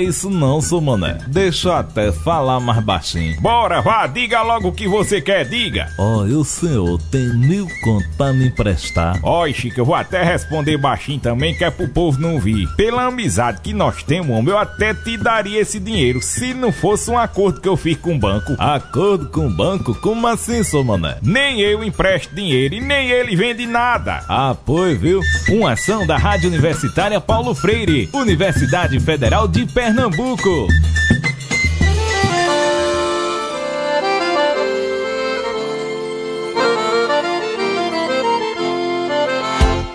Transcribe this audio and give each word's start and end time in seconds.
Isso 0.00 0.28
não, 0.28 0.60
sou 0.60 0.80
mané. 0.80 1.18
Deixa 1.28 1.68
eu 1.68 1.72
até 1.72 2.10
falar 2.10 2.58
mais 2.58 2.82
baixinho. 2.82 3.40
Bora, 3.40 3.80
vá, 3.80 4.08
diga 4.08 4.42
logo 4.42 4.70
o 4.70 4.72
que 4.72 4.88
você 4.88 5.20
quer, 5.20 5.48
diga. 5.48 5.88
Ó, 5.96 6.16
oh, 6.16 6.40
o 6.40 6.44
senhor 6.44 7.00
tem 7.12 7.32
mil 7.34 7.68
conto 7.80 8.04
pra 8.16 8.32
me 8.32 8.48
emprestar. 8.48 9.20
Ó, 9.22 9.44
oh, 9.44 9.52
Chico, 9.52 9.78
eu 9.78 9.84
vou 9.84 9.94
até 9.94 10.24
responder 10.24 10.76
baixinho 10.78 11.20
também, 11.20 11.56
que 11.56 11.62
é 11.62 11.70
pro 11.70 11.86
povo 11.86 12.20
não 12.20 12.40
vir. 12.40 12.66
Pela 12.74 13.04
amizade 13.04 13.60
que 13.60 13.72
nós 13.72 14.02
temos, 14.02 14.36
homem, 14.36 14.50
eu 14.50 14.58
até 14.58 14.92
te 14.94 15.16
daria 15.16 15.60
esse 15.60 15.78
dinheiro, 15.78 16.20
se 16.20 16.52
não 16.52 16.72
fosse 16.72 17.08
um 17.08 17.16
acordo 17.16 17.60
que 17.60 17.68
eu 17.68 17.76
fiz 17.76 17.96
com 17.96 18.16
o 18.16 18.18
banco. 18.18 18.56
Acordo 18.58 19.28
com 19.28 19.46
o 19.46 19.54
banco? 19.54 19.94
Como 19.94 20.26
assim, 20.26 20.64
sou 20.64 20.82
mané? 20.82 21.18
Nem 21.22 21.60
eu 21.60 21.84
empresto 21.84 22.34
dinheiro 22.34 22.74
e 22.74 22.80
nem 22.80 23.10
ele 23.10 23.36
vende 23.36 23.64
nada. 23.64 24.24
Ah, 24.28 24.56
pois, 24.66 25.00
viu? 25.00 25.20
Uma 25.50 25.74
ação 25.74 26.04
da 26.04 26.16
Rádio 26.16 26.48
Universitária 26.48 27.20
Paulo 27.20 27.54
Freire, 27.54 28.10
Universidade 28.12 28.98
Federal 28.98 29.46
de 29.46 29.60
Pernambuco. 29.66 29.83
Pernambuco. 29.84 30.66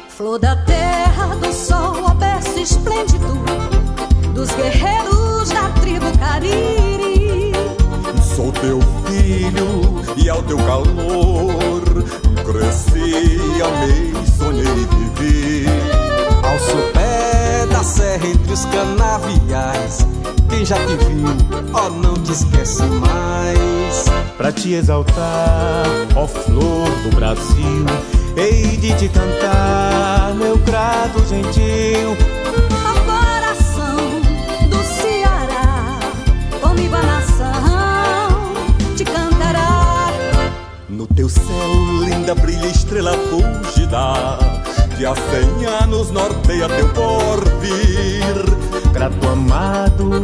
Flor 0.09 0.37
da 0.37 0.55
terra, 0.57 1.35
do 1.37 1.51
sol, 1.51 2.05
a 2.05 2.13
berço 2.13 2.59
esplêndido 2.59 3.25
dos 4.35 4.51
guerreiros 4.51 5.49
da 5.49 5.71
tribo 5.81 6.15
Cariri. 6.19 7.51
Sou 8.35 8.51
teu 8.51 8.79
filho 9.07 10.03
e 10.15 10.29
ao 10.29 10.43
teu 10.43 10.57
calor 10.57 11.81
cresci, 12.45 13.39
amei, 13.59 14.13
sonhei 14.37 14.67
e 14.67 15.23
vivi. 15.23 15.65
Ao 16.43 16.59
seu 16.59 16.98
da 17.79 17.83
serra 17.83 18.27
entre 18.27 18.51
os 18.51 18.65
canaviais. 18.65 20.05
Quem 20.49 20.65
já 20.65 20.75
te 20.75 20.95
viu, 20.97 21.27
ó, 21.73 21.87
oh, 21.87 21.89
não 21.89 22.13
te 22.15 22.33
esquece 22.33 22.83
mais. 22.83 24.05
Pra 24.37 24.51
te 24.51 24.73
exaltar, 24.73 25.85
ó 26.15 26.27
flor 26.27 26.89
do 27.03 27.15
Brasil, 27.15 27.85
hei 28.35 28.75
de 28.77 28.93
te 28.95 29.07
cantar, 29.07 30.33
meu 30.35 30.57
grado 30.57 31.25
gentil. 31.25 32.17
Coração 33.05 33.97
do 34.69 34.83
Ceará, 34.83 35.99
comigo 36.61 36.95
a 36.95 37.01
nação 37.01 38.53
te 38.97 39.05
cantará. 39.05 40.11
No 40.89 41.07
teu 41.07 41.29
céu, 41.29 41.43
linda 42.03 42.35
brilha 42.35 42.67
estrela 42.67 43.13
fugida 43.29 44.37
que 44.99 45.05
há 45.05 45.15
cem 45.15 45.65
anos 45.65 46.11
norteia 46.11 46.67
teu 46.67 46.89
porvir. 46.89 48.35
Grato 48.91 49.29
amado, 49.29 50.21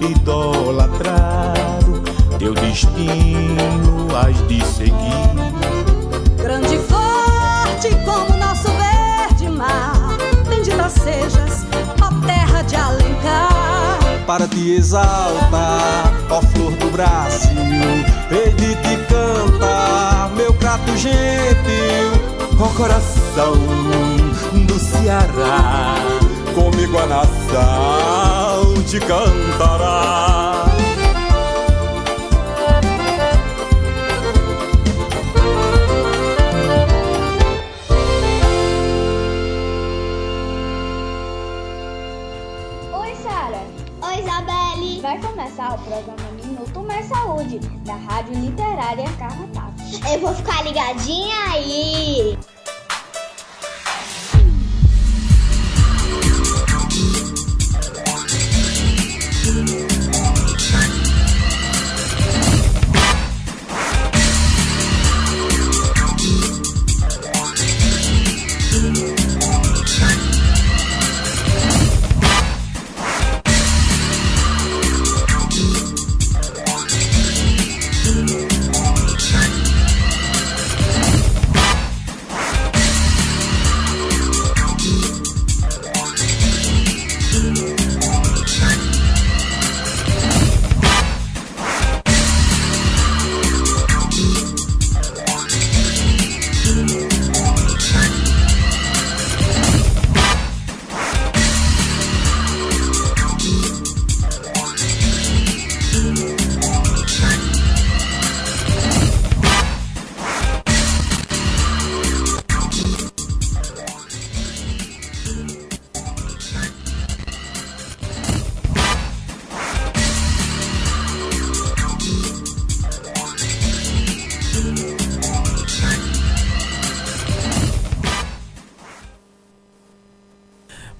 idolatrado, 0.00 2.02
teu 2.36 2.52
destino 2.52 4.08
has 4.16 4.36
de 4.48 4.64
seguir. 4.64 5.30
Grande 6.42 6.74
e 6.74 6.78
forte 6.78 7.94
como 8.04 8.36
nosso 8.36 8.68
verde 8.72 9.48
mar, 9.48 10.18
bendita 10.48 10.90
sejas, 10.90 11.64
ó 12.02 12.10
terra 12.26 12.62
de 12.62 12.74
Alencar. 12.74 14.00
Para 14.26 14.48
te 14.48 14.74
exaltar, 14.74 16.12
ó 16.30 16.42
flor 16.42 16.72
do 16.72 16.90
Brasil, 16.90 17.54
de 18.28 18.74
te 18.74 18.96
cantar, 19.06 20.30
meu 20.34 20.52
prato 20.54 20.96
gentil 20.96 22.35
ó 22.58 22.68
coração 22.68 23.54
do 24.66 24.78
Ceará. 24.78 25.94
Comigo 26.54 26.98
a 26.98 27.06
nação 27.06 28.82
te 28.84 28.98
cantará. 29.00 30.64
Oi, 42.92 43.14
Sara. 43.16 43.62
Oi, 44.02 44.20
Isabelle. 44.20 45.00
Vai 45.02 45.20
começar 45.20 45.74
o 45.74 45.78
programa 45.78 46.16
Minuto 46.42 46.80
Mais 46.80 47.06
Saúde, 47.06 47.58
da 47.84 47.96
Rádio 47.96 48.34
Literária 48.34 49.04
Carrapato. 49.18 49.65
Eu 50.12 50.20
vou 50.20 50.34
ficar 50.34 50.62
ligadinha 50.62 51.36
aí. 51.52 52.38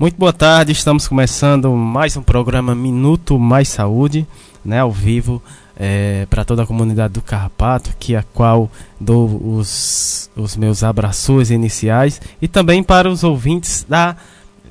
Muito 0.07 0.19
boa 0.19 0.33
tarde, 0.33 0.71
estamos 0.71 1.09
começando 1.09 1.69
mais 1.73 2.17
um 2.17 2.23
programa 2.23 2.77
Minuto 2.77 3.41
Mais 3.41 3.67
Saúde, 3.67 4.25
né, 4.65 4.79
ao 4.79 4.93
vivo, 4.93 5.43
é, 5.77 6.29
para 6.31 6.45
toda 6.45 6.63
a 6.63 6.67
comunidade 6.67 7.15
do 7.15 7.21
Carrapato, 7.21 7.91
que 7.99 8.15
a 8.15 8.23
qual 8.23 8.71
dou 9.01 9.59
os, 9.59 10.31
os 10.37 10.57
meus 10.57 10.85
abraços 10.85 11.51
iniciais, 11.51 12.21
e 12.41 12.47
também 12.47 12.85
para 12.85 13.11
os 13.11 13.25
ouvintes 13.25 13.85
da 13.89 14.15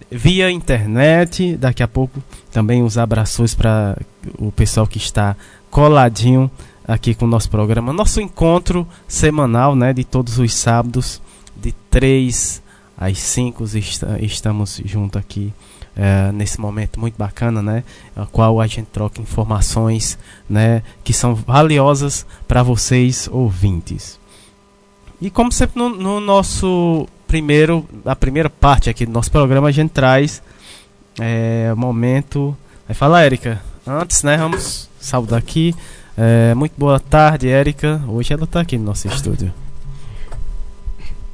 via 0.10 0.50
internet, 0.50 1.58
daqui 1.58 1.84
a 1.84 1.88
pouco 1.90 2.24
também 2.50 2.82
os 2.82 2.98
abraços 2.98 3.54
para 3.54 3.98
o 4.40 4.54
pessoal 4.54 4.88
que 4.88 5.00
está 5.00 5.36
coladinho 5.70 6.50
aqui 6.88 7.14
com 7.14 7.26
o 7.26 7.28
nosso 7.28 7.50
programa, 7.50 7.92
nosso 7.92 8.22
encontro 8.22 8.88
semanal, 9.06 9.76
né, 9.76 9.92
de 9.92 10.06
todos 10.06 10.40
os 10.40 10.54
sábados, 10.54 11.22
de 11.58 11.74
3 11.92 12.64
às 12.98 13.18
5 13.20 13.64
estamos 14.22 14.82
juntos 14.86 15.20
aqui 15.20 15.54
é, 15.96 16.32
nesse 16.32 16.60
momento 16.60 17.00
muito 17.00 17.16
bacana, 17.18 17.62
né? 17.62 17.84
A 18.16 18.26
qual 18.26 18.60
a 18.60 18.68
gente 18.68 18.88
troca 18.88 19.22
informações, 19.22 20.20
né? 20.50 20.84
Que 21.04 21.14
são 21.14 21.34
valiosas 21.34 22.26
para 22.48 22.62
vocês 22.62 23.30
ouvintes. 23.32 24.20
E 25.22 25.30
como 25.30 25.52
sempre 25.52 25.80
no, 25.80 25.90
no, 25.90 26.20
nosso 26.20 27.08
primeiro, 27.26 27.86
a 28.06 28.16
primeira 28.16 28.50
parte 28.50 28.90
aqui 28.90 29.06
do 29.06 29.12
nosso 29.12 29.32
programa 29.32 29.70
a 29.70 29.72
gente 29.72 29.92
traz 29.92 30.42
é, 31.20 31.74
momento. 31.76 32.56
Vai 32.88 32.94
falar, 32.94 33.24
Érica. 33.24 33.62
Antes, 33.88 34.24
né? 34.24 34.38
Vamos 34.38 34.90
saudar 35.00 35.38
aqui. 35.38 35.74
É, 36.18 36.54
muito 36.54 36.74
boa 36.78 37.00
tarde, 37.00 37.48
Érica. 37.48 38.02
Hoje 38.08 38.34
ela 38.34 38.44
está 38.44 38.60
aqui 38.60 38.78
no 38.78 38.86
nosso 38.86 39.08
estúdio. 39.08 39.54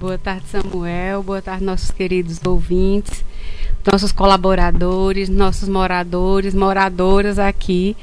Boa 0.02 0.18
tarde, 0.18 0.48
Samuel. 0.48 1.22
Boa 1.22 1.44
tarde, 1.44 1.64
nossos 1.64 1.92
queridos 1.92 2.40
ouvintes, 2.44 3.24
nossos 3.86 4.12
colaboradores, 4.12 5.30
nossos 5.30 5.70
moradores, 5.70 6.56
moradoras 6.56 7.38
aqui. 7.38 7.96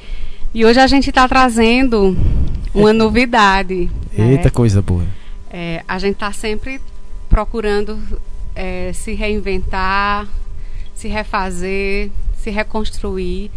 E 0.53 0.63
hoje 0.63 0.79
a 0.79 0.87
gente 0.87 1.09
está 1.09 1.27
trazendo 1.27 2.15
uma 2.73 2.93
novidade. 2.93 3.91
Eita, 4.17 4.43
né? 4.45 4.49
coisa 4.49 4.81
boa. 4.81 5.05
É, 5.49 5.83
a 5.85 5.99
gente 5.99 6.13
está 6.13 6.31
sempre 6.31 6.79
procurando 7.27 7.99
é, 8.55 8.93
se 8.93 9.13
reinventar, 9.13 10.25
se 10.95 11.09
refazer, 11.09 12.11
se 12.37 12.49
reconstruir. 12.49 13.51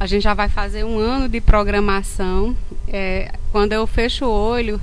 A 0.00 0.08
gente 0.08 0.24
já 0.24 0.34
vai 0.34 0.48
fazer 0.48 0.82
um 0.82 0.98
ano 0.98 1.28
de 1.28 1.40
programação. 1.40 2.56
É, 2.88 3.30
quando 3.52 3.74
eu 3.74 3.86
fecho 3.86 4.24
o 4.24 4.28
olho, 4.28 4.80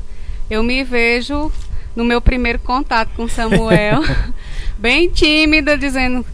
eu 0.49 0.63
me 0.63 0.85
vejo 0.85 1.51
no 1.95 2.03
meu 2.03 2.21
primeiro 2.21 2.59
contato 2.59 3.09
com 3.15 3.27
Samuel, 3.27 4.01
bem 4.77 5.09
tímida, 5.09 5.77
dizendo: 5.77 6.25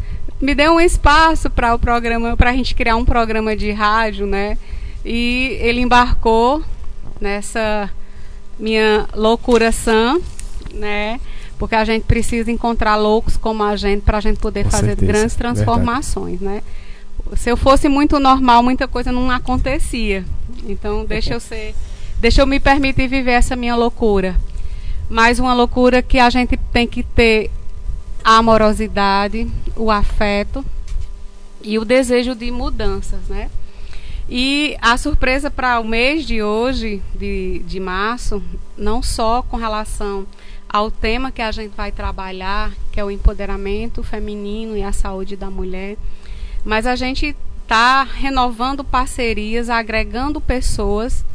me 0.42 0.56
dê 0.56 0.70
um 0.70 0.80
espaço 0.80 1.50
para 1.50 1.74
o 1.76 1.80
programa, 1.80 2.38
para 2.38 2.52
a 2.52 2.54
gente 2.54 2.74
criar 2.74 2.96
um 2.96 3.06
programa 3.06 3.56
de 3.56 3.72
rádio, 3.72 4.26
né? 4.26 4.58
E 5.04 5.58
ele 5.62 5.82
embarcou 5.82 6.64
nessa 7.20 7.90
minha 8.58 9.08
loucura 9.14 9.72
sã, 9.72 10.20
né? 10.74 11.20
Porque 11.58 11.76
a 11.76 11.84
gente 11.84 12.04
precisa 12.04 12.50
encontrar 12.50 12.96
loucos 12.96 13.36
como 13.36 13.64
a 13.64 13.76
gente 13.76 14.02
para 14.02 14.18
a 14.18 14.22
gente 14.22 14.40
poder 14.40 14.64
Com 14.64 14.72
fazer 14.72 14.88
certeza. 14.88 15.12
grandes 15.12 15.36
transformações, 15.36 16.40
Verdade. 16.40 16.64
né? 16.64 17.36
Se 17.36 17.52
eu 17.52 17.58
fosse 17.58 17.90
muito 17.90 18.18
normal, 18.18 18.64
muita 18.64 18.88
coisa 18.88 19.12
não 19.12 19.30
acontecia. 19.30 20.24
Então, 20.66 21.06
deixa 21.06 21.34
eu 21.34 21.40
ser, 21.40 21.76
deixa 22.20 22.42
eu 22.42 22.48
me 22.48 22.60
permitir 22.60 23.08
viver 23.08 23.32
essa 23.32 23.56
minha 23.58 23.76
loucura. 23.76 24.36
Mas 25.10 25.40
uma 25.40 25.54
loucura 25.54 26.02
que 26.02 26.20
a 26.20 26.30
gente 26.30 26.56
tem 26.72 26.86
que 26.86 27.02
ter 27.04 27.50
a 28.24 28.38
amorosidade, 28.38 29.50
o 29.76 29.90
afeto 29.90 30.64
e 31.64 31.80
o 31.80 31.86
desejo 31.86 32.36
de 32.36 32.52
mudanças, 32.52 33.28
né? 33.28 33.50
E 34.30 34.78
a 34.80 34.96
surpresa 34.96 35.50
para 35.50 35.80
o 35.80 35.84
mês 35.84 36.26
de 36.26 36.44
hoje, 36.44 37.02
de, 37.16 37.64
de 37.66 37.80
março, 37.80 38.44
não 38.78 39.02
só 39.02 39.42
com 39.42 39.58
relação 39.58 40.28
ao 40.70 40.92
tema 40.92 41.32
que 41.32 41.42
a 41.42 41.52
gente 41.52 41.76
vai 41.76 41.92
trabalhar, 41.92 42.72
que 42.92 43.00
é 43.00 43.04
o 43.04 43.10
empoderamento 43.10 44.04
feminino 44.04 44.78
e 44.78 44.84
a 44.84 44.92
saúde 44.92 45.36
da 45.36 45.50
mulher, 45.50 45.98
mas 46.64 46.86
a 46.86 46.96
gente 46.96 47.36
está 47.64 48.04
renovando 48.04 48.84
parcerias, 48.84 49.68
agregando 49.68 50.40
pessoas 50.40 51.26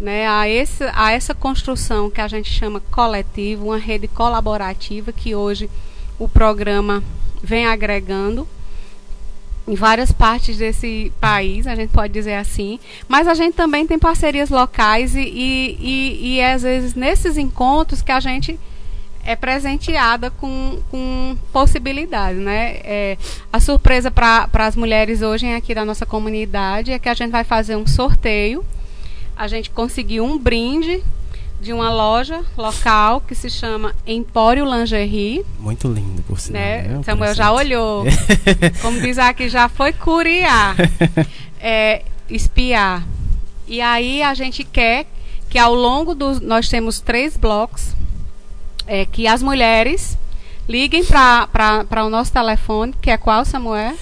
né, 0.00 0.28
a, 0.28 0.48
esse, 0.48 0.84
a 0.94 1.12
essa 1.12 1.34
construção 1.34 2.10
que 2.10 2.20
a 2.20 2.28
gente 2.28 2.50
chama 2.52 2.80
coletivo, 2.90 3.66
uma 3.66 3.78
rede 3.78 4.06
colaborativa 4.08 5.12
que 5.12 5.34
hoje 5.34 5.68
o 6.18 6.28
programa 6.28 7.02
vem 7.42 7.66
agregando 7.66 8.46
em 9.66 9.74
várias 9.74 10.10
partes 10.10 10.56
desse 10.56 11.12
país, 11.20 11.66
a 11.66 11.74
gente 11.74 11.90
pode 11.90 12.12
dizer 12.12 12.34
assim. 12.34 12.80
Mas 13.06 13.28
a 13.28 13.34
gente 13.34 13.54
também 13.54 13.86
tem 13.86 13.98
parcerias 13.98 14.48
locais 14.48 15.14
e, 15.14 15.20
e, 15.20 15.78
e, 15.78 16.36
e 16.36 16.42
às 16.42 16.62
vezes 16.62 16.94
nesses 16.94 17.36
encontros 17.36 18.00
que 18.00 18.10
a 18.10 18.18
gente 18.18 18.58
é 19.24 19.36
presenteada 19.36 20.30
com, 20.30 20.80
com 20.90 21.36
possibilidades, 21.52 22.40
né? 22.40 22.80
É, 22.82 23.18
a 23.52 23.60
surpresa 23.60 24.10
para 24.10 24.48
as 24.54 24.74
mulheres 24.74 25.20
hoje 25.20 25.52
aqui 25.52 25.74
da 25.74 25.84
nossa 25.84 26.06
comunidade 26.06 26.92
é 26.92 26.98
que 26.98 27.10
a 27.10 27.14
gente 27.14 27.30
vai 27.30 27.44
fazer 27.44 27.76
um 27.76 27.86
sorteio. 27.86 28.64
A 29.38 29.46
gente 29.46 29.70
conseguiu 29.70 30.24
um 30.24 30.36
brinde 30.36 31.00
de 31.60 31.72
uma 31.72 31.92
loja 31.92 32.44
local 32.56 33.20
que 33.20 33.36
se 33.36 33.48
chama 33.48 33.94
Empório 34.04 34.64
Lingerie. 34.64 35.46
Muito 35.60 35.86
lindo, 35.86 36.22
por 36.24 36.40
sinal. 36.40 36.60
Né? 36.60 36.82
né? 36.82 37.02
Samuel 37.04 37.34
já 37.36 37.52
olhou. 37.52 38.04
Como 38.82 39.00
diz 39.00 39.16
aqui, 39.16 39.48
já 39.48 39.68
foi 39.68 39.92
curiar, 39.92 40.74
é, 41.60 42.02
espiar. 42.28 43.06
E 43.68 43.80
aí 43.80 44.24
a 44.24 44.34
gente 44.34 44.64
quer 44.64 45.06
que 45.48 45.56
ao 45.56 45.72
longo 45.72 46.16
dos... 46.16 46.40
Nós 46.40 46.68
temos 46.68 46.98
três 46.98 47.36
blocos, 47.36 47.94
é, 48.88 49.06
que 49.06 49.28
as 49.28 49.40
mulheres 49.40 50.18
liguem 50.68 51.04
para 51.04 52.04
o 52.04 52.10
nosso 52.10 52.32
telefone, 52.32 52.92
que 53.00 53.08
é 53.08 53.16
qual, 53.16 53.44
Samuel? 53.44 53.94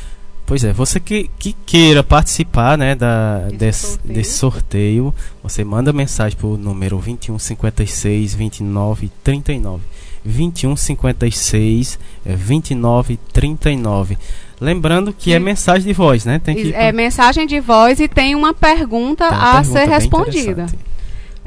Pois 0.47 0.63
é, 0.63 0.73
você 0.73 1.01
que, 1.01 1.29
que 1.39 1.53
queira 1.67 2.05
participar 2.05 2.79
né, 2.79 2.95
da, 2.95 3.49
desse, 3.53 3.87
sorteio. 3.89 4.15
desse 4.15 4.39
sorteio, 4.39 5.15
você 5.43 5.65
manda 5.65 5.93
mensagem 5.93 6.39
para 6.39 6.47
o 6.47 6.57
número 6.57 6.97
2156 6.97 8.37
2939. 8.37 9.83
2156 10.25 11.99
2939. 12.25 14.17
Lembrando 14.61 15.13
que 15.13 15.33
é 15.33 15.39
mensagem 15.39 15.87
de 15.87 15.93
voz, 15.93 16.25
né? 16.25 16.39
Tem 16.39 16.55
que 16.55 16.73
é 16.73 16.91
mensagem 16.93 17.47
de 17.47 17.61
voz 17.61 18.01
e 18.01 18.09
tem 18.09 18.35
uma 18.35 18.55
pergunta 18.55 19.29
tem 19.29 19.37
uma 19.37 19.51
a 19.51 19.55
pergunta 19.55 19.81
ser 19.81 19.89
respondida. 19.89 20.67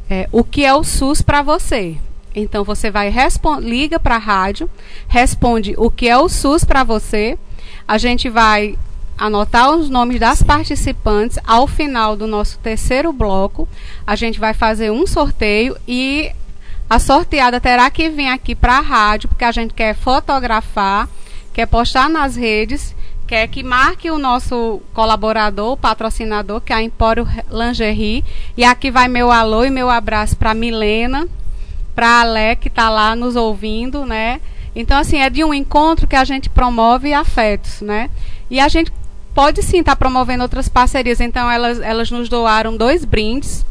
É, 0.09 0.27
o 0.31 0.43
que 0.43 0.65
é 0.65 0.73
o 0.73 0.83
SUS 0.83 1.21
para 1.21 1.41
você? 1.41 1.95
Então 2.35 2.63
você 2.63 2.91
vai 2.91 3.11
liga 3.61 3.99
para 3.99 4.15
a 4.15 4.19
rádio, 4.19 4.69
responde 5.07 5.73
o 5.77 5.89
que 5.89 6.07
é 6.07 6.17
o 6.17 6.27
SUS 6.29 6.63
para 6.63 6.83
você. 6.83 7.37
A 7.87 7.97
gente 7.97 8.29
vai 8.29 8.75
anotar 9.19 9.71
os 9.71 9.89
nomes 9.89 10.19
das 10.19 10.39
Sim. 10.39 10.45
participantes. 10.45 11.37
Ao 11.45 11.67
final 11.67 12.15
do 12.15 12.25
nosso 12.25 12.57
terceiro 12.59 13.11
bloco, 13.11 13.67
a 14.07 14.15
gente 14.15 14.39
vai 14.39 14.53
fazer 14.53 14.89
um 14.91 15.05
sorteio 15.05 15.75
e 15.87 16.31
a 16.89 16.97
sorteada 16.97 17.59
terá 17.59 17.89
que 17.91 18.09
vir 18.09 18.27
aqui 18.27 18.55
para 18.55 18.77
a 18.77 18.81
rádio, 18.81 19.29
porque 19.29 19.43
a 19.43 19.51
gente 19.51 19.73
quer 19.73 19.93
fotografar, 19.93 21.07
quer 21.53 21.67
postar 21.67 22.09
nas 22.09 22.35
redes, 22.35 22.95
quer 23.27 23.47
que 23.47 23.61
marque 23.61 24.09
o 24.09 24.17
nosso 24.17 24.81
colaborador, 24.93 25.77
patrocinador, 25.77 26.61
que 26.61 26.73
é 26.73 26.77
a 26.77 26.81
Empório 26.81 27.27
Lingerie. 27.51 28.25
E 28.57 28.63
aqui 28.63 28.89
vai 28.89 29.07
meu 29.07 29.31
alô 29.31 29.63
e 29.65 29.69
meu 29.69 29.89
abraço 29.89 30.35
para 30.35 30.55
Milena, 30.55 31.27
para 31.93 32.21
Ale, 32.21 32.55
que 32.55 32.69
está 32.69 32.89
lá 32.89 33.15
nos 33.15 33.35
ouvindo, 33.35 34.05
né? 34.05 34.41
Então, 34.75 34.97
assim, 34.97 35.19
é 35.19 35.29
de 35.29 35.43
um 35.43 35.53
encontro 35.53 36.07
que 36.07 36.15
a 36.15 36.23
gente 36.23 36.49
promove 36.49 37.13
afetos, 37.13 37.81
né? 37.81 38.09
E 38.49 38.59
a 38.59 38.67
gente 38.67 38.91
pode 39.39 39.63
sim 39.63 39.79
estar 39.79 39.93
tá 39.93 39.95
promovendo 39.95 40.43
outras 40.43 40.67
parcerias. 40.67 41.21
Então, 41.21 41.49
elas, 41.49 41.79
elas 41.79 42.11
nos 42.11 42.27
doaram 42.27 42.75
dois 42.75 43.05
brindes. 43.05 43.65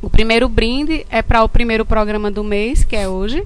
O 0.00 0.08
primeiro 0.08 0.48
brinde 0.48 1.04
é 1.10 1.22
para 1.22 1.42
o 1.42 1.48
primeiro 1.48 1.84
programa 1.84 2.30
do 2.30 2.44
mês, 2.44 2.84
que 2.84 2.94
é 2.94 3.08
hoje. 3.08 3.44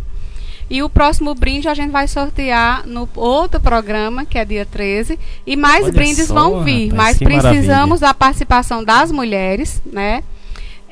E 0.69 0.83
o 0.83 0.91
próximo 0.91 1.35
brinde 1.35 1.67
a 1.67 1.73
gente 1.73 1.91
vai 1.91 2.07
sortear 2.07 2.87
no 2.87 3.09
outro 3.17 3.59
programa, 3.59 4.27
que 4.27 4.37
é 4.37 4.45
dia 4.45 4.67
13. 4.67 5.19
E 5.47 5.57
mais 5.57 5.85
Olha 5.85 5.93
brindes 5.95 6.27
só, 6.27 6.35
vão 6.35 6.63
vir. 6.63 6.91
Rapaz, 6.91 7.19
mas 7.19 7.19
precisamos 7.19 7.67
maravilha. 7.69 8.09
da 8.09 8.13
participação 8.13 8.85
das 8.85 9.11
mulheres, 9.11 9.81
né? 9.87 10.23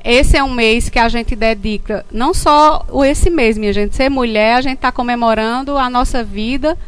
Esse 0.03 0.39
é 0.39 0.43
um 0.43 0.55
mês 0.55 0.89
que 0.89 0.99
a 0.99 1.11
gente 1.11 1.37
dedica, 1.37 2.07
não 2.11 2.33
só 2.33 2.87
esse 3.05 3.29
mês, 3.29 3.59
minha 3.59 3.73
gente, 3.75 3.95
ser 3.95 4.09
mulher, 4.09 4.55
a 4.55 4.61
gente 4.63 4.77
está 4.77 4.91
comemorando 4.91 5.77
a 5.77 5.91
nossa 5.91 6.25
vida 6.25 6.79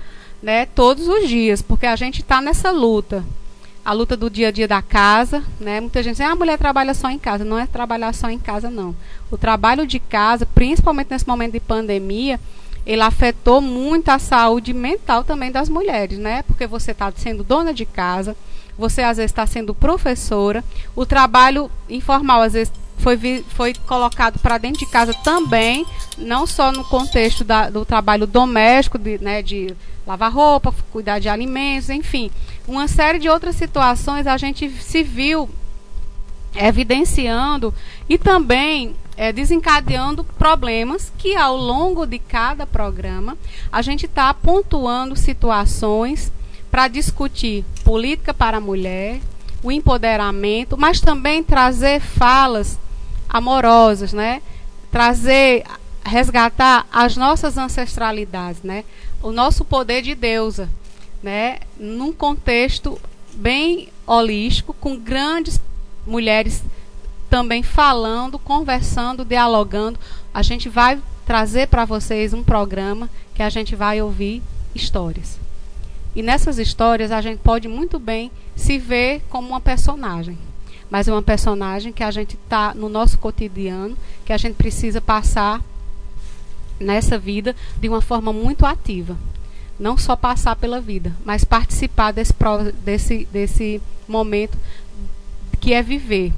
né, 0.42 0.64
todos 0.64 1.06
os 1.06 1.28
dias, 1.28 1.60
porque 1.60 1.84
a 1.84 1.96
gente 1.96 2.22
está 2.22 2.40
nessa 2.40 2.70
luta 2.70 3.22
a 3.84 3.92
luta 3.92 4.16
do 4.16 4.28
dia 4.28 4.48
a 4.48 4.50
dia 4.50 4.68
da 4.68 4.82
casa, 4.82 5.42
né? 5.58 5.80
Muita 5.80 6.02
gente 6.02 6.16
diz, 6.16 6.26
ah, 6.26 6.32
a 6.32 6.36
mulher 6.36 6.58
trabalha 6.58 6.94
só 6.94 7.10
em 7.10 7.18
casa. 7.18 7.44
Não 7.44 7.58
é 7.58 7.66
trabalhar 7.66 8.12
só 8.14 8.28
em 8.30 8.38
casa, 8.38 8.70
não. 8.70 8.94
O 9.30 9.38
trabalho 9.38 9.86
de 9.86 9.98
casa, 9.98 10.46
principalmente 10.46 11.10
nesse 11.10 11.26
momento 11.26 11.52
de 11.52 11.60
pandemia, 11.60 12.38
ele 12.84 13.02
afetou 13.02 13.60
muito 13.60 14.08
a 14.08 14.18
saúde 14.18 14.72
mental 14.72 15.24
também 15.24 15.50
das 15.50 15.68
mulheres, 15.68 16.18
né? 16.18 16.42
Porque 16.42 16.66
você 16.66 16.92
está 16.92 17.12
sendo 17.14 17.44
dona 17.44 17.72
de 17.72 17.84
casa, 17.84 18.36
você 18.76 19.02
às 19.02 19.16
vezes 19.16 19.30
está 19.30 19.46
sendo 19.46 19.74
professora, 19.74 20.64
o 20.96 21.04
trabalho 21.04 21.70
informal 21.88 22.42
às 22.42 22.54
vezes 22.54 22.72
foi, 22.98 23.44
foi 23.48 23.74
colocado 23.86 24.38
para 24.38 24.58
dentro 24.58 24.80
de 24.80 24.90
casa 24.90 25.12
também, 25.24 25.86
não 26.16 26.46
só 26.46 26.70
no 26.72 26.84
contexto 26.84 27.44
da, 27.44 27.68
do 27.70 27.84
trabalho 27.84 28.26
doméstico, 28.26 28.98
de, 28.98 29.18
né, 29.18 29.42
de 29.42 29.74
lavar 30.06 30.32
roupa, 30.32 30.74
cuidar 30.90 31.18
de 31.18 31.28
alimentos, 31.28 31.90
enfim 31.90 32.30
uma 32.70 32.86
série 32.86 33.18
de 33.18 33.28
outras 33.28 33.56
situações 33.56 34.26
a 34.26 34.36
gente 34.36 34.70
se 34.70 35.02
viu 35.02 35.50
evidenciando 36.54 37.74
e 38.08 38.16
também 38.16 38.94
é, 39.16 39.32
desencadeando 39.32 40.22
problemas 40.22 41.12
que 41.18 41.36
ao 41.36 41.56
longo 41.56 42.06
de 42.06 42.18
cada 42.18 42.66
programa 42.66 43.36
a 43.72 43.82
gente 43.82 44.06
está 44.06 44.32
pontuando 44.32 45.16
situações 45.16 46.32
para 46.70 46.86
discutir 46.86 47.64
política 47.84 48.32
para 48.32 48.58
a 48.58 48.60
mulher, 48.60 49.20
o 49.62 49.72
empoderamento, 49.72 50.78
mas 50.78 51.00
também 51.00 51.42
trazer 51.42 52.00
falas 52.00 52.78
amorosas, 53.28 54.12
né? 54.12 54.40
Trazer, 54.92 55.64
resgatar 56.04 56.86
as 56.92 57.16
nossas 57.16 57.58
ancestralidades, 57.58 58.62
né? 58.62 58.84
O 59.22 59.32
nosso 59.32 59.64
poder 59.64 60.02
de 60.02 60.14
deusa, 60.14 60.68
né, 61.22 61.58
num 61.78 62.12
contexto 62.12 62.98
bem 63.34 63.88
holístico, 64.06 64.72
com 64.74 64.96
grandes 64.96 65.60
mulheres 66.06 66.62
também 67.28 67.62
falando, 67.62 68.38
conversando, 68.38 69.24
dialogando. 69.24 69.98
A 70.32 70.42
gente 70.42 70.68
vai 70.68 70.98
trazer 71.24 71.68
para 71.68 71.84
vocês 71.84 72.32
um 72.32 72.42
programa 72.42 73.08
que 73.34 73.42
a 73.42 73.48
gente 73.48 73.76
vai 73.76 74.02
ouvir 74.02 74.42
histórias. 74.74 75.38
E 76.14 76.22
nessas 76.22 76.58
histórias 76.58 77.12
a 77.12 77.20
gente 77.20 77.38
pode 77.38 77.68
muito 77.68 77.98
bem 77.98 78.32
se 78.56 78.78
ver 78.78 79.22
como 79.30 79.48
uma 79.48 79.60
personagem. 79.60 80.36
Mas 80.90 81.06
é 81.06 81.12
uma 81.12 81.22
personagem 81.22 81.92
que 81.92 82.02
a 82.02 82.10
gente 82.10 82.34
está 82.34 82.74
no 82.74 82.88
nosso 82.88 83.16
cotidiano, 83.16 83.96
que 84.24 84.32
a 84.32 84.36
gente 84.36 84.56
precisa 84.56 85.00
passar 85.00 85.62
nessa 86.80 87.18
vida 87.18 87.54
de 87.78 87.88
uma 87.88 88.00
forma 88.00 88.32
muito 88.32 88.64
ativa 88.66 89.16
não 89.80 89.96
só 89.96 90.14
passar 90.14 90.54
pela 90.56 90.78
vida, 90.78 91.16
mas 91.24 91.42
participar 91.42 92.12
desse, 92.12 92.34
desse, 92.84 93.28
desse 93.32 93.82
momento 94.06 94.58
que 95.58 95.72
é 95.72 95.82
viver. 95.82 96.32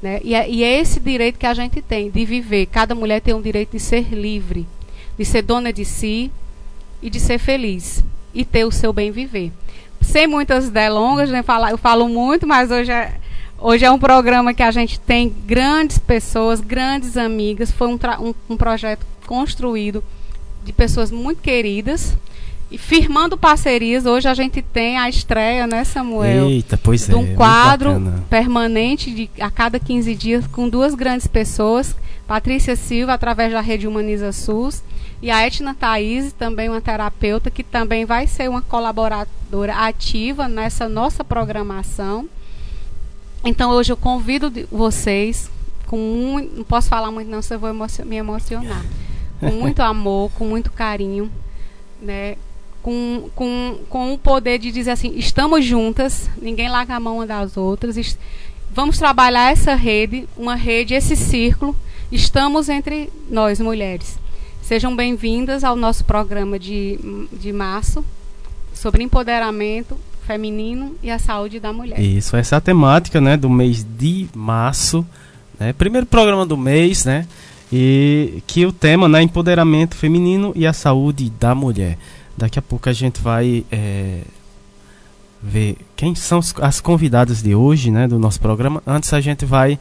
Né? 0.00 0.20
E, 0.24 0.34
é, 0.34 0.48
e 0.48 0.64
é 0.64 0.80
esse 0.80 0.98
direito 0.98 1.38
que 1.38 1.46
a 1.46 1.52
gente 1.52 1.82
tem, 1.82 2.10
de 2.10 2.24
viver. 2.24 2.64
Cada 2.66 2.94
mulher 2.94 3.20
tem 3.20 3.34
o 3.34 3.42
direito 3.42 3.72
de 3.72 3.80
ser 3.80 4.08
livre, 4.14 4.66
de 5.18 5.24
ser 5.24 5.42
dona 5.42 5.70
de 5.70 5.84
si 5.84 6.32
e 7.02 7.10
de 7.10 7.20
ser 7.20 7.38
feliz. 7.38 8.02
E 8.32 8.44
ter 8.44 8.64
o 8.64 8.72
seu 8.72 8.92
bem 8.92 9.10
viver. 9.10 9.52
Sem 10.00 10.26
muitas 10.26 10.70
delongas, 10.70 11.28
né? 11.28 11.44
eu 11.70 11.78
falo 11.78 12.08
muito, 12.08 12.46
mas 12.46 12.70
hoje 12.70 12.92
é, 12.92 13.14
hoje 13.58 13.84
é 13.84 13.90
um 13.90 13.98
programa 13.98 14.54
que 14.54 14.62
a 14.62 14.70
gente 14.70 14.98
tem 15.00 15.28
grandes 15.28 15.98
pessoas, 15.98 16.60
grandes 16.60 17.16
amigas. 17.16 17.70
Foi 17.70 17.88
um, 17.88 17.98
um, 18.20 18.34
um 18.50 18.56
projeto 18.56 19.04
construído 19.28 20.02
de 20.64 20.72
pessoas 20.72 21.10
muito 21.10 21.42
queridas 21.42 22.16
e 22.70 22.78
firmando 22.78 23.36
parcerias, 23.36 24.06
hoje 24.06 24.26
a 24.26 24.32
gente 24.32 24.62
tem 24.62 24.98
a 24.98 25.08
estreia, 25.08 25.66
né, 25.66 25.84
Samuel? 25.84 26.48
Eita, 26.48 26.78
pois 26.78 27.06
de 27.06 27.14
um 27.14 27.32
é, 27.32 27.34
quadro 27.34 28.02
permanente 28.30 29.10
de 29.10 29.30
a 29.38 29.50
cada 29.50 29.78
15 29.78 30.14
dias 30.14 30.46
com 30.46 30.66
duas 30.66 30.94
grandes 30.94 31.26
pessoas, 31.26 31.94
Patrícia 32.26 32.74
Silva 32.74 33.12
através 33.12 33.52
da 33.52 33.60
rede 33.60 33.86
Humaniza 33.86 34.32
SUS 34.32 34.82
e 35.22 35.30
a 35.30 35.46
Etna 35.46 35.74
Thaís, 35.74 36.32
também 36.32 36.70
uma 36.70 36.80
terapeuta 36.80 37.50
que 37.50 37.62
também 37.62 38.06
vai 38.06 38.26
ser 38.26 38.48
uma 38.48 38.62
colaboradora 38.62 39.74
ativa 39.74 40.48
nessa 40.48 40.88
nossa 40.88 41.22
programação. 41.22 42.28
Então 43.44 43.70
hoje 43.70 43.92
eu 43.92 43.96
convido 43.96 44.50
vocês 44.70 45.50
com 45.86 46.50
não 46.54 46.64
posso 46.64 46.88
falar 46.88 47.10
muito 47.10 47.30
não, 47.30 47.40
senão 47.40 47.66
eu 47.66 47.74
vou 47.74 47.88
me 48.04 48.16
emocionar. 48.16 48.84
Com 49.40 49.50
muito 49.50 49.80
amor, 49.80 50.30
com 50.32 50.44
muito 50.44 50.72
carinho, 50.72 51.30
né? 52.00 52.36
com, 52.82 53.28
com, 53.34 53.78
com 53.88 54.14
o 54.14 54.18
poder 54.18 54.58
de 54.58 54.72
dizer 54.72 54.92
assim: 54.92 55.12
estamos 55.16 55.64
juntas, 55.64 56.30
ninguém 56.40 56.68
larga 56.68 56.96
a 56.96 57.00
mão 57.00 57.26
das 57.26 57.56
outras, 57.56 58.16
vamos 58.72 58.98
trabalhar 58.98 59.52
essa 59.52 59.74
rede, 59.74 60.28
uma 60.36 60.54
rede, 60.54 60.94
esse 60.94 61.16
círculo, 61.16 61.76
estamos 62.10 62.68
entre 62.68 63.10
nós 63.30 63.60
mulheres. 63.60 64.18
Sejam 64.62 64.94
bem-vindas 64.94 65.64
ao 65.64 65.76
nosso 65.76 66.04
programa 66.04 66.58
de, 66.58 66.98
de 67.32 67.52
março 67.52 68.04
sobre 68.74 69.02
empoderamento 69.02 69.96
feminino 70.26 70.94
e 71.02 71.10
a 71.10 71.18
saúde 71.18 71.58
da 71.58 71.72
mulher. 71.72 71.98
Isso, 71.98 72.36
essa 72.36 72.56
é 72.56 72.58
a 72.58 72.60
temática 72.60 73.20
né, 73.20 73.36
do 73.36 73.48
mês 73.48 73.84
de 73.98 74.28
março, 74.34 75.06
né, 75.58 75.72
primeiro 75.72 76.06
programa 76.06 76.44
do 76.44 76.56
mês, 76.56 77.06
né? 77.06 77.26
E 77.72 78.42
que 78.46 78.64
o 78.64 78.72
tema 78.72 79.06
é 79.06 79.08
né, 79.08 79.22
empoderamento 79.22 79.94
feminino 79.94 80.52
e 80.56 80.66
a 80.66 80.72
saúde 80.72 81.30
da 81.38 81.54
mulher. 81.54 81.98
Daqui 82.36 82.58
a 82.58 82.62
pouco 82.62 82.88
a 82.88 82.92
gente 82.92 83.20
vai 83.20 83.64
é, 83.70 84.20
ver 85.42 85.76
quem 85.94 86.14
são 86.14 86.40
as 86.62 86.80
convidadas 86.80 87.42
de 87.42 87.54
hoje, 87.54 87.90
né, 87.90 88.08
do 88.08 88.18
nosso 88.18 88.40
programa. 88.40 88.82
Antes 88.86 89.12
a 89.12 89.20
gente 89.20 89.44
vai 89.44 89.78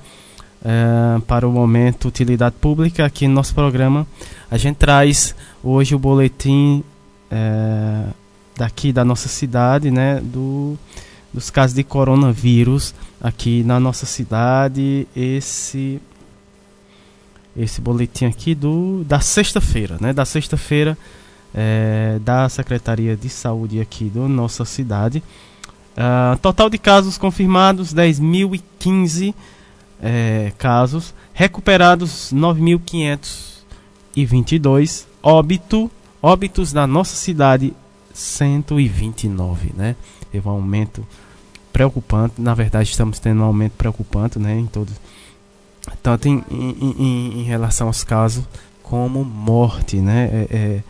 é, 0.64 1.20
para 1.28 1.48
o 1.48 1.52
momento 1.52 2.08
utilidade 2.08 2.56
pública 2.60 3.06
aqui 3.06 3.28
no 3.28 3.34
nosso 3.34 3.54
programa. 3.54 4.06
A 4.50 4.58
gente 4.58 4.78
traz 4.78 5.36
hoje 5.64 5.96
o 5.96 6.00
boletim 6.00 6.84
é, 7.30 8.04
daqui 8.56 8.92
da 8.92 9.06
nossa 9.06 9.28
cidade, 9.28 9.92
né, 9.92 10.20
do, 10.22 10.78
dos 11.34 11.50
casos 11.50 11.76
de 11.76 11.84
coronavírus 11.84 12.94
aqui 13.22 13.64
na 13.64 13.80
nossa 13.80 14.06
cidade. 14.06 15.08
Esse 15.16 16.02
esse 17.58 17.82
boletim 17.82 18.26
aqui 18.26 18.54
do 18.54 19.04
da 19.04 19.20
sexta-feira, 19.20 19.98
né, 20.00 20.14
da 20.14 20.26
sexta-feira 20.26 20.96
é, 21.54 22.20
da 22.22 22.48
Secretaria 22.50 23.16
de 23.16 23.30
Saúde 23.30 23.80
aqui 23.82 24.06
da 24.06 24.28
nossa 24.28 24.66
cidade. 24.66 25.22
Uh, 25.98 26.38
total 26.38 26.70
de 26.70 26.78
casos 26.78 27.18
confirmados: 27.18 27.94
10.015 27.94 29.34
é, 30.02 30.52
casos, 30.58 31.14
recuperados 31.34 32.34
9.522, 32.34 35.06
óbito, 35.24 35.90
óbitos 36.22 36.74
na 36.74 36.86
nossa 36.86 37.16
cidade 37.16 37.74
129, 38.14 39.72
né? 39.76 39.96
Teve 40.32 40.48
um 40.48 40.52
aumento 40.52 41.04
preocupante, 41.74 42.40
na 42.40 42.54
verdade 42.54 42.90
estamos 42.90 43.18
tendo 43.20 43.42
um 43.42 43.46
aumento 43.46 43.74
preocupante, 43.74 44.40
né, 44.40 44.58
em 44.58 44.66
todos, 44.66 44.94
tanto 46.02 46.28
em, 46.28 46.44
em, 46.50 47.42
em, 47.42 47.44
relação 47.44 47.88
aos 47.88 48.04
casos 48.04 48.44
como 48.84 49.24
morte, 49.24 49.98
né? 49.98 50.30
É, 50.32 50.48
é, 50.50 50.84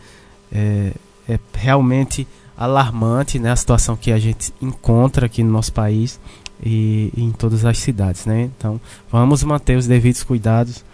é, 0.52 0.92
é 1.34 1.38
realmente 1.54 2.26
alarmante 2.56 3.38
né, 3.38 3.52
a 3.52 3.56
situação 3.56 3.96
que 3.96 4.10
a 4.10 4.18
gente 4.18 4.52
encontra 4.60 5.26
aqui 5.26 5.44
no 5.44 5.52
nosso 5.52 5.72
país 5.72 6.18
e, 6.60 7.12
e 7.16 7.22
em 7.22 7.30
todas 7.30 7.64
as 7.64 7.78
cidades. 7.78 8.26
Né? 8.26 8.50
Então, 8.56 8.80
vamos 9.10 9.44
manter 9.44 9.76
os 9.76 9.86
devidos 9.86 10.24
cuidados 10.24 10.84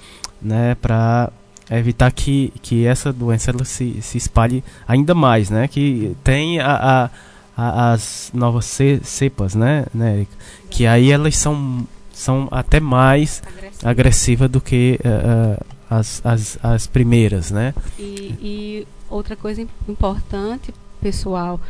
né, 0.43 0.75
para 0.75 1.33
evitar 1.71 2.13
que, 2.13 2.53
que 2.63 2.87
essa 2.87 3.13
doença 3.13 3.51
ela 3.51 3.65
se, 3.65 4.01
se 4.03 4.19
espalhe 4.19 4.63
ainda 4.87 5.15
mais, 5.15 5.49
né? 5.49 5.67
Que 5.67 6.15
tem 6.23 6.61
a, 6.61 6.75
a, 6.75 7.11
a 7.57 7.93
as 7.93 8.31
novas 8.35 8.67
cepas, 9.03 9.55
né, 9.55 9.87
né, 9.95 10.17
Erika? 10.17 10.33
Que 10.69 10.87
aí 10.87 11.11
elas 11.11 11.37
são, 11.37 11.87
são 12.15 12.49
até 12.51 12.81
mais 12.81 13.43
agressivas 13.83 14.15
agressiva 14.15 14.49
do 14.49 14.61
que 14.61 14.99
uh, 15.01 15.65
as, 15.91 16.21
as, 16.25 16.59
as 16.63 16.87
primeiras, 16.87 17.51
né? 17.51 17.75
E, 17.99 18.35
e 18.41 18.87
outra 19.11 19.37
coisa 19.37 19.67
importante, 19.89 20.73
pessoal, 21.01 21.61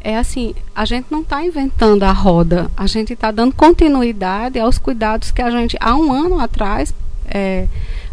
é 0.00 0.16
assim, 0.16 0.54
a 0.74 0.84
gente 0.84 1.06
não 1.10 1.22
está 1.22 1.44
inventando 1.44 2.02
a 2.02 2.12
roda, 2.12 2.70
a 2.76 2.86
gente 2.86 3.12
está 3.12 3.30
dando 3.30 3.54
continuidade 3.54 4.58
aos 4.58 4.78
cuidados 4.78 5.30
que 5.30 5.40
a 5.40 5.50
gente, 5.50 5.76
há 5.80 5.94
um 5.94 6.12
ano 6.12 6.40
atrás, 6.40 6.92
é, 7.26 7.68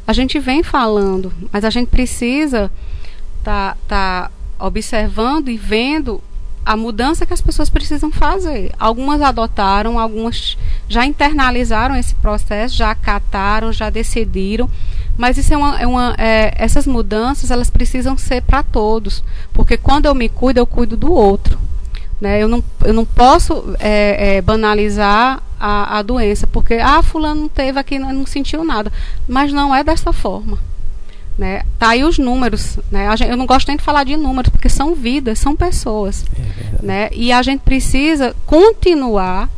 a 0.05 0.13
gente 0.13 0.39
vem 0.39 0.63
falando, 0.63 1.33
mas 1.51 1.63
a 1.63 1.69
gente 1.69 1.89
precisa 1.89 2.71
estar 3.39 3.75
tá, 3.87 4.29
tá 4.29 4.31
observando 4.65 5.49
e 5.49 5.57
vendo 5.57 6.21
a 6.69 6.77
mudança 6.77 7.25
que 7.25 7.33
as 7.33 7.41
pessoas 7.41 7.67
precisam 7.67 8.11
fazer. 8.11 8.71
Algumas 8.79 9.23
adotaram, 9.23 9.97
algumas 9.97 10.55
já 10.87 11.03
internalizaram 11.03 11.95
esse 11.95 12.13
processo, 12.13 12.75
já 12.75 12.91
acataram, 12.91 13.73
já 13.73 13.89
decidiram, 13.89 14.69
mas 15.17 15.35
isso 15.39 15.51
é 15.51 15.57
uma, 15.57 15.81
é 15.81 15.87
uma 15.87 16.15
é, 16.15 16.53
essas 16.55 16.85
mudanças 16.85 17.49
elas 17.49 17.71
precisam 17.71 18.15
ser 18.19 18.43
para 18.43 18.61
todos, 18.61 19.23
porque 19.51 19.77
quando 19.77 20.05
eu 20.05 20.13
me 20.13 20.29
cuido, 20.29 20.59
eu 20.59 20.67
cuido 20.67 20.95
do 20.95 21.11
outro. 21.11 21.57
Né? 22.21 22.43
Eu, 22.43 22.47
não, 22.47 22.63
eu 22.85 22.93
não 22.93 23.03
posso 23.03 23.75
é, 23.79 24.35
é, 24.35 24.41
banalizar 24.43 25.41
a, 25.59 25.97
a 25.97 26.01
doença, 26.03 26.45
porque 26.45 26.75
ah, 26.75 27.01
fulano 27.01 27.41
não 27.41 27.49
teve 27.49 27.79
aqui, 27.79 27.97
não, 27.97 28.13
não 28.13 28.27
sentiu 28.27 28.63
nada. 28.63 28.93
Mas 29.27 29.51
não 29.51 29.73
é 29.73 29.83
dessa 29.83 30.13
forma. 30.13 30.59
Né? 31.39 31.63
Tá 31.79 31.91
aí 31.91 32.03
os 32.03 32.17
números, 32.17 32.77
né? 32.91 33.07
eu 33.25 33.37
não 33.37 33.45
gosto 33.45 33.69
nem 33.69 33.77
de 33.77 33.83
falar 33.83 34.03
de 34.03 34.17
números, 34.17 34.49
porque 34.49 34.67
são 34.67 34.93
vidas, 34.93 35.39
são 35.39 35.55
pessoas, 35.55 36.25
é 36.37 36.85
né? 36.85 37.09
E 37.13 37.31
a 37.31 37.41
gente 37.41 37.61
precisa 37.61 38.35
continuar, 38.45 39.49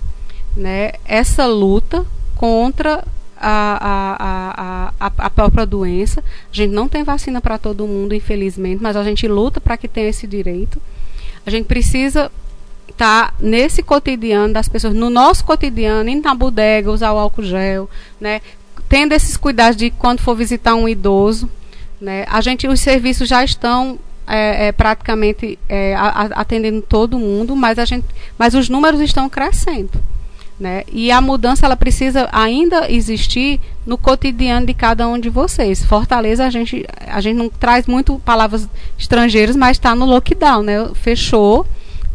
né, 0.55 0.91
essa 1.03 1.47
luta 1.47 2.05
contra 2.35 3.03
a, 3.35 4.93
a, 5.00 5.07
a, 5.07 5.11
a 5.17 5.29
própria 5.31 5.65
doença. 5.65 6.23
A 6.53 6.55
gente 6.55 6.71
não 6.71 6.88
tem 6.88 7.03
vacina 7.03 7.41
para 7.41 7.57
todo 7.57 7.88
mundo, 7.88 8.13
infelizmente, 8.13 8.79
mas 8.79 8.95
a 8.95 9.03
gente 9.03 9.27
luta 9.27 9.59
para 9.59 9.75
que 9.75 9.88
tenha 9.88 10.09
esse 10.09 10.27
direito. 10.27 10.79
A 11.43 11.50
gente 11.50 11.65
precisa 11.65 12.31
estar 12.88 13.31
tá 13.31 13.33
nesse 13.39 13.81
cotidiano 13.81 14.53
das 14.53 14.69
pessoas, 14.69 14.93
no 14.93 15.09
nosso 15.09 15.43
cotidiano, 15.43 16.07
indo 16.07 16.25
na 16.25 16.35
bodega, 16.35 16.91
usar 16.91 17.11
o 17.11 17.17
álcool 17.17 17.41
gel, 17.41 17.89
né? 18.19 18.39
Tendo 18.88 19.13
esses 19.13 19.35
cuidados 19.35 19.75
de 19.75 19.89
quando 19.89 20.19
for 20.19 20.35
visitar 20.35 20.75
um 20.75 20.88
idoso, 20.88 21.50
né? 22.01 22.25
A 22.27 22.41
gente, 22.41 22.67
os 22.67 22.81
serviços 22.81 23.29
já 23.29 23.43
estão 23.43 24.00
é, 24.27 24.67
é, 24.67 24.72
praticamente 24.72 25.60
é, 25.70 25.96
atendendo 26.36 26.81
todo 26.81 27.20
mundo, 27.20 27.55
mas 27.55 27.77
a 27.77 27.86
gente, 27.86 28.05
mas 28.38 28.55
os 28.55 28.67
números 28.70 29.00
estão 29.00 29.29
crescendo. 29.29 29.91
Né? 30.60 30.84
E 30.91 31.12
a 31.12 31.20
mudança 31.20 31.65
ela 31.65 31.75
precisa 31.75 32.29
ainda 32.31 32.91
existir 32.91 33.60
no 33.84 33.98
cotidiano 33.98 34.67
de 34.67 34.75
cada 34.75 35.08
um 35.08 35.20
de 35.20 35.27
vocês. 35.27 35.84
Fortaleza 35.84 36.46
a 36.46 36.51
gente 36.51 36.86
a 37.08 37.20
gente 37.20 37.36
não 37.36 37.50
traz 37.50 37.88
muito 37.88 38.20
palavras 38.20 38.70
estrangeiras, 38.96 39.55
mas 39.55 39.77
está 39.77 39.96
no 39.96 40.05
lockdown, 40.05 40.62
né? 40.62 40.88
Fechou 40.93 41.65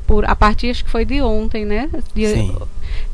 por 0.07 0.25
a 0.25 0.37
partir 0.37 0.71
acho 0.71 0.85
que 0.85 0.91
foi 0.91 1.05
de 1.05 1.21
ontem, 1.21 1.65
né? 1.65 1.91
De, 2.15 2.29
Sim. 2.29 2.57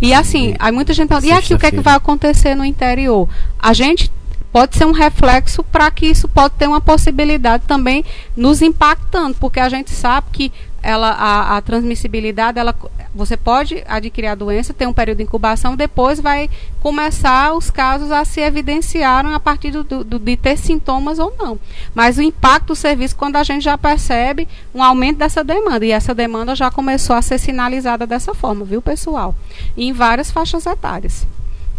E 0.03 0.13
assim, 0.13 0.55
aí 0.59 0.71
muita 0.71 0.93
gente 0.93 1.09
fala, 1.09 1.25
e 1.25 1.33
aqui 1.33 1.55
o 1.55 1.59
que 1.59 1.65
é 1.65 1.71
que 1.71 1.81
vai 1.81 1.95
acontecer 1.95 2.55
no 2.55 2.65
interior? 2.65 3.27
A 3.59 3.73
gente 3.73 4.11
pode 4.53 4.77
ser 4.77 4.85
um 4.85 4.93
reflexo 4.93 5.65
para 5.65 5.91
que 5.91 6.07
isso 6.07 6.29
pode 6.29 6.55
ter 6.55 6.67
uma 6.67 6.81
possibilidade 6.81 7.65
também 7.67 8.05
nos 8.37 8.61
impactando, 8.61 9.37
porque 9.41 9.59
a 9.59 9.69
gente 9.69 9.91
sabe 9.91 10.27
que 10.33 10.53
ela, 10.83 11.11
a, 11.11 11.57
a, 11.57 11.63
transmissibilidade, 11.63 12.59
ela, 12.59 12.75
você 13.15 13.37
pode 13.37 13.85
adquirir 13.87 14.27
a 14.27 14.35
doença, 14.35 14.75
tem 14.75 14.89
um 14.89 14.93
período 14.93 15.19
de 15.19 15.23
incubação, 15.23 15.77
depois 15.77 16.19
vai 16.19 16.51
começar 16.81 17.55
os 17.55 17.71
casos 17.71 18.11
a 18.11 18.25
se 18.25 18.41
evidenciarem 18.41 19.33
a 19.33 19.39
partir 19.39 19.71
do, 19.71 19.85
do, 19.85 20.19
de 20.19 20.37
ter 20.37 20.59
sintomas 20.59 21.21
ou 21.21 21.33
não. 21.39 21.59
Mas 21.95 22.19
o 22.19 22.23
impacto 22.23 22.69
do 22.69 22.77
serviço, 22.77 23.15
quando 23.15 23.37
a 23.37 23.45
gente 23.45 23.63
já 23.63 23.79
percebe 23.79 24.49
um 24.75 24.83
aumento 24.83 25.19
dessa 25.19 25.45
demanda, 25.45 25.87
e 25.87 25.93
essa 25.93 26.13
demanda 26.13 26.57
já 26.57 26.69
começou 26.69 27.15
a 27.15 27.23
ser 27.23 27.39
sinalizada 27.39 28.05
dessa 28.05 28.35
forma, 28.35 28.65
viu, 28.65 28.83
pessoal? 28.83 29.37
Em 29.77 29.93
várias 29.93 30.33
faixas 30.33 30.67
etárias. 30.67 31.25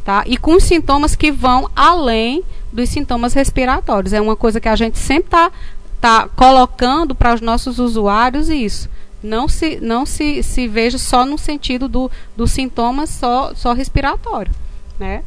Tá? 0.03 0.23
E 0.25 0.37
com 0.37 0.59
sintomas 0.59 1.15
que 1.15 1.31
vão 1.31 1.69
além 1.75 2.43
dos 2.71 2.89
sintomas 2.89 3.33
respiratórios. 3.33 4.13
É 4.13 4.21
uma 4.21 4.35
coisa 4.35 4.59
que 4.59 4.67
a 4.67 4.75
gente 4.75 4.97
sempre 4.97 5.25
está 5.25 5.51
tá 6.01 6.27
colocando 6.35 7.15
para 7.15 7.33
os 7.33 7.41
nossos 7.41 7.79
usuários 7.79 8.49
isso. 8.49 8.89
Não 9.21 9.47
se, 9.47 9.79
não 9.81 10.05
se, 10.05 10.43
se 10.43 10.67
veja 10.67 10.97
só 10.97 11.25
no 11.25 11.37
sentido 11.37 11.87
do, 11.87 12.11
do 12.35 12.45
sintoma 12.45 13.07
só, 13.07 13.53
só 13.55 13.71
respiratório, 13.71 14.51
né? 14.99 15.23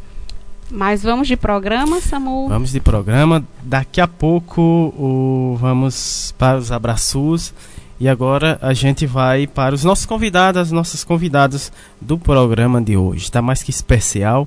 Mas 0.70 1.02
vamos 1.02 1.28
de 1.28 1.36
programa, 1.36 2.00
Samu? 2.00 2.48
Vamos 2.48 2.72
de 2.72 2.80
programa. 2.80 3.44
Daqui 3.62 4.00
a 4.00 4.08
pouco 4.08 4.60
o, 4.60 5.56
vamos 5.58 6.34
para 6.36 6.58
os 6.58 6.72
abraços. 6.72 7.54
E 7.98 8.08
agora 8.08 8.58
a 8.60 8.74
gente 8.74 9.06
vai 9.06 9.46
para 9.46 9.74
os 9.74 9.82
nossos 9.82 10.04
convidados, 10.04 10.60
as 10.60 10.70
nossas 10.70 11.02
convidadas 11.02 11.72
do 12.00 12.18
programa 12.18 12.80
de 12.80 12.96
hoje. 12.96 13.24
Está 13.24 13.40
mais 13.40 13.62
que 13.62 13.70
especial. 13.70 14.46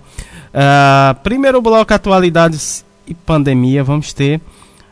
Uh, 0.53 1.15
primeiro 1.23 1.61
bloco, 1.61 1.91
atualidades 1.91 2.85
e 3.07 3.13
pandemia. 3.13 3.83
Vamos 3.83 4.13
ter 4.13 4.39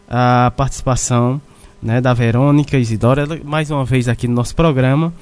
a 0.09 0.51
participação 0.57 1.39
né, 1.81 2.01
da 2.01 2.13
Verônica 2.13 2.77
Isidora, 2.77 3.27
mais 3.43 3.69
uma 3.69 3.85
vez 3.85 4.07
aqui 4.07 4.27
no 4.27 4.33
nosso 4.33 4.55
programa. 4.55 5.13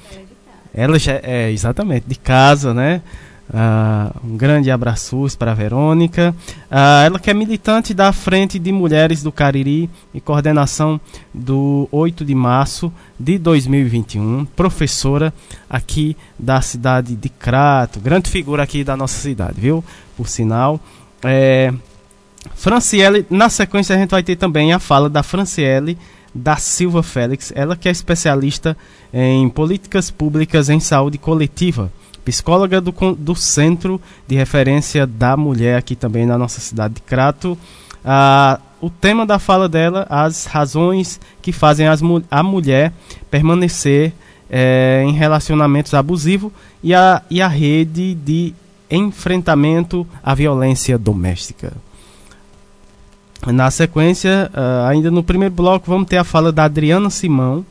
Ela 0.72 0.98
já 0.98 1.20
é 1.22 1.50
exatamente 1.50 2.04
de 2.06 2.14
casa, 2.14 2.72
né? 2.72 3.02
Uh, 3.48 4.26
um 4.26 4.36
grande 4.36 4.70
abraço 4.70 5.26
para 5.38 5.52
a 5.52 5.54
Verônica. 5.54 6.34
Uh, 6.70 7.04
ela 7.04 7.18
que 7.18 7.30
é 7.30 7.34
militante 7.34 7.94
da 7.94 8.12
Frente 8.12 8.58
de 8.58 8.72
Mulheres 8.72 9.22
do 9.22 9.30
Cariri 9.30 9.88
e 10.12 10.20
coordenação 10.20 11.00
do 11.32 11.88
8 11.92 12.24
de 12.24 12.34
março 12.34 12.92
de 13.18 13.38
2021. 13.38 14.44
Professora 14.46 15.32
aqui 15.70 16.16
da 16.38 16.60
cidade 16.60 17.14
de 17.14 17.28
Crato. 17.28 18.00
Grande 18.00 18.28
figura 18.28 18.64
aqui 18.64 18.82
da 18.82 18.96
nossa 18.96 19.20
cidade, 19.20 19.60
viu? 19.60 19.84
Por 20.16 20.28
sinal. 20.28 20.80
É, 21.22 21.72
Franciele, 22.54 23.24
na 23.30 23.48
sequência 23.48 23.94
a 23.94 23.98
gente 23.98 24.10
vai 24.10 24.22
ter 24.22 24.36
também 24.36 24.72
a 24.72 24.78
fala 24.80 25.08
da 25.08 25.22
Franciele 25.22 25.96
da 26.34 26.56
Silva 26.56 27.02
Félix. 27.02 27.52
Ela 27.54 27.76
que 27.76 27.88
é 27.88 27.92
especialista 27.92 28.76
em 29.12 29.48
políticas 29.48 30.10
públicas 30.10 30.68
em 30.68 30.80
saúde 30.80 31.16
coletiva 31.16 31.92
psicóloga 32.26 32.80
do, 32.80 32.92
do 33.16 33.36
Centro 33.36 34.00
de 34.26 34.34
Referência 34.34 35.06
da 35.06 35.36
Mulher, 35.36 35.78
aqui 35.78 35.94
também 35.94 36.26
na 36.26 36.36
nossa 36.36 36.60
cidade 36.60 36.94
de 36.94 37.02
Crato. 37.02 37.56
Ah, 38.04 38.58
o 38.80 38.90
tema 38.90 39.24
da 39.24 39.38
fala 39.38 39.68
dela, 39.68 40.04
as 40.10 40.44
razões 40.44 41.20
que 41.40 41.52
fazem 41.52 41.86
as, 41.86 42.00
a 42.28 42.42
mulher 42.42 42.92
permanecer 43.30 44.12
é, 44.50 45.04
em 45.06 45.12
relacionamentos 45.12 45.94
abusivos 45.94 46.50
e 46.82 46.92
a, 46.92 47.22
e 47.30 47.40
a 47.40 47.46
rede 47.46 48.14
de 48.14 48.52
enfrentamento 48.90 50.04
à 50.22 50.34
violência 50.34 50.98
doméstica. 50.98 51.72
Na 53.46 53.70
sequência, 53.70 54.50
uh, 54.52 54.88
ainda 54.88 55.10
no 55.10 55.22
primeiro 55.22 55.54
bloco, 55.54 55.88
vamos 55.88 56.08
ter 56.08 56.16
a 56.16 56.24
fala 56.24 56.50
da 56.50 56.64
Adriana 56.64 57.10
Simão, 57.10 57.64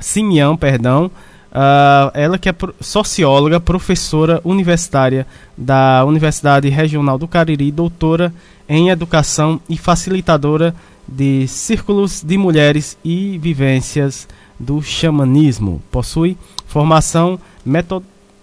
Simeão, 0.00 0.56
perdão, 0.56 1.10
Uh, 1.54 2.10
ela 2.14 2.36
que 2.36 2.48
é 2.48 2.54
socióloga, 2.80 3.60
professora 3.60 4.40
universitária 4.42 5.24
da 5.56 6.04
Universidade 6.04 6.68
Regional 6.68 7.16
do 7.16 7.28
Cariri, 7.28 7.70
doutora 7.70 8.34
em 8.68 8.88
educação 8.88 9.60
e 9.68 9.78
facilitadora 9.78 10.74
de 11.06 11.46
círculos 11.46 12.24
de 12.24 12.36
mulheres 12.36 12.98
e 13.04 13.38
vivências 13.38 14.26
do 14.58 14.82
xamanismo. 14.82 15.80
Possui 15.92 16.36
formação 16.66 17.38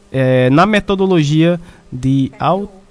é, 0.10 0.50
na 0.50 0.66
metodologia 0.66 1.60
de 1.92 2.32
auto 2.40 2.82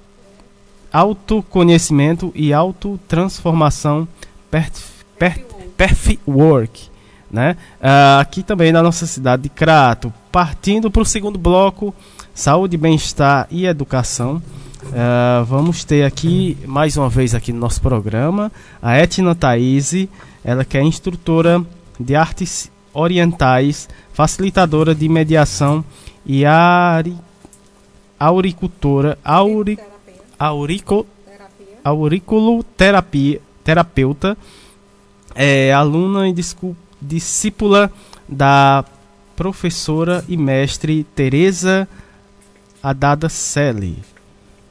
autoconhecimento 0.92 2.32
e 2.34 2.52
autotransformação 2.52 4.08
perf, 4.50 5.04
perf, 5.16 5.44
perf 5.76 6.18
work 6.26 6.89
né? 7.30 7.56
Uh, 7.80 8.20
aqui 8.20 8.42
também 8.42 8.72
na 8.72 8.82
nossa 8.82 9.06
cidade 9.06 9.44
de 9.44 9.48
Crato. 9.48 10.12
Partindo 10.32 10.90
para 10.90 11.02
o 11.02 11.06
segundo 11.06 11.38
bloco, 11.38 11.94
saúde, 12.34 12.76
bem-estar 12.76 13.46
e 13.50 13.66
educação. 13.66 14.42
Uh, 14.82 15.44
vamos 15.44 15.84
ter 15.84 16.04
aqui, 16.04 16.56
mais 16.66 16.96
uma 16.96 17.08
vez 17.08 17.34
aqui 17.34 17.52
no 17.52 17.60
nosso 17.60 17.80
programa, 17.80 18.50
a 18.82 18.96
Etna 18.96 19.34
Thaís, 19.34 19.94
ela 20.42 20.64
que 20.64 20.78
é 20.78 20.82
instrutora 20.82 21.62
de 21.98 22.16
artes 22.16 22.70
orientais, 22.92 23.88
facilitadora 24.12 24.94
de 24.94 25.08
mediação 25.08 25.84
e 26.24 26.46
ari, 26.46 27.14
auricultora, 28.18 29.18
auri, 29.22 29.78
aurico, 30.38 31.06
auriculoterapia, 31.84 33.40
terapeuta, 33.62 34.36
é, 35.34 35.72
aluna 35.72 36.26
e 36.26 36.32
desculpa 36.32 36.89
discípula 37.00 37.90
da 38.28 38.84
professora 39.36 40.24
e 40.28 40.36
mestre 40.36 41.04
Teresa 41.14 41.88
Adada 42.82 43.28
Selle, 43.28 43.98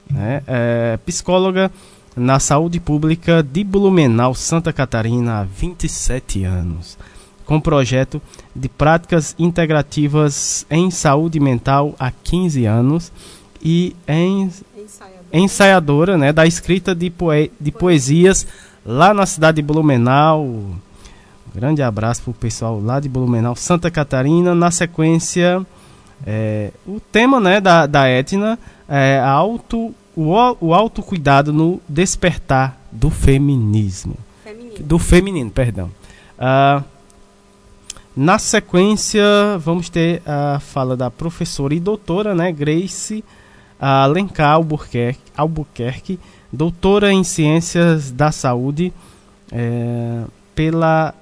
né? 0.10 0.42
é, 0.48 0.98
psicóloga 1.06 1.72
na 2.16 2.40
saúde 2.40 2.80
pública 2.80 3.42
de 3.42 3.64
Blumenau, 3.64 4.36
Santa 4.36 4.74
Catarina, 4.74 5.40
há 5.40 5.44
27 5.44 6.44
anos, 6.44 6.98
com 7.46 7.60
projeto 7.60 8.22
de 8.56 8.68
práticas 8.68 9.36
integrativas 9.40 10.66
em 10.70 10.92
saúde 10.92 11.40
mental 11.40 11.96
há 12.00 12.12
15 12.12 12.66
anos 12.66 13.12
e 13.62 13.96
em 14.08 14.52
ensaiadora, 14.78 15.24
ensaiadora 15.34 16.18
né, 16.18 16.34
da 16.34 16.46
escrita 16.46 16.94
de, 16.94 17.10
poe 17.10 17.52
de 17.60 17.72
poesias 17.72 18.46
lá 18.86 19.14
na 19.14 19.26
cidade 19.26 19.58
de 19.58 19.62
Blumenau, 19.62 20.76
Grande 21.54 21.82
abraço 21.82 22.22
para 22.24 22.32
o 22.32 22.34
pessoal 22.34 22.80
lá 22.82 23.00
de 23.00 23.10
Blumenau, 23.10 23.56
Santa 23.56 23.90
Catarina. 23.90 24.54
Na 24.54 24.72
sequência, 24.72 25.66
é, 26.26 26.72
o 26.86 27.00
tema 27.00 27.40
né, 27.40 27.60
da, 27.60 27.86
da 27.86 28.08
Etna 28.08 28.58
é 28.88 29.20
auto, 29.20 29.94
o, 30.16 30.34
o 30.60 30.74
autocuidado 30.74 31.52
no 31.52 31.82
despertar 31.88 32.80
do 32.92 33.10
feminismo. 33.10 34.16
Feminino. 34.44 34.76
Do 34.80 35.00
feminino, 35.00 35.52
perdão. 35.52 35.90
Ah, 36.38 36.84
na 38.16 38.38
sequência, 38.38 39.24
vamos 39.60 39.90
ter 39.90 40.22
a 40.26 40.60
fala 40.60 40.98
da 40.98 41.10
professora 41.10 41.74
e 41.74 41.80
doutora 41.80 42.36
né, 42.36 42.52
Grace 42.52 43.24
Alencar 43.80 44.56
Albuquerque, 44.56 45.22
Albuquerque 45.38 46.20
doutora 46.52 47.14
em 47.14 47.24
Ciências 47.24 48.12
da 48.12 48.32
Saúde 48.32 48.92
é, 49.52 50.24
pela 50.54 51.14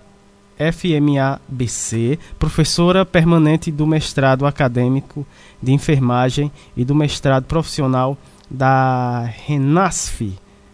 FMABC, 0.58 2.20
professora 2.40 3.06
permanente 3.06 3.72
do 3.72 3.86
mestrado 3.86 4.46
acadêmico 4.46 5.26
de 5.62 5.72
enfermagem 5.72 6.52
e 6.76 6.84
do 6.84 6.96
mestrado 6.96 7.46
profissional 7.46 8.18
da 8.50 9.24
Renasf. 9.46 10.22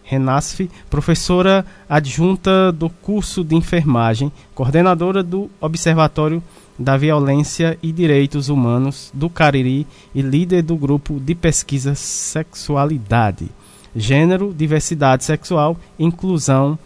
Renasf, 0.04 0.69
professora 0.89 1.65
adjunta 1.89 2.72
do 2.72 2.89
curso 2.89 3.43
de 3.43 3.56
enfermagem, 3.56 4.32
coordenadora 4.54 5.24
do 5.24 5.50
Observatório 5.60 6.43
da 6.78 6.98
Violência 6.98 7.78
e 7.82 7.91
Direitos 7.91 8.50
Humanos 8.50 9.12
do 9.13 9.30
Cariri 9.30 9.88
e 10.13 10.22
líder 10.22 10.63
do 10.63 10.76
grupo 10.76 11.19
de 11.19 11.36
pesquisa 11.36 11.96
Sexualidade, 11.96 13.50
Gênero, 13.96 14.54
Diversidade 14.54 15.24
Sexual, 15.24 15.78
Inclusão 15.98 16.78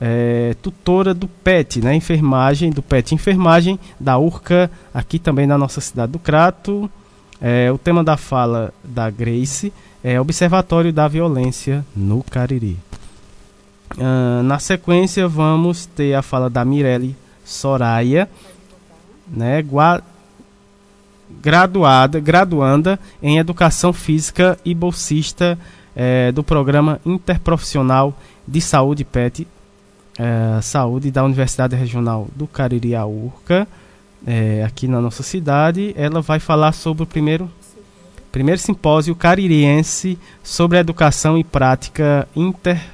é, 0.00 0.54
tutora 0.62 1.12
do 1.12 1.26
PET, 1.26 1.80
né, 1.80 1.94
enfermagem, 1.94 2.70
do 2.70 2.82
PET 2.82 3.14
Enfermagem, 3.14 3.78
da 3.98 4.18
URCA, 4.18 4.70
aqui 4.92 5.18
também 5.18 5.46
na 5.46 5.58
nossa 5.58 5.80
cidade 5.80 6.12
do 6.12 6.18
Crato. 6.18 6.90
É, 7.40 7.70
o 7.70 7.78
tema 7.78 8.02
da 8.02 8.16
fala 8.16 8.72
da 8.82 9.10
Grace 9.10 9.72
é 10.02 10.20
Observatório 10.20 10.92
da 10.92 11.06
Violência 11.08 11.84
no 11.94 12.22
Cariri. 12.22 12.78
Uh, 13.96 14.42
na 14.42 14.58
sequência, 14.58 15.26
vamos 15.26 15.86
ter 15.86 16.14
a 16.14 16.22
fala 16.22 16.50
da 16.50 16.64
Mirelle 16.64 17.16
Soraya, 17.44 18.28
né, 19.26 19.64
graduada, 21.40 22.20
graduanda 22.20 22.98
em 23.22 23.38
Educação 23.38 23.92
Física 23.92 24.58
e 24.64 24.74
bolsista 24.74 25.58
é, 25.96 26.30
do 26.32 26.44
Programa 26.44 27.00
Interprofissional 27.04 28.14
de 28.46 28.60
Saúde 28.60 29.04
PET 29.04 29.46
é, 30.18 30.60
Saúde 30.60 31.10
da 31.10 31.24
Universidade 31.24 31.76
Regional 31.76 32.28
do 32.34 32.46
Cariri 32.46 32.94
Urca, 32.96 33.68
é, 34.26 34.64
aqui 34.64 34.88
na 34.88 35.00
nossa 35.00 35.22
cidade. 35.22 35.94
Ela 35.96 36.20
vai 36.20 36.40
falar 36.40 36.72
sobre 36.72 37.04
o 37.04 37.06
primeiro, 37.06 37.48
primeiro 38.32 38.60
simpósio 38.60 39.14
caririense 39.14 40.18
sobre 40.42 40.78
educação 40.78 41.38
e 41.38 41.44
prática 41.44 42.28
inter, 42.34 42.84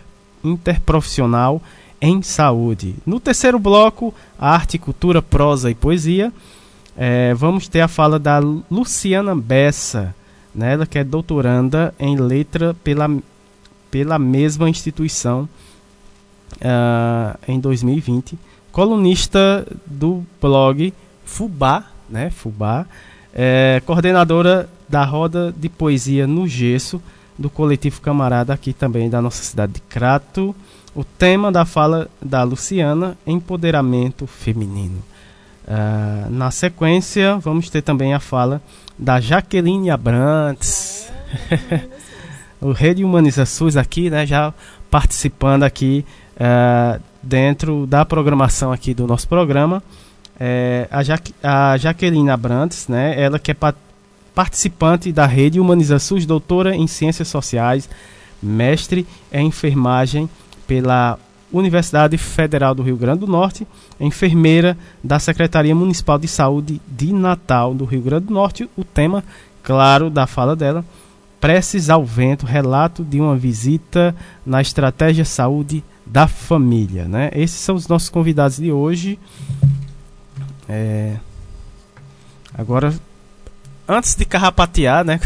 interprofissional 0.43 1.63
em 2.01 2.21
saúde. 2.21 2.95
No 3.07 3.19
terceiro 3.19 3.59
bloco, 3.59 4.13
arte, 4.39 4.79
cultura, 4.79 5.23
prosa 5.23 5.71
e 5.71 5.75
poesia, 5.75 6.31
é, 6.97 7.33
vamos 7.33 7.67
ter 7.67 7.81
a 7.81 7.89
fala 7.89 8.19
da 8.19 8.39
Luciana 8.39 9.35
Bessa, 9.35 10.15
né, 10.55 10.75
ela 10.75 10.87
que 10.87 10.99
é 10.99 11.03
doutoranda 11.03 11.95
em 11.99 12.17
letra 12.17 12.75
pela 12.85 13.11
pela 13.91 14.19
mesma 14.19 14.69
instituição 14.69 15.49
uh, 16.57 17.38
em 17.47 17.59
2020. 17.59 18.38
Colunista 18.71 19.67
do 19.87 20.25
blog 20.40 20.93
Fubá, 21.25 21.85
né? 22.09 22.31
Fubá, 22.31 22.87
é, 23.33 23.83
coordenadora 23.87 24.69
da 24.88 25.05
roda 25.05 25.53
de 25.57 25.69
poesia 25.69 26.27
no 26.27 26.47
gesso 26.47 27.03
do 27.38 27.51
coletivo 27.51 28.01
Camarada 28.01 28.53
aqui 28.53 28.73
também 28.73 29.11
da 29.11 29.21
nossa 29.21 29.43
cidade 29.43 29.75
de 29.75 29.81
Crato. 29.81 30.55
O 30.95 31.03
tema 31.03 31.51
da 31.51 31.64
fala 31.64 32.09
da 32.23 32.45
Luciana, 32.45 33.19
empoderamento 33.27 34.27
feminino. 34.27 35.03
Uh, 35.67 36.31
na 36.31 36.51
sequência, 36.51 37.37
vamos 37.38 37.71
ter 37.71 37.83
também 37.83 38.14
a 38.14 38.21
fala 38.21 38.62
da 38.97 39.19
Jaqueline 39.21 39.90
Abrantes. 39.90 41.11
o 42.61 42.71
Rede 42.71 43.03
Humaniza 43.03 43.45
SUS 43.45 43.77
aqui, 43.77 44.11
né, 44.11 44.27
já 44.27 44.55
participando 44.90 45.64
aqui 45.64 46.05
uh, 46.37 47.01
dentro 47.23 47.87
da 47.87 48.05
programação 48.05 48.73
aqui 48.73 48.94
do 48.94 49.07
nosso 49.07 49.29
programa. 49.29 49.83
É, 50.38 50.88
a, 50.90 51.03
Jaque, 51.03 51.35
a 51.42 51.77
Jaqueline 51.77 52.31
Abrantes, 52.31 52.88
né, 52.88 53.14
ela 53.20 53.38
que 53.38 53.51
é 53.51 53.55
pa 53.55 53.75
participante 54.35 55.12
da 55.12 55.27
Rede 55.27 55.61
Humaniza 55.61 55.97
SUS, 56.01 56.27
doutora 56.27 56.75
em 56.75 56.88
Ciências 56.88 57.29
Sociais, 57.29 57.88
mestre 58.42 59.07
em 59.33 59.47
enfermagem 59.47 60.29
pela 60.66 61.16
Universidade 61.53 62.18
Federal 62.18 62.75
do 62.75 62.83
Rio 62.83 62.97
Grande 62.97 63.20
do 63.20 63.29
Norte, 63.29 63.64
enfermeira 64.01 64.77
da 65.05 65.20
Secretaria 65.20 65.73
Municipal 65.73 66.18
de 66.18 66.27
Saúde 66.27 66.81
de 66.85 67.12
Natal 67.12 67.73
do 67.75 67.85
Rio 67.85 68.03
Grande 68.03 68.27
do 68.27 68.35
Norte. 68.35 68.68
O 68.77 68.83
tema, 68.83 69.23
claro, 69.62 70.11
da 70.11 70.27
fala 70.27 70.57
dela, 70.57 70.85
Preces 71.40 71.88
ao 71.88 72.05
Vento, 72.05 72.44
relato 72.44 73.05
de 73.05 73.20
uma 73.20 73.37
visita 73.37 74.16
na 74.44 74.61
estratégia 74.61 75.25
saúde 75.25 75.85
da 76.07 76.27
família. 76.27 77.07
Né? 77.07 77.31
Esses 77.35 77.59
são 77.59 77.75
os 77.75 77.88
nossos 77.88 78.09
convidados 78.09 78.57
de 78.59 78.71
hoje. 78.71 79.19
É... 80.69 81.17
Agora 82.57 82.95
antes 83.88 84.14
de 84.14 84.25
carrapatear, 84.25 85.05
né? 85.05 85.21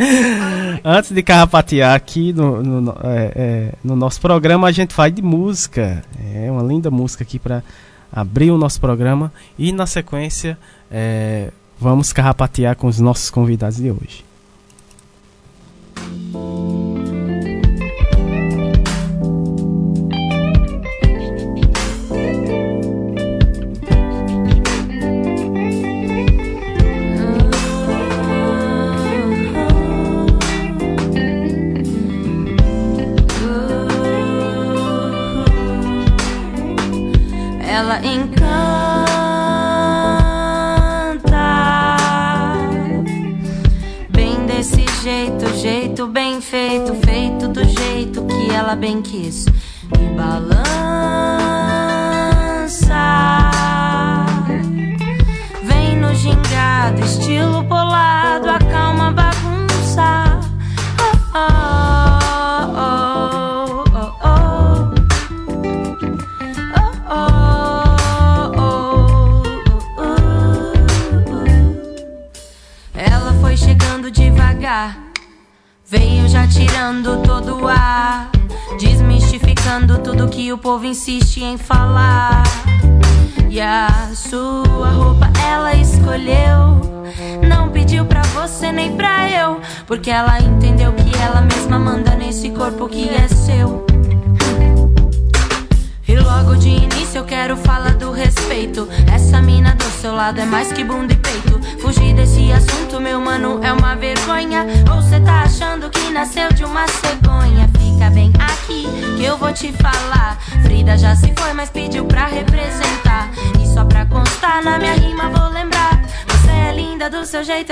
antes 0.82 1.10
de 1.12 1.22
carrapatear 1.22 1.94
aqui 1.94 2.32
no, 2.32 2.62
no, 2.62 2.90
é, 3.02 3.32
é, 3.34 3.72
no, 3.82 3.94
nosso 3.94 4.20
programa, 4.20 4.68
a 4.68 4.72
gente 4.72 4.94
faz 4.94 5.14
de 5.14 5.22
música. 5.22 6.02
É 6.34 6.50
uma 6.50 6.62
linda 6.62 6.90
música 6.90 7.22
aqui 7.22 7.38
para 7.38 7.62
abrir 8.12 8.50
o 8.50 8.58
nosso 8.58 8.80
programa. 8.80 9.32
E 9.58 9.72
na 9.72 9.86
sequência, 9.86 10.58
é, 10.90 11.50
vamos 11.78 12.12
carrapatear 12.12 12.76
com 12.76 12.86
os 12.86 12.98
nossos 12.98 13.30
convidados 13.30 13.76
de 13.76 13.90
hoje. 13.90 14.24
Bem 48.84 49.00
quis 49.00 49.46
e 49.46 49.50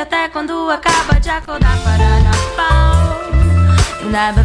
até 0.00 0.28
quando 0.28 0.70
acaba 0.70 1.20
de 1.20 1.28
acordar. 1.30 1.76
Parará, 1.82 2.30
pau. 2.56 4.10
Naba, 4.10 4.42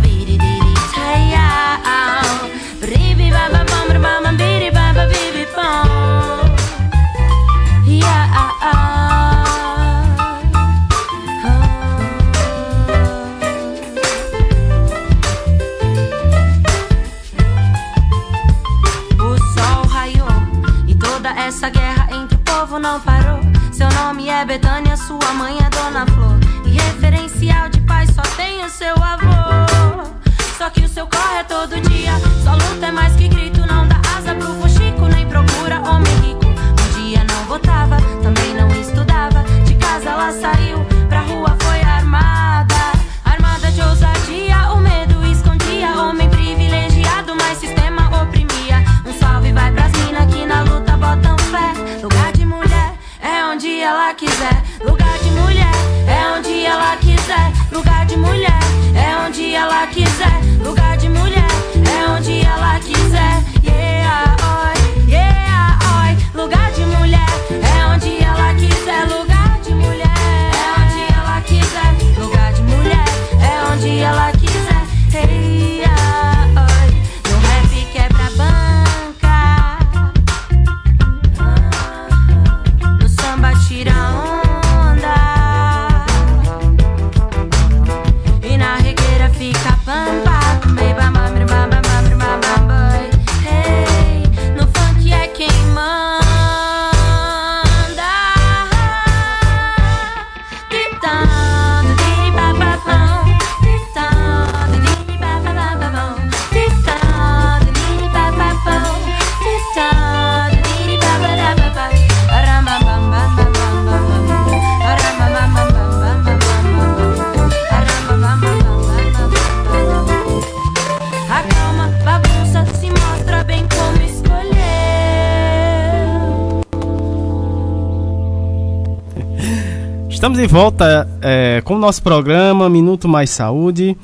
nosso 131.77 132.01
programa 132.01 132.69
Minuto 132.69 133.07
Mais 133.07 133.29
Saúde. 133.29 133.97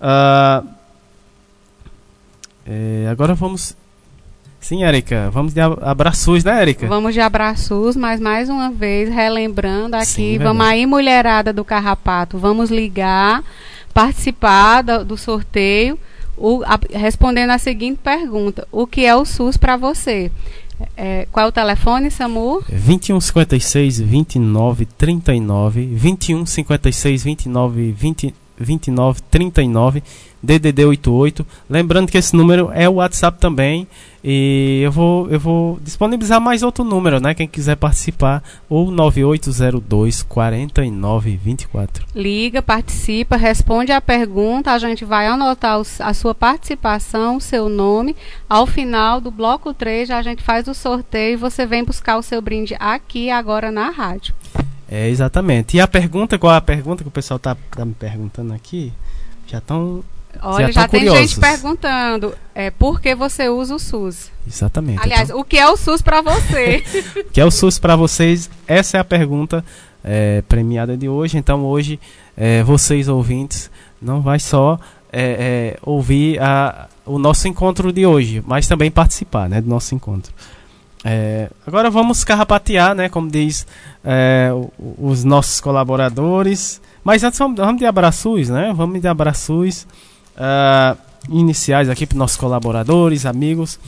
Uh, 0.00 0.66
é, 2.66 3.06
agora 3.10 3.34
vamos. 3.34 3.76
Sim, 4.60 4.82
Érica, 4.82 5.30
vamos 5.30 5.54
de 5.54 5.60
abraços, 5.60 6.42
né, 6.42 6.60
Érica? 6.60 6.88
Vamos 6.88 7.14
de 7.14 7.20
abraços, 7.20 7.94
mas 7.94 8.20
mais 8.20 8.48
uma 8.48 8.70
vez, 8.70 9.08
relembrando 9.08 9.94
aqui, 9.94 10.06
Sim, 10.06 10.38
vamos 10.38 10.66
aí, 10.66 10.84
mulherada 10.86 11.52
do 11.52 11.64
Carrapato, 11.64 12.36
vamos 12.36 12.68
ligar, 12.68 13.44
participar 13.94 14.82
do, 14.82 15.04
do 15.04 15.16
sorteio, 15.16 15.96
o, 16.36 16.64
a, 16.64 16.78
respondendo 16.98 17.50
a 17.50 17.58
seguinte 17.58 18.00
pergunta: 18.02 18.66
O 18.72 18.86
que 18.86 19.06
é 19.06 19.14
o 19.14 19.24
SUS 19.24 19.56
para 19.56 19.76
você? 19.76 20.32
É, 20.96 21.26
qual 21.30 21.44
é 21.46 21.48
o 21.48 21.52
telefone, 21.52 22.10
SAMU? 22.10 22.62
2156 22.68 23.98
2939 24.00 25.86
2156 25.86 27.22
29 27.22 27.92
20 27.92 28.34
29 28.58 29.20
39 29.30 30.02
DDD 30.46 30.84
88. 30.84 31.46
Lembrando 31.68 32.10
que 32.10 32.16
esse 32.16 32.34
número 32.34 32.70
é 32.72 32.88
o 32.88 32.94
WhatsApp 32.94 33.38
também. 33.38 33.86
E 34.24 34.80
eu 34.82 34.90
vou, 34.90 35.30
eu 35.30 35.38
vou 35.38 35.78
disponibilizar 35.82 36.40
mais 36.40 36.64
outro 36.64 36.82
número, 36.82 37.20
né? 37.20 37.32
Quem 37.32 37.46
quiser 37.46 37.76
participar, 37.76 38.42
ou 38.68 38.90
9802 38.90 40.22
4924. 40.24 42.06
Liga, 42.12 42.60
participa, 42.60 43.36
responde 43.36 43.92
a 43.92 44.00
pergunta. 44.00 44.72
A 44.72 44.78
gente 44.78 45.04
vai 45.04 45.28
anotar 45.28 45.78
os, 45.78 46.00
a 46.00 46.12
sua 46.12 46.34
participação, 46.34 47.38
seu 47.38 47.68
nome. 47.68 48.16
Ao 48.48 48.66
final 48.66 49.20
do 49.20 49.30
bloco 49.30 49.72
3, 49.72 50.10
a 50.10 50.22
gente 50.22 50.42
faz 50.42 50.66
o 50.66 50.74
sorteio 50.74 51.34
e 51.34 51.36
você 51.36 51.64
vem 51.64 51.84
buscar 51.84 52.16
o 52.16 52.22
seu 52.22 52.42
brinde 52.42 52.74
aqui 52.80 53.30
agora 53.30 53.70
na 53.70 53.90
rádio. 53.90 54.34
É, 54.88 55.08
exatamente. 55.08 55.76
E 55.76 55.80
a 55.80 55.86
pergunta, 55.86 56.38
qual 56.38 56.52
é 56.52 56.56
a 56.56 56.60
pergunta 56.60 57.02
que 57.02 57.08
o 57.08 57.12
pessoal 57.12 57.36
está 57.36 57.56
tá 57.70 57.84
me 57.84 57.94
perguntando 57.94 58.52
aqui? 58.52 58.92
Já 59.46 59.58
estão. 59.58 60.02
Olha, 60.42 60.66
já, 60.66 60.82
já 60.82 60.88
tem 60.88 61.00
curiosos. 61.00 61.30
gente 61.30 61.40
perguntando 61.40 62.34
é, 62.54 62.70
por 62.70 63.00
que 63.00 63.14
você 63.14 63.48
usa 63.48 63.74
o 63.74 63.78
SUS. 63.78 64.30
Exatamente. 64.46 65.00
Aliás, 65.02 65.30
então... 65.30 65.40
o 65.40 65.44
que 65.44 65.58
é 65.58 65.68
o 65.68 65.76
SUS 65.76 66.02
para 66.02 66.20
você? 66.22 66.82
o 67.16 67.30
que 67.30 67.40
é 67.40 67.44
o 67.44 67.50
SUS 67.50 67.78
para 67.78 67.96
vocês? 67.96 68.50
Essa 68.66 68.98
é 68.98 69.00
a 69.00 69.04
pergunta 69.04 69.64
é, 70.04 70.42
premiada 70.48 70.96
de 70.96 71.08
hoje. 71.08 71.36
Então, 71.36 71.64
hoje, 71.64 71.98
é, 72.36 72.62
vocês 72.62 73.08
ouvintes, 73.08 73.70
não 74.00 74.22
vai 74.22 74.38
só 74.38 74.78
é, 75.12 75.22
é, 75.22 75.78
ouvir 75.82 76.40
a, 76.40 76.88
o 77.04 77.18
nosso 77.18 77.48
encontro 77.48 77.92
de 77.92 78.06
hoje, 78.06 78.42
mas 78.46 78.68
também 78.68 78.90
participar 78.90 79.48
né, 79.48 79.60
do 79.60 79.68
nosso 79.68 79.94
encontro. 79.94 80.32
É, 81.04 81.48
agora 81.66 81.88
vamos 81.88 82.24
carrapatear, 82.24 82.94
né, 82.94 83.08
como 83.08 83.30
diz 83.30 83.66
é, 84.04 84.50
os 84.98 85.24
nossos 85.24 85.60
colaboradores. 85.60 86.80
Mas 87.04 87.22
antes 87.22 87.38
vamos, 87.38 87.56
vamos 87.56 87.78
de 87.78 87.86
abraços, 87.86 88.48
né? 88.48 88.72
Vamos 88.74 89.00
de 89.00 89.06
abraços 89.06 89.86
uh, 90.36 90.96
iniciais 91.28 91.88
aqui 91.88 92.06
para 92.06 92.18
nossos 92.18 92.36
colaboradores, 92.36 93.26
amigos 93.26 93.78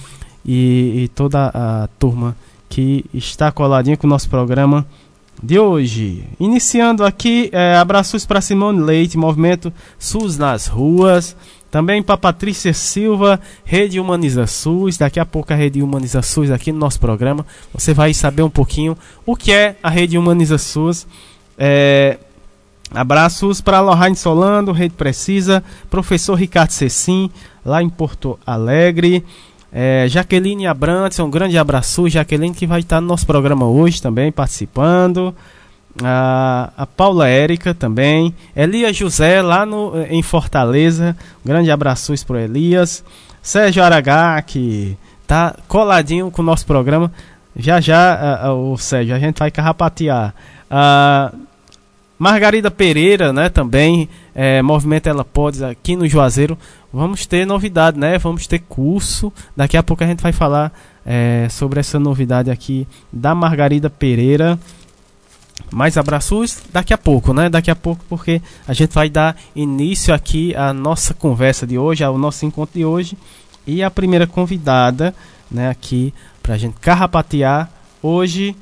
e, 0.45 1.05
e, 1.05 1.09
toda 1.09 1.51
a 1.55 1.89
turma 1.99 2.37
que 2.69 3.05
está 3.13 3.51
coladinha 3.53 3.97
com 3.97 4.07
o 4.07 4.11
nosso 4.11 4.29
programa 4.29 4.87
de 5.43 5.59
hoje. 5.59 6.25
Iniciando 6.39 7.05
aqui, 7.05 7.49
é, 7.53 7.77
abraços 7.77 8.27
para 8.27 8.41
Simone 8.41 8.81
Leite, 8.81 9.17
Movimento 9.17 9.73
SUS 9.99 10.37
nas 10.37 10.67
ruas. 10.67 11.37
Também 11.71 12.03
para 12.03 12.17
Patrícia 12.17 12.73
Silva, 12.73 13.39
Rede 13.63 14.01
Humaniza 14.01 14.47
SUS. 14.47 14.97
Daqui 14.97 15.21
a 15.21 15.27
pouco 15.27 15.53
a 15.53 15.57
Rede 15.57 15.83
Humaniza 15.83 16.23
SUS 16.23 16.51
aqui 16.51 16.73
no 16.73 16.79
nosso 16.79 16.99
programa. 16.99 17.45
Você 17.75 17.93
vai 17.93 18.15
saber 18.15 18.43
um 18.43 18.51
pouquinho 18.51 18.97
o 19.27 19.37
que 19.37 19.53
é 19.53 19.77
a 19.83 19.91
Rede 19.91 20.17
Humaniza 20.17 20.57
SUS. 20.57 21.07
É, 21.59 22.19
abraços 22.93 23.61
para 23.61 23.81
Lohane 23.81 24.17
Solando, 24.17 24.73
Rede 24.73 24.95
Precisa, 24.95 25.63
professor 25.91 26.35
Ricardo 26.35 26.71
Cecim, 26.71 27.31
lá 27.65 27.83
em 27.83 27.89
Porto 27.89 28.39
Alegre. 28.47 29.25
É, 29.71 30.07
Jaqueline 30.09 30.67
Abrantes, 30.67 31.19
um 31.19 31.31
grande 31.31 31.59
abraço. 31.59 32.09
Jaqueline 32.09 32.55
que 32.55 32.67
vai 32.67 32.81
estar 32.81 33.01
no 33.01 33.07
nosso 33.07 33.27
programa 33.27 33.67
hoje 33.67 34.01
também, 34.01 34.33
participando 34.33 35.35
a, 36.03 36.71
a 36.77 36.87
Paula 36.87 37.29
Érica 37.29 37.75
também, 37.75 38.35
Elias 38.55 38.97
José 38.97 39.43
lá 39.43 39.65
no, 39.67 40.01
em 40.09 40.23
Fortaleza, 40.23 41.17
um 41.45 41.49
grande 41.49 41.71
abraço 41.71 42.15
para 42.27 42.43
Elias, 42.43 43.05
Sérgio 43.43 43.83
Aragá 43.83 44.41
que 44.43 44.97
tá 45.27 45.57
coladinho 45.67 46.31
com 46.31 46.43
o 46.43 46.45
nosso 46.45 46.67
programa, 46.67 47.13
já 47.57 47.81
já 47.81 48.47
uh, 48.47 48.53
uh, 48.53 48.73
o 48.73 48.79
Sérgio, 48.79 49.15
a 49.15 49.19
gente 49.19 49.39
vai 49.39 49.51
carrapatear. 49.51 50.35
Uh, 50.71 51.48
Margarida 52.19 52.71
Pereira, 52.71 53.33
né, 53.33 53.49
também, 53.49 54.09
é, 54.35 54.61
Movimento 54.61 55.09
Ela 55.09 55.25
Pode 55.25 55.65
aqui 55.65 55.95
no 55.95 56.09
Juazeiro, 56.09 56.59
vamos 56.93 57.27
ter 57.27 57.47
novidade, 57.47 57.99
né, 57.99 58.19
vamos 58.19 58.47
ter 58.47 58.59
curso, 58.61 59.33
daqui 59.57 59.77
a 59.77 59.83
pouco 59.83 60.03
a 60.03 60.07
gente 60.07 60.23
vai 60.23 60.33
falar 60.33 60.73
é, 61.07 61.47
sobre 61.49 61.79
essa 61.81 61.99
novidade 61.99 62.51
aqui 62.51 62.87
da 63.13 63.35
Margarida 63.35 63.89
Pereira, 63.89 64.59
mais 65.71 65.97
abraços 65.97 66.59
daqui 66.73 66.95
a 66.95 66.99
pouco, 66.99 67.33
né? 67.33 67.49
Daqui 67.49 67.71
a 67.71 67.77
pouco, 67.77 68.05
porque 68.09 68.41
a 68.67 68.73
gente 68.73 68.95
vai 68.95 69.11
dar 69.11 69.37
início 69.55 70.15
aqui 70.15 70.55
à 70.55 70.73
nossa 70.73 71.13
conversa 71.13 71.67
de 71.67 71.77
hoje, 71.77 72.05
ao 72.05 72.17
nosso 72.17 72.47
encontro 72.47 72.79
de 72.79 72.85
hoje. 72.85 73.19
E 73.67 73.83
a 73.83 73.91
primeira 73.91 74.27
convidada, 74.27 75.15
né, 75.51 75.69
aqui 75.69 76.15
para 76.43 76.55
a 76.55 76.59
gente 76.59 76.77
carrapatear 76.81 77.71
hoje, 78.03 78.57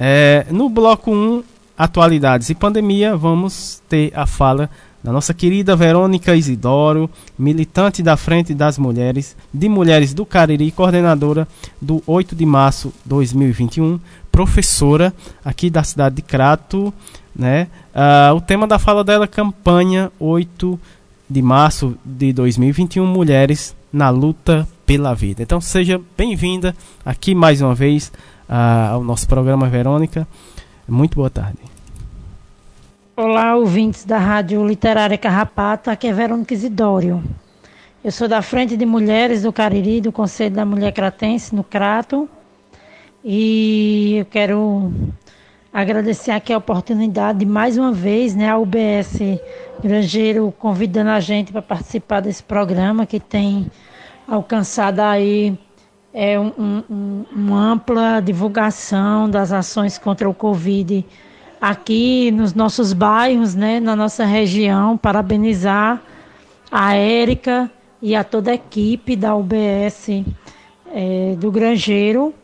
é, 0.00 0.46
no 0.50 0.68
bloco 0.68 1.12
1, 1.12 1.44
Atualidades 1.78 2.50
e 2.50 2.56
Pandemia, 2.56 3.16
vamos 3.16 3.80
ter 3.88 4.10
a 4.12 4.26
fala 4.26 4.68
da 5.02 5.12
nossa 5.12 5.32
querida 5.32 5.76
Verônica 5.76 6.34
Isidoro, 6.34 7.08
militante 7.38 8.02
da 8.02 8.16
Frente 8.16 8.52
das 8.52 8.76
Mulheres, 8.76 9.36
de 9.54 9.68
Mulheres 9.68 10.12
do 10.12 10.26
Cariri, 10.26 10.72
coordenadora 10.72 11.46
do 11.80 12.02
8 12.04 12.34
de 12.34 12.44
março 12.44 12.92
2021, 13.04 14.00
professora 14.32 15.14
aqui 15.44 15.70
da 15.70 15.84
cidade 15.84 16.16
de 16.16 16.22
Crato, 16.22 16.92
né? 17.32 17.68
Uh, 17.94 18.34
o 18.34 18.40
tema 18.40 18.66
da 18.66 18.80
fala 18.80 19.04
dela 19.04 19.26
é 19.26 19.28
campanha 19.28 20.10
8 20.18 20.80
de 21.30 21.40
março 21.40 21.96
de 22.04 22.32
2021, 22.32 23.06
Mulheres 23.06 23.76
na 23.92 24.10
Luta 24.10 24.66
pela 24.84 25.14
Vida. 25.14 25.44
Então 25.44 25.60
seja 25.60 26.00
bem-vinda 26.16 26.74
aqui 27.06 27.36
mais 27.36 27.62
uma 27.62 27.74
vez 27.74 28.10
uh, 28.48 28.94
ao 28.94 29.04
nosso 29.04 29.28
programa 29.28 29.68
Verônica. 29.68 30.26
Muito 30.88 31.16
boa 31.16 31.28
tarde. 31.28 31.58
Olá, 33.14 33.54
ouvintes 33.54 34.06
da 34.06 34.16
Rádio 34.16 34.66
Literária 34.66 35.18
Carrapato, 35.18 35.90
aqui 35.90 36.06
é 36.06 36.12
Verônica 36.14 36.54
Isidório. 36.54 37.22
Eu 38.02 38.10
sou 38.10 38.26
da 38.26 38.40
Frente 38.40 38.74
de 38.74 38.86
Mulheres 38.86 39.42
do 39.42 39.52
Cariri, 39.52 40.00
do 40.00 40.10
Conselho 40.10 40.54
da 40.54 40.64
Mulher 40.64 40.92
Cratense, 40.92 41.54
no 41.54 41.62
Crato. 41.62 42.26
E 43.22 44.16
eu 44.20 44.24
quero 44.24 44.90
agradecer 45.70 46.30
aqui 46.30 46.54
a 46.54 46.58
oportunidade 46.58 47.40
de 47.40 47.46
mais 47.46 47.76
uma 47.76 47.92
vez, 47.92 48.34
né, 48.34 48.48
a 48.48 48.56
UBS 48.56 49.18
Grangeiro 49.82 50.54
convidando 50.58 51.10
a 51.10 51.20
gente 51.20 51.52
para 51.52 51.60
participar 51.60 52.20
desse 52.20 52.42
programa 52.42 53.04
que 53.04 53.20
tem 53.20 53.70
alcançado 54.26 55.00
aí 55.00 55.58
é, 56.20 56.36
um, 56.36 56.82
um, 56.90 57.24
uma 57.32 57.72
ampla 57.74 58.20
divulgação 58.20 59.30
das 59.30 59.52
ações 59.52 59.98
contra 59.98 60.28
o 60.28 60.34
Covid 60.34 61.06
aqui 61.60 62.32
nos 62.32 62.54
nossos 62.54 62.92
bairros, 62.92 63.54
né, 63.54 63.78
na 63.78 63.94
nossa 63.94 64.24
região. 64.24 64.98
Parabenizar 64.98 66.02
a 66.72 66.96
Érica 66.96 67.70
e 68.02 68.16
a 68.16 68.24
toda 68.24 68.50
a 68.50 68.54
equipe 68.54 69.14
da 69.14 69.36
UBS 69.36 70.24
é, 70.92 71.36
do 71.38 71.52
Grangeiro 71.52 72.34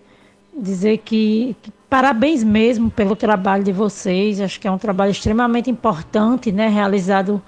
dizer 0.57 0.99
que, 0.99 1.57
que, 1.61 1.73
parabéns 1.91 2.45
mesmo 2.45 2.93
pelo 2.93 3.17
trabalho 3.17 3.65
de 3.65 3.73
vocês. 3.73 4.41
Acho 4.41 4.61
que 4.61 4.69
é 4.69 4.71
um 4.71 4.79
trabalho 4.79 5.11
extremamente 5.11 5.69
importante, 5.69 6.53
né, 6.53 6.69
realizado 6.69 7.43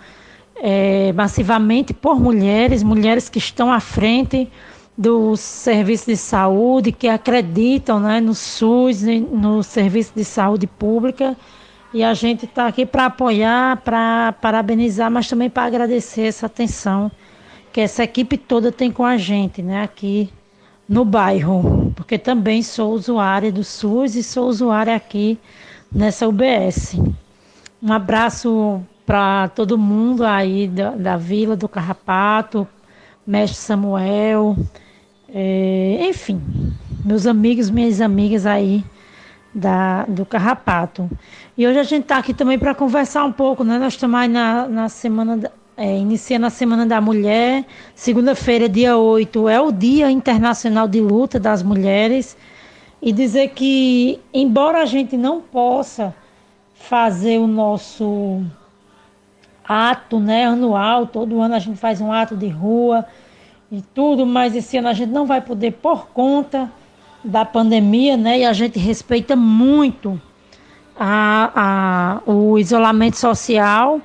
é, 0.57 1.12
massivamente 1.12 1.95
por 1.95 2.19
mulheres, 2.19 2.83
mulheres 2.83 3.29
que 3.29 3.39
estão 3.39 3.73
à 3.73 3.79
frente 3.79 4.51
do 4.97 5.37
serviço 5.37 6.07
de 6.07 6.17
saúde, 6.17 6.93
que 6.93 7.09
acreditam 7.09 8.01
né, 8.01 8.21
no 8.21 8.35
SUS, 8.35 9.03
no 9.03 9.63
serviço 9.63 10.13
de 10.15 10.25
saúde 10.25 10.67
pública. 10.67 11.37
E 11.93 12.03
a 12.03 12.15
gente 12.15 12.47
está 12.47 12.67
aqui 12.67 12.85
para 12.87 13.07
apoiar, 13.07 13.77
para 13.79 14.33
parabenizar, 14.41 15.11
mas 15.11 15.29
também 15.29 15.51
para 15.51 15.65
agradecer 15.65 16.23
essa 16.23 16.47
atenção 16.47 17.11
que 17.73 17.81
essa 17.81 18.03
equipe 18.03 18.39
toda 18.39 18.73
tem 18.73 18.91
com 18.91 19.05
a 19.05 19.19
gente, 19.19 19.63
né? 19.63 19.83
Aqui 19.83 20.33
no 20.89 21.05
bairro, 21.05 21.93
porque 21.95 22.17
também 22.19 22.63
sou 22.63 22.93
usuária 22.93 23.53
do 23.53 23.63
SUS 23.63 24.15
e 24.15 24.23
sou 24.23 24.49
usuária 24.49 24.95
aqui 24.95 25.39
nessa 25.93 26.27
UBS. 26.27 26.99
Um 27.83 27.93
abraço 27.93 28.81
para 29.05 29.49
todo 29.49 29.77
mundo 29.77 30.25
aí 30.25 30.69
da, 30.69 30.91
da, 30.91 31.17
Vila 31.17 31.55
do 31.55 31.69
Carrapato, 31.69 32.67
Mestre 33.27 33.59
Samuel, 33.59 34.57
é, 35.38 36.09
enfim, 36.09 36.40
meus 37.05 37.27
amigos, 37.27 37.68
minhas 37.68 38.01
amigas 38.01 38.46
aí 38.46 38.83
da, 39.55 40.07
do 40.07 40.25
carrapato. 40.25 41.11
E 41.59 41.66
hoje 41.66 41.79
a 41.79 41.83
gente 41.83 42.05
está 42.05 42.16
aqui 42.16 42.33
também 42.33 42.59
para 42.59 42.75
conversar 42.75 43.22
um 43.27 43.33
pouco, 43.33 43.62
né? 43.62 43.79
Nós 43.79 43.92
estamos 43.92 44.18
aí 44.18 44.29
na, 44.29 44.66
na 44.66 44.88
semana, 44.88 45.37
da, 45.37 45.51
é, 45.77 45.99
iniciando 45.99 46.46
a 46.46 46.51
Semana 46.51 46.87
da 46.87 47.03
Mulher. 47.03 47.66
Segunda-feira, 47.94 48.66
dia 48.66 48.96
8, 48.96 49.46
é 49.46 49.61
o 49.61 49.70
Dia 49.70 50.11
Internacional 50.11 50.88
de 50.88 51.03
Luta 51.03 51.38
das 51.38 51.62
Mulheres. 51.62 52.35
E 53.03 53.12
dizer 53.12 53.51
que, 53.51 54.18
embora 54.33 54.81
a 54.81 54.87
gente 54.87 55.18
não 55.18 55.42
possa 55.42 56.14
fazer 56.72 57.37
o 57.37 57.46
nosso 57.46 58.42
ato 59.68 60.18
né, 60.18 60.46
anual, 60.46 61.07
todo 61.07 61.42
ano 61.42 61.55
a 61.55 61.59
gente 61.59 61.77
faz 61.77 62.01
um 62.01 62.11
ato 62.11 62.35
de 62.35 62.49
rua 62.49 63.05
e 63.71 63.83
tudo, 63.95 64.25
mas 64.25 64.55
esse 64.55 64.77
ano 64.77 64.89
a 64.89 64.93
gente 64.93 65.11
não 65.11 65.27
vai 65.27 65.41
poder 65.41 65.73
por 65.73 66.09
conta 66.09 66.71
da 67.25 67.45
pandemia, 67.45 68.17
né? 68.17 68.41
E 68.41 68.45
a 68.45 68.53
gente 68.53 68.79
respeita 68.79 69.35
muito 69.35 70.21
a, 70.99 72.21
a, 72.27 72.31
o 72.31 72.59
isolamento 72.59 73.17
social 73.17 74.01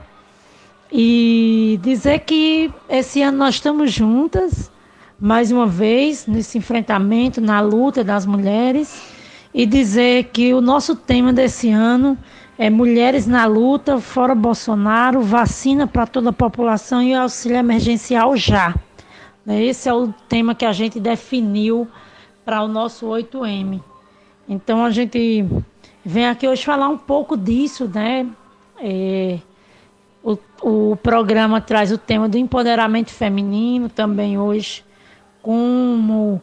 e 0.92 1.80
dizer 1.82 2.20
que 2.20 2.72
esse 2.90 3.22
ano 3.22 3.38
nós 3.38 3.56
estamos 3.56 3.92
juntas, 3.92 4.72
mais 5.20 5.52
uma 5.52 5.68
vez, 5.68 6.26
nesse 6.26 6.58
enfrentamento, 6.58 7.40
na 7.40 7.62
luta 7.62 8.04
das 8.04 8.26
mulheres, 8.26 9.02
e 9.54 9.66
dizer 9.66 10.30
que 10.34 10.54
o 10.54 10.62
nosso 10.62 10.96
tema 10.96 11.32
desse 11.32 11.70
ano 11.70 12.18
é 12.58 12.70
Mulheres 12.70 13.26
na 13.28 13.46
Luta, 13.46 14.00
fora 14.00 14.36
Bolsonaro, 14.36 15.22
vacina 15.22 15.88
para 15.88 16.06
toda 16.06 16.30
a 16.30 16.34
população 16.34 17.02
e 17.02 17.14
auxílio 17.14 17.58
emergencial 17.58 18.36
já. 18.36 18.76
Esse 19.48 19.90
é 19.90 19.94
o 19.94 20.14
tema 20.30 20.54
que 20.54 20.66
a 20.66 20.72
gente 20.72 21.00
definiu 21.00 21.88
para 22.46 22.62
o 22.64 22.68
nosso 22.68 23.08
8M. 23.08 23.82
Então 24.48 24.84
a 24.84 24.90
gente 24.90 25.46
vem 26.06 26.28
aqui 26.28 26.48
hoje 26.48 26.64
falar 26.64 26.90
um 26.90 26.98
pouco 26.98 27.36
disso, 27.36 27.90
né? 27.92 28.28
É, 28.80 29.40
o, 30.24 30.38
o 30.62 30.96
programa 30.96 31.60
traz 31.60 31.92
o 31.92 31.98
tema 31.98 32.30
do 32.30 32.38
empoderamento 32.38 33.12
feminino 33.12 33.90
também 33.90 34.38
hoje, 34.38 34.84
como 35.42 36.42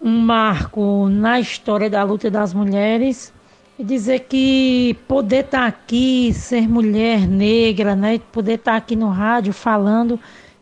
um 0.00 0.18
marco 0.20 1.08
na 1.08 1.40
história 1.40 1.90
da 1.90 2.02
luta 2.02 2.30
das 2.30 2.54
mulheres. 2.54 3.32
E 3.78 3.84
dizer 3.84 4.26
que 4.28 4.96
poder 5.08 5.44
estar 5.44 5.60
tá 5.60 5.66
aqui, 5.66 6.32
ser 6.34 6.68
mulher 6.68 7.26
negra, 7.26 7.96
né? 7.96 8.20
Poder 8.30 8.54
estar 8.54 8.72
tá 8.72 8.76
aqui 8.76 8.94
no 8.94 9.08
rádio 9.08 9.52
falando 9.54 10.20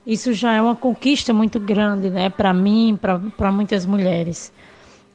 isso 0.09 0.33
já 0.33 0.55
é 0.55 0.63
uma 0.63 0.75
conquista 0.75 1.35
muito 1.35 1.61
grande, 1.61 2.09
né, 2.09 2.31
para 2.31 2.55
mim, 2.55 2.99
para 3.37 3.53
muitas 3.53 3.85
mulheres. 3.85 4.51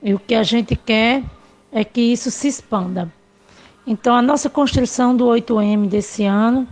E 0.03 0.13
o 0.13 0.19
que 0.19 0.35
a 0.35 0.43
gente 0.43 0.75
quer 0.75 1.23
é 1.71 1.83
que 1.83 1.99
isso 1.99 2.29
se 2.29 2.47
expanda. 2.47 3.11
Então, 3.87 4.15
a 4.15 4.21
nossa 4.21 4.51
construção 4.51 5.17
do 5.17 5.25
8M 5.25 5.87
desse 5.87 6.25
ano 6.25 6.67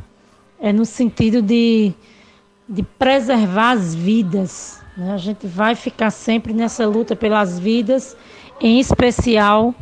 é 0.60 0.72
no 0.72 0.86
sentido 0.86 1.42
de, 1.42 1.94
de 2.70 2.84
preservar 2.84 3.72
as 3.72 3.96
vidas. 3.96 4.80
Né? 4.96 5.12
A 5.12 5.18
gente 5.18 5.48
vai 5.48 5.74
ficar 5.74 6.12
sempre 6.12 6.54
nessa 6.54 6.86
luta 6.86 7.16
pelas 7.16 7.58
vidas, 7.58 8.16
em 8.62 8.80
especial 8.80 9.74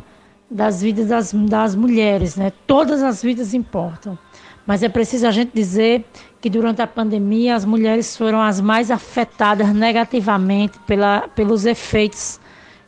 das 0.50 0.80
vidas 0.80 1.08
das, 1.08 1.32
das 1.34 1.74
mulheres. 1.74 2.36
Né? 2.36 2.50
Todas 2.66 3.02
as 3.02 3.22
vidas 3.22 3.52
importam. 3.52 4.18
Mas 4.66 4.82
é 4.82 4.88
preciso 4.88 5.26
a 5.26 5.30
gente 5.30 5.50
dizer 5.54 6.06
que 6.40 6.48
durante 6.48 6.80
a 6.80 6.86
pandemia 6.86 7.54
as 7.54 7.64
mulheres 7.64 8.16
foram 8.16 8.40
as 8.40 8.60
mais 8.60 8.90
afetadas 8.90 9.72
negativamente 9.74 10.78
pela, 10.80 11.28
pelos 11.28 11.66
efeitos 11.66 12.40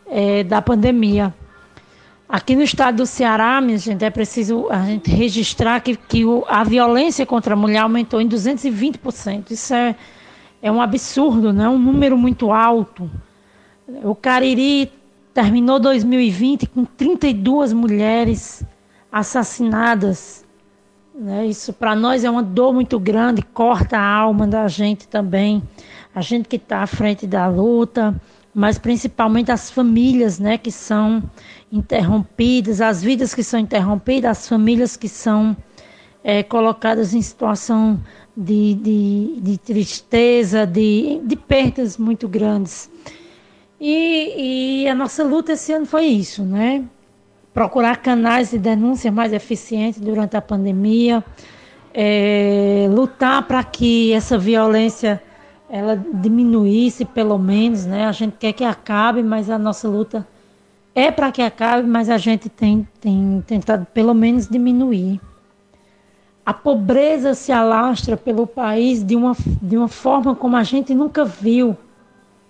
é, 0.07 0.43
da 0.43 0.63
pandemia. 0.63 1.35
Aqui 2.29 2.57
no 2.57 2.63
estado 2.63 2.97
do 2.97 3.07
Ceará, 3.07 3.61
minha 3.61 3.77
gente, 3.77 4.03
é 4.03 4.09
preciso 4.09 4.67
a 4.71 4.87
gente 4.87 5.11
registrar 5.11 5.81
que, 5.81 5.95
que 5.97 6.25
o, 6.25 6.47
a 6.49 6.65
violência 6.65 7.27
contra 7.27 7.53
a 7.53 7.57
mulher 7.57 7.81
aumentou 7.81 8.23
em 8.23 8.29
220%. 8.29 9.51
Isso 9.51 9.75
é, 9.75 9.95
é 10.63 10.73
um 10.73 10.81
absurdo, 10.81 11.53
né? 11.53 11.69
um 11.69 11.79
número 11.79 12.17
muito 12.17 12.51
alto. 12.51 13.11
O 14.03 14.15
Cariri 14.15 14.91
terminou 15.35 15.79
2020 15.79 16.69
com 16.69 16.87
32 16.87 17.75
mulheres 17.75 18.65
assassinadas 19.11 20.42
né? 21.15 21.47
Isso 21.47 21.73
para 21.73 21.95
nós 21.95 22.25
é 22.25 22.31
uma 22.31 22.43
dor 22.43 22.73
muito 22.73 22.99
grande, 22.99 23.43
corta 23.43 23.99
a 23.99 24.15
alma 24.15 24.47
da 24.47 24.67
gente 24.69 25.07
também, 25.07 25.63
a 26.15 26.21
gente 26.21 26.49
que 26.49 26.57
está 26.57 26.83
à 26.83 26.87
frente 26.87 27.27
da 27.27 27.47
luta, 27.47 28.21
mas 28.55 28.79
principalmente 28.79 29.51
as 29.51 29.71
famílias 29.71 30.39
né, 30.39 30.59
que 30.59 30.71
são 30.71 31.23
interrompidas, 31.71 32.81
as 32.81 33.03
vidas 33.03 33.35
que 33.35 33.43
são 33.43 33.59
interrompidas, 33.59 34.39
as 34.39 34.49
famílias 34.49 34.97
que 34.97 35.09
são 35.09 35.57
é, 36.23 36.43
colocadas 36.43 37.15
em 37.15 37.23
situação 37.23 37.99
de, 38.37 38.75
de, 38.75 39.41
de 39.41 39.59
tristeza, 39.59 40.67
de, 40.67 41.21
de 41.25 41.37
perdas 41.37 41.97
muito 41.97 42.29
grandes. 42.29 42.91
E, 43.81 44.83
e 44.85 44.89
a 44.89 44.95
nossa 44.95 45.25
luta 45.25 45.53
esse 45.53 45.73
ano 45.73 45.87
foi 45.87 46.05
isso, 46.05 46.45
né? 46.45 46.85
Procurar 47.53 47.97
canais 47.97 48.51
de 48.51 48.59
denúncia 48.59 49.13
mais 49.13 49.33
eficientes 49.33 50.01
durante 50.01 50.37
a 50.37 50.41
pandemia, 50.41 51.23
é, 51.93 52.87
lutar 52.91 53.47
para 53.47 53.63
que 53.63 54.13
essa 54.13 54.39
violência 54.39 55.23
ela 55.69 55.97
diminuísse 55.97 57.05
pelo 57.05 57.39
menos, 57.39 57.87
né? 57.87 58.07
A 58.07 58.13
gente 58.13 58.37
quer 58.39 58.53
que 58.53 58.65
acabe, 58.65 59.23
mas 59.23 59.49
a 59.49 59.59
nossa 59.59 59.89
luta 59.89 60.27
é 60.95 61.11
para 61.11 61.33
que 61.33 61.41
acabe, 61.41 61.89
mas 61.89 62.11
a 62.11 62.19
gente 62.19 62.49
tem, 62.49 62.87
tem 63.01 63.43
tentado 63.47 63.87
pelo 63.87 64.13
menos 64.13 64.47
diminuir. 64.47 65.19
A 66.45 66.53
pobreza 66.53 67.35
se 67.35 67.53
alastra 67.53 68.17
pelo 68.17 68.47
país 68.47 69.03
de 69.03 69.17
uma, 69.17 69.35
de 69.63 69.77
uma 69.77 69.89
forma 69.89 70.35
como 70.35 70.57
a 70.57 70.63
gente 70.63 70.95
nunca 70.95 71.25
viu. 71.25 71.77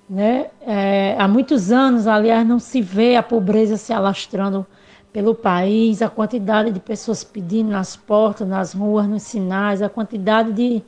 Né? 0.08 0.46
É, 0.66 1.14
há 1.18 1.28
muitos 1.28 1.70
anos, 1.70 2.06
aliás, 2.06 2.46
não 2.46 2.58
se 2.58 2.82
vê 2.82 3.16
a 3.16 3.22
pobreza 3.22 3.76
se 3.76 3.92
alastrando 3.92 4.66
pelo 5.12 5.34
país, 5.34 6.00
a 6.00 6.08
quantidade 6.08 6.70
de 6.70 6.80
pessoas 6.80 7.22
pedindo 7.22 7.70
nas 7.70 7.96
portas, 7.96 8.48
nas 8.48 8.72
ruas, 8.72 9.06
nos 9.06 9.22
sinais, 9.22 9.82
a 9.82 9.88
quantidade 9.88 10.52
de, 10.52 10.82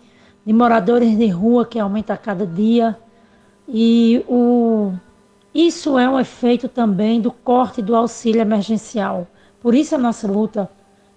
de 0.44 0.52
moradores 0.52 1.16
de 1.16 1.28
rua 1.28 1.66
que 1.66 1.78
aumenta 1.78 2.14
a 2.14 2.16
cada 2.16 2.46
dia. 2.46 2.96
E 3.68 4.24
o, 4.26 4.92
isso 5.54 5.98
é 5.98 6.08
um 6.08 6.18
efeito 6.18 6.68
também 6.68 7.20
do 7.20 7.30
corte 7.30 7.82
do 7.82 7.94
auxílio 7.94 8.40
emergencial. 8.40 9.26
Por 9.60 9.74
isso 9.74 9.94
a 9.94 9.98
nossa 9.98 10.26
luta 10.26 10.70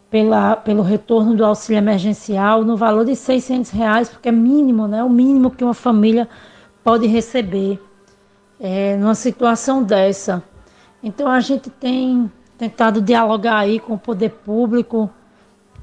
pela, 0.09 0.57
pelo 0.57 0.81
retorno 0.81 1.35
do 1.35 1.45
auxílio 1.45 1.77
emergencial 1.77 2.63
no 2.63 2.75
valor 2.75 3.05
de 3.05 3.15
600 3.15 3.71
reais, 3.71 4.09
porque 4.09 4.29
é 4.29 4.31
mínimo, 4.31 4.87
né? 4.87 5.03
o 5.03 5.09
mínimo 5.09 5.51
que 5.51 5.63
uma 5.63 5.73
família 5.73 6.27
pode 6.83 7.07
receber 7.07 7.81
é, 8.59 8.97
numa 8.97 9.15
situação 9.15 9.81
dessa. 9.81 10.43
Então 11.01 11.29
a 11.29 11.39
gente 11.39 11.69
tem 11.69 12.31
tentado 12.57 13.01
dialogar 13.01 13.59
aí 13.59 13.79
com 13.79 13.93
o 13.93 13.99
poder 13.99 14.31
público, 14.31 15.09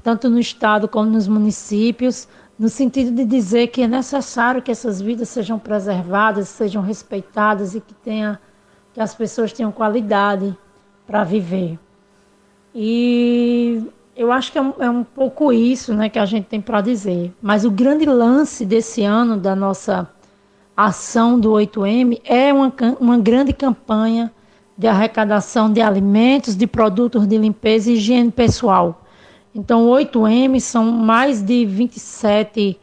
tanto 0.03 0.29
no 0.29 0.39
estado 0.39 0.87
como 0.87 1.09
nos 1.09 1.27
municípios, 1.27 2.27
no 2.57 2.69
sentido 2.69 3.11
de 3.11 3.25
dizer 3.25 3.67
que 3.67 3.81
é 3.81 3.87
necessário 3.87 4.61
que 4.61 4.71
essas 4.71 5.01
vidas 5.01 5.29
sejam 5.29 5.57
preservadas, 5.57 6.49
sejam 6.49 6.81
respeitadas 6.81 7.75
e 7.75 7.81
que 7.81 7.93
tenha 7.93 8.39
que 8.93 9.01
as 9.01 9.13
pessoas 9.13 9.51
tenham 9.51 9.73
qualidade 9.73 10.57
para 11.05 11.23
viver. 11.25 11.77
E 12.73 13.83
eu 14.15 14.31
acho 14.31 14.51
que 14.53 14.57
é 14.57 14.61
um, 14.61 14.73
é 14.79 14.89
um, 14.89 15.03
pouco 15.03 15.51
isso 15.51 15.93
né, 15.93 16.07
que 16.07 16.17
a 16.17 16.25
gente 16.25 16.45
tem 16.45 16.61
para 16.61 16.79
dizer. 16.79 17.33
Mas 17.41 17.65
o 17.65 17.71
grande 17.71 18.05
lance 18.05 18.65
desse 18.65 19.03
ano 19.03 19.35
da 19.35 19.53
nossa 19.53 20.09
ação 20.77 21.37
do 21.37 21.51
8M 21.51 22.21
é 22.23 22.53
uma, 22.53 22.73
uma 22.99 23.17
grande 23.17 23.51
campanha 23.51 24.31
de 24.77 24.87
arrecadação 24.87 25.71
de 25.71 25.81
alimentos, 25.81 26.55
de 26.55 26.67
produtos 26.67 27.25
de 27.25 27.37
limpeza 27.37 27.89
e 27.89 27.93
higiene 27.93 28.31
pessoal. 28.31 29.01
Então, 29.53 29.87
8M 29.87 30.59
são 30.59 30.91
mais 30.91 31.41
de 31.41 31.65
27 31.65 32.77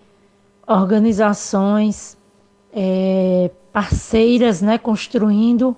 organizações 0.67 2.17
é, 2.73 3.51
parceiras, 3.73 4.63
né, 4.63 4.79
construindo 4.79 5.77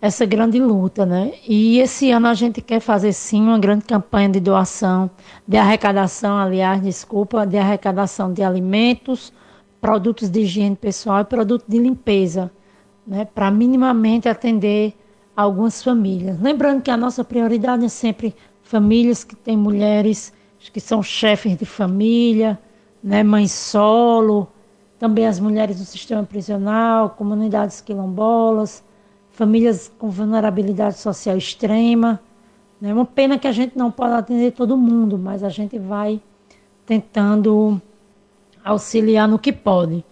essa 0.00 0.24
grande 0.24 0.60
luta, 0.60 1.04
né? 1.04 1.32
E 1.48 1.80
esse 1.80 2.10
ano 2.10 2.28
a 2.28 2.34
gente 2.34 2.60
quer 2.60 2.80
fazer 2.80 3.12
sim 3.12 3.42
uma 3.42 3.58
grande 3.58 3.84
campanha 3.84 4.28
de 4.28 4.38
doação, 4.38 5.10
de 5.48 5.56
arrecadação, 5.56 6.36
aliás, 6.36 6.80
desculpa, 6.80 7.44
de 7.44 7.56
arrecadação 7.58 8.32
de 8.32 8.42
alimentos, 8.42 9.32
produtos 9.80 10.28
de 10.28 10.40
higiene 10.40 10.76
pessoal 10.76 11.20
e 11.20 11.24
produtos 11.24 11.66
de 11.68 11.78
limpeza, 11.78 12.50
né, 13.04 13.24
para 13.24 13.50
minimamente 13.50 14.28
atender 14.28 14.94
algumas 15.36 15.82
famílias. 15.82 16.40
Lembrando 16.40 16.82
que 16.82 16.90
a 16.90 16.96
nossa 16.96 17.22
prioridade 17.22 17.84
é 17.84 17.88
sempre 17.88 18.34
famílias 18.62 19.22
que 19.22 19.36
têm 19.36 19.56
mulheres 19.56 20.32
que 20.72 20.80
são 20.80 21.02
chefes 21.02 21.56
de 21.56 21.64
família, 21.64 22.58
né, 23.02 23.22
mães 23.22 23.52
solo, 23.52 24.48
também 24.98 25.26
as 25.26 25.38
mulheres 25.38 25.78
do 25.78 25.84
sistema 25.84 26.24
prisional, 26.24 27.10
comunidades 27.10 27.80
quilombolas, 27.80 28.82
famílias 29.30 29.92
com 29.98 30.08
vulnerabilidade 30.08 30.98
social 30.98 31.36
extrema, 31.36 32.20
É 32.82 32.92
uma 32.92 33.06
pena 33.06 33.38
que 33.38 33.46
a 33.46 33.52
gente 33.52 33.76
não 33.76 33.90
pode 33.90 34.12
atender 34.14 34.52
todo 34.52 34.76
mundo, 34.76 35.18
mas 35.18 35.42
a 35.42 35.48
gente 35.48 35.78
vai 35.78 36.20
tentando 36.84 37.80
auxiliar 38.62 39.26
no 39.26 39.38
que 39.38 39.52
pode. 39.52 40.04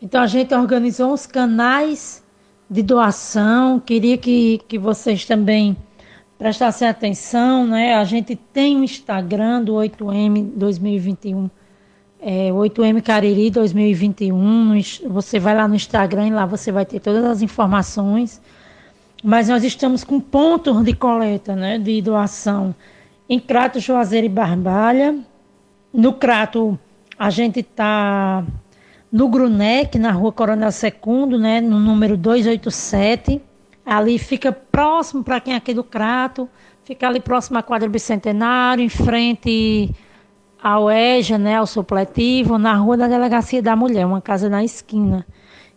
Então 0.00 0.20
a 0.20 0.26
gente 0.26 0.54
organizou 0.54 1.12
uns 1.12 1.26
canais 1.26 2.24
de 2.70 2.82
doação, 2.82 3.80
queria 3.80 4.18
que, 4.18 4.60
que 4.68 4.78
vocês 4.78 5.24
também 5.24 5.76
prestassem 6.38 6.86
atenção, 6.86 7.66
né? 7.66 7.94
A 7.94 8.04
gente 8.04 8.36
tem 8.36 8.76
o 8.76 8.80
um 8.80 8.84
Instagram 8.84 9.62
do 9.62 9.74
8M 9.74 10.52
2021, 10.54 11.50
é, 12.20 12.50
8M 12.50 13.02
Cariri 13.02 13.50
2021. 13.50 14.80
Você 15.08 15.38
vai 15.38 15.54
lá 15.54 15.66
no 15.66 15.74
Instagram 15.74 16.28
e 16.28 16.30
lá 16.30 16.46
você 16.46 16.70
vai 16.70 16.84
ter 16.84 17.00
todas 17.00 17.24
as 17.24 17.42
informações. 17.42 18.40
Mas 19.24 19.48
nós 19.48 19.64
estamos 19.64 20.04
com 20.04 20.20
pontos 20.20 20.84
de 20.84 20.92
coleta, 20.92 21.56
né? 21.56 21.78
De 21.78 22.00
doação 22.00 22.74
em 23.28 23.40
Crato, 23.40 23.80
Juazeiro 23.80 24.26
e 24.26 24.30
Barbalha. 24.30 25.18
No 25.92 26.12
Crato, 26.12 26.78
a 27.18 27.30
gente 27.30 27.60
está 27.60 28.44
no 29.10 29.28
Grunec, 29.28 29.98
na 29.98 30.12
rua 30.12 30.32
Coronel 30.32 30.72
Secundo, 30.72 31.38
né? 31.38 31.60
No 31.60 31.78
número 31.78 32.16
287 32.16 33.42
Ali 33.88 34.18
fica 34.18 34.52
próximo 34.52 35.24
para 35.24 35.40
quem 35.40 35.54
é 35.54 35.56
aqui 35.56 35.72
do 35.72 35.82
Crato, 35.82 36.46
fica 36.84 37.08
ali 37.08 37.20
próximo 37.20 37.56
à 37.56 37.62
quadra 37.62 37.88
Bicentenário, 37.88 38.84
em 38.84 38.88
frente 38.90 39.94
ao 40.62 40.90
EJA, 40.90 41.38
né, 41.38 41.56
ao 41.56 41.66
supletivo, 41.66 42.58
na 42.58 42.74
rua 42.74 42.98
da 42.98 43.08
Delegacia 43.08 43.62
da 43.62 43.74
Mulher, 43.74 44.04
uma 44.04 44.20
casa 44.20 44.46
na 44.46 44.62
esquina. 44.62 45.26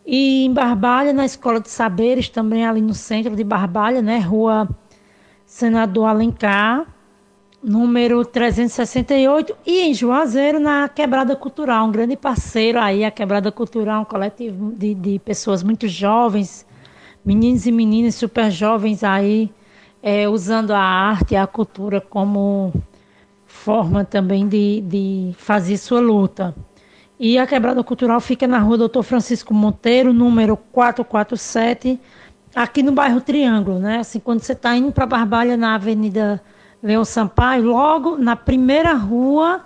E 0.06 0.44
em 0.44 0.54
Barbalha, 0.54 1.14
na 1.14 1.24
Escola 1.24 1.62
de 1.62 1.70
Saberes, 1.70 2.28
também 2.28 2.66
ali 2.66 2.82
no 2.82 2.94
centro 2.94 3.34
de 3.34 3.46
Barbalha, 3.46 4.02
né, 4.02 4.20
rua 4.20 4.68
Senador 5.46 6.08
Alencar, 6.08 6.86
número 7.64 8.26
368, 8.26 9.56
e 9.66 9.82
em 9.82 9.94
Juazeiro, 9.94 10.60
na 10.60 10.90
Quebrada 10.90 11.36
Cultural, 11.36 11.88
um 11.88 11.92
grande 11.92 12.18
parceiro 12.18 12.80
aí, 12.80 13.06
a 13.06 13.12
Quebrada 13.12 13.52
Cultural, 13.52 14.02
um 14.02 14.06
coletivo 14.06 14.72
de, 14.72 14.96
de 14.96 15.20
pessoas 15.20 15.62
muito 15.62 15.88
jovens, 15.88 16.66
meninos 17.24 17.68
e 17.68 17.72
meninas 17.72 18.16
super 18.16 18.50
jovens 18.50 19.04
aí 19.04 19.52
é, 20.02 20.28
usando 20.28 20.72
a 20.72 20.80
arte 20.80 21.34
e 21.34 21.38
a 21.38 21.46
cultura 21.46 22.02
como 22.02 22.74
forma 23.46 24.04
também 24.04 24.48
de, 24.48 24.82
de 24.82 25.32
fazer 25.38 25.78
sua 25.78 26.00
luta. 26.00 26.56
E 27.20 27.38
a 27.38 27.46
Quebrada 27.46 27.84
Cultural 27.84 28.20
fica 28.20 28.48
na 28.48 28.58
rua 28.58 28.80
Doutor 28.80 29.04
Francisco 29.04 29.54
Monteiro, 29.54 30.12
número 30.12 30.58
447, 30.58 32.00
aqui 32.56 32.82
no 32.82 32.92
bairro 32.92 33.22
Triângulo, 33.22 33.78
né? 33.78 34.00
Assim, 34.00 34.20
quando 34.20 34.42
você 34.42 34.54
está 34.54 34.76
indo 34.76 34.92
para 34.92 35.06
Barbalha 35.06 35.56
na 35.56 35.76
Avenida 35.76 36.42
Leão 36.82 37.06
Sampaio, 37.06 37.66
logo 37.66 38.18
na 38.18 38.36
primeira 38.36 38.94
rua 38.94 39.64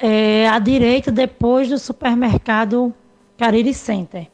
é, 0.00 0.48
à 0.48 0.60
direita, 0.60 1.10
depois 1.10 1.68
do 1.68 1.76
supermercado 1.78 2.94
Cariri 3.36 3.74
Center. 3.74 4.28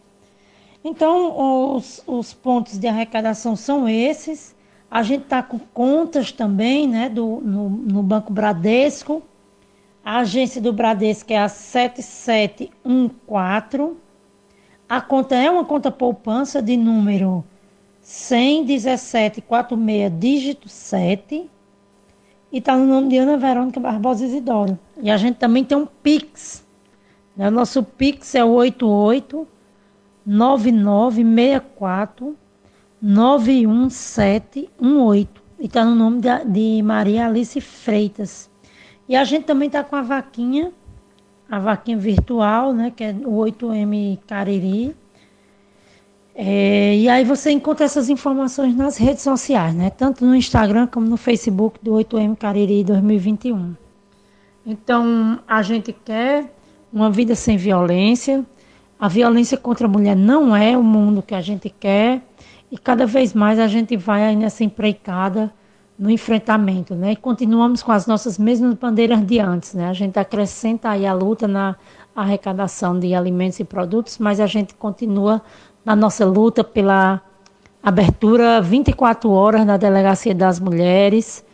Então, 0.84 1.74
os, 1.74 2.02
os 2.06 2.34
pontos 2.34 2.78
de 2.78 2.86
arrecadação 2.86 3.56
são 3.56 3.88
esses. 3.88 4.54
A 4.90 5.02
gente 5.02 5.22
está 5.22 5.42
com 5.42 5.58
contas 5.58 6.30
também 6.30 6.86
né, 6.86 7.08
do, 7.08 7.40
no, 7.42 7.68
no 7.68 8.02
Banco 8.02 8.32
Bradesco. 8.32 9.22
A 10.04 10.18
agência 10.18 10.60
do 10.60 10.72
Bradesco 10.72 11.32
é 11.32 11.38
a 11.38 11.48
7714. 11.48 13.96
A 14.88 15.00
conta 15.00 15.34
é 15.34 15.50
uma 15.50 15.64
conta 15.64 15.90
poupança 15.90 16.62
de 16.62 16.76
número 16.76 17.44
11746, 18.02 20.12
dígito 20.16 20.68
7. 20.68 21.50
E 22.56 22.58
está 22.58 22.74
no 22.74 22.86
nome 22.86 23.10
de 23.10 23.18
Ana 23.18 23.36
Verônica 23.36 23.78
Barbosa 23.78 24.24
Isidoro. 24.24 24.78
E 25.02 25.10
a 25.10 25.18
gente 25.18 25.36
também 25.36 25.62
tem 25.62 25.76
um 25.76 25.84
Pix. 25.84 26.66
Né? 27.36 27.48
O 27.48 27.50
nosso 27.50 27.82
Pix 27.82 28.34
é 28.34 28.42
o 28.42 28.52
88 28.52 29.46
9964 30.24 32.34
91718. 33.02 35.42
E 35.60 35.66
está 35.66 35.84
no 35.84 35.94
nome 35.94 36.22
de, 36.22 36.44
de 36.46 36.82
Maria 36.82 37.26
Alice 37.26 37.60
Freitas. 37.60 38.48
E 39.06 39.14
a 39.14 39.22
gente 39.22 39.44
também 39.44 39.66
está 39.66 39.84
com 39.84 39.96
a 39.96 40.00
vaquinha, 40.00 40.72
a 41.50 41.58
vaquinha 41.58 41.98
virtual, 41.98 42.72
né? 42.72 42.90
Que 42.90 43.04
é 43.04 43.12
o 43.12 43.32
8M 43.32 44.18
Cariri. 44.26 44.96
É, 46.38 46.94
e 46.94 47.08
aí 47.08 47.24
você 47.24 47.50
encontra 47.50 47.86
essas 47.86 48.10
informações 48.10 48.76
nas 48.76 48.98
redes 48.98 49.22
sociais, 49.22 49.74
né? 49.74 49.88
Tanto 49.88 50.22
no 50.26 50.36
Instagram 50.36 50.86
como 50.86 51.06
no 51.06 51.16
Facebook 51.16 51.78
do 51.82 51.92
8M 51.92 52.36
Cariri 52.36 52.84
2021. 52.84 53.74
Então, 54.66 55.40
a 55.48 55.62
gente 55.62 55.94
quer 55.94 56.54
uma 56.92 57.10
vida 57.10 57.34
sem 57.34 57.56
violência, 57.56 58.44
a 59.00 59.08
violência 59.08 59.56
contra 59.56 59.86
a 59.86 59.90
mulher 59.90 60.14
não 60.14 60.54
é 60.54 60.76
o 60.76 60.82
mundo 60.82 61.22
que 61.22 61.34
a 61.34 61.40
gente 61.40 61.70
quer 61.70 62.20
e 62.70 62.76
cada 62.76 63.06
vez 63.06 63.32
mais 63.32 63.58
a 63.58 63.66
gente 63.66 63.96
vai 63.96 64.24
aí 64.24 64.36
nessa 64.36 64.62
empreicada 64.62 65.50
no 65.98 66.10
enfrentamento, 66.10 66.94
né? 66.94 67.12
E 67.12 67.16
continuamos 67.16 67.82
com 67.82 67.92
as 67.92 68.06
nossas 68.06 68.38
mesmas 68.38 68.74
bandeiras 68.74 69.24
de 69.24 69.38
antes, 69.38 69.72
né? 69.72 69.88
A 69.88 69.94
gente 69.94 70.18
acrescenta 70.18 70.90
aí 70.90 71.06
a 71.06 71.14
luta 71.14 71.48
na 71.48 71.76
arrecadação 72.14 72.98
de 72.98 73.14
alimentos 73.14 73.60
e 73.60 73.64
produtos, 73.64 74.18
mas 74.18 74.40
a 74.40 74.46
gente 74.46 74.74
continua 74.74 75.42
na 75.86 75.94
nossa 75.94 76.26
luta 76.26 76.64
pela 76.64 77.22
abertura 77.80 78.60
24 78.60 79.30
horas 79.30 79.64
na 79.64 79.76
Delegacia 79.76 80.34
das 80.34 80.58
Mulheres, 80.58 81.44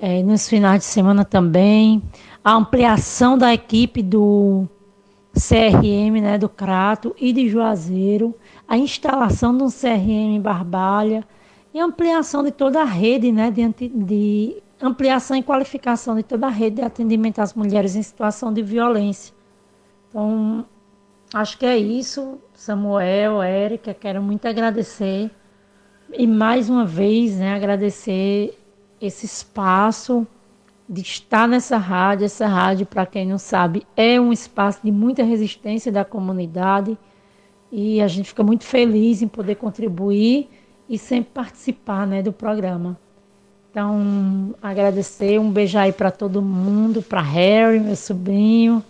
é, 0.00 0.22
nos 0.22 0.48
finais 0.48 0.80
de 0.80 0.86
semana 0.86 1.22
também, 1.22 2.02
a 2.42 2.54
ampliação 2.54 3.36
da 3.36 3.52
equipe 3.52 4.02
do 4.02 4.66
CRM 5.34 6.20
né, 6.22 6.38
do 6.38 6.48
Crato 6.48 7.14
e 7.18 7.30
de 7.30 7.46
Juazeiro, 7.46 8.34
a 8.66 8.78
instalação 8.78 9.54
de 9.54 9.64
um 9.64 9.68
CRM 9.68 10.36
em 10.36 10.40
Barbalha. 10.40 11.22
E 11.74 11.80
ampliação 11.80 12.44
de 12.44 12.52
toda 12.52 12.80
a 12.80 12.84
rede, 12.84 13.32
né, 13.32 13.50
de, 13.50 13.88
de 13.88 14.62
ampliação 14.80 15.36
e 15.36 15.42
qualificação 15.42 16.14
de 16.14 16.22
toda 16.22 16.46
a 16.46 16.50
rede 16.50 16.76
de 16.76 16.82
atendimento 16.82 17.40
às 17.40 17.52
mulheres 17.52 17.96
em 17.96 18.02
situação 18.02 18.52
de 18.52 18.62
violência. 18.62 19.34
Então, 20.08 20.64
acho 21.34 21.58
que 21.58 21.66
é 21.66 21.76
isso, 21.76 22.38
Samuel, 22.64 23.42
Érica, 23.42 23.92
quero 23.92 24.22
muito 24.22 24.48
agradecer 24.48 25.30
e 26.10 26.26
mais 26.26 26.70
uma 26.70 26.86
vez, 26.86 27.36
né, 27.36 27.54
agradecer 27.54 28.58
esse 28.98 29.26
espaço 29.26 30.26
de 30.88 31.02
estar 31.02 31.46
nessa 31.46 31.76
rádio. 31.76 32.24
Essa 32.24 32.46
rádio, 32.46 32.86
para 32.86 33.04
quem 33.04 33.26
não 33.26 33.36
sabe, 33.36 33.86
é 33.94 34.18
um 34.18 34.32
espaço 34.32 34.80
de 34.82 34.90
muita 34.90 35.22
resistência 35.22 35.92
da 35.92 36.06
comunidade 36.06 36.96
e 37.70 38.00
a 38.00 38.08
gente 38.08 38.30
fica 38.30 38.42
muito 38.42 38.64
feliz 38.64 39.20
em 39.20 39.28
poder 39.28 39.56
contribuir 39.56 40.48
e 40.88 40.96
sempre 40.96 41.32
participar 41.34 42.06
né, 42.06 42.22
do 42.22 42.32
programa. 42.32 42.98
Então, 43.70 44.54
agradecer, 44.62 45.38
um 45.38 45.50
beijo 45.50 45.76
aí 45.76 45.92
para 45.92 46.10
todo 46.10 46.40
mundo, 46.40 47.02
para 47.02 47.20
Harry, 47.20 47.78
meu 47.78 47.94
sobrinho, 47.94 48.82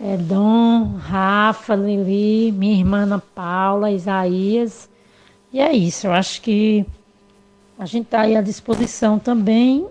é, 0.00 0.16
Dom, 0.16 0.96
Rafa, 0.96 1.74
Lili, 1.74 2.52
minha 2.52 2.78
irmã 2.78 3.02
Ana 3.02 3.18
Paula, 3.18 3.90
Isaías. 3.90 4.88
E 5.52 5.60
é 5.60 5.72
isso, 5.72 6.06
eu 6.06 6.12
acho 6.12 6.42
que 6.42 6.84
a 7.78 7.86
gente 7.86 8.06
está 8.06 8.22
aí 8.22 8.36
à 8.36 8.42
disposição 8.42 9.18
também 9.18 9.88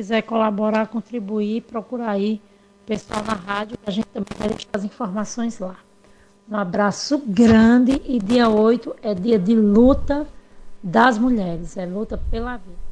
quiser 0.00 0.22
colaborar, 0.22 0.86
contribuir, 0.86 1.62
procurar 1.62 2.12
aí 2.12 2.40
o 2.82 2.86
pessoal 2.86 3.22
na 3.22 3.34
rádio, 3.34 3.76
que 3.76 3.88
a 3.88 3.92
gente 3.92 4.06
também 4.06 4.34
vai 4.38 4.48
deixar 4.48 4.68
as 4.72 4.82
informações 4.82 5.58
lá. 5.58 5.76
Um 6.50 6.56
abraço 6.56 7.18
grande 7.18 8.00
e 8.06 8.18
dia 8.18 8.48
8 8.48 8.96
é 9.02 9.14
dia 9.14 9.38
de 9.38 9.54
luta 9.54 10.26
das 10.82 11.18
mulheres, 11.18 11.76
é 11.76 11.84
luta 11.84 12.18
pela 12.30 12.56
vida. 12.56 12.90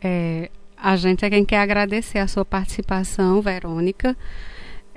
É, 0.00 0.50
a 0.76 0.96
gente 0.96 1.24
é 1.24 1.30
quem 1.30 1.44
quer 1.44 1.60
agradecer 1.60 2.18
a 2.18 2.26
sua 2.26 2.44
participação, 2.44 3.40
Verônica, 3.40 4.16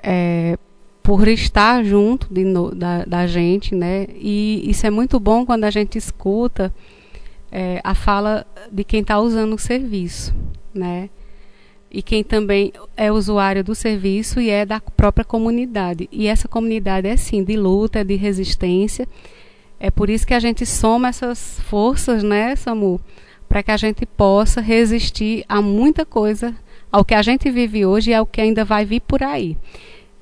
é, 0.02 0.58
por 1.02 1.26
estar 1.28 1.84
junto 1.84 2.32
de, 2.32 2.44
da, 2.74 3.04
da 3.04 3.26
gente, 3.26 3.74
né? 3.74 4.06
E 4.14 4.62
isso 4.68 4.86
é 4.86 4.90
muito 4.90 5.18
bom 5.18 5.44
quando 5.44 5.64
a 5.64 5.70
gente 5.70 5.98
escuta 5.98 6.72
é, 7.50 7.80
a 7.84 7.94
fala 7.94 8.46
de 8.70 8.84
quem 8.84 9.00
está 9.00 9.20
usando 9.20 9.54
o 9.54 9.58
serviço, 9.58 10.34
né? 10.72 11.10
E 11.90 12.00
quem 12.00 12.24
também 12.24 12.72
é 12.96 13.12
usuário 13.12 13.62
do 13.62 13.74
serviço 13.74 14.40
e 14.40 14.48
é 14.48 14.64
da 14.64 14.80
própria 14.80 15.24
comunidade. 15.24 16.08
E 16.10 16.26
essa 16.26 16.48
comunidade 16.48 17.06
é 17.06 17.16
sim 17.16 17.44
de 17.44 17.54
luta, 17.54 18.02
de 18.02 18.14
resistência. 18.16 19.06
É 19.78 19.90
por 19.90 20.08
isso 20.08 20.26
que 20.26 20.32
a 20.32 20.40
gente 20.40 20.64
soma 20.64 21.08
essas 21.08 21.60
forças, 21.60 22.22
né, 22.22 22.56
Samu? 22.56 22.98
Para 23.46 23.62
que 23.62 23.70
a 23.70 23.76
gente 23.76 24.06
possa 24.06 24.62
resistir 24.62 25.44
a 25.46 25.60
muita 25.60 26.06
coisa, 26.06 26.54
ao 26.92 27.04
que 27.04 27.14
a 27.14 27.22
gente 27.22 27.50
vive 27.50 27.86
hoje 27.86 28.10
e 28.10 28.14
ao 28.14 28.26
que 28.26 28.40
ainda 28.40 28.64
vai 28.64 28.84
vir 28.84 29.00
por 29.00 29.22
aí. 29.22 29.56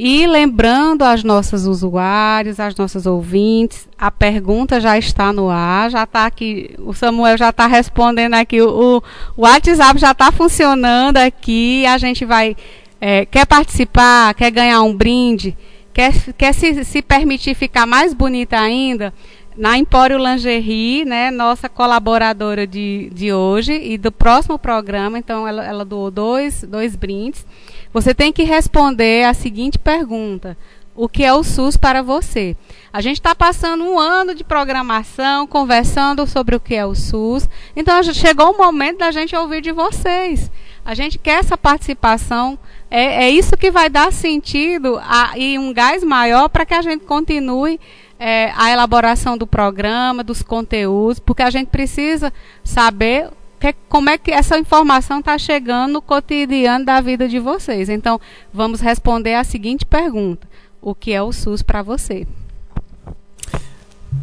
E 0.02 0.26
lembrando 0.26 1.02
às 1.02 1.22
nossas 1.22 1.66
usuários, 1.66 2.58
às 2.58 2.74
nossas 2.74 3.04
ouvintes, 3.04 3.86
a 3.98 4.10
pergunta 4.10 4.80
já 4.80 4.96
está 4.96 5.30
no 5.30 5.50
ar, 5.50 5.90
já 5.90 6.04
está 6.04 6.24
aqui, 6.24 6.74
o 6.78 6.94
Samuel 6.94 7.36
já 7.36 7.50
está 7.50 7.66
respondendo 7.66 8.32
aqui, 8.32 8.62
o, 8.62 9.02
o 9.36 9.42
WhatsApp 9.42 10.00
já 10.00 10.12
está 10.12 10.32
funcionando 10.32 11.18
aqui, 11.18 11.84
a 11.84 11.98
gente 11.98 12.24
vai, 12.24 12.56
é, 12.98 13.26
quer 13.26 13.44
participar, 13.44 14.32
quer 14.32 14.50
ganhar 14.50 14.80
um 14.80 14.96
brinde, 14.96 15.54
quer, 15.92 16.14
quer 16.32 16.54
se, 16.54 16.82
se 16.82 17.02
permitir 17.02 17.54
ficar 17.54 17.84
mais 17.84 18.14
bonita 18.14 18.58
ainda, 18.58 19.12
na 19.60 19.76
Empório 19.76 20.16
Lingerie, 20.16 21.04
né, 21.04 21.30
nossa 21.30 21.68
colaboradora 21.68 22.66
de, 22.66 23.10
de 23.12 23.30
hoje 23.30 23.74
e 23.74 23.98
do 23.98 24.10
próximo 24.10 24.58
programa, 24.58 25.18
então 25.18 25.46
ela, 25.46 25.62
ela 25.62 25.84
doou 25.84 26.10
dois, 26.10 26.62
dois 26.62 26.96
brindes. 26.96 27.44
Você 27.92 28.14
tem 28.14 28.32
que 28.32 28.42
responder 28.42 29.24
a 29.24 29.34
seguinte 29.34 29.78
pergunta: 29.78 30.56
O 30.94 31.06
que 31.10 31.22
é 31.22 31.34
o 31.34 31.44
SUS 31.44 31.76
para 31.76 32.00
você? 32.00 32.56
A 32.90 33.02
gente 33.02 33.16
está 33.16 33.34
passando 33.34 33.84
um 33.84 33.98
ano 33.98 34.34
de 34.34 34.42
programação, 34.42 35.46
conversando 35.46 36.26
sobre 36.26 36.56
o 36.56 36.60
que 36.60 36.74
é 36.74 36.86
o 36.86 36.94
SUS. 36.94 37.46
Então 37.76 38.02
chegou 38.02 38.52
o 38.52 38.56
momento 38.56 39.00
da 39.00 39.10
gente 39.10 39.36
ouvir 39.36 39.60
de 39.60 39.72
vocês. 39.72 40.50
A 40.82 40.94
gente 40.94 41.18
quer 41.18 41.40
essa 41.40 41.58
participação. 41.58 42.58
É, 42.90 43.26
é 43.26 43.30
isso 43.30 43.58
que 43.58 43.70
vai 43.70 43.90
dar 43.90 44.10
sentido 44.10 44.98
a, 45.04 45.36
e 45.36 45.58
um 45.58 45.70
gás 45.70 46.02
maior 46.02 46.48
para 46.48 46.64
que 46.64 46.72
a 46.72 46.80
gente 46.80 47.04
continue 47.04 47.78
é, 48.20 48.52
a 48.54 48.70
elaboração 48.70 49.38
do 49.38 49.46
programa, 49.46 50.22
dos 50.22 50.42
conteúdos, 50.42 51.18
porque 51.18 51.42
a 51.42 51.48
gente 51.48 51.68
precisa 51.68 52.30
saber 52.62 53.30
que, 53.58 53.74
como 53.88 54.10
é 54.10 54.18
que 54.18 54.30
essa 54.30 54.58
informação 54.58 55.20
está 55.20 55.38
chegando 55.38 55.94
no 55.94 56.02
cotidiano 56.02 56.84
da 56.84 57.00
vida 57.00 57.26
de 57.26 57.38
vocês. 57.38 57.88
Então, 57.88 58.20
vamos 58.52 58.82
responder 58.82 59.34
a 59.34 59.42
seguinte 59.42 59.86
pergunta: 59.86 60.46
O 60.82 60.94
que 60.94 61.12
é 61.12 61.22
o 61.22 61.32
SUS 61.32 61.62
para 61.62 61.82
você? 61.82 62.26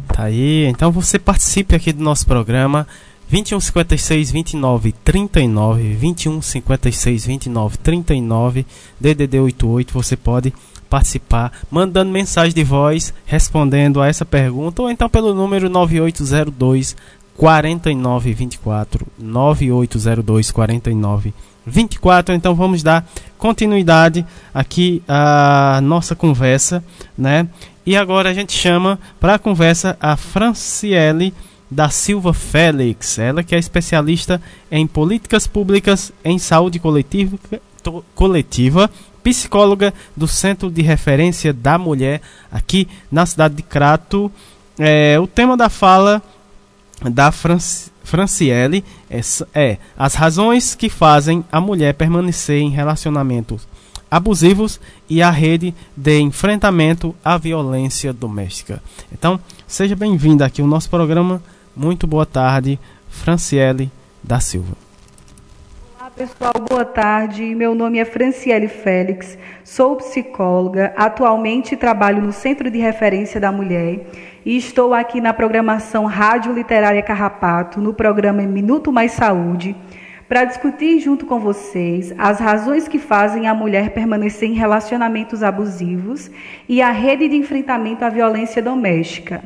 Tá 0.06 0.24
aí. 0.24 0.66
Então, 0.66 0.92
você 0.92 1.18
participe 1.18 1.74
aqui 1.74 1.92
do 1.92 2.02
nosso 2.02 2.24
programa. 2.24 2.86
21 3.30 3.60
56 3.60 4.30
29 4.30 4.92
39 5.04 5.94
21 5.96 6.40
56 6.40 7.26
29 7.26 7.76
39 7.76 8.66
DDD 8.98 9.38
88 9.38 9.92
você 9.92 10.16
pode 10.16 10.50
participar 10.88 11.52
mandando 11.70 12.10
mensagem 12.10 12.54
de 12.54 12.64
voz 12.64 13.12
respondendo 13.26 14.00
a 14.00 14.08
essa 14.08 14.24
pergunta 14.24 14.82
ou 14.82 14.90
então 14.90 15.08
pelo 15.08 15.34
número 15.34 15.68
9802 15.68 16.96
4924 17.36 19.06
9802 19.16 20.50
4924. 20.50 22.34
Então 22.34 22.54
vamos 22.54 22.82
dar 22.82 23.08
continuidade 23.36 24.26
aqui 24.52 25.02
à 25.06 25.80
nossa 25.82 26.16
conversa, 26.16 26.82
né? 27.16 27.48
E 27.86 27.96
agora 27.96 28.30
a 28.30 28.34
gente 28.34 28.52
chama 28.52 28.98
para 29.20 29.34
a 29.34 29.38
conversa 29.38 29.96
a 30.00 30.16
Franciele 30.16 31.32
da 31.70 31.90
Silva 31.90 32.34
Félix, 32.34 33.18
ela 33.18 33.42
que 33.42 33.54
é 33.54 33.58
especialista 33.58 34.42
em 34.70 34.86
políticas 34.86 35.46
públicas 35.46 36.12
em 36.24 36.38
saúde 36.38 36.78
coletiva, 36.78 37.38
coletiva 38.14 38.90
psicóloga 39.28 39.92
do 40.16 40.26
Centro 40.26 40.70
de 40.70 40.80
Referência 40.80 41.52
da 41.52 41.76
Mulher 41.76 42.22
aqui 42.50 42.88
na 43.12 43.26
cidade 43.26 43.56
de 43.56 43.62
Crato. 43.62 44.32
É, 44.78 45.20
o 45.20 45.26
tema 45.26 45.54
da 45.54 45.68
fala 45.68 46.22
da 47.02 47.30
Franciele 47.30 48.82
é, 49.10 49.20
é 49.54 49.78
as 49.98 50.14
razões 50.14 50.74
que 50.74 50.88
fazem 50.88 51.44
a 51.52 51.60
mulher 51.60 51.92
permanecer 51.92 52.58
em 52.58 52.70
relacionamentos 52.70 53.68
abusivos 54.10 54.80
e 55.10 55.20
a 55.20 55.30
rede 55.30 55.74
de 55.94 56.20
enfrentamento 56.20 57.14
à 57.22 57.36
violência 57.36 58.14
doméstica. 58.14 58.82
Então, 59.12 59.38
seja 59.66 59.94
bem-vinda 59.94 60.46
aqui 60.46 60.62
ao 60.62 60.66
nosso 60.66 60.88
programa. 60.88 61.42
Muito 61.76 62.06
boa 62.06 62.24
tarde, 62.24 62.78
Franciele 63.10 63.90
da 64.24 64.40
Silva. 64.40 64.87
Pessoal, 66.18 66.54
boa 66.68 66.84
tarde. 66.84 67.54
Meu 67.54 67.76
nome 67.76 68.00
é 68.00 68.04
Franciele 68.04 68.66
Félix, 68.66 69.38
sou 69.62 69.94
psicóloga, 69.94 70.92
atualmente 70.96 71.76
trabalho 71.76 72.20
no 72.20 72.32
Centro 72.32 72.68
de 72.68 72.76
Referência 72.76 73.40
da 73.40 73.52
Mulher 73.52 74.04
e 74.44 74.56
estou 74.56 74.92
aqui 74.92 75.20
na 75.20 75.32
programação 75.32 76.06
Rádio 76.06 76.52
Literária 76.52 77.04
Carrapato, 77.04 77.80
no 77.80 77.94
programa 77.94 78.42
Minuto 78.42 78.90
Mais 78.90 79.12
Saúde, 79.12 79.76
para 80.28 80.42
discutir 80.42 80.98
junto 80.98 81.24
com 81.24 81.38
vocês 81.38 82.12
as 82.18 82.40
razões 82.40 82.88
que 82.88 82.98
fazem 82.98 83.46
a 83.46 83.54
mulher 83.54 83.90
permanecer 83.90 84.50
em 84.50 84.54
relacionamentos 84.54 85.44
abusivos 85.44 86.28
e 86.68 86.82
a 86.82 86.90
rede 86.90 87.28
de 87.28 87.36
enfrentamento 87.36 88.04
à 88.04 88.08
violência 88.08 88.60
doméstica. 88.60 89.40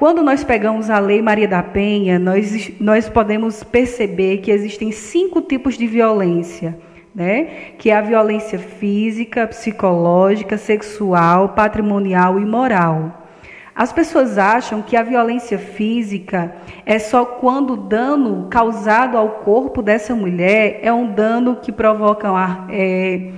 Quando 0.00 0.22
nós 0.22 0.42
pegamos 0.42 0.88
a 0.88 0.98
Lei 0.98 1.20
Maria 1.20 1.46
da 1.46 1.62
Penha, 1.62 2.18
nós, 2.18 2.72
nós 2.80 3.06
podemos 3.06 3.62
perceber 3.62 4.38
que 4.38 4.50
existem 4.50 4.90
cinco 4.90 5.42
tipos 5.42 5.76
de 5.76 5.86
violência. 5.86 6.78
Né? 7.14 7.74
Que 7.76 7.90
é 7.90 7.96
a 7.98 8.00
violência 8.00 8.58
física, 8.58 9.46
psicológica, 9.46 10.56
sexual, 10.56 11.50
patrimonial 11.50 12.40
e 12.40 12.46
moral. 12.46 13.28
As 13.74 13.92
pessoas 13.92 14.38
acham 14.38 14.80
que 14.80 14.96
a 14.96 15.02
violência 15.02 15.58
física 15.58 16.54
é 16.86 16.98
só 16.98 17.26
quando 17.26 17.74
o 17.74 17.76
dano 17.76 18.46
causado 18.48 19.18
ao 19.18 19.28
corpo 19.28 19.82
dessa 19.82 20.14
mulher 20.14 20.80
é 20.82 20.90
um 20.90 21.12
dano 21.12 21.56
que 21.56 21.70
provoca 21.70 22.30
é, 22.70 23.32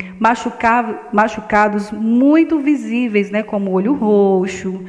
machucados 1.12 1.90
muito 1.90 2.60
visíveis, 2.60 3.32
né, 3.32 3.42
como 3.42 3.72
olho 3.72 3.94
roxo, 3.94 4.80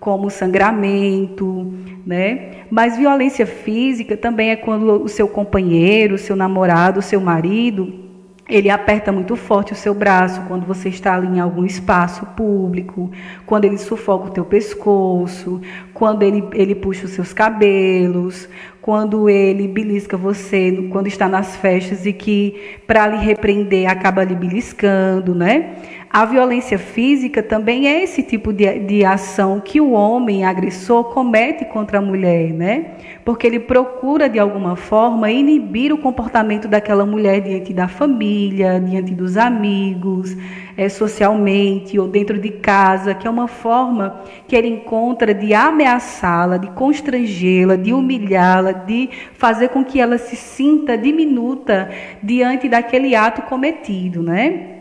como 0.00 0.30
sangramento, 0.30 1.72
né? 2.06 2.64
Mas 2.70 2.96
violência 2.96 3.46
física 3.46 4.16
também 4.16 4.50
é 4.50 4.56
quando 4.56 5.02
o 5.02 5.08
seu 5.08 5.28
companheiro, 5.28 6.14
o 6.14 6.18
seu 6.18 6.34
namorado, 6.34 7.00
o 7.00 7.02
seu 7.02 7.20
marido 7.20 8.10
ele 8.50 8.68
aperta 8.68 9.12
muito 9.12 9.36
forte 9.36 9.72
o 9.72 9.76
seu 9.76 9.94
braço 9.94 10.42
quando 10.48 10.66
você 10.66 10.88
está 10.88 11.14
ali 11.14 11.28
em 11.28 11.38
algum 11.38 11.64
espaço 11.64 12.26
público, 12.36 13.08
quando 13.46 13.64
ele 13.64 13.78
sufoca 13.78 14.26
o 14.26 14.30
teu 14.30 14.44
pescoço, 14.44 15.60
quando 15.94 16.24
ele, 16.24 16.42
ele 16.52 16.74
puxa 16.74 17.04
os 17.06 17.12
seus 17.12 17.32
cabelos, 17.32 18.48
quando 18.82 19.28
ele 19.28 19.68
belisca 19.68 20.16
você 20.16 20.88
quando 20.90 21.06
está 21.06 21.28
nas 21.28 21.54
festas 21.56 22.04
e 22.06 22.12
que 22.12 22.80
para 22.88 23.06
lhe 23.06 23.18
repreender 23.18 23.88
acaba 23.88 24.24
lhe 24.24 24.34
beliscando, 24.34 25.32
né? 25.32 25.76
A 26.12 26.24
violência 26.24 26.76
física 26.76 27.40
também 27.40 27.86
é 27.86 28.02
esse 28.02 28.20
tipo 28.24 28.52
de, 28.52 28.80
de 28.80 29.04
ação 29.04 29.60
que 29.60 29.80
o 29.80 29.92
homem 29.92 30.44
agressor 30.44 31.04
comete 31.04 31.64
contra 31.66 31.98
a 31.98 32.02
mulher, 32.02 32.52
né? 32.52 32.96
Porque 33.24 33.46
ele 33.46 33.60
procura, 33.60 34.28
de 34.28 34.36
alguma 34.36 34.74
forma, 34.74 35.30
inibir 35.30 35.92
o 35.92 35.98
comportamento 35.98 36.66
daquela 36.66 37.06
mulher 37.06 37.40
diante 37.42 37.72
da 37.72 37.86
família, 37.86 38.80
diante 38.80 39.14
dos 39.14 39.36
amigos, 39.36 40.36
é, 40.76 40.88
socialmente 40.88 41.96
ou 41.96 42.08
dentro 42.08 42.40
de 42.40 42.50
casa, 42.50 43.14
que 43.14 43.28
é 43.28 43.30
uma 43.30 43.46
forma 43.46 44.20
que 44.48 44.56
ele 44.56 44.66
encontra 44.66 45.32
de 45.32 45.54
ameaçá-la, 45.54 46.56
de 46.56 46.72
constrangê-la, 46.72 47.76
de 47.76 47.92
humilhá-la, 47.92 48.72
de 48.72 49.08
fazer 49.34 49.68
com 49.68 49.84
que 49.84 50.00
ela 50.00 50.18
se 50.18 50.34
sinta 50.34 50.98
diminuta 50.98 51.88
diante 52.20 52.68
daquele 52.68 53.14
ato 53.14 53.42
cometido, 53.42 54.24
né? 54.24 54.79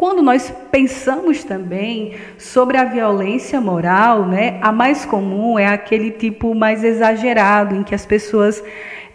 Quando 0.00 0.22
nós 0.22 0.50
pensamos 0.70 1.44
também 1.44 2.14
sobre 2.38 2.78
a 2.78 2.84
violência 2.84 3.60
moral, 3.60 4.24
né, 4.26 4.58
a 4.62 4.72
mais 4.72 5.04
comum 5.04 5.58
é 5.58 5.66
aquele 5.66 6.10
tipo 6.10 6.54
mais 6.54 6.82
exagerado, 6.82 7.74
em 7.74 7.82
que 7.82 7.94
as 7.94 8.06
pessoas 8.06 8.64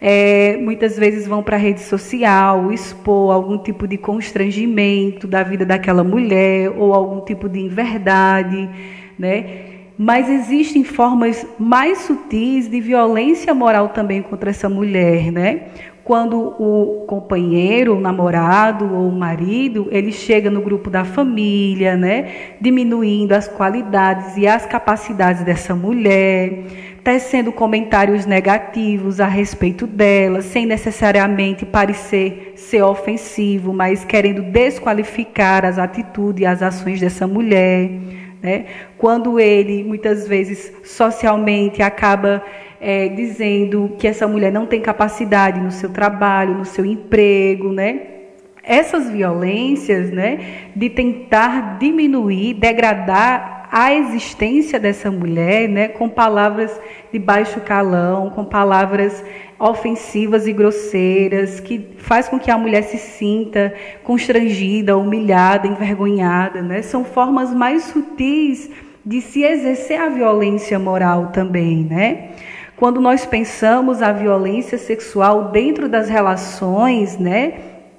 é, 0.00 0.56
muitas 0.58 0.96
vezes 0.96 1.26
vão 1.26 1.42
para 1.42 1.56
a 1.56 1.58
rede 1.58 1.80
social 1.80 2.70
expor 2.70 3.34
algum 3.34 3.58
tipo 3.58 3.88
de 3.88 3.98
constrangimento 3.98 5.26
da 5.26 5.42
vida 5.42 5.66
daquela 5.66 6.04
mulher 6.04 6.70
ou 6.78 6.94
algum 6.94 7.20
tipo 7.20 7.48
de 7.48 7.58
inverdade, 7.58 8.70
né? 9.18 9.88
Mas 9.98 10.28
existem 10.28 10.84
formas 10.84 11.44
mais 11.58 11.98
sutis 12.02 12.70
de 12.70 12.80
violência 12.80 13.52
moral 13.52 13.88
também 13.88 14.22
contra 14.22 14.50
essa 14.50 14.68
mulher, 14.68 15.32
né? 15.32 15.62
Quando 16.06 16.38
o 16.38 17.04
companheiro, 17.08 17.96
o 17.96 18.00
namorado 18.00 18.84
ou 18.94 19.08
o 19.08 19.12
marido, 19.12 19.88
ele 19.90 20.12
chega 20.12 20.48
no 20.48 20.60
grupo 20.60 20.88
da 20.88 21.04
família, 21.04 21.96
né, 21.96 22.52
diminuindo 22.60 23.32
as 23.32 23.48
qualidades 23.48 24.36
e 24.36 24.46
as 24.46 24.64
capacidades 24.64 25.42
dessa 25.42 25.74
mulher, 25.74 26.62
tecendo 27.02 27.50
comentários 27.50 28.24
negativos 28.24 29.18
a 29.18 29.26
respeito 29.26 29.84
dela, 29.84 30.42
sem 30.42 30.64
necessariamente 30.64 31.66
parecer 31.66 32.52
ser 32.54 32.82
ofensivo, 32.82 33.72
mas 33.72 34.04
querendo 34.04 34.42
desqualificar 34.42 35.64
as 35.64 35.76
atitudes 35.76 36.42
e 36.42 36.46
as 36.46 36.62
ações 36.62 37.00
dessa 37.00 37.26
mulher, 37.26 37.90
né? 38.40 38.66
Quando 38.96 39.40
ele 39.40 39.82
muitas 39.82 40.28
vezes 40.28 40.72
socialmente 40.84 41.82
acaba 41.82 42.44
é, 42.80 43.08
dizendo 43.08 43.96
que 43.98 44.06
essa 44.06 44.26
mulher 44.26 44.52
não 44.52 44.66
tem 44.66 44.80
capacidade 44.80 45.60
no 45.60 45.70
seu 45.70 45.90
trabalho, 45.90 46.54
no 46.54 46.64
seu 46.64 46.84
emprego, 46.84 47.72
né? 47.72 48.16
essas 48.66 49.08
violências, 49.08 50.10
né, 50.10 50.70
de 50.74 50.90
tentar 50.90 51.78
diminuir, 51.78 52.54
degradar 52.54 53.68
a 53.70 53.94
existência 53.94 54.80
dessa 54.80 55.10
mulher, 55.10 55.68
né, 55.68 55.88
com 55.88 56.08
palavras 56.08 56.78
de 57.12 57.18
baixo 57.18 57.60
calão, 57.60 58.30
com 58.30 58.44
palavras 58.44 59.24
ofensivas 59.58 60.46
e 60.46 60.52
grosseiras, 60.52 61.60
que 61.60 61.94
faz 61.98 62.28
com 62.28 62.38
que 62.38 62.50
a 62.50 62.58
mulher 62.58 62.82
se 62.82 62.98
sinta 62.98 63.72
constrangida, 64.02 64.96
humilhada, 64.96 65.66
envergonhada, 65.66 66.60
né? 66.60 66.82
São 66.82 67.04
formas 67.04 67.54
mais 67.54 67.84
sutis 67.84 68.70
de 69.04 69.22
se 69.22 69.44
exercer 69.44 69.98
a 69.98 70.10
violência 70.10 70.78
moral 70.78 71.28
também, 71.28 71.84
né? 71.84 72.28
Quando 72.76 73.00
nós 73.00 73.24
pensamos 73.24 74.02
a 74.02 74.12
violência 74.12 74.76
sexual 74.76 75.44
dentro 75.44 75.88
das 75.88 76.10
relações, 76.10 77.16
né, 77.16 77.54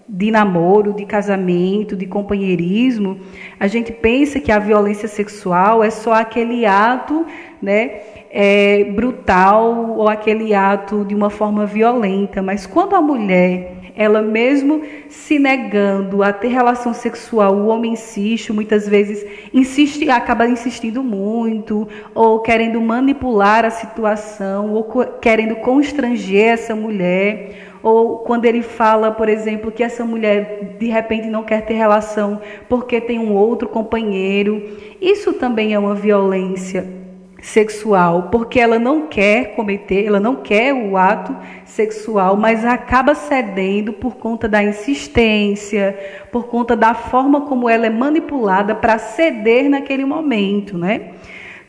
de 0.07 0.30
namoro, 0.30 0.93
de 0.93 1.03
casamento, 1.03 1.95
de 1.95 2.05
companheirismo, 2.05 3.19
a 3.59 3.65
gente 3.65 3.91
pensa 3.91 4.39
que 4.39 4.51
a 4.51 4.59
violência 4.59 5.07
sexual 5.07 5.84
é 5.84 5.89
só 5.89 6.13
aquele 6.13 6.65
ato, 6.65 7.25
né, 7.59 8.01
é, 8.30 8.84
brutal 8.84 9.95
ou 9.97 10.07
aquele 10.07 10.53
ato 10.53 11.03
de 11.03 11.15
uma 11.15 11.32
forma 11.32 11.65
violenta, 11.65 12.43
mas 12.43 12.67
quando 12.67 12.95
a 12.95 13.01
mulher 13.01 13.76
ela 13.97 14.21
mesmo 14.21 14.83
se 15.09 15.39
negando 15.39 16.21
a 16.21 16.31
ter 16.31 16.49
relação 16.49 16.93
sexual, 16.93 17.55
o 17.55 17.65
homem 17.65 17.93
insiste, 17.93 18.53
muitas 18.53 18.87
vezes 18.87 19.25
insiste, 19.51 20.07
acaba 20.09 20.47
insistindo 20.47 21.03
muito, 21.03 21.87
ou 22.13 22.39
querendo 22.39 22.79
manipular 22.79 23.65
a 23.65 23.71
situação, 23.71 24.71
ou 24.71 24.83
querendo 25.19 25.55
constranger 25.55 26.53
essa 26.53 26.75
mulher, 26.75 27.79
ou 27.81 28.19
quando 28.19 28.45
ele 28.45 28.61
fala, 28.61 29.11
por 29.11 29.27
exemplo, 29.27 29.71
que 29.71 29.81
essa 29.81 30.05
mulher 30.05 30.75
de 30.77 30.85
repente 30.85 31.27
não 31.27 31.43
quer 31.43 31.65
ter 31.65 31.73
relação 31.73 32.39
porque 32.69 33.01
tem 33.01 33.17
um 33.17 33.33
outro 33.33 33.67
companheiro, 33.67 34.61
isso 35.01 35.33
também 35.33 35.73
é 35.73 35.79
uma 35.79 35.95
violência 35.95 37.06
sexual, 37.47 38.23
porque 38.23 38.59
ela 38.59 38.77
não 38.77 39.07
quer 39.07 39.55
cometer, 39.55 40.05
ela 40.05 40.19
não 40.19 40.35
quer 40.35 40.73
o 40.73 40.97
ato 40.97 41.33
sexual, 41.63 42.35
mas 42.35 42.65
acaba 42.65 43.15
cedendo 43.15 43.93
por 43.93 44.17
conta 44.17 44.49
da 44.49 44.61
insistência, 44.61 45.97
por 46.29 46.47
conta 46.47 46.75
da 46.75 46.93
forma 46.93 47.41
como 47.41 47.69
ela 47.69 47.85
é 47.85 47.89
manipulada 47.89 48.75
para 48.75 48.97
ceder 48.97 49.69
naquele 49.69 50.03
momento, 50.03 50.77
né? 50.77 51.11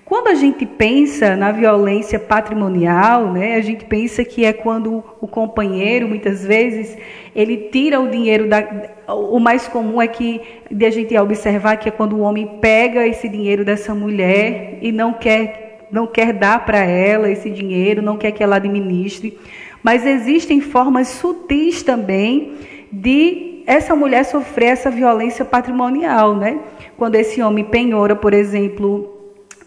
Quando 0.04 0.28
a 0.28 0.34
gente 0.34 0.66
pensa 0.66 1.36
na 1.36 1.52
violência 1.52 2.18
patrimonial, 2.18 3.30
né, 3.30 3.54
a 3.54 3.60
gente 3.60 3.84
pensa 3.84 4.24
que 4.24 4.44
é 4.44 4.54
quando 4.54 5.04
o 5.20 5.28
companheiro, 5.28 6.08
muitas 6.08 6.42
vezes, 6.44 6.96
ele 7.36 7.68
tira 7.70 8.00
o 8.00 8.08
dinheiro 8.08 8.48
da. 8.48 8.66
O 9.06 9.38
mais 9.38 9.68
comum 9.68 10.00
é 10.00 10.08
que 10.08 10.40
de 10.70 10.86
a 10.86 10.90
gente 10.90 11.16
observar 11.16 11.76
que 11.76 11.90
é 11.90 11.92
quando 11.92 12.16
o 12.16 12.20
homem 12.20 12.58
pega 12.58 13.06
esse 13.06 13.28
dinheiro 13.28 13.66
dessa 13.66 13.94
mulher 13.94 14.78
e 14.80 14.90
não 14.90 15.12
quer 15.12 15.67
não 15.90 16.06
quer 16.06 16.32
dar 16.32 16.64
para 16.64 16.78
ela 16.78 17.30
esse 17.30 17.50
dinheiro, 17.50 18.02
não 18.02 18.16
quer 18.16 18.32
que 18.32 18.42
ela 18.42 18.56
administre. 18.56 19.38
Mas 19.82 20.04
existem 20.04 20.60
formas 20.60 21.08
sutis 21.08 21.82
também 21.82 22.54
de 22.92 23.62
essa 23.66 23.94
mulher 23.94 24.24
sofrer 24.24 24.70
essa 24.70 24.90
violência 24.90 25.44
patrimonial, 25.44 26.34
né? 26.34 26.58
Quando 26.96 27.16
esse 27.16 27.42
homem 27.42 27.64
penhora, 27.64 28.16
por 28.16 28.32
exemplo, 28.32 29.18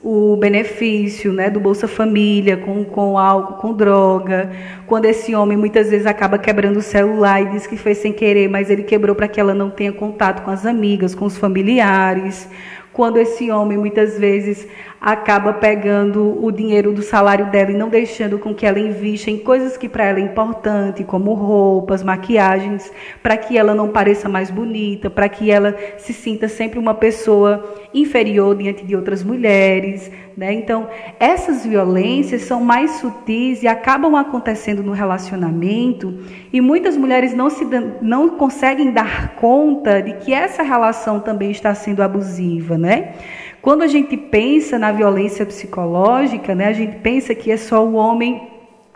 o 0.04 0.36
benefício 0.36 1.32
né, 1.32 1.50
do 1.50 1.60
Bolsa 1.60 1.88
Família 1.88 2.58
com, 2.58 2.84
com 2.84 3.18
álcool, 3.18 3.62
com 3.62 3.74
droga. 3.74 4.52
Quando 4.88 5.06
esse 5.06 5.36
homem 5.36 5.56
muitas 5.56 5.90
vezes 5.90 6.08
acaba 6.08 6.40
quebrando 6.40 6.78
o 6.78 6.82
celular 6.82 7.42
e 7.42 7.50
diz 7.52 7.68
que 7.68 7.78
foi 7.78 7.94
sem 7.94 8.12
querer, 8.12 8.50
mas 8.50 8.70
ele 8.70 8.84
quebrou 8.84 9.16
para 9.16 9.28
que 9.28 9.40
ela 9.40 9.54
não 9.54 9.70
tenha 9.70 9.92
contato 9.92 10.44
com 10.44 10.50
as 10.50 10.66
amigas, 10.66 11.14
com 11.14 11.26
os 11.26 11.38
familiares. 11.38 12.50
Quando 12.92 13.18
esse 13.18 13.52
homem 13.52 13.78
muitas 13.78 14.18
vezes 14.18 14.68
acaba 15.02 15.54
pegando 15.54 16.38
o 16.46 16.52
dinheiro 16.52 16.94
do 16.94 17.02
salário 17.02 17.48
dela 17.48 17.72
e 17.72 17.76
não 17.76 17.90
deixando 17.90 18.38
com 18.38 18.54
que 18.54 18.68
ela 18.68 18.80
invista 18.80 19.32
em 19.32 19.40
coisas 19.40 19.76
que 19.76 19.90
para 19.90 20.06
ela 20.06 20.20
é 20.20 20.22
importante, 20.22 21.04
como 21.04 21.34
roupas, 21.34 22.04
maquiagens, 22.04 22.94
para 23.24 23.36
que 23.36 23.58
ela 23.58 23.74
não 23.74 23.90
pareça 23.90 24.30
mais 24.30 24.52
bonita, 24.52 25.10
para 25.10 25.28
que 25.28 25.50
ela 25.50 25.76
se 25.98 26.14
sinta 26.14 26.48
sempre 26.48 26.78
uma 26.78 26.94
pessoa 26.94 27.76
inferior 27.92 28.56
diante 28.56 28.86
de 28.86 28.96
outras 28.96 29.24
mulheres, 29.24 30.12
né? 30.38 30.54
Então, 30.54 30.88
essas 31.20 31.66
violências 31.66 32.44
são 32.44 32.62
mais 32.62 32.92
sutis 32.92 33.64
e 33.64 33.68
acabam 33.68 34.16
acontecendo 34.16 34.84
no 34.84 34.92
relacionamento, 34.92 36.14
e 36.54 36.62
muitas 36.62 36.96
mulheres 36.96 37.34
não 37.34 37.50
se 37.50 37.66
não 38.04 38.30
conseguem 38.30 38.92
dar 38.92 39.36
conta 39.36 40.00
de 40.00 40.14
que 40.14 40.32
essa 40.32 40.62
relação 40.62 41.20
também 41.20 41.50
está 41.50 41.74
sendo 41.74 42.04
abusiva, 42.04 42.78
né? 42.78 43.14
Quando 43.62 43.84
a 43.84 43.88
gente 43.88 44.18
pensa 44.18 44.80
na 44.80 44.92
violência 44.92 45.46
psicológica, 45.46 46.56
né, 46.56 46.68
a 46.68 46.74
gente 46.74 46.98
pensa 46.98 47.36
que 47.36 47.52
é 47.52 47.58
só 47.58 47.86
o 47.86 47.94
homem 47.94 48.50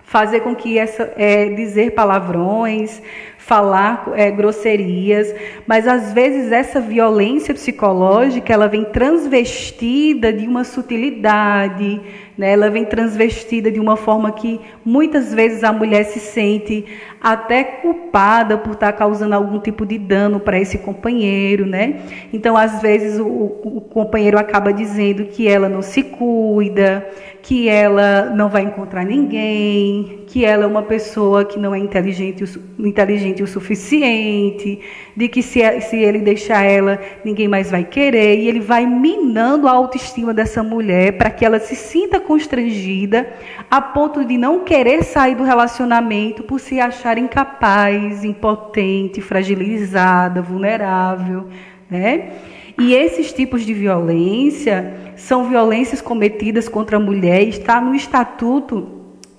fazer 0.04 0.40
com 0.42 0.56
que 0.56 0.78
essa 0.78 1.14
é, 1.18 1.50
dizer 1.50 1.92
palavrões, 1.92 3.02
falar 3.38 4.12
é, 4.16 4.32
grosserias, 4.32 5.34
mas 5.68 5.88
às 5.88 6.14
vezes 6.14 6.52
essa 6.52 6.80
violência 6.80 7.54
psicológica 7.54 8.52
ela 8.54 8.68
vem 8.68 8.86
transvestida 8.86 10.34
de 10.34 10.48
uma 10.48 10.64
sutilidade, 10.64 12.02
né? 12.38 12.52
ela 12.52 12.70
vem 12.70 12.86
transvestida 12.86 13.72
de 13.72 13.80
uma 13.80 13.96
forma 13.96 14.32
que 14.32 14.60
muitas 14.84 15.34
vezes 15.34 15.64
a 15.64 15.72
mulher 15.72 16.04
se 16.06 16.20
sente 16.20 16.86
até 17.22 17.64
culpada 17.64 18.58
por 18.58 18.74
estar 18.74 18.94
causando 18.94 19.34
algum 19.34 19.60
tipo 19.60 19.86
de 19.86 19.98
dano 19.98 20.40
para 20.40 20.60
esse 20.60 20.78
companheiro, 20.78 21.66
né? 21.66 22.02
Então 22.32 22.56
às 22.56 22.82
vezes 22.82 23.20
o, 23.20 23.26
o 23.26 23.82
companheiro 23.82 24.38
acaba 24.38 24.72
dizendo 24.72 25.26
que 25.26 25.48
ela 25.48 25.68
não 25.68 25.82
se 25.82 26.04
cuida, 26.04 27.08
que 27.42 27.70
ela 27.70 28.32
não 28.36 28.50
vai 28.50 28.64
encontrar 28.64 29.06
ninguém, 29.06 30.24
que 30.28 30.44
ela 30.44 30.64
é 30.64 30.68
uma 30.68 30.84
pessoa 30.84 31.46
que 31.46 31.60
não 31.60 31.74
é 31.74 31.80
inteligente 31.80 32.44
inteligente 32.80 33.42
o 33.42 33.48
suficiente, 33.48 34.80
de 35.16 35.28
que 35.28 35.42
se, 35.42 35.60
se 35.82 35.98
ele 35.98 36.20
deixar 36.20 36.64
ela, 36.64 37.00
ninguém 37.24 37.48
mais 37.48 37.72
vai 37.72 37.84
querer, 37.84 38.40
e 38.40 38.48
ele 38.48 38.60
vai 38.60 38.86
minando 38.86 39.68
a 39.68 39.72
autoestima 39.72 40.34
dessa 40.34 40.62
mulher 40.62 41.18
para 41.18 41.30
que 41.30 41.46
ela 41.46 41.60
se 41.60 41.76
sinta 41.76 42.20
constrangida 42.26 43.28
a 43.70 43.82
ponto 43.82 44.26
de 44.26 44.38
não 44.38 44.60
querer 44.60 45.04
sair 45.04 45.36
do 45.36 45.44
relacionamento 45.44 46.44
por 46.44 46.60
se 46.60 46.80
achar 46.80 47.18
incapaz, 47.18 48.24
impotente, 48.24 49.22
fragilizada, 49.22 50.42
vulnerável, 50.42 51.48
né? 51.90 52.32
E 52.78 52.94
esses 52.94 53.32
tipos 53.32 53.66
de 53.66 53.74
violência 53.74 55.14
são 55.16 55.48
violências 55.48 56.02
cometidas 56.02 56.68
contra 56.68 56.98
a 56.98 57.00
mulher, 57.00 57.42
está 57.44 57.80
no 57.80 57.96
estatuto, 57.96 58.88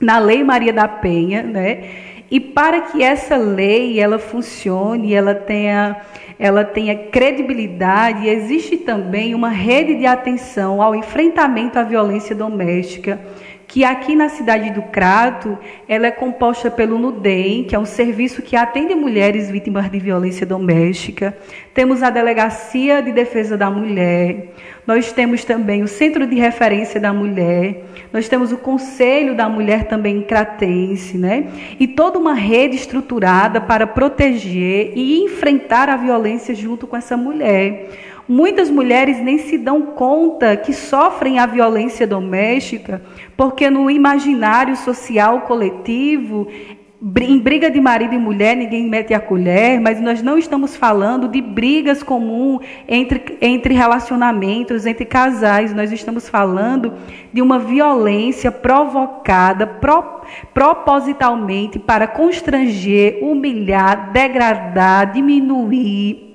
na 0.01 0.19
Lei 0.19 0.43
Maria 0.43 0.73
da 0.73 0.89
Penha, 0.89 1.43
né? 1.43 2.06
E 2.31 2.41
para 2.41 2.83
que 2.83 3.03
essa 3.03 3.37
lei 3.37 4.01
ela 4.01 4.19
funcione, 4.19 5.15
ela 5.15 5.35
tenha, 5.35 5.97
ela 6.39 6.65
tenha 6.65 6.95
credibilidade, 6.95 8.29
existe 8.29 8.77
também 8.77 9.35
uma 9.35 9.51
rede 9.51 9.97
de 9.97 10.07
atenção 10.07 10.83
ao 10.83 10.95
enfrentamento 10.95 11.79
à 11.79 11.83
violência 11.83 12.35
doméstica 12.35 13.21
que 13.69 13.85
aqui 13.85 14.15
na 14.15 14.29
cidade 14.29 14.71
do 14.71 14.83
Crato, 14.83 15.59
ela 15.89 16.07
é 16.07 16.11
composta 16.11 16.71
pelo 16.71 16.99
NUDEM, 16.99 17.65
que 17.65 17.75
é 17.75 17.79
um 17.79 17.85
serviço 17.85 18.43
que 18.43 18.57
atende 18.57 18.95
mulheres 18.95 19.51
vítimas 19.51 19.91
de 19.91 19.99
violência 19.99 20.47
doméstica. 20.47 21.37
Temos 21.75 22.03
a 22.03 22.11
Delegacia 22.11 23.03
de 23.03 23.13
Defesa 23.13 23.57
da 23.57 23.71
Mulher. 23.71 24.53
Nós 24.87 25.13
temos 25.13 25.45
também 25.45 25.83
o 25.83 25.89
Centro 25.89 26.27
de 26.27 26.37
Referência 26.37 27.01
da 27.01 27.13
Mulher. 27.13 27.85
Nós 28.13 28.29
temos 28.29 28.53
o 28.53 28.57
Conselho 28.57 29.35
da 29.35 29.49
Mulher 29.49 29.89
também 29.89 30.23
cratense, 30.23 31.19
né? 31.19 31.49
E 31.79 31.89
toda 31.89 32.19
uma 32.19 32.35
rede 32.35 32.77
estruturada 32.77 33.61
para 33.61 33.87
proteger 33.87 34.93
e 34.95 35.25
enfrentar 35.25 35.89
a 35.89 35.97
violência 35.97 36.55
junto 36.55 36.87
com 36.87 36.97
essa 36.97 37.17
mulher. 37.17 37.91
Muitas 38.29 38.69
mulheres 38.69 39.21
nem 39.23 39.39
se 39.39 39.57
dão 39.57 39.83
conta 39.83 40.57
que 40.57 40.73
sofrem 40.73 41.39
a 41.39 41.47
violência 41.47 42.07
doméstica, 42.07 43.01
porque 43.37 43.71
no 43.71 43.89
imaginário 43.89 44.77
social 44.77 45.43
coletivo, 45.43 46.49
em 47.21 47.39
briga 47.39 47.71
de 47.71 47.81
marido 47.81 48.15
e 48.15 48.19
mulher, 48.19 48.57
ninguém 48.57 48.89
mete 48.89 49.15
a 49.15 49.21
colher, 49.21 49.81
mas 49.81 50.01
nós 50.01 50.23
não 50.23 50.37
estamos 50.37 50.75
falando 50.75 51.29
de 51.29 51.41
brigas 51.41 52.03
comuns 52.03 52.67
entre, 52.89 53.39
entre 53.41 53.75
relacionamentos, 53.75 54.87
entre 54.87 55.05
casais. 55.05 55.73
Nós 55.73 55.93
estamos 55.93 56.29
falando 56.29 56.95
de 57.33 57.41
uma 57.41 57.61
violência 57.61 58.51
provocada 58.51 59.67
pro, 59.67 60.03
propositalmente 60.53 61.79
para 61.79 62.09
constranger, 62.09 63.23
humilhar, 63.23 64.11
degradar, 64.11 65.13
diminuir, 65.13 66.26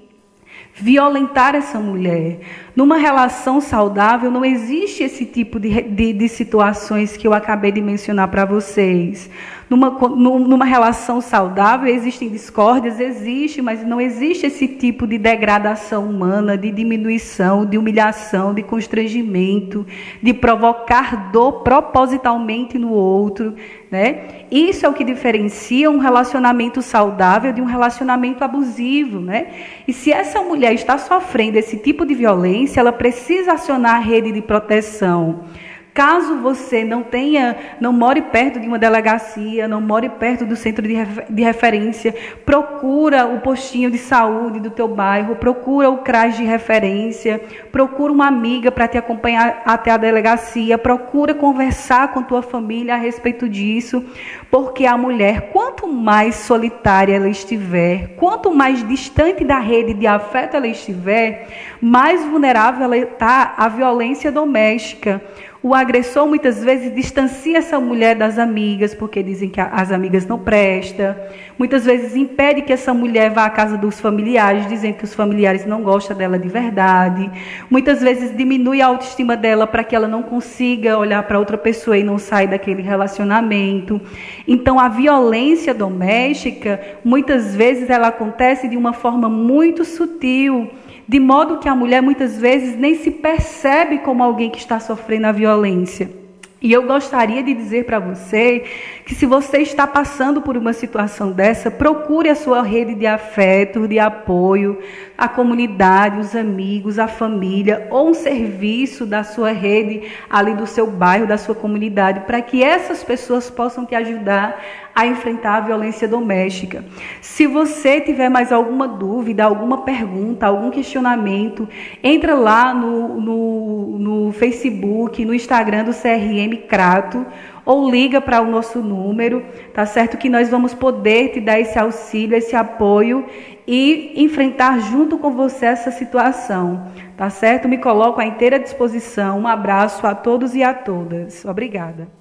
violentar 0.76 1.56
essa 1.56 1.80
mulher. 1.80 2.40
Numa 2.76 2.98
relação 2.98 3.60
saudável, 3.60 4.32
não 4.32 4.46
existe 4.46 5.04
esse 5.04 5.26
tipo 5.26 5.60
de, 5.60 5.82
de, 5.82 6.14
de 6.14 6.30
situações 6.30 7.18
que 7.18 7.28
eu 7.28 7.34
acabei 7.34 7.72
de 7.72 7.82
mencionar 7.82 8.28
para 8.30 8.46
vocês. 8.46 9.30
Numa, 9.70 9.90
numa 9.90 10.66
relação 10.66 11.22
saudável 11.22 11.88
existem 11.88 12.28
discórdias, 12.28 13.00
existe, 13.00 13.62
mas 13.62 13.86
não 13.86 14.02
existe 14.02 14.46
esse 14.46 14.68
tipo 14.68 15.08
de 15.08 15.18
degradação 15.18 16.10
humana, 16.10 16.58
de 16.58 16.70
diminuição, 16.72 17.66
de 17.66 17.78
humilhação, 17.78 18.54
de 18.54 18.64
constrangimento, 18.64 19.86
de 20.22 20.34
provocar 20.34 21.32
dor 21.32 21.64
propositalmente 21.64 22.78
no 22.78 22.92
outro. 22.92 23.56
Né? 23.90 24.41
Isso 24.52 24.86
é 24.86 24.90
o 24.90 24.94
que 24.94 25.06
diferencia 25.06 25.90
um 25.90 25.98
relacionamento 25.98 26.82
saudável 26.82 27.54
de 27.54 27.62
um 27.62 27.66
relacionamento 27.66 28.44
abusivo. 28.44 29.22
Né? 29.22 29.48
E 29.88 29.94
se 29.94 30.12
essa 30.12 30.42
mulher 30.42 30.74
está 30.74 30.98
sofrendo 30.98 31.58
esse 31.58 31.78
tipo 31.78 32.06
de 32.06 32.14
violência, 32.14 32.82
ela 32.82 32.92
precisa 32.92 33.54
acionar 33.54 33.96
a 33.96 34.00
rede 34.00 34.30
de 34.30 34.42
proteção. 34.42 35.46
Caso 35.94 36.38
você 36.38 36.86
não 36.86 37.04
tenha, 37.04 37.58
não 37.82 37.92
more 37.92 38.22
perto 38.22 38.62
de 38.62 38.68
uma 38.68 38.80
delegacia, 38.80 39.68
não 39.68 39.82
more 39.82 40.08
perto 40.08 40.46
do 40.46 40.56
centro 40.56 40.88
de, 40.88 40.96
de 41.30 41.44
referência, 41.44 42.16
procura 42.46 43.26
o 43.26 43.42
postinho 43.42 43.92
de 43.92 43.98
saúde 43.98 44.62
do 44.62 44.72
teu 44.72 44.88
bairro, 44.88 45.36
procura 45.36 45.90
o 45.90 45.98
CRAS 45.98 46.38
de 46.38 46.46
referência, 46.46 47.42
procura 47.74 48.14
uma 48.14 48.26
amiga 48.26 48.72
para 48.72 48.88
te 48.88 48.98
acompanhar 48.98 49.64
até 49.66 49.92
a 49.92 49.98
delegacia, 49.98 50.78
procura 50.78 51.34
conversar 51.34 52.14
com 52.14 52.24
tua 52.24 52.42
família 52.42 52.94
a 52.94 52.98
respeito 52.98 53.50
disso, 53.50 54.02
porque 54.50 54.86
a 54.86 54.98
mulher, 54.98 55.52
quanto 55.52 55.90
mais 55.90 56.36
solitária 56.36 57.16
ela 57.18 57.28
estiver, 57.28 58.16
quanto 58.16 58.50
mais 58.54 58.88
distante 58.88 59.44
da 59.44 59.60
rede 59.60 59.94
de 59.94 60.08
afeto 60.08 60.56
ela 60.56 60.68
estiver, 60.68 61.50
mais 61.82 62.24
vulnerável 62.24 62.86
ela 62.86 62.98
está 62.98 63.56
à 63.58 63.68
violência 63.68 64.32
doméstica. 64.32 65.22
O 65.64 65.76
agressor 65.76 66.26
muitas 66.26 66.64
vezes 66.64 66.92
distancia 66.92 67.60
essa 67.60 67.80
mulher 67.80 68.16
das 68.16 68.40
amigas, 68.40 68.96
porque 68.96 69.22
dizem 69.22 69.48
que 69.48 69.62
as 69.62 69.92
amigas 69.92 70.26
não 70.26 70.40
prestam. 70.40 71.16
Muitas 71.56 71.86
vezes 71.86 72.16
impede 72.16 72.64
que 72.64 72.74
essa 72.74 72.96
mulher 72.96 73.30
vá 73.30 73.46
à 73.46 73.50
casa 73.52 73.78
dos 73.78 74.00
familiares, 74.00 74.68
dizendo 74.68 74.96
que 74.96 75.04
os 75.04 75.14
familiares 75.14 75.64
não 75.64 75.84
gostam 75.84 76.18
dela 76.18 76.40
de 76.40 76.50
verdade. 76.50 77.30
Muitas 77.70 78.02
vezes 78.02 78.36
diminui 78.36 78.82
a 78.82 78.88
autoestima 78.88 79.38
dela 79.38 79.68
para 79.68 79.84
que 79.84 79.96
ela 79.96 80.08
não 80.08 80.24
consiga 80.24 80.98
olhar 80.98 81.22
para 81.28 81.38
outra 81.38 81.60
pessoa 81.60 81.96
e 81.96 82.04
não 82.04 82.18
sair 82.18 82.48
daquele 82.48 82.82
relacionamento. 82.82 84.02
Então 84.48 84.80
a 84.80 84.90
violência 84.90 85.76
doméstica, 85.76 86.82
muitas 87.06 87.56
vezes 87.56 87.88
ela 87.88 88.08
acontece 88.08 88.68
de 88.68 88.76
uma 88.76 88.94
forma 88.94 89.30
muito 89.30 89.86
sutil 89.86 90.72
de 91.08 91.20
modo 91.20 91.60
que 91.60 91.70
a 91.70 91.76
mulher 91.76 92.02
muitas 92.02 92.38
vezes 92.38 92.78
nem 92.78 92.96
se 92.96 93.12
percebe 93.12 94.00
como 94.00 94.24
alguém 94.24 94.50
que 94.50 94.60
está 94.60 94.80
sofrendo 94.80 95.28
a 95.28 95.32
violência. 95.32 96.22
E 96.62 96.72
eu 96.72 96.84
gostaria 96.84 97.42
de 97.42 97.56
dizer 97.56 97.86
para 97.86 97.98
você 97.98 98.64
que 99.04 99.16
se 99.16 99.26
você 99.26 99.58
está 99.58 99.88
passando 99.88 100.44
por 100.44 100.56
uma 100.56 100.74
situação 100.74 101.32
dessa, 101.32 101.72
procure 101.72 102.30
a 102.30 102.36
sua 102.36 102.62
rede 102.62 102.94
de 102.94 103.08
afeto, 103.08 103.88
de 103.88 103.98
apoio, 103.98 104.78
a 105.18 105.28
comunidade, 105.28 106.20
os 106.20 106.36
amigos, 106.36 107.00
a 107.00 107.08
família 107.08 107.88
ou 107.90 108.10
um 108.10 108.14
serviço 108.14 109.08
da 109.08 109.24
sua 109.24 109.52
rede 109.52 110.04
ali 110.30 110.54
do 110.54 110.68
seu 110.68 110.86
bairro, 110.86 111.26
da 111.26 111.38
sua 111.38 111.56
comunidade, 111.56 112.20
para 112.28 112.40
que 112.44 112.64
essas 112.64 113.04
pessoas 113.04 113.50
possam 113.50 113.84
te 113.84 113.96
ajudar 113.96 114.62
a 114.94 115.06
enfrentar 115.06 115.56
a 115.56 115.62
violência 115.62 116.08
doméstica. 116.08 116.84
Se 117.22 117.48
você 117.48 118.02
tiver 118.02 118.30
mais 118.30 118.52
alguma 118.52 118.88
dúvida, 118.88 119.44
alguma 119.44 119.80
pergunta, 119.84 120.46
algum 120.46 120.70
questionamento, 120.70 121.68
entra 122.04 122.36
lá 122.36 122.74
no, 122.74 123.20
no, 123.20 124.00
no 124.00 124.32
Facebook, 124.34 125.24
no 125.26 125.34
Instagram 125.34 125.86
do 125.86 125.92
CRM 125.92 126.68
Crato 126.68 127.26
ou 127.66 127.90
liga 127.90 128.20
para 128.20 128.42
o 128.42 128.50
nosso 128.50 128.80
número, 128.80 129.44
tá 129.74 129.86
certo? 129.86 130.18
Que 130.18 130.30
nós 130.30 130.50
vamos 130.50 130.74
poder 130.74 131.30
te 131.30 131.40
dar 131.40 131.60
esse 131.60 131.78
auxílio, 131.78 132.36
esse 132.36 132.56
apoio 132.56 133.26
e 133.68 134.14
enfrentar 134.24 134.80
junto 134.80 135.18
com 135.18 135.32
você 135.32 135.68
essa 135.68 135.92
situação, 135.92 136.88
tá 137.16 137.30
certo? 137.30 137.70
Me 137.70 137.78
coloco 137.78 138.20
à 138.20 138.26
inteira 138.26 138.60
disposição. 138.60 139.40
Um 139.40 139.48
abraço 139.48 140.06
a 140.06 140.16
todos 140.16 140.56
e 140.56 140.64
a 140.64 140.74
todas. 140.74 141.46
Obrigada. 141.46 142.21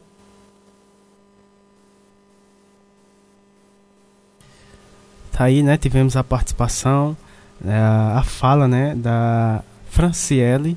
Tá 5.41 5.47
aí, 5.47 5.62
né? 5.62 5.78
Tivemos 5.78 6.16
a 6.16 6.22
participação, 6.22 7.16
né, 7.59 7.80
a 7.80 8.22
fala, 8.22 8.68
né, 8.68 8.95
da 8.95 9.62
Franciele, 9.88 10.76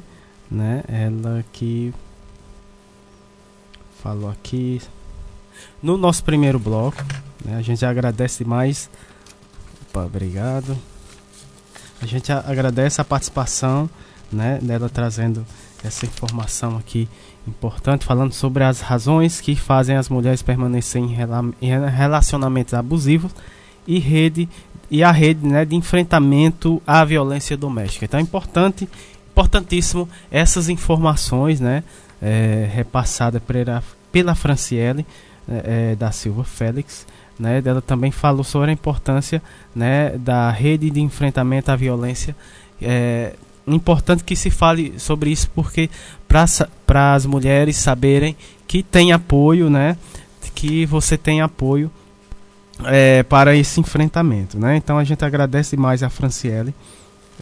né? 0.49 0.85
Ela 0.87 1.43
que 1.51 1.93
falou 4.01 4.31
aqui 4.31 4.81
no 5.81 5.97
nosso 5.97 6.23
primeiro 6.23 6.57
bloco. 6.59 7.03
Né, 7.43 7.57
a 7.57 7.61
gente 7.61 7.85
agradece 7.85 8.45
mais. 8.45 8.89
Opa, 9.89 10.05
obrigado. 10.05 10.77
A 12.01 12.05
gente 12.05 12.31
agradece 12.31 13.01
a 13.01 13.03
participação 13.03 13.89
né, 14.31 14.59
dela 14.61 14.87
trazendo 14.87 15.45
essa 15.83 16.05
informação 16.05 16.77
aqui 16.77 17.09
importante, 17.45 18.05
falando 18.05 18.31
sobre 18.31 18.63
as 18.63 18.79
razões 18.79 19.41
que 19.41 19.57
fazem 19.57 19.97
as 19.97 20.07
mulheres 20.07 20.41
permanecerem 20.41 21.17
em 21.61 21.89
relacionamentos 21.89 22.73
abusivos 22.73 23.33
e 23.87 23.99
rede 23.99 24.47
e 24.89 25.03
a 25.03 25.11
rede 25.11 25.45
né, 25.47 25.65
de 25.65 25.75
enfrentamento 25.75 26.81
à 26.85 27.03
violência 27.03 27.57
doméstica. 27.57 28.05
Então 28.05 28.19
é 28.19 28.23
importante, 28.23 28.87
importantíssimo 29.31 30.07
essas 30.29 30.69
informações, 30.69 31.59
né, 31.59 31.83
é, 32.21 32.69
repassada 32.71 33.39
pela, 33.39 33.83
pela 34.11 34.35
Franciele 34.35 35.05
é, 35.49 35.91
é, 35.91 35.95
da 35.95 36.11
Silva 36.11 36.43
Félix. 36.43 37.07
Né, 37.39 37.61
ela 37.65 37.81
também 37.81 38.11
falou 38.11 38.43
sobre 38.43 38.69
a 38.69 38.73
importância 38.73 39.41
né, 39.75 40.11
da 40.17 40.51
rede 40.51 40.91
de 40.91 41.01
enfrentamento 41.01 41.71
à 41.71 41.75
violência. 41.75 42.35
É 42.79 43.33
importante 43.65 44.23
que 44.23 44.35
se 44.35 44.51
fale 44.51 44.99
sobre 44.99 45.31
isso 45.31 45.49
porque 45.55 45.89
para 46.27 47.15
as 47.15 47.25
mulheres 47.25 47.77
saberem 47.77 48.35
que 48.67 48.83
tem 48.83 49.11
apoio, 49.11 49.69
né, 49.71 49.97
que 50.53 50.85
você 50.85 51.17
tem 51.17 51.41
apoio 51.41 51.89
é, 52.85 53.23
para 53.23 53.55
esse 53.55 53.79
enfrentamento. 53.79 54.59
Né? 54.59 54.77
Então 54.77 54.97
a 54.97 55.03
gente 55.03 55.23
agradece 55.23 55.77
mais 55.77 56.03
a 56.03 56.09
Franciele 56.09 56.73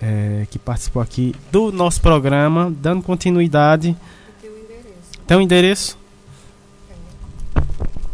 é, 0.02 0.46
que 0.50 0.58
participou 0.58 1.02
aqui 1.02 1.36
do 1.52 1.72
nosso 1.72 2.02
programa, 2.02 2.74
dando 2.80 3.02
continuidade 3.02 3.96
tem 5.32 5.38
um 5.38 5.42
endereço? 5.42 5.98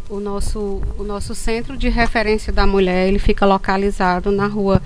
O 0.07 0.19
nosso, 0.19 0.83
o 0.99 1.03
nosso 1.03 1.33
centro 1.33 1.75
de 1.75 1.89
referência 1.89 2.53
da 2.53 2.67
mulher, 2.67 3.07
ele 3.07 3.17
fica 3.17 3.43
localizado 3.43 4.31
na 4.31 4.45
rua 4.45 4.83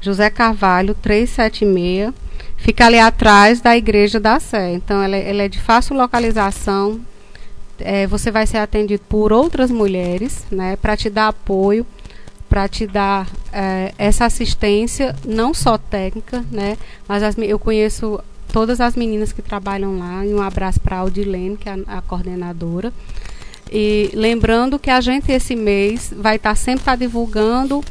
José 0.00 0.28
Carvalho, 0.28 0.92
376. 0.92 2.12
Fica 2.56 2.86
ali 2.86 2.98
atrás 2.98 3.60
da 3.60 3.76
Igreja 3.76 4.18
da 4.18 4.40
Sé. 4.40 4.72
Então, 4.72 5.00
ela, 5.00 5.16
ela 5.16 5.44
é 5.44 5.48
de 5.48 5.60
fácil 5.60 5.96
localização. 5.96 7.00
É, 7.80 8.06
você 8.06 8.30
vai 8.30 8.46
ser 8.46 8.58
atendido 8.58 9.02
por 9.08 9.32
outras 9.32 9.70
mulheres, 9.70 10.44
né, 10.50 10.76
para 10.76 10.96
te 10.96 11.08
dar 11.08 11.28
apoio, 11.28 11.86
para 12.48 12.66
te 12.66 12.86
dar 12.86 13.28
é, 13.52 13.92
essa 13.98 14.24
assistência, 14.24 15.14
não 15.24 15.52
só 15.52 15.76
técnica, 15.78 16.44
né, 16.50 16.76
mas 17.06 17.22
as, 17.22 17.36
eu 17.38 17.58
conheço 17.58 18.20
todas 18.52 18.80
as 18.80 18.96
meninas 18.96 19.32
que 19.32 19.42
trabalham 19.42 19.98
lá. 19.98 20.24
E 20.24 20.34
um 20.34 20.42
abraço 20.42 20.80
para 20.80 20.96
a 20.96 21.00
Audilene, 21.00 21.56
que 21.56 21.68
é 21.68 21.72
a, 21.72 21.98
a, 21.98 22.02
coordenadora. 22.02 22.92
E 23.70 24.10
lembrando 24.14 24.78
que 24.78 24.90
a 24.90 25.00
gente 25.00 25.30
esse 25.30 25.54
mês 25.54 26.12
vai 26.16 26.36
estar 26.36 26.50
tá, 26.50 26.56
sempre 26.56 26.84
tá 26.84 26.96
divulgando 26.96 27.84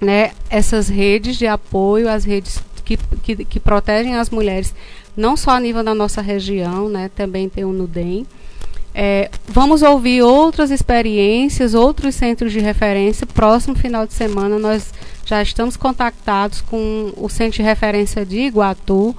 né, 0.00 0.32
essas 0.48 0.88
redes 0.88 1.36
de 1.36 1.46
apoio, 1.46 2.08
as 2.08 2.24
redes 2.24 2.62
que, 2.84 2.96
que, 3.22 3.44
que, 3.44 3.60
protegem 3.60 4.16
as 4.16 4.30
mulheres, 4.30 4.74
não 5.16 5.36
só 5.36 5.52
a 5.52 5.60
nível 5.60 5.82
da 5.82 5.94
nossa 5.94 6.20
região, 6.20 6.88
né, 6.88 7.10
também 7.14 7.48
tem 7.48 7.64
o 7.64 7.72
NUDEM. 7.72 8.26
É, 8.94 9.30
vamos 9.46 9.82
ouvir 9.82 10.22
outras 10.22 10.70
experiências, 10.70 11.74
outros 11.74 12.14
centros 12.14 12.52
de 12.52 12.60
referência. 12.60 13.26
Próximo 13.26 13.74
final 13.74 14.06
de 14.06 14.14
semana 14.14 14.58
nós 14.58 14.92
já 15.24 15.40
estamos 15.40 15.76
contactados 15.76 16.60
com 16.60 17.12
o 17.16 17.28
centro 17.28 17.56
de 17.58 17.62
referência 17.62 18.26
de 18.26 18.38
Iguatu 18.38 19.14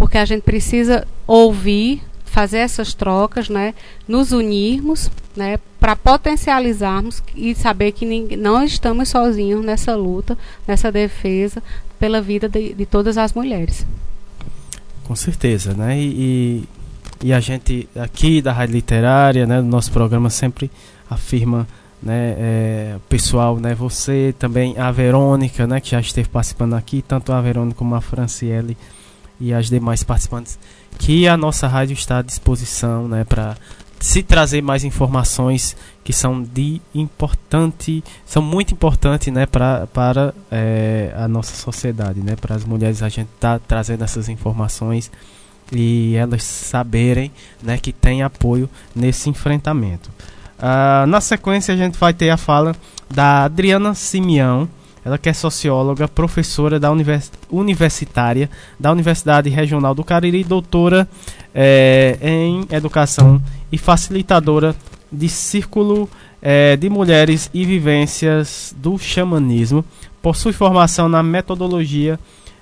porque 0.00 0.16
a 0.16 0.24
gente 0.24 0.40
precisa 0.40 1.06
ouvir, 1.26 2.00
fazer 2.24 2.56
essas 2.56 2.94
trocas, 2.94 3.50
né, 3.50 3.74
nos 4.08 4.32
unirmos, 4.32 5.10
né, 5.36 5.58
para 5.78 5.94
potencializarmos 5.94 7.22
e 7.36 7.54
saber 7.54 7.92
que 7.92 8.06
ninguém, 8.06 8.38
não 8.38 8.64
estamos 8.64 9.10
sozinhos 9.10 9.62
nessa 9.62 9.94
luta, 9.94 10.38
nessa 10.66 10.90
defesa 10.90 11.62
pela 11.98 12.22
vida 12.22 12.48
de, 12.48 12.72
de 12.72 12.86
todas 12.86 13.18
as 13.18 13.34
mulheres. 13.34 13.84
Com 15.04 15.14
certeza, 15.14 15.74
né? 15.74 15.98
E, 16.00 16.06
e, 16.06 16.64
a 17.28 17.40
gente 17.40 17.88
aqui 17.94 18.40
da 18.40 18.52
Rádio 18.52 18.74
Literária, 18.74 19.46
né, 19.46 19.60
do 19.60 19.68
nosso 19.68 19.92
programa 19.92 20.30
sempre 20.30 20.70
afirma 21.08 21.66
né, 22.02 22.34
é, 22.38 22.96
pessoal, 23.08 23.58
né, 23.58 23.74
você 23.74 24.34
também, 24.38 24.78
a 24.78 24.90
Verônica, 24.90 25.66
né, 25.66 25.80
que 25.80 25.90
já 25.90 26.00
esteve 26.00 26.28
participando 26.28 26.74
aqui, 26.74 27.02
tanto 27.06 27.32
a 27.32 27.40
Verônica 27.40 27.76
como 27.76 27.94
a 27.94 28.00
Franciele, 28.00 28.76
e 29.40 29.54
as 29.54 29.68
demais 29.68 30.04
participantes 30.04 30.58
que 30.98 31.26
a 31.26 31.36
nossa 31.36 31.66
rádio 31.66 31.94
está 31.94 32.18
à 32.18 32.22
disposição 32.22 33.08
né, 33.08 33.24
para 33.24 33.56
se 33.98 34.22
trazer 34.22 34.62
mais 34.62 34.84
informações 34.84 35.76
que 36.02 36.12
são 36.12 36.42
de 36.42 36.80
importante, 36.94 38.02
são 38.24 38.42
muito 38.42 38.72
importantes 38.72 39.32
né, 39.32 39.46
pra, 39.46 39.86
para 39.86 40.34
é, 40.50 41.12
a 41.16 41.28
nossa 41.28 41.54
sociedade, 41.54 42.20
né, 42.20 42.34
para 42.36 42.54
as 42.54 42.64
mulheres. 42.64 43.02
A 43.02 43.08
gente 43.08 43.28
está 43.34 43.58
trazendo 43.58 44.02
essas 44.02 44.28
informações 44.28 45.10
e 45.72 46.14
elas 46.16 46.42
saberem 46.42 47.30
né, 47.62 47.78
que 47.78 47.92
tem 47.92 48.22
apoio 48.22 48.68
nesse 48.94 49.28
enfrentamento. 49.30 50.10
Uh, 50.58 51.06
na 51.06 51.20
sequência 51.20 51.72
a 51.72 51.76
gente 51.76 51.98
vai 51.98 52.12
ter 52.12 52.30
a 52.30 52.36
fala 52.36 52.74
da 53.08 53.44
Adriana 53.44 53.94
Simeão, 53.94 54.68
ela 55.04 55.16
que 55.16 55.28
é 55.28 55.32
socióloga, 55.32 56.06
professora 56.06 56.78
da 56.78 56.90
univers 56.90 57.32
universitária 57.50 58.50
da 58.78 58.92
Universidade 58.92 59.48
Regional 59.48 59.94
do 59.94 60.04
Cariri, 60.04 60.44
doutora 60.44 61.08
é, 61.54 62.18
em 62.20 62.66
educação 62.70 63.40
e 63.72 63.78
facilitadora 63.78 64.76
de 65.10 65.28
círculo 65.28 66.08
é, 66.42 66.76
de 66.76 66.88
mulheres 66.90 67.50
e 67.52 67.64
vivências 67.64 68.74
do 68.76 68.98
xamanismo. 68.98 69.84
Possui 70.20 70.52
formação 70.52 71.08
na 71.08 71.22
metodologia 71.22 72.18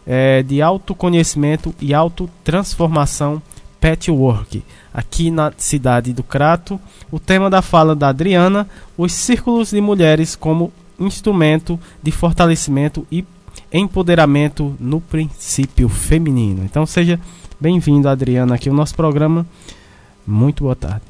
é, 0.08 0.42
de 0.42 0.62
autoconhecimento 0.62 1.74
e 1.78 1.92
autotransformação 1.92 3.42
Patchwork, 3.78 4.64
aqui 4.92 5.30
na 5.30 5.52
cidade 5.56 6.14
do 6.14 6.22
Crato. 6.22 6.80
O 7.12 7.20
tema 7.20 7.50
da 7.50 7.60
fala 7.60 7.94
da 7.94 8.08
Adriana: 8.08 8.66
os 8.96 9.12
círculos 9.12 9.70
de 9.70 9.80
mulheres 9.80 10.34
como 10.34 10.72
instrumento 10.98 11.78
de 12.02 12.10
fortalecimento 12.10 13.06
e 13.12 13.24
empoderamento 13.72 14.74
no 14.80 15.00
princípio 15.00 15.88
feminino. 15.88 16.64
Então 16.64 16.86
seja 16.86 17.20
bem-vindo, 17.60 18.08
Adriana, 18.08 18.54
aqui 18.54 18.68
ao 18.68 18.74
nosso 18.74 18.94
programa. 18.94 19.46
Muito 20.26 20.64
boa 20.64 20.74
tarde. 20.74 21.02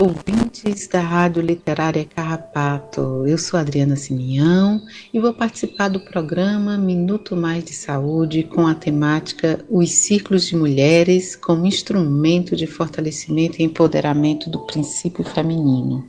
Ouvintes 0.00 0.86
da 0.86 1.00
Rádio 1.00 1.42
Literária 1.42 2.04
Carrapato. 2.04 3.26
Eu 3.26 3.36
sou 3.36 3.58
Adriana 3.58 3.96
Simeão 3.96 4.80
e 5.12 5.18
vou 5.18 5.34
participar 5.34 5.88
do 5.88 5.98
programa 5.98 6.78
Minuto 6.78 7.34
Mais 7.34 7.64
de 7.64 7.72
Saúde 7.72 8.44
com 8.44 8.64
a 8.68 8.76
temática 8.76 9.64
Os 9.68 9.90
Círculos 9.90 10.46
de 10.46 10.54
Mulheres 10.54 11.34
como 11.34 11.66
instrumento 11.66 12.54
de 12.54 12.64
fortalecimento 12.64 13.60
e 13.60 13.64
empoderamento 13.64 14.48
do 14.48 14.60
princípio 14.60 15.24
feminino. 15.24 16.06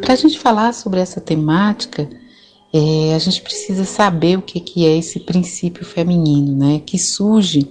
Para 0.00 0.14
a 0.14 0.16
gente 0.16 0.38
falar 0.38 0.72
sobre 0.72 0.98
essa 0.98 1.20
temática, 1.20 2.08
é, 2.72 3.14
a 3.14 3.18
gente 3.18 3.42
precisa 3.42 3.84
saber 3.84 4.38
o 4.38 4.42
que, 4.42 4.58
que 4.58 4.86
é 4.86 4.96
esse 4.96 5.20
princípio 5.20 5.84
feminino, 5.84 6.56
né? 6.56 6.80
Que 6.84 6.98
surge 6.98 7.68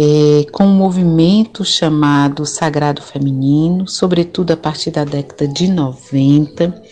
é, 0.00 0.46
com 0.52 0.64
um 0.64 0.76
movimento 0.76 1.64
chamado 1.64 2.46
Sagrado 2.46 3.02
Feminino, 3.02 3.88
sobretudo 3.88 4.52
a 4.52 4.56
partir 4.56 4.92
da 4.92 5.04
década 5.04 5.48
de 5.48 5.66
90, 5.66 6.82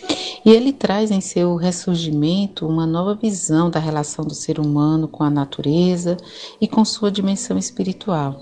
e 0.43 0.51
ele 0.51 0.73
traz 0.73 1.09
em 1.09 1.21
seu 1.21 1.55
ressurgimento 1.55 2.67
uma 2.67 2.85
nova 2.85 3.15
visão 3.15 3.69
da 3.69 3.79
relação 3.79 4.25
do 4.25 4.33
ser 4.33 4.59
humano 4.59 5.07
com 5.07 5.23
a 5.23 5.29
natureza 5.29 6.17
e 6.59 6.67
com 6.67 6.83
sua 6.83 7.09
dimensão 7.09 7.57
espiritual. 7.57 8.41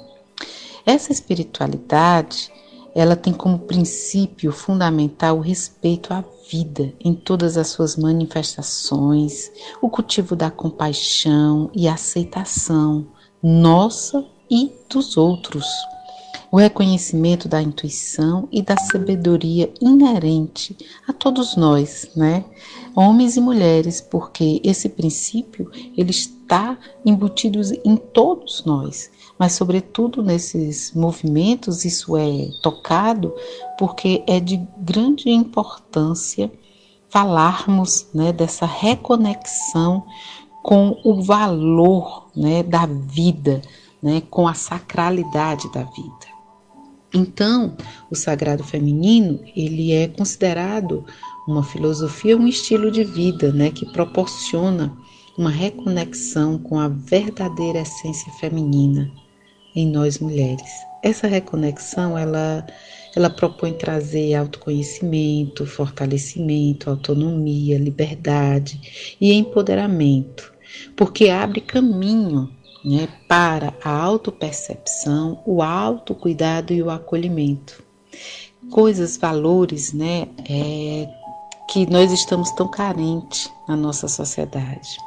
Essa 0.83 1.11
espiritualidade 1.11 2.51
ela 2.95 3.15
tem 3.15 3.33
como 3.33 3.59
princípio 3.59 4.51
fundamental 4.51 5.37
o 5.37 5.41
respeito 5.41 6.11
à 6.11 6.23
vida 6.49 6.91
em 6.99 7.13
todas 7.13 7.55
as 7.55 7.67
suas 7.67 7.95
manifestações, 7.95 9.51
o 9.79 9.89
cultivo 9.89 10.35
da 10.35 10.49
compaixão 10.49 11.69
e 11.71 11.87
aceitação 11.87 13.05
nossa 13.43 14.25
e 14.49 14.71
dos 14.89 15.17
outros, 15.17 15.65
o 16.51 16.57
reconhecimento 16.57 17.47
da 17.47 17.61
intuição 17.61 18.47
e 18.51 18.61
da 18.61 18.77
sabedoria 18.77 19.73
inerente 19.81 20.77
a 21.07 21.13
todos 21.13 21.55
nós, 21.55 22.09
né? 22.15 22.45
Homens 22.95 23.35
e 23.35 23.41
mulheres, 23.41 23.99
porque 23.99 24.61
esse 24.63 24.87
princípio 24.87 25.69
ele 25.97 26.11
está 26.11 26.77
embutido 27.05 27.59
em 27.83 27.97
todos 27.97 28.63
nós 28.65 29.09
mas 29.37 29.53
sobretudo 29.53 30.23
nesses 30.23 30.93
movimentos 30.93 31.85
isso 31.85 32.15
é 32.15 32.49
tocado 32.61 33.33
porque 33.77 34.23
é 34.27 34.39
de 34.39 34.57
grande 34.77 35.29
importância 35.29 36.51
falarmos 37.09 38.07
né, 38.13 38.31
dessa 38.31 38.65
reconexão 38.65 40.03
com 40.63 40.99
o 41.03 41.21
valor 41.21 42.27
né, 42.35 42.63
da 42.63 42.85
vida, 42.85 43.61
né, 44.05 44.21
com 44.29 44.47
a 44.47 44.53
sacralidade 44.53 45.67
da 45.73 45.81
vida. 45.81 46.35
Então, 47.11 47.75
o 48.11 48.15
sagrado 48.15 48.63
feminino 48.63 49.39
ele 49.55 49.91
é 49.93 50.07
considerado 50.07 51.03
uma 51.47 51.63
filosofia, 51.63 52.37
um 52.37 52.47
estilo 52.47 52.91
de 52.91 53.03
vida, 53.03 53.51
né, 53.51 53.71
que 53.71 53.83
proporciona 53.91 54.95
uma 55.35 55.49
reconexão 55.49 56.59
com 56.59 56.79
a 56.79 56.87
verdadeira 56.87 57.79
essência 57.79 58.31
feminina, 58.33 59.11
em 59.75 59.87
nós 59.87 60.19
mulheres. 60.19 60.69
Essa 61.01 61.25
reconexão, 61.25 62.15
ela, 62.15 62.63
ela 63.15 63.29
propõe 63.29 63.73
trazer 63.73 64.35
autoconhecimento, 64.35 65.65
fortalecimento, 65.65 66.91
autonomia, 66.91 67.79
liberdade 67.79 69.17
e 69.19 69.33
empoderamento, 69.33 70.53
porque 70.95 71.29
abre 71.29 71.59
caminho 71.59 72.51
né, 72.85 73.07
para 73.27 73.73
a 73.83 73.89
autopercepção, 73.89 75.41
o 75.45 75.61
autocuidado 75.61 76.71
e 76.73 76.81
o 76.81 76.89
acolhimento. 76.89 77.83
Coisas, 78.69 79.17
valores, 79.17 79.91
né, 79.93 80.27
é, 80.49 81.09
que 81.67 81.89
nós 81.89 82.11
estamos 82.11 82.51
tão 82.51 82.67
carentes 82.67 83.49
na 83.67 83.75
nossa 83.75 84.07
sociedade 84.07 84.97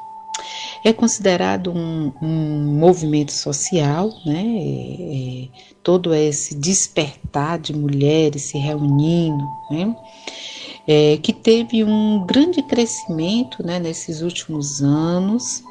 é 0.84 0.92
considerado 0.92 1.72
um, 1.72 2.12
um 2.22 2.78
movimento 2.78 3.32
social, 3.32 4.10
né? 4.24 4.44
É, 4.44 5.44
é, 5.44 5.48
todo 5.82 6.14
esse 6.14 6.54
despertar 6.54 7.58
de 7.58 7.74
mulheres 7.74 8.42
se 8.42 8.58
reunindo, 8.58 9.44
né? 9.70 9.96
É, 10.86 11.18
que 11.18 11.32
teve 11.32 11.84
um 11.84 12.24
grande 12.24 12.62
crescimento 12.62 13.62
né, 13.62 13.78
nesses 13.78 14.22
últimos 14.22 14.82
anos 14.82 15.62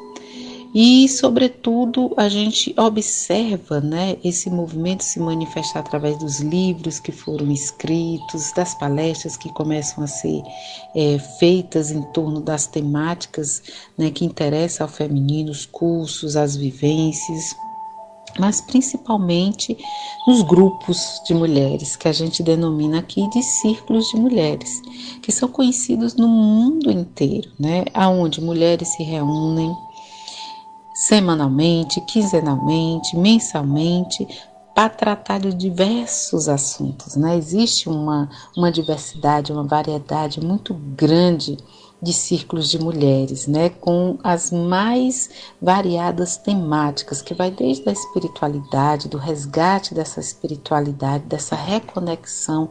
e, 0.74 1.08
sobretudo, 1.08 2.12
a 2.16 2.28
gente 2.28 2.74
observa 2.78 3.80
né, 3.80 4.16
esse 4.22 4.50
movimento 4.50 5.02
se 5.02 5.18
manifestar 5.18 5.80
através 5.80 6.18
dos 6.18 6.40
livros 6.40 7.00
que 7.00 7.10
foram 7.10 7.50
escritos, 7.50 8.52
das 8.52 8.74
palestras 8.74 9.36
que 9.36 9.52
começam 9.52 10.04
a 10.04 10.06
ser 10.06 10.42
é, 10.94 11.18
feitas 11.38 11.90
em 11.90 12.02
torno 12.12 12.40
das 12.40 12.66
temáticas 12.66 13.62
né, 13.96 14.10
que 14.10 14.24
interessam 14.24 14.86
ao 14.86 14.92
feminino, 14.92 15.50
os 15.50 15.64
cursos, 15.64 16.36
as 16.36 16.54
vivências 16.54 17.56
mas 18.38 18.60
principalmente 18.60 19.76
nos 20.26 20.42
grupos 20.42 21.20
de 21.26 21.34
mulheres, 21.34 21.96
que 21.96 22.06
a 22.06 22.12
gente 22.12 22.42
denomina 22.42 23.00
aqui 23.00 23.28
de 23.30 23.42
círculos 23.42 24.08
de 24.10 24.16
mulheres, 24.16 24.80
que 25.22 25.32
são 25.32 25.48
conhecidos 25.48 26.14
no 26.14 26.28
mundo 26.28 26.90
inteiro, 26.90 27.50
né? 27.58 27.84
Aonde 27.92 28.40
mulheres 28.40 28.88
se 28.88 29.02
reúnem 29.02 29.74
semanalmente, 30.98 32.00
quinzenalmente, 32.00 33.16
mensalmente, 33.16 34.26
para 34.74 34.88
tratar 34.88 35.38
de 35.38 35.54
diversos 35.54 36.48
assuntos. 36.48 37.14
Né? 37.14 37.36
Existe 37.36 37.88
uma, 37.88 38.28
uma 38.56 38.70
diversidade, 38.70 39.52
uma 39.52 39.62
variedade 39.62 40.40
muito 40.40 40.74
grande 40.74 41.56
de 42.00 42.12
círculos 42.12 42.70
de 42.70 42.78
mulheres, 42.78 43.48
né, 43.48 43.68
com 43.68 44.18
as 44.22 44.52
mais 44.52 45.30
variadas 45.60 46.36
temáticas, 46.36 47.20
que 47.20 47.34
vai 47.34 47.50
desde 47.50 47.88
a 47.88 47.92
espiritualidade, 47.92 49.08
do 49.08 49.18
resgate 49.18 49.94
dessa 49.94 50.20
espiritualidade, 50.20 51.24
dessa 51.24 51.56
reconexão 51.56 52.70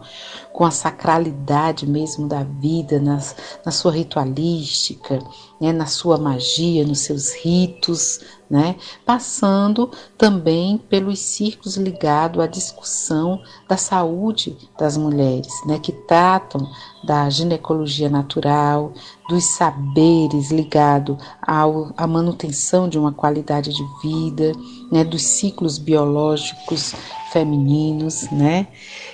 com 0.53 0.63
a 0.63 0.71
sacralidade 0.71 1.86
mesmo 1.86 2.28
da 2.28 2.43
vida, 2.43 2.99
nas, 2.99 3.36
na 3.65 3.71
sua 3.71 3.91
ritualística, 3.91 5.19
né, 5.60 5.72
na 5.72 5.86
sua 5.86 6.18
magia, 6.18 6.86
nos 6.86 6.99
seus 6.99 7.34
ritos, 7.34 8.20
né, 8.49 8.76
passando 9.05 9.91
também 10.18 10.78
pelos 10.78 11.20
círculos 11.20 11.76
ligados 11.76 12.41
à 12.41 12.47
discussão 12.47 13.41
da 13.68 13.76
saúde 13.76 14.55
das 14.80 14.95
mulheres, 14.95 15.51
né, 15.66 15.80
que 15.80 15.91
tratam 15.91 16.66
da 17.03 17.30
ginecologia 17.30 18.10
natural, 18.10 18.93
dos 19.28 19.43
saberes 19.45 20.51
ligados 20.51 21.18
à 21.41 22.08
manutenção 22.08 22.88
de 22.88 22.97
uma 22.97 23.12
qualidade 23.12 23.74
de 23.74 23.84
vida, 24.01 24.53
né, 24.91 25.03
dos 25.03 25.24
ciclos 25.24 25.78
biológicos 25.78 26.93
femininos, 27.34 28.30
né. 28.32 28.68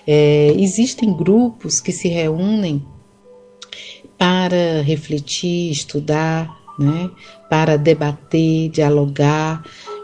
É, 0.06 0.54
existem 0.58 1.12
grupos 1.16 1.80
que 1.80 1.92
se 1.92 2.08
reúnem 2.08 2.86
para 4.18 4.82
refletir, 4.82 5.72
estudar, 5.72 6.50
né, 6.78 7.10
para 7.50 7.78
debater, 7.78 8.70
dialogar 8.70 9.64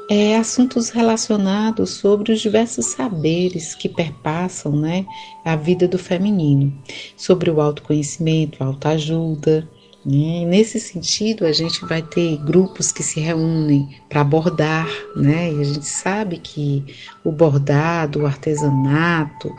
é, 0.09 0.35
assuntos 0.35 0.89
relacionados 0.89 1.91
sobre 1.91 2.33
os 2.33 2.41
diversos 2.41 2.87
saberes 2.87 3.75
que 3.75 3.87
perpassam 3.87 4.71
né, 4.71 5.05
a 5.45 5.55
vida 5.55 5.87
do 5.87 5.99
feminino, 5.99 6.73
sobre 7.15 7.51
o 7.51 7.61
autoconhecimento, 7.61 8.63
a 8.63 8.67
autoajuda. 8.67 9.69
Né? 10.03 10.45
Nesse 10.45 10.79
sentido, 10.79 11.45
a 11.45 11.51
gente 11.51 11.85
vai 11.85 12.01
ter 12.01 12.37
grupos 12.37 12.91
que 12.91 13.03
se 13.03 13.19
reúnem 13.19 13.87
para 14.09 14.23
bordar, 14.23 14.89
né? 15.15 15.51
E 15.51 15.59
a 15.59 15.63
gente 15.63 15.85
sabe 15.85 16.37
que 16.37 16.83
o 17.23 17.31
bordado, 17.31 18.21
o 18.21 18.25
artesanato, 18.25 19.53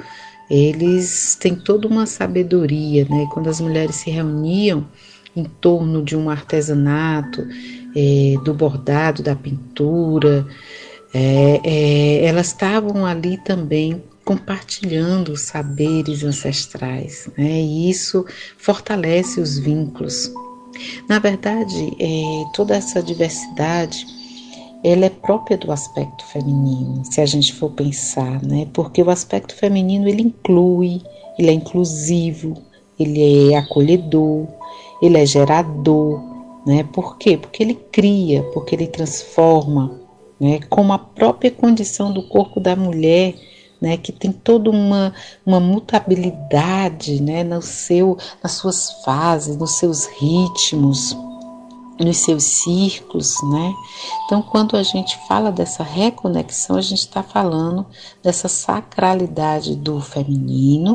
eles 0.51 1.37
têm 1.37 1.55
toda 1.55 1.87
uma 1.87 2.07
sabedoria, 2.07 3.07
né? 3.09 3.27
Quando 3.33 3.49
as 3.49 3.61
mulheres 3.61 3.97
se 3.97 4.11
reuniam 4.11 4.87
em 5.37 5.45
torno 5.45 6.03
de 6.03 6.17
um 6.17 6.29
artesanato, 6.29 7.47
é, 7.95 8.35
do 8.45 8.53
bordado, 8.53 9.23
da 9.23 9.37
pintura, 9.37 10.47
é, 11.15 11.61
é, 11.65 12.25
elas 12.25 12.49
estavam 12.49 13.07
ali 13.07 13.37
também 13.39 14.03
compartilhando 14.25 15.37
saberes 15.37 16.23
ancestrais, 16.23 17.29
né? 17.37 17.51
e 17.51 17.91
isso 17.91 18.25
fortalece 18.59 19.41
os 19.41 19.59
vínculos. 19.59 20.31
Na 21.09 21.19
verdade, 21.19 21.97
é, 21.99 22.45
toda 22.55 22.77
essa 22.77 23.03
diversidade 23.03 24.07
ela 24.83 25.07
é 25.07 25.11
própria 25.11 25.59
do 25.59 25.71
aspecto 25.71 26.25
feminino, 26.27 27.03
se 27.05 27.21
a 27.21 27.27
gente 27.27 27.53
for 27.53 27.71
pensar, 27.71 28.43
né? 28.43 28.67
Porque 28.73 29.03
o 29.03 29.11
aspecto 29.11 29.55
feminino 29.55 30.09
ele 30.09 30.23
inclui, 30.23 31.03
ele 31.39 31.51
é 31.51 31.53
inclusivo, 31.53 32.55
ele 32.99 33.53
é 33.53 33.57
acolhedor, 33.57 34.47
ele 35.03 35.19
é 35.19 35.27
gerador, 35.27 36.21
né? 36.67 36.83
Por 36.93 37.19
quê? 37.19 37.37
Porque 37.37 37.63
ele 37.63 37.75
cria, 37.75 38.43
porque 38.55 38.75
ele 38.75 38.87
transforma, 38.87 40.01
né? 40.39 40.61
Como 40.69 40.93
a 40.93 40.99
própria 40.99 41.51
condição 41.51 42.13
do 42.13 42.23
corpo 42.29 42.59
da 42.59 42.75
mulher, 42.75 43.35
né? 43.81 43.99
Que 43.99 44.13
tem 44.13 44.33
toda 44.33 44.71
uma, 44.71 45.15
uma 45.45 45.61
mutabilidade, 45.61 47.23
né? 47.23 47.45
No 47.45 47.61
seu, 47.61 48.17
nas 48.43 48.53
suas 48.53 49.03
fases, 49.05 49.57
nos 49.57 49.77
seus 49.77 50.07
ritmos, 50.07 51.15
nos 52.05 52.19
seus 52.19 52.45
círculos, 52.45 53.35
né? 53.51 53.75
Então, 54.25 54.43
quando 54.43 54.77
a 54.77 54.83
gente 54.83 55.19
fala 55.29 55.53
dessa 55.53 55.83
reconexão, 55.83 56.77
a 56.77 56.81
gente 56.81 57.01
está 57.01 57.23
falando 57.23 57.87
dessa 58.23 58.49
sacralidade 58.49 59.77
do 59.77 60.01
feminino 60.01 60.95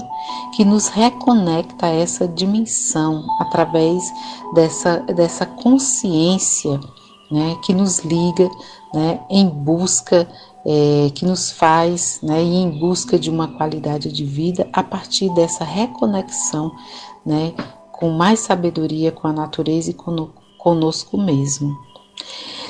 que 0.55 0.65
nos 0.65 0.87
reconecta 0.87 1.87
a 1.87 1.89
essa 1.89 2.27
dimensão 2.27 3.25
através 3.39 4.03
dessa, 4.53 4.99
dessa 5.01 5.45
consciência, 5.45 6.79
né? 7.31 7.57
Que 7.63 7.73
nos 7.73 7.99
liga, 7.99 8.49
né? 8.93 9.19
Em 9.29 9.47
busca 9.47 10.27
é, 10.65 11.11
que 11.13 11.25
nos 11.25 11.51
faz 11.51 12.19
né, 12.23 12.43
ir 12.43 12.55
em 12.55 12.71
busca 12.71 13.19
de 13.19 13.29
uma 13.29 13.47
qualidade 13.47 14.11
de 14.11 14.25
vida 14.25 14.67
a 14.73 14.81
partir 14.81 15.29
dessa 15.35 15.63
reconexão 15.63 16.71
né, 17.23 17.53
com 17.91 18.09
mais 18.09 18.39
sabedoria 18.39 19.11
com 19.11 19.27
a 19.27 19.33
natureza 19.33 19.91
e 19.91 19.93
com, 19.93 20.29
conosco 20.65 21.15
mesmo. 21.15 21.77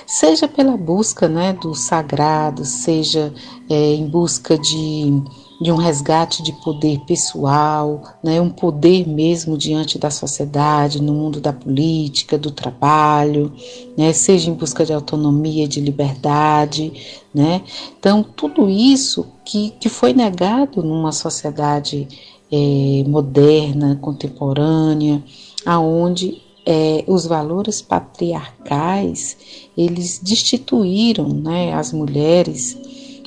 Seja 0.05 0.49
pela 0.49 0.75
busca 0.75 1.29
né, 1.29 1.53
do 1.53 1.73
sagrado, 1.73 2.65
seja 2.65 3.33
é, 3.69 3.93
em 3.93 4.05
busca 4.05 4.57
de, 4.57 5.23
de 5.61 5.71
um 5.71 5.77
resgate 5.77 6.43
de 6.43 6.51
poder 6.61 6.99
pessoal, 7.07 8.03
né, 8.21 8.41
um 8.41 8.49
poder 8.49 9.07
mesmo 9.07 9.57
diante 9.57 9.97
da 9.97 10.11
sociedade, 10.11 11.01
no 11.01 11.13
mundo 11.13 11.39
da 11.39 11.53
política, 11.53 12.37
do 12.37 12.51
trabalho, 12.51 13.53
né, 13.97 14.11
seja 14.11 14.51
em 14.51 14.53
busca 14.53 14.85
de 14.85 14.91
autonomia, 14.91 15.65
de 15.67 15.79
liberdade. 15.79 17.23
Né? 17.33 17.63
Então, 17.97 18.21
tudo 18.21 18.69
isso 18.69 19.25
que, 19.45 19.71
que 19.79 19.87
foi 19.87 20.11
negado 20.11 20.83
numa 20.83 21.13
sociedade 21.13 22.07
é, 22.51 23.03
moderna, 23.07 23.97
contemporânea, 24.01 25.23
aonde 25.65 26.44
é, 26.65 27.03
os 27.07 27.25
valores 27.25 27.81
patriarcais 27.81 29.37
eles 29.77 30.19
destituíram 30.19 31.29
né, 31.29 31.73
as 31.73 31.93
mulheres 31.93 32.77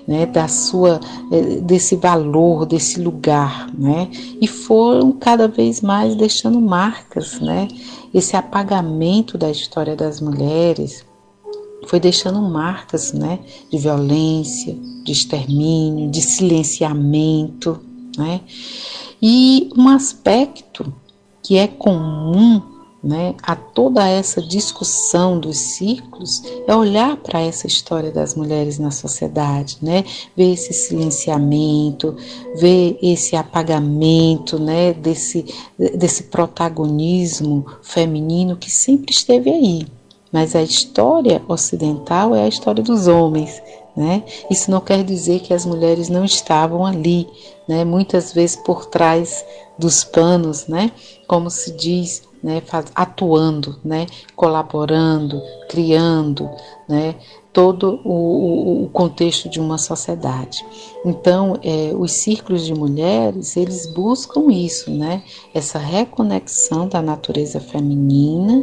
né, 0.07 0.27
da 0.27 0.49
sua 0.49 0.99
é, 1.31 1.61
desse 1.61 1.95
valor 1.95 2.67
desse 2.67 3.01
lugar 3.01 3.71
né, 3.73 4.11
e 4.41 4.49
foram 4.49 5.13
cada 5.13 5.47
vez 5.47 5.81
mais 5.81 6.17
deixando 6.17 6.61
marcas 6.61 7.39
né, 7.39 7.69
esse 8.13 8.35
apagamento 8.35 9.39
da 9.39 9.51
história 9.51 9.95
das 9.95 10.21
mulheres 10.21 11.07
foi 11.87 12.01
deixando 12.01 12.41
marcas 12.41 13.13
né, 13.13 13.39
de 13.71 13.79
violência 13.79 14.77
de 15.05 15.13
extermínio 15.13 16.11
de 16.11 16.23
silenciamento 16.23 17.79
né, 18.17 18.41
e 19.23 19.71
um 19.77 19.89
aspecto 19.89 20.93
que 21.43 21.57
é 21.57 21.69
comum 21.69 22.78
né, 23.09 23.35
a 23.43 23.57
toda 23.57 24.07
essa 24.07 24.43
discussão 24.43 25.41
dos 25.41 25.57
círculos 25.57 26.43
é 26.67 26.77
olhar 26.77 27.17
para 27.17 27.41
essa 27.41 27.67
história 27.67 28.11
das 28.11 28.35
mulheres 28.35 28.79
na 28.79 28.91
sociedade, 28.91 29.79
né, 29.81 30.05
ver 30.37 30.53
esse 30.53 30.75
silenciamento, 30.75 32.15
ver 32.57 32.99
esse 33.03 33.35
apagamento, 33.35 34.59
né, 34.59 34.93
desse, 34.93 35.47
desse 35.79 36.25
protagonismo 36.25 37.65
feminino 37.81 38.59
que 38.59 38.71
sempre 38.71 39.11
esteve 39.11 39.49
aí. 39.49 39.87
Mas 40.31 40.55
a 40.55 40.63
história 40.63 41.41
ocidental 41.49 42.35
é 42.35 42.43
a 42.43 42.49
história 42.49 42.83
dos 42.83 43.09
homens, 43.09 43.63
né? 43.97 44.23
Isso 44.51 44.71
não 44.71 44.83
quer 44.83 45.03
dizer 45.03 45.41
que 45.41 45.55
as 45.55 45.65
mulheres 45.65 46.11
não 46.11 46.23
estavam 46.23 46.85
ali, 46.85 47.27
né? 47.67 47.83
Muitas 47.83 48.35
vezes 48.35 48.55
por 48.55 48.85
trás 48.85 49.43
dos 49.79 50.05
panos, 50.05 50.67
né? 50.67 50.93
Como 51.27 51.49
se 51.49 51.73
diz 51.73 52.28
né, 52.43 52.63
atuando, 52.95 53.79
né, 53.85 54.07
colaborando, 54.37 55.43
criando, 55.69 56.49
né, 56.89 57.17
todo 57.53 58.01
o, 58.05 58.85
o, 58.85 58.89
contexto 58.91 59.49
de 59.49 59.59
uma 59.59 59.79
sociedade. 59.79 60.65
Então, 61.05 61.59
é, 61.63 61.93
os 61.99 62.13
círculos 62.13 62.65
de 62.65 62.75
mulheres 62.75 63.57
eles 63.57 63.87
buscam 63.87 64.53
isso, 64.53 64.91
né, 64.91 65.23
essa 65.53 65.79
reconexão 65.79 66.89
da 66.89 67.03
natureza 67.03 67.59
feminina 67.59 68.63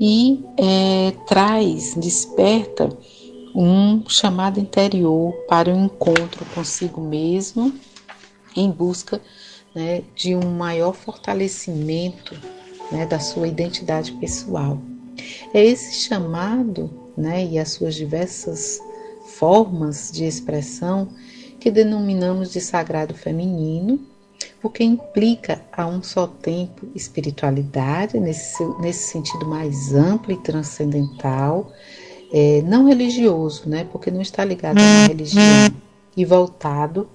e 0.00 0.44
é, 0.58 1.12
traz, 1.26 1.94
desperta 1.94 2.90
um 3.54 4.02
chamado 4.08 4.58
interior 4.58 5.32
para 5.48 5.72
o 5.72 5.76
encontro 5.76 6.44
consigo 6.54 7.00
mesmo, 7.00 7.72
em 8.56 8.70
busca 8.70 9.20
né, 9.74 10.02
de 10.14 10.34
um 10.34 10.50
maior 10.50 10.92
fortalecimento 10.92 12.34
né, 12.94 13.04
da 13.04 13.18
sua 13.18 13.48
identidade 13.48 14.12
pessoal. 14.12 14.78
É 15.52 15.64
esse 15.64 16.06
chamado 16.06 16.88
né, 17.16 17.44
e 17.44 17.58
as 17.58 17.72
suas 17.72 17.96
diversas 17.96 18.80
formas 19.36 20.12
de 20.12 20.24
expressão 20.24 21.08
que 21.58 21.72
denominamos 21.72 22.52
de 22.52 22.60
sagrado 22.60 23.12
feminino, 23.12 23.98
porque 24.60 24.84
implica 24.84 25.60
a 25.72 25.86
um 25.86 26.02
só 26.02 26.26
tempo 26.26 26.86
espiritualidade, 26.94 28.20
nesse, 28.20 28.64
nesse 28.80 29.10
sentido 29.10 29.44
mais 29.44 29.92
amplo 29.92 30.32
e 30.32 30.36
transcendental, 30.36 31.72
é, 32.32 32.62
não 32.62 32.86
religioso, 32.86 33.68
né, 33.68 33.86
porque 33.90 34.10
não 34.10 34.22
está 34.22 34.44
ligado 34.44 34.78
a 34.78 34.82
uma 34.82 35.08
religião, 35.08 35.70
e 36.16 36.24
voltado 36.24 37.08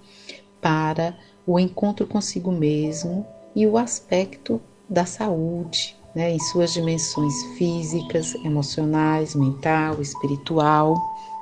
para 0.59 1.17
o 1.47 1.57
encontro 1.57 2.05
consigo 2.05 2.51
mesmo 2.51 3.25
e 3.55 3.65
o 3.65 3.77
aspecto 3.77 4.61
da 4.89 5.05
saúde, 5.05 5.95
né, 6.15 6.31
em 6.31 6.39
suas 6.39 6.73
dimensões 6.73 7.33
físicas, 7.57 8.33
emocionais, 8.43 9.35
mental, 9.35 10.01
espiritual. 10.01 10.95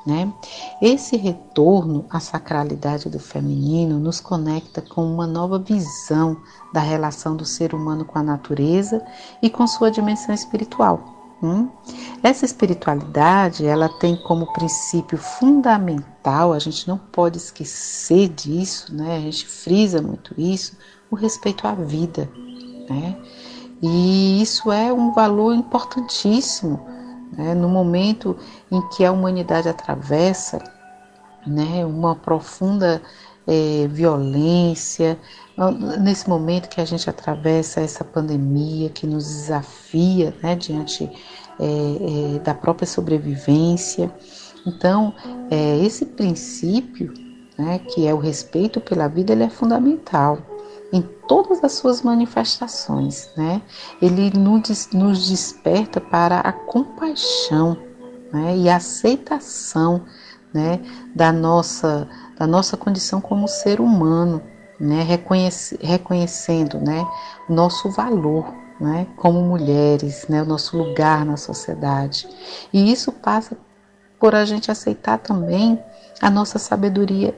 Né? 0.05 0.31
Esse 0.81 1.17
retorno 1.17 2.05
à 2.09 2.19
sacralidade 2.19 3.09
do 3.09 3.19
feminino 3.19 3.99
nos 3.99 4.21
conecta 4.21 4.81
com 4.81 5.03
uma 5.05 5.27
nova 5.27 5.59
visão 5.59 6.37
da 6.73 6.79
relação 6.79 7.35
do 7.35 7.45
ser 7.45 7.73
humano 7.73 8.05
com 8.05 8.17
a 8.17 8.23
natureza 8.23 9.05
e 9.41 9.49
com 9.49 9.67
sua 9.67 9.91
dimensão 9.91 10.33
espiritual. 10.33 11.17
Hum? 11.43 11.69
Essa 12.23 12.45
espiritualidade 12.45 13.65
ela 13.65 13.89
tem 13.99 14.15
como 14.15 14.51
princípio 14.53 15.17
fundamental, 15.17 16.51
a 16.51 16.59
gente 16.59 16.87
não 16.87 16.97
pode 16.97 17.37
esquecer 17.37 18.29
disso, 18.29 18.95
né? 18.95 19.17
a 19.17 19.19
gente 19.19 19.45
frisa 19.45 20.01
muito 20.01 20.33
isso, 20.37 20.75
o 21.11 21.15
respeito 21.15 21.67
à 21.67 21.75
vida. 21.75 22.29
Né? 22.89 23.15
E 23.82 24.41
isso 24.41 24.71
é 24.71 24.91
um 24.91 25.11
valor 25.11 25.53
importantíssimo 25.53 26.80
né? 27.32 27.53
no 27.53 27.69
momento 27.69 28.36
em 28.71 28.82
que 28.89 29.05
a 29.05 29.11
humanidade 29.11 29.69
atravessa 29.69 30.59
né, 31.45 31.86
uma 31.86 32.15
profunda 32.15 33.01
é, 33.45 33.88
violência, 33.88 35.17
nesse 35.99 36.28
momento 36.28 36.69
que 36.69 36.82
a 36.82 36.86
gente 36.86 37.09
atravessa 37.09 37.80
essa 37.80 38.03
pandemia 38.03 38.89
que 38.89 39.07
nos 39.07 39.25
desafia 39.25 40.36
né, 40.43 40.55
diante 40.55 41.09
é, 41.59 42.36
é, 42.36 42.39
da 42.39 42.53
própria 42.53 42.86
sobrevivência. 42.86 44.11
Então, 44.65 45.13
esse 45.82 46.05
princípio, 46.05 47.13
né, 47.57 47.80
que 47.80 48.05
é 48.05 48.13
o 48.13 48.17
respeito 48.17 48.82
pela 48.82 49.07
vida, 49.07 49.32
ele 49.32 49.43
é 49.43 49.49
fundamental 49.49 50.38
em 50.91 51.01
todas 51.01 51.63
as 51.63 51.73
suas 51.73 52.01
manifestações. 52.01 53.29
Né? 53.35 53.61
Ele 54.01 54.31
nos, 54.38 55.27
desperta 55.29 55.99
para 55.99 56.39
a 56.39 56.51
compaixão 56.51 57.77
né, 58.31 58.57
e 58.57 58.69
a 58.69 58.77
aceitação 58.77 60.03
né, 60.53 60.79
da, 61.15 61.31
nossa, 61.31 62.07
da 62.38 62.47
nossa 62.47 62.77
condição 62.77 63.19
como 63.21 63.47
ser 63.47 63.79
humano 63.79 64.41
né, 64.79 65.03
reconhece, 65.03 65.77
reconhecendo 65.81 66.79
né, 66.79 67.05
nosso 67.49 67.89
valor 67.89 68.53
né, 68.79 69.07
como 69.15 69.41
mulheres, 69.41 70.27
né, 70.27 70.41
o 70.41 70.45
nosso 70.45 70.77
lugar 70.77 71.25
na 71.25 71.38
sociedade. 71.38 72.27
E 72.71 72.91
isso 72.91 73.11
passa 73.11 73.57
por 74.19 74.35
a 74.35 74.45
gente 74.45 74.71
aceitar 74.71 75.19
também 75.19 75.79
a 76.21 76.29
nossa 76.29 76.57
sabedoria 76.57 77.35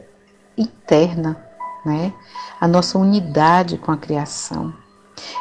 interna, 0.57 1.48
né, 1.85 2.13
a 2.59 2.67
nossa 2.67 2.97
unidade 2.97 3.77
com 3.77 3.91
a 3.91 3.97
criação. 3.97 4.73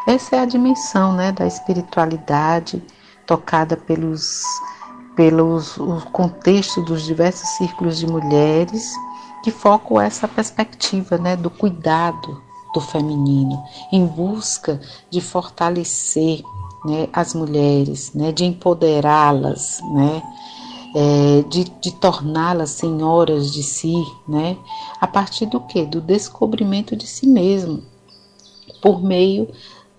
Essa 0.07 0.36
é 0.36 0.41
a 0.41 0.47
dimensão 0.47 1.12
né, 1.12 1.32
da 1.32 1.47
espiritualidade 1.47 2.82
tocada 3.26 3.76
pelos, 3.76 4.43
pelos 5.14 5.76
o 5.76 6.01
contexto 6.11 6.82
dos 6.82 7.03
diversos 7.03 7.49
círculos 7.51 7.99
de 7.99 8.07
mulheres 8.07 8.93
que 9.43 9.51
focam 9.51 10.01
essa 10.01 10.26
perspectiva 10.26 11.16
né, 11.18 11.36
do 11.36 11.51
cuidado 11.51 12.43
do 12.74 12.80
feminino, 12.80 13.62
em 13.93 14.07
busca 14.07 14.80
de 15.11 15.20
fortalecer 15.20 16.43
né, 16.84 17.09
as 17.12 17.34
mulheres, 17.34 18.12
né, 18.14 18.32
de 18.32 18.45
empoderá-las, 18.45 19.80
né, 19.93 20.22
é, 20.95 21.43
de, 21.49 21.64
de 21.64 21.93
torná-las 21.93 22.70
senhoras 22.70 23.53
de 23.53 23.62
si, 23.62 23.95
né, 24.26 24.57
a 25.01 25.07
partir 25.07 25.47
do 25.47 25.61
que? 25.61 25.84
Do 25.84 26.01
descobrimento 26.01 26.97
de 26.97 27.07
si 27.07 27.26
mesmo, 27.26 27.82
por 28.82 29.03
meio 29.03 29.49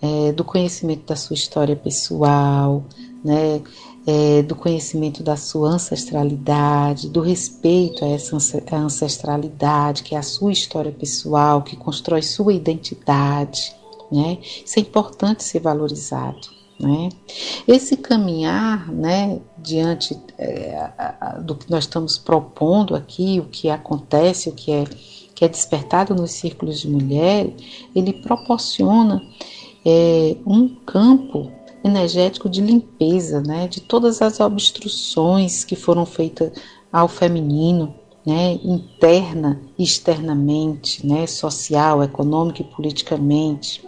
é, 0.01 0.31
do 0.31 0.43
conhecimento 0.43 1.05
da 1.05 1.15
sua 1.15 1.33
história 1.33 1.75
pessoal, 1.75 2.83
né, 3.23 3.61
é, 4.07 4.41
do 4.41 4.55
conhecimento 4.55 5.21
da 5.21 5.35
sua 5.35 5.69
ancestralidade, 5.69 7.09
do 7.09 7.21
respeito 7.21 8.03
a 8.03 8.07
essa 8.07 8.37
ancestralidade, 8.75 10.03
que 10.03 10.15
é 10.15 10.17
a 10.17 10.23
sua 10.23 10.51
história 10.51 10.91
pessoal, 10.91 11.61
que 11.61 11.75
constrói 11.75 12.21
sua 12.21 12.53
identidade. 12.53 13.75
Né? 14.11 14.39
Isso 14.65 14.79
é 14.79 14.81
importante 14.81 15.43
ser 15.43 15.59
valorizado. 15.59 16.47
Né? 16.79 17.09
Esse 17.67 17.97
caminhar 17.97 18.91
né, 18.91 19.39
diante 19.61 20.17
é, 20.37 20.91
do 21.41 21.55
que 21.55 21.69
nós 21.69 21.83
estamos 21.83 22.17
propondo 22.17 22.95
aqui, 22.95 23.39
o 23.39 23.45
que 23.45 23.69
acontece, 23.69 24.49
o 24.49 24.53
que 24.53 24.71
é, 24.71 24.83
que 25.35 25.45
é 25.45 25.47
despertado 25.47 26.13
nos 26.13 26.31
círculos 26.31 26.79
de 26.79 26.89
mulheres, 26.89 27.53
ele 27.95 28.13
proporciona 28.13 29.21
é, 29.85 30.35
um 30.45 30.67
campo 30.67 31.51
energético 31.83 32.49
de 32.49 32.61
limpeza, 32.61 33.41
né, 33.41 33.67
de 33.67 33.79
todas 33.79 34.21
as 34.21 34.39
obstruções 34.39 35.63
que 35.63 35.75
foram 35.75 36.05
feitas 36.05 36.51
ao 36.91 37.07
feminino, 37.07 37.95
né, 38.25 38.59
interna 38.63 39.61
e 39.77 39.83
externamente, 39.83 41.05
né, 41.05 41.25
social, 41.25 42.03
econômica 42.03 42.61
e 42.61 42.65
politicamente, 42.65 43.83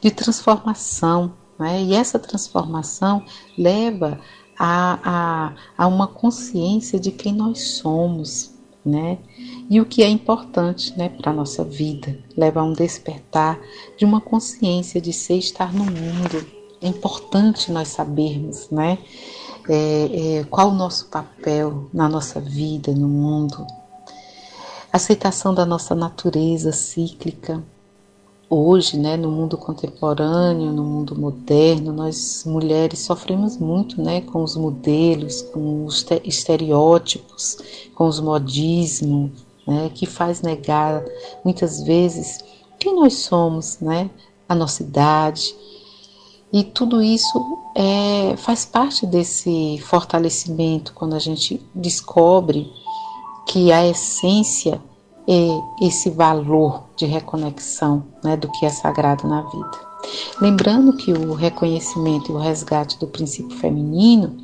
de 0.00 0.10
transformação, 0.10 1.34
né, 1.58 1.82
e 1.82 1.94
essa 1.94 2.18
transformação 2.18 3.22
leva 3.58 4.18
a, 4.62 4.98
a, 5.02 5.84
a 5.84 5.86
uma 5.86 6.06
consciência 6.06 7.00
de 7.00 7.10
quem 7.10 7.32
nós 7.32 7.62
somos, 7.78 8.52
né? 8.84 9.16
E 9.70 9.80
o 9.80 9.86
que 9.86 10.02
é 10.02 10.08
importante, 10.08 10.96
né, 10.98 11.08
para 11.08 11.30
a 11.30 11.34
nossa 11.34 11.64
vida, 11.64 12.18
leva 12.36 12.60
a 12.60 12.64
um 12.64 12.74
despertar 12.74 13.58
de 13.96 14.04
uma 14.04 14.20
consciência 14.20 15.00
de 15.00 15.14
ser 15.14 15.38
estar 15.38 15.72
no 15.72 15.84
mundo, 15.84 16.46
é 16.82 16.88
importante 16.88 17.72
nós 17.72 17.88
sabermos, 17.88 18.68
né? 18.70 18.98
É, 19.66 20.40
é, 20.40 20.44
qual 20.44 20.68
o 20.68 20.74
nosso 20.74 21.06
papel 21.06 21.88
na 21.92 22.06
nossa 22.06 22.38
vida, 22.38 22.92
no 22.92 23.08
mundo. 23.08 23.66
Aceitação 24.92 25.54
da 25.54 25.64
nossa 25.64 25.94
natureza 25.94 26.70
cíclica. 26.70 27.62
Hoje, 28.52 28.98
né, 28.98 29.16
no 29.16 29.30
mundo 29.30 29.56
contemporâneo, 29.56 30.72
no 30.72 30.82
mundo 30.82 31.14
moderno, 31.14 31.92
nós 31.92 32.42
mulheres 32.44 32.98
sofremos 32.98 33.56
muito 33.56 34.02
né, 34.02 34.22
com 34.22 34.42
os 34.42 34.56
modelos, 34.56 35.40
com 35.40 35.84
os 35.84 36.04
estereótipos, 36.24 37.58
com 37.94 38.08
os 38.08 38.18
modismos, 38.18 39.30
né, 39.64 39.88
que 39.94 40.04
faz 40.04 40.42
negar 40.42 41.00
muitas 41.44 41.80
vezes 41.84 42.40
quem 42.76 42.96
nós 42.96 43.18
somos, 43.18 43.78
né, 43.78 44.10
a 44.48 44.54
nossa 44.56 44.82
idade, 44.82 45.54
e 46.52 46.64
tudo 46.64 47.00
isso 47.00 47.56
é, 47.76 48.36
faz 48.36 48.64
parte 48.64 49.06
desse 49.06 49.78
fortalecimento 49.78 50.92
quando 50.92 51.14
a 51.14 51.20
gente 51.20 51.64
descobre 51.72 52.68
que 53.46 53.70
a 53.70 53.86
essência 53.86 54.82
esse 55.80 56.10
valor 56.10 56.84
de 56.96 57.06
reconexão 57.06 58.04
né, 58.22 58.36
do 58.36 58.50
que 58.50 58.66
é 58.66 58.70
sagrado 58.70 59.28
na 59.28 59.42
vida. 59.42 59.90
Lembrando 60.40 60.96
que 60.96 61.12
o 61.12 61.34
reconhecimento 61.34 62.32
e 62.32 62.34
o 62.34 62.38
resgate 62.38 62.98
do 62.98 63.06
princípio 63.06 63.56
feminino, 63.58 64.36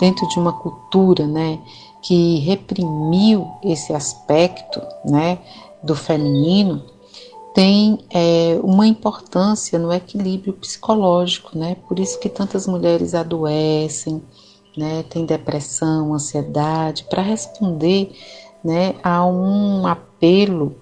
dentro 0.00 0.26
de 0.28 0.38
uma 0.38 0.52
cultura 0.52 1.26
né, 1.26 1.58
que 2.02 2.38
reprimiu 2.38 3.46
esse 3.62 3.92
aspecto 3.92 4.80
né, 5.04 5.38
do 5.82 5.94
feminino, 5.94 6.82
tem 7.56 8.00
é, 8.10 8.60
uma 8.62 8.86
importância 8.86 9.78
no 9.78 9.90
equilíbrio 9.90 10.52
psicológico, 10.52 11.56
né? 11.56 11.74
Por 11.88 11.98
isso 11.98 12.20
que 12.20 12.28
tantas 12.28 12.66
mulheres 12.66 13.14
adoecem, 13.14 14.22
né? 14.76 15.02
Tem 15.08 15.24
depressão, 15.24 16.12
ansiedade, 16.12 17.06
para 17.08 17.22
responder, 17.22 18.12
né? 18.66 18.96
A 19.02 19.24
um 19.24 19.86
apelo 19.86 20.74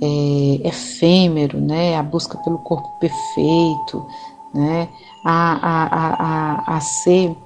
é, 0.00 0.68
efêmero, 0.68 1.60
né? 1.60 1.96
A 1.96 2.02
busca 2.02 2.38
pelo 2.38 2.58
corpo 2.58 2.88
perfeito, 2.98 4.06
né? 4.54 4.88
A, 5.24 5.52
a, 5.52 6.74
a, 6.74 6.76
a, 6.76 6.80
ser 6.80 7.36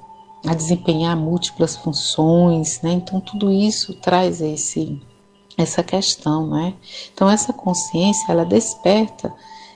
a 0.47 0.53
desempenhar 0.53 1.17
múltiplas 1.17 1.75
funções, 1.75 2.81
né? 2.81 2.93
Então 2.93 3.19
tudo 3.19 3.51
isso 3.51 3.93
traz 3.95 4.41
esse 4.41 5.01
essa 5.57 5.83
questão, 5.83 6.47
né? 6.47 6.73
Então 7.13 7.29
essa 7.29 7.51
consciência 7.51 8.31
ela 8.31 8.45
desperta 8.45 9.33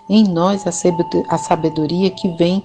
em 0.10 0.24
nós 0.28 0.66
a 0.68 1.38
sabedoria 1.38 2.10
que 2.10 2.30
vem 2.36 2.64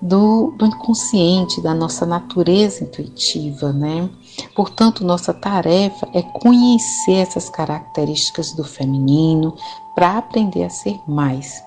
do, 0.00 0.52
do, 0.56 0.66
inconsciente, 0.66 1.60
da 1.60 1.74
nossa 1.74 2.06
natureza 2.06 2.84
intuitiva, 2.84 3.72
né? 3.72 4.08
Portanto, 4.54 5.04
nossa 5.04 5.32
tarefa 5.32 6.08
é 6.12 6.22
conhecer 6.22 7.14
essas 7.14 7.48
características 7.48 8.52
do 8.52 8.64
feminino 8.64 9.54
para 9.94 10.18
aprender 10.18 10.64
a 10.64 10.70
ser 10.70 11.00
mais, 11.06 11.62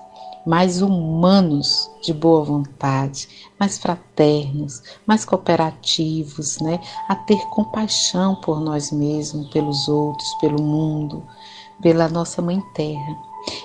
mais 0.46 0.82
humanos 0.82 1.90
de 2.02 2.12
boa 2.12 2.44
vontade, 2.44 3.28
mais 3.58 3.78
fraternos, 3.78 4.82
mais 5.06 5.24
cooperativos, 5.24 6.58
né? 6.60 6.80
A 7.08 7.14
ter 7.14 7.40
compaixão 7.48 8.34
por 8.36 8.60
nós 8.60 8.92
mesmos, 8.92 9.48
pelos 9.48 9.88
outros, 9.88 10.34
pelo 10.34 10.62
mundo, 10.62 11.22
pela 11.80 12.08
nossa 12.08 12.42
mãe 12.42 12.62
terra. 12.74 13.16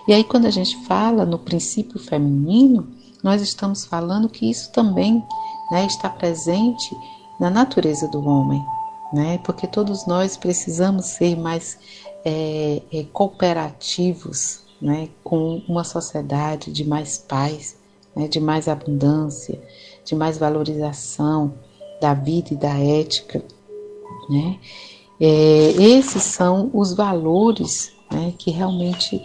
E 0.07 0.13
aí 0.13 0.23
quando 0.23 0.45
a 0.45 0.51
gente 0.51 0.75
fala 0.85 1.25
no 1.25 1.39
princípio 1.39 1.99
feminino, 1.99 2.87
nós 3.23 3.41
estamos 3.41 3.85
falando 3.85 4.29
que 4.29 4.49
isso 4.49 4.71
também, 4.71 5.23
né, 5.71 5.85
está 5.85 6.09
presente 6.09 6.95
na 7.39 7.49
natureza 7.49 8.07
do 8.07 8.25
homem, 8.27 8.63
né? 9.13 9.39
Porque 9.43 9.67
todos 9.67 10.05
nós 10.05 10.37
precisamos 10.37 11.05
ser 11.05 11.35
mais 11.35 11.77
é, 12.23 12.81
é, 12.91 13.03
cooperativos, 13.11 14.61
né, 14.81 15.09
com 15.23 15.61
uma 15.67 15.83
sociedade 15.83 16.71
de 16.71 16.87
mais 16.87 17.17
paz, 17.17 17.77
né, 18.15 18.27
de 18.27 18.39
mais 18.39 18.67
abundância, 18.67 19.59
de 20.05 20.15
mais 20.15 20.37
valorização 20.37 21.53
da 22.01 22.13
vida 22.13 22.53
e 22.53 22.55
da 22.55 22.77
ética. 22.77 23.43
Né? 24.29 24.59
É, 25.19 25.71
esses 25.77 26.23
são 26.23 26.69
os 26.73 26.93
valores 26.93 27.91
né, 28.09 28.33
que 28.37 28.51
realmente 28.51 29.21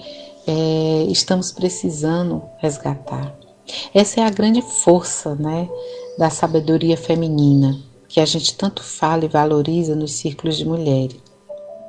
é, 0.47 1.05
estamos 1.09 1.53
precisando 1.53 2.43
resgatar. 2.59 3.35
Essa 3.95 4.21
é 4.21 4.25
a 4.25 4.31
grande 4.31 4.61
força 4.61 5.35
né, 5.37 5.69
da 6.19 6.31
sabedoria 6.31 6.97
feminina, 6.97 7.79
que 8.09 8.21
a 8.21 8.25
gente 8.25 8.57
tanto 8.57 8.83
fala 8.83 9.25
e 9.25 9.29
valoriza 9.29 9.95
nos 9.95 10.13
círculos 10.13 10.57
de 10.57 10.65
mulheres. 10.65 11.17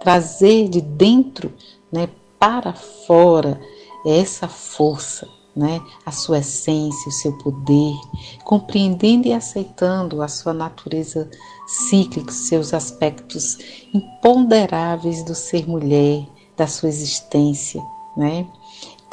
Trazer 0.01 0.69
de 0.69 0.81
dentro 0.81 1.53
né, 1.91 2.09
para 2.39 2.73
fora 2.73 3.59
essa 4.05 4.47
força, 4.47 5.27
né? 5.55 5.81
a 6.05 6.11
sua 6.11 6.39
essência, 6.39 7.09
o 7.09 7.11
seu 7.11 7.33
poder, 7.37 7.95
compreendendo 8.43 9.27
e 9.27 9.33
aceitando 9.33 10.21
a 10.21 10.27
sua 10.27 10.53
natureza 10.53 11.29
cíclica, 11.67 12.31
seus 12.31 12.73
aspectos 12.73 13.57
imponderáveis 13.93 15.23
do 15.23 15.33
ser 15.33 15.67
mulher, 15.67 16.27
da 16.55 16.67
sua 16.67 16.89
existência, 16.89 17.81
né? 18.15 18.45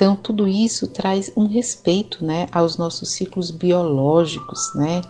Então, 0.02 0.16
tudo 0.16 0.48
isso 0.48 0.88
traz 0.88 1.30
um 1.36 1.46
respeito 1.46 2.24
né, 2.24 2.48
aos 2.50 2.76
nossos 2.76 3.10
ciclos 3.10 3.52
biológicos, 3.52 4.74
né, 4.74 5.00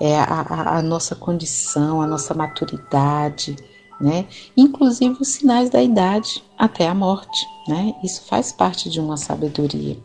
é, 0.00 0.18
a, 0.18 0.78
a, 0.78 0.82
nossa 0.82 1.14
condição, 1.14 2.02
a 2.02 2.06
nossa 2.08 2.34
maturidade, 2.34 3.54
né, 4.00 4.26
inclusive 4.56 5.18
os 5.20 5.28
sinais 5.28 5.70
da 5.70 5.80
idade 5.80 6.42
até 6.58 6.88
a 6.88 6.94
morte. 6.94 7.46
Né, 7.68 7.94
isso 8.02 8.22
faz 8.22 8.50
parte 8.50 8.90
de 8.90 8.98
uma 8.98 9.16
sabedoria. 9.16 9.96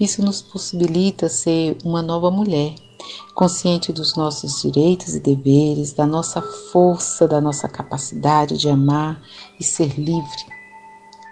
Isso 0.00 0.24
nos 0.24 0.40
possibilita 0.40 1.28
ser 1.28 1.76
uma 1.84 2.00
nova 2.00 2.30
mulher, 2.30 2.74
consciente 3.34 3.92
dos 3.92 4.16
nossos 4.16 4.62
direitos 4.62 5.14
e 5.14 5.20
deveres, 5.20 5.92
da 5.92 6.06
nossa 6.06 6.40
força, 6.40 7.28
da 7.28 7.38
nossa 7.38 7.68
capacidade 7.68 8.56
de 8.56 8.66
amar 8.66 9.20
e 9.60 9.62
ser 9.62 10.00
livre. 10.00 10.53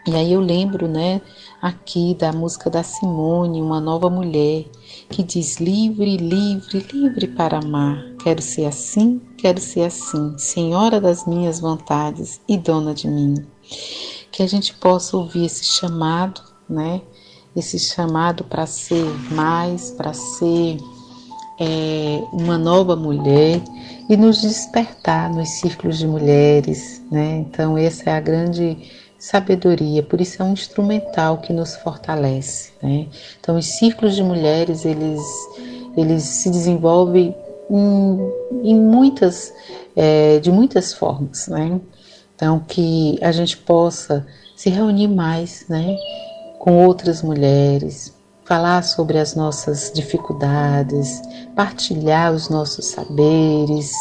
E 0.04 0.16
aí 0.16 0.32
eu 0.32 0.40
lembro, 0.40 0.88
né, 0.88 1.20
aqui 1.60 2.16
da 2.18 2.32
música 2.32 2.68
da 2.68 2.82
Simone, 2.82 3.62
Uma 3.62 3.80
Nova 3.80 4.10
Mulher, 4.10 4.64
que 5.08 5.22
diz: 5.22 5.58
livre, 5.60 6.16
livre, 6.16 6.84
livre 6.92 7.28
para 7.28 7.58
amar. 7.58 8.04
Quero 8.20 8.42
ser 8.42 8.64
assim, 8.64 9.20
quero 9.38 9.60
ser 9.60 9.82
assim, 9.82 10.36
senhora 10.36 11.00
das 11.00 11.24
minhas 11.24 11.60
vontades 11.60 12.40
e 12.48 12.58
dona 12.58 12.92
de 12.92 13.06
mim. 13.06 13.46
Que 14.32 14.42
a 14.42 14.46
gente 14.48 14.74
possa 14.74 15.16
ouvir 15.16 15.44
esse 15.44 15.64
chamado, 15.64 16.40
né? 16.68 17.00
Esse 17.54 17.78
chamado 17.78 18.42
para 18.42 18.66
ser 18.66 19.06
mais, 19.30 19.92
para 19.92 20.12
ser 20.12 20.78
é, 21.60 22.24
uma 22.32 22.58
nova 22.58 22.96
mulher 22.96 23.62
e 24.08 24.16
nos 24.16 24.42
despertar 24.42 25.30
nos 25.32 25.48
círculos 25.48 25.98
de 25.98 26.08
mulheres, 26.08 27.00
né? 27.08 27.36
Então, 27.38 27.78
essa 27.78 28.10
é 28.10 28.16
a 28.16 28.20
grande 28.20 28.76
sabedoria, 29.22 30.02
por 30.02 30.20
isso 30.20 30.42
é 30.42 30.44
um 30.44 30.52
instrumental 30.52 31.38
que 31.38 31.52
nos 31.52 31.76
fortalece. 31.76 32.72
Né? 32.82 33.06
Então, 33.40 33.56
os 33.56 33.66
círculos 33.66 34.16
de 34.16 34.22
mulheres 34.24 34.84
eles, 34.84 35.22
eles 35.96 36.24
se 36.24 36.50
desenvolvem 36.50 37.32
em, 37.70 38.18
em 38.64 38.74
muitas, 38.74 39.54
é, 39.94 40.40
de 40.40 40.50
muitas 40.50 40.92
formas. 40.92 41.46
Né? 41.46 41.80
Então, 42.34 42.58
que 42.58 43.16
a 43.22 43.30
gente 43.30 43.56
possa 43.58 44.26
se 44.56 44.68
reunir 44.68 45.06
mais 45.06 45.66
né, 45.68 45.96
com 46.58 46.84
outras 46.84 47.22
mulheres, 47.22 48.12
falar 48.44 48.82
sobre 48.82 49.18
as 49.18 49.36
nossas 49.36 49.92
dificuldades, 49.94 51.22
partilhar 51.54 52.32
os 52.32 52.48
nossos 52.48 52.86
saberes. 52.86 53.92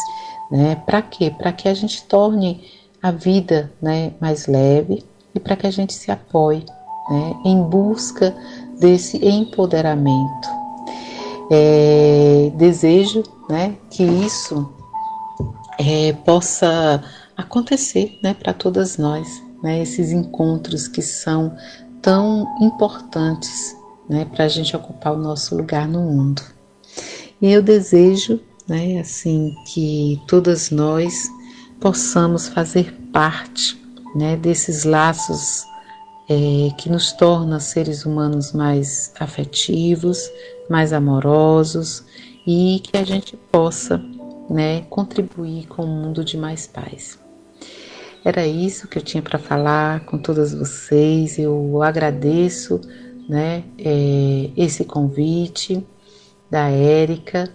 Né? 0.50 0.74
Para 0.84 1.00
quê? 1.00 1.30
Para 1.30 1.52
que 1.52 1.68
a 1.68 1.74
gente 1.74 2.02
torne 2.06 2.60
a 3.00 3.12
vida 3.12 3.72
né, 3.80 4.12
mais 4.20 4.48
leve, 4.48 5.04
e 5.34 5.40
para 5.40 5.56
que 5.56 5.66
a 5.66 5.70
gente 5.70 5.92
se 5.92 6.10
apoie 6.10 6.64
né, 7.08 7.34
em 7.44 7.62
busca 7.62 8.34
desse 8.78 9.16
empoderamento. 9.24 10.48
É, 11.50 12.52
desejo 12.56 13.22
né, 13.48 13.76
que 13.90 14.02
isso 14.02 14.72
é, 15.78 16.12
possa 16.12 17.02
acontecer 17.36 18.18
né, 18.22 18.34
para 18.34 18.52
todas 18.52 18.96
nós, 18.96 19.42
né, 19.62 19.82
esses 19.82 20.12
encontros 20.12 20.88
que 20.88 21.02
são 21.02 21.54
tão 22.00 22.46
importantes 22.60 23.76
né, 24.08 24.24
para 24.24 24.44
a 24.44 24.48
gente 24.48 24.74
ocupar 24.74 25.12
o 25.12 25.18
nosso 25.18 25.56
lugar 25.56 25.86
no 25.86 26.00
mundo. 26.00 26.42
E 27.40 27.50
eu 27.50 27.62
desejo 27.62 28.40
né, 28.68 28.98
assim 29.00 29.54
que 29.66 30.20
todas 30.26 30.70
nós 30.70 31.28
possamos 31.80 32.48
fazer 32.48 32.92
parte 33.12 33.81
né, 34.14 34.36
desses 34.36 34.84
laços 34.84 35.66
é, 36.28 36.70
que 36.76 36.88
nos 36.88 37.12
tornam 37.12 37.58
seres 37.58 38.04
humanos 38.04 38.52
mais 38.52 39.12
afetivos, 39.18 40.30
mais 40.68 40.92
amorosos 40.92 42.04
e 42.46 42.80
que 42.84 42.96
a 42.96 43.04
gente 43.04 43.36
possa 43.36 44.02
né, 44.48 44.82
contribuir 44.90 45.66
com 45.66 45.84
um 45.84 46.02
mundo 46.02 46.24
de 46.24 46.36
mais 46.36 46.66
paz. 46.66 47.18
Era 48.24 48.46
isso 48.46 48.86
que 48.86 48.98
eu 48.98 49.02
tinha 49.02 49.22
para 49.22 49.38
falar 49.38 50.04
com 50.04 50.16
todas 50.16 50.54
vocês. 50.54 51.38
Eu 51.38 51.82
agradeço 51.82 52.80
né, 53.28 53.64
é, 53.78 54.50
esse 54.56 54.84
convite 54.84 55.84
da 56.48 56.68
Érica, 56.68 57.52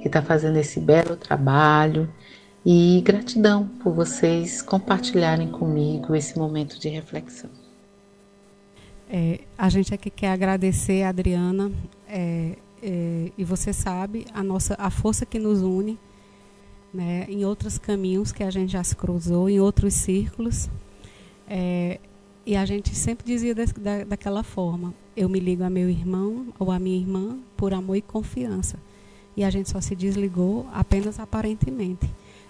que 0.00 0.06
está 0.06 0.22
fazendo 0.22 0.56
esse 0.58 0.78
belo 0.78 1.16
trabalho 1.16 2.08
e 2.64 3.02
gratidão 3.02 3.68
por 3.82 3.92
vocês 3.92 4.62
compartilharem 4.62 5.50
comigo 5.50 6.14
esse 6.14 6.38
momento 6.38 6.80
de 6.80 6.88
reflexão. 6.88 7.50
É, 9.08 9.40
a 9.58 9.68
gente 9.68 9.92
aqui 9.92 10.08
quer 10.08 10.30
agradecer 10.30 11.02
Adriana 11.02 11.70
é, 12.08 12.56
é, 12.82 13.30
e 13.36 13.44
você 13.44 13.72
sabe 13.72 14.26
a 14.32 14.42
nossa 14.42 14.74
a 14.78 14.88
força 14.88 15.26
que 15.26 15.38
nos 15.38 15.60
une 15.60 15.98
né, 16.92 17.26
em 17.28 17.44
outros 17.44 17.76
caminhos 17.76 18.32
que 18.32 18.42
a 18.42 18.50
gente 18.50 18.72
já 18.72 18.82
se 18.82 18.96
cruzou 18.96 19.48
em 19.50 19.60
outros 19.60 19.94
círculos. 19.94 20.70
É, 21.46 22.00
e 22.46 22.56
a 22.56 22.64
gente 22.64 22.94
sempre 22.94 23.26
dizia 23.26 23.54
da, 23.54 24.04
daquela 24.04 24.42
forma 24.42 24.94
eu 25.16 25.28
me 25.28 25.38
ligo 25.38 25.62
a 25.64 25.70
meu 25.70 25.88
irmão 25.90 26.46
ou 26.58 26.70
a 26.70 26.78
minha 26.78 26.96
irmã 26.96 27.38
por 27.56 27.74
amor 27.74 27.96
e 27.96 28.02
confiança. 28.02 28.78
E 29.36 29.44
a 29.44 29.50
gente 29.50 29.68
só 29.68 29.80
se 29.80 29.94
desligou 29.94 30.66
apenas 30.72 31.18
aparentemente 31.18 32.08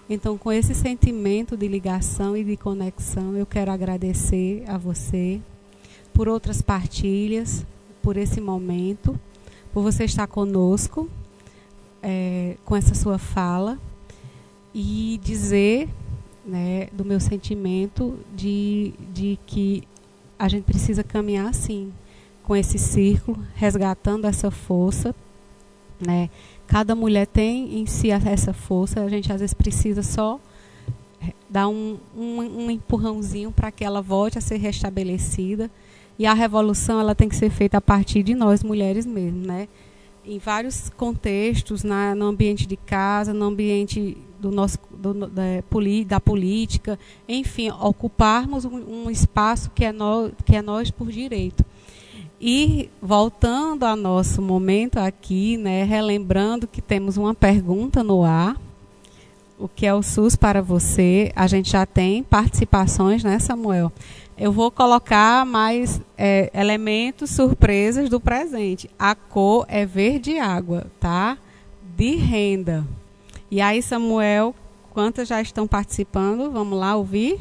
então, 0.08 0.36
com 0.36 0.52
esse 0.52 0.74
sentimento 0.74 1.56
de 1.56 1.66
ligação 1.66 2.36
e 2.36 2.44
de 2.44 2.56
conexão, 2.56 3.36
eu 3.36 3.46
quero 3.46 3.70
agradecer 3.70 4.64
a 4.68 4.76
você 4.76 5.40
por 6.12 6.28
outras 6.28 6.60
partilhas, 6.60 7.64
por 8.02 8.16
esse 8.16 8.40
momento, 8.40 9.18
por 9.72 9.82
você 9.82 10.04
estar 10.04 10.26
conosco 10.26 11.08
é, 12.02 12.56
com 12.64 12.76
essa 12.76 12.94
sua 12.94 13.18
fala 13.18 13.78
e 14.74 15.18
dizer 15.22 15.88
né, 16.44 16.88
do 16.92 17.04
meu 17.04 17.18
sentimento 17.18 18.18
de, 18.34 18.92
de 19.12 19.38
que 19.46 19.84
a 20.38 20.48
gente 20.48 20.64
precisa 20.64 21.02
caminhar 21.02 21.48
assim, 21.48 21.92
com 22.42 22.54
esse 22.54 22.78
círculo, 22.78 23.42
resgatando 23.54 24.26
essa 24.26 24.50
força, 24.50 25.14
né? 25.98 26.28
Cada 26.66 26.94
mulher 26.94 27.26
tem 27.26 27.78
em 27.78 27.86
si 27.86 28.10
essa 28.10 28.52
força, 28.52 29.02
a 29.02 29.08
gente 29.08 29.32
às 29.32 29.40
vezes 29.40 29.54
precisa 29.54 30.02
só 30.02 30.40
eh, 31.22 31.32
dar 31.48 31.68
um, 31.68 31.98
um, 32.16 32.64
um 32.64 32.70
empurrãozinho 32.70 33.52
para 33.52 33.70
que 33.70 33.84
ela 33.84 34.00
volte 34.00 34.38
a 34.38 34.40
ser 34.40 34.56
restabelecida. 34.56 35.70
E 36.18 36.26
a 36.26 36.32
revolução 36.32 37.00
ela 37.00 37.14
tem 37.14 37.28
que 37.28 37.36
ser 37.36 37.50
feita 37.50 37.78
a 37.78 37.80
partir 37.80 38.22
de 38.22 38.34
nós 38.34 38.62
mulheres 38.62 39.04
mesmo, 39.04 39.44
né? 39.44 39.68
Em 40.24 40.38
vários 40.38 40.88
contextos, 40.90 41.82
na, 41.82 42.14
no 42.14 42.26
ambiente 42.26 42.66
de 42.66 42.76
casa, 42.76 43.34
no 43.34 43.44
ambiente 43.44 44.16
do 44.40 44.50
nosso, 44.50 44.78
do, 44.90 45.12
da, 45.12 45.42
da 46.06 46.20
política, 46.20 46.98
enfim, 47.28 47.70
ocuparmos 47.70 48.64
um, 48.64 49.04
um 49.04 49.10
espaço 49.10 49.70
que 49.74 49.84
é, 49.84 49.92
no, 49.92 50.30
que 50.44 50.56
é 50.56 50.62
nós 50.62 50.90
por 50.90 51.10
direito. 51.10 51.64
E 52.46 52.90
voltando 53.00 53.84
ao 53.84 53.96
nosso 53.96 54.42
momento 54.42 54.98
aqui, 54.98 55.56
né, 55.56 55.82
relembrando 55.82 56.66
que 56.66 56.82
temos 56.82 57.16
uma 57.16 57.34
pergunta 57.34 58.04
no 58.04 58.22
ar. 58.22 58.60
O 59.58 59.66
que 59.66 59.86
é 59.86 59.94
o 59.94 60.02
SUS 60.02 60.36
para 60.36 60.60
você? 60.60 61.32
A 61.34 61.46
gente 61.46 61.70
já 61.70 61.86
tem 61.86 62.22
participações, 62.22 63.24
né, 63.24 63.38
Samuel? 63.38 63.90
Eu 64.36 64.52
vou 64.52 64.70
colocar 64.70 65.46
mais 65.46 66.02
é, 66.18 66.50
elementos 66.52 67.30
surpresas 67.30 68.10
do 68.10 68.20
presente. 68.20 68.90
A 68.98 69.14
cor 69.14 69.64
é 69.66 69.86
verde 69.86 70.38
água, 70.38 70.86
tá? 71.00 71.38
De 71.96 72.14
renda. 72.14 72.84
E 73.50 73.58
aí, 73.58 73.80
Samuel, 73.80 74.54
quantas 74.92 75.28
já 75.28 75.40
estão 75.40 75.66
participando? 75.66 76.50
Vamos 76.50 76.78
lá 76.78 76.94
ouvir? 76.94 77.40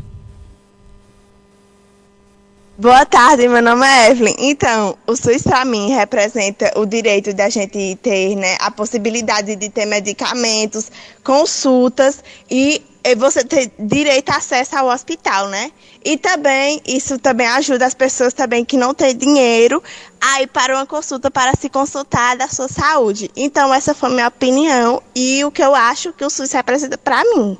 Boa 2.75 3.05
tarde, 3.05 3.47
meu 3.47 3.61
nome 3.61 3.85
é 3.85 4.09
Evelyn. 4.09 4.33
Então, 4.39 4.97
o 5.05 5.15
SUS 5.15 5.43
para 5.43 5.63
mim 5.63 5.91
representa 5.91 6.71
o 6.75 6.87
direito 6.87 7.31
da 7.31 7.47
gente 7.47 7.95
ter, 8.01 8.35
né, 8.35 8.57
a 8.59 8.71
possibilidade 8.71 9.55
de 9.55 9.69
ter 9.69 9.85
medicamentos, 9.85 10.91
consultas 11.23 12.23
e 12.49 12.81
você 13.15 13.43
ter 13.43 13.71
direito 13.77 14.31
a 14.31 14.37
acesso 14.37 14.75
ao 14.75 14.87
hospital, 14.87 15.49
né? 15.49 15.71
E 16.03 16.17
também 16.17 16.81
isso 16.83 17.19
também 17.19 17.45
ajuda 17.45 17.85
as 17.85 17.93
pessoas 17.93 18.33
também 18.33 18.65
que 18.65 18.75
não 18.75 18.91
têm 18.91 19.15
dinheiro 19.15 19.81
a 20.19 20.41
ir 20.41 20.47
para 20.47 20.75
uma 20.75 20.87
consulta 20.87 21.29
para 21.29 21.53
se 21.55 21.69
consultar 21.69 22.35
da 22.37 22.47
sua 22.47 22.67
saúde. 22.67 23.29
Então, 23.35 23.71
essa 23.71 23.93
foi 23.93 24.09
minha 24.09 24.29
opinião 24.29 24.99
e 25.15 25.45
o 25.45 25.51
que 25.51 25.63
eu 25.63 25.75
acho 25.75 26.11
que 26.11 26.25
o 26.25 26.29
SUS 26.29 26.51
representa 26.51 26.97
para 26.97 27.23
mim. 27.35 27.55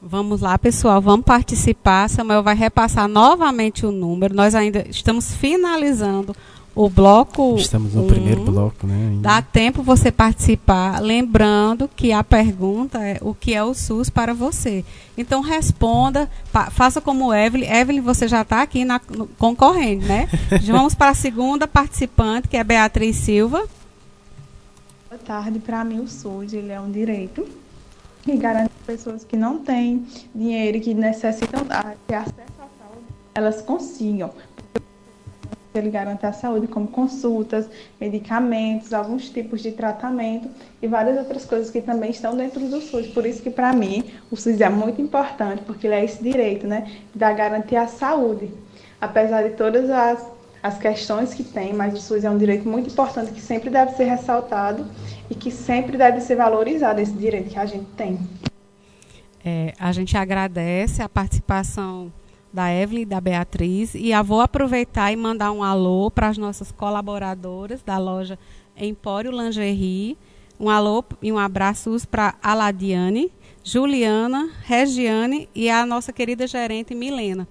Vamos 0.00 0.40
lá, 0.40 0.56
pessoal, 0.56 1.00
vamos 1.02 1.26
participar. 1.26 2.08
Samuel 2.08 2.42
vai 2.42 2.54
repassar 2.54 3.08
novamente 3.08 3.84
o 3.84 3.90
número. 3.90 4.34
Nós 4.34 4.54
ainda 4.54 4.86
estamos 4.88 5.34
finalizando 5.34 6.36
o 6.72 6.88
bloco. 6.88 7.56
Estamos 7.56 7.94
no 7.94 8.04
um. 8.04 8.06
primeiro 8.06 8.44
bloco, 8.44 8.86
né? 8.86 8.94
Ainda. 8.94 9.22
Dá 9.22 9.42
tempo 9.42 9.82
você 9.82 10.12
participar, 10.12 11.00
lembrando 11.02 11.88
que 11.88 12.12
a 12.12 12.22
pergunta 12.22 13.04
é 13.04 13.18
o 13.20 13.34
que 13.34 13.52
é 13.52 13.64
o 13.64 13.74
SUS 13.74 14.08
para 14.08 14.32
você. 14.32 14.84
Então 15.16 15.40
responda, 15.40 16.30
faça 16.70 17.00
como 17.00 17.34
Evelyn. 17.34 17.68
Evelyn, 17.68 18.00
você 18.00 18.28
já 18.28 18.42
está 18.42 18.62
aqui 18.62 18.84
na, 18.84 19.00
no, 19.10 19.26
concorrendo, 19.26 20.06
né? 20.06 20.28
Vamos 20.70 20.94
para 20.94 21.10
a 21.10 21.14
segunda 21.14 21.66
participante, 21.66 22.46
que 22.46 22.56
é 22.56 22.62
Beatriz 22.62 23.16
Silva. 23.16 23.66
Boa 25.10 25.20
tarde. 25.26 25.58
Para 25.58 25.82
mim, 25.82 25.98
o 25.98 26.06
SUS 26.06 26.52
ele 26.52 26.70
é 26.70 26.80
um 26.80 26.92
direito 26.92 27.44
que 28.28 28.36
garante 28.36 28.70
pessoas 28.86 29.24
que 29.24 29.36
não 29.36 29.58
têm 29.58 30.06
dinheiro 30.34 30.76
e 30.76 30.80
que 30.80 30.92
necessitam 30.92 31.64
ter 32.06 32.14
acesso 32.14 32.52
à 32.58 32.68
saúde, 32.78 33.06
elas 33.34 33.62
consigam. 33.62 34.30
Ele 35.74 35.90
garante 35.90 36.26
a 36.26 36.32
saúde 36.32 36.66
como 36.66 36.88
consultas, 36.88 37.68
medicamentos, 38.00 38.92
alguns 38.92 39.30
tipos 39.30 39.62
de 39.62 39.72
tratamento 39.72 40.48
e 40.82 40.86
várias 40.86 41.16
outras 41.18 41.44
coisas 41.44 41.70
que 41.70 41.80
também 41.80 42.10
estão 42.10 42.36
dentro 42.36 42.60
do 42.68 42.80
SUS. 42.80 43.06
Por 43.06 43.24
isso 43.24 43.42
que 43.42 43.50
para 43.50 43.72
mim 43.72 44.04
o 44.30 44.36
SUS 44.36 44.60
é 44.60 44.68
muito 44.68 45.00
importante, 45.00 45.62
porque 45.62 45.86
ele 45.86 45.94
é 45.94 46.04
esse 46.04 46.22
direito, 46.22 46.66
né, 46.66 46.90
da 47.14 47.32
garantia 47.32 47.82
à 47.82 47.86
saúde. 47.86 48.50
Apesar 49.00 49.42
de 49.42 49.50
todas 49.50 49.88
as 49.88 50.38
as 50.60 50.76
questões 50.76 51.32
que 51.32 51.44
tem, 51.44 51.72
mas 51.72 51.94
o 51.94 51.98
SUS 51.98 52.24
é 52.24 52.30
um 52.30 52.36
direito 52.36 52.68
muito 52.68 52.90
importante 52.90 53.30
que 53.30 53.40
sempre 53.40 53.70
deve 53.70 53.92
ser 53.92 54.04
ressaltado 54.04 54.84
e 55.30 55.34
que 55.34 55.50
sempre 55.50 55.96
deve 55.96 56.20
ser 56.20 56.36
valorizado 56.36 57.00
esse 57.00 57.12
direito 57.12 57.50
que 57.50 57.58
a 57.58 57.66
gente 57.66 57.86
tem. 57.96 58.18
É, 59.44 59.72
a 59.78 59.92
gente 59.92 60.16
agradece 60.16 61.02
a 61.02 61.08
participação 61.08 62.12
da 62.52 62.72
Evelyn 62.72 63.02
e 63.02 63.06
da 63.06 63.20
Beatriz 63.20 63.94
e 63.94 64.10
eu 64.10 64.24
vou 64.24 64.40
aproveitar 64.40 65.12
e 65.12 65.16
mandar 65.16 65.52
um 65.52 65.62
alô 65.62 66.10
para 66.10 66.28
as 66.28 66.38
nossas 66.38 66.72
colaboradoras 66.72 67.82
da 67.82 67.98
loja 67.98 68.38
Empório 68.76 69.30
Lingerie. 69.30 70.16
Um 70.58 70.68
alô 70.68 71.04
e 71.22 71.30
um 71.30 71.38
abraço 71.38 71.94
para 72.10 72.34
a 72.42 72.52
Ladiane, 72.52 73.30
Juliana, 73.62 74.50
Regiane 74.64 75.48
e 75.54 75.70
a 75.70 75.86
nossa 75.86 76.12
querida 76.12 76.46
gerente 76.46 76.94
Milena. 76.94 77.46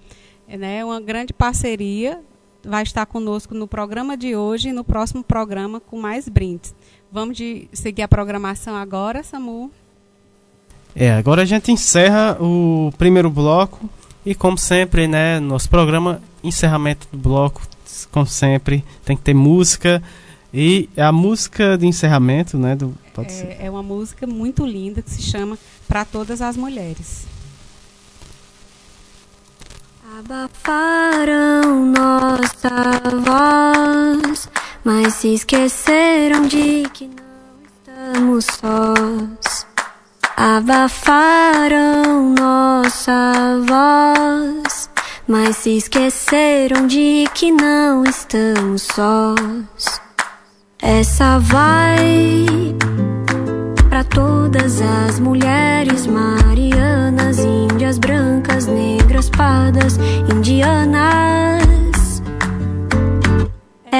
É 0.47 0.57
né, 0.57 0.83
uma 0.83 0.99
grande 0.99 1.33
parceria 1.33 2.21
vai 2.67 2.83
estar 2.83 3.05
conosco 3.05 3.53
no 3.53 3.67
programa 3.67 4.17
de 4.17 4.35
hoje 4.35 4.69
e 4.69 4.73
no 4.73 4.83
próximo 4.83 5.23
programa 5.23 5.79
com 5.79 5.97
mais 5.97 6.27
brindes. 6.27 6.75
Vamos 7.18 7.35
de 7.35 7.68
seguir 7.73 8.03
a 8.03 8.07
programação 8.07 8.76
agora, 8.76 9.23
Samu? 9.23 9.72
É, 10.95 11.14
agora 11.14 11.41
a 11.41 11.45
gente 11.45 11.72
encerra 11.72 12.38
o 12.39 12.94
primeiro 12.95 13.27
bloco 13.27 13.89
e 14.23 14.35
como 14.35 14.56
sempre, 14.56 15.07
né, 15.07 15.39
nosso 15.39 15.68
programa, 15.68 16.22
encerramento 16.44 17.07
do 17.11 17.18
bloco, 17.18 17.64
como 18.11 18.27
sempre, 18.27 18.85
tem 19.03 19.18
que 19.18 19.23
ter 19.23 19.34
música 19.34 19.99
e 20.53 20.88
a 20.95 21.11
música 21.11 21.76
de 21.76 21.88
encerramento, 21.88 22.56
né, 22.56 22.76
do, 22.76 22.94
é, 23.18 23.65
é 23.65 23.72
uma 23.72 23.81
música 23.81 24.27
muito 24.27 24.64
linda 24.64 25.02
que 25.02 25.10
se 25.10 25.23
chama 25.23 25.57
Para 25.88 26.06
Todas 26.06 26.39
as 26.39 26.56
Mulheres. 26.56 27.26
Abafaram 30.19 31.84
nossa 31.84 33.02
voz, 33.26 34.48
mas 34.88 35.15
se 35.15 35.34
esqueceram 35.34 36.43
de 36.43 36.88
que 36.93 37.07
não 37.07 37.59
estamos 37.68 38.45
sós. 38.45 39.68
Abafaram 40.38 42.34
nossa 42.34 43.34
voz, 43.68 44.89
mas 45.27 45.57
se 45.57 45.76
esqueceram 45.76 46.88
de 46.88 47.27
que 47.34 47.51
não 47.51 48.05
estamos 48.05 48.84
sós. 48.84 49.99
Essa 50.81 51.38
vai 51.39 52.45
para 53.89 54.05
todas 54.05 54.80
as 54.80 55.19
mulheres 55.19 56.07
marianas, 56.07 57.39
índias 57.39 57.97
brancas, 57.97 58.68
negras 58.68 59.26
espadas 59.26 59.99
indianas. 60.34 61.66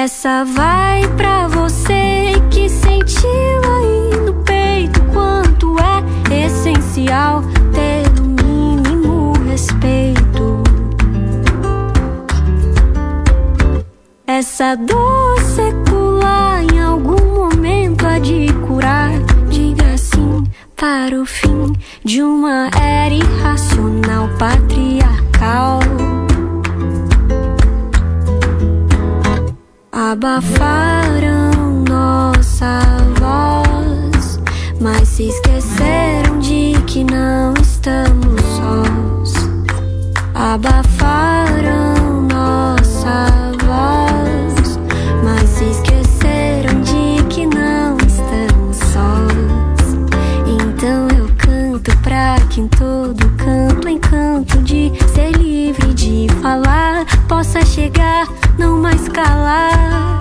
Essa 0.00 0.44
vai 0.44 1.02
pra 1.16 1.48
você 1.48 2.32
que 2.52 2.68
sentiu 2.68 3.28
aí 3.28 4.20
no 4.24 4.32
peito 4.44 5.02
quanto 5.12 5.74
é 5.80 6.46
essencial 6.46 7.42
ter 7.72 8.06
o 8.20 8.24
mínimo 8.24 9.32
respeito. 9.44 10.62
Essa 14.24 14.76
dor 14.76 15.40
secular 15.40 16.62
em 16.72 16.78
algum 16.78 17.34
momento 17.34 18.06
há 18.06 18.20
de 18.20 18.52
curar. 18.68 19.10
Diga 19.50 19.98
sim 19.98 20.44
para 20.76 21.20
o 21.20 21.26
fim 21.26 21.72
de 22.04 22.22
uma 22.22 22.70
era 22.80 23.14
irracional 23.14 24.28
patriarcal. 24.38 25.80
Abafaram 30.00 31.82
nossa 31.88 32.80
voz, 33.18 34.38
mas 34.80 35.08
se 35.08 35.24
esqueceram 35.24 36.38
de 36.38 36.80
que 36.86 37.02
não 37.02 37.52
estamos 37.60 38.40
sós. 38.56 39.50
Abafaram 40.36 42.22
nossa 42.32 43.26
voz, 43.66 44.78
mas 45.24 45.48
se 45.48 45.64
esqueceram 45.64 46.80
de 46.82 47.24
que 47.24 47.44
não 47.46 47.96
estamos 47.96 48.76
sós. 48.76 49.96
Então 50.46 51.08
eu 51.18 51.28
canto 51.36 51.90
pra 52.04 52.36
que 52.48 52.60
em 52.60 52.68
todo 52.68 53.28
canto, 53.36 53.88
encanto 53.88 54.58
de 54.58 54.92
ser 55.12 55.32
livre 55.32 55.92
de 55.92 56.28
falar, 56.40 57.04
possa 57.26 57.66
chegar, 57.66 58.28
não 58.58 58.76
mais 58.76 59.08
calar. 59.08 60.17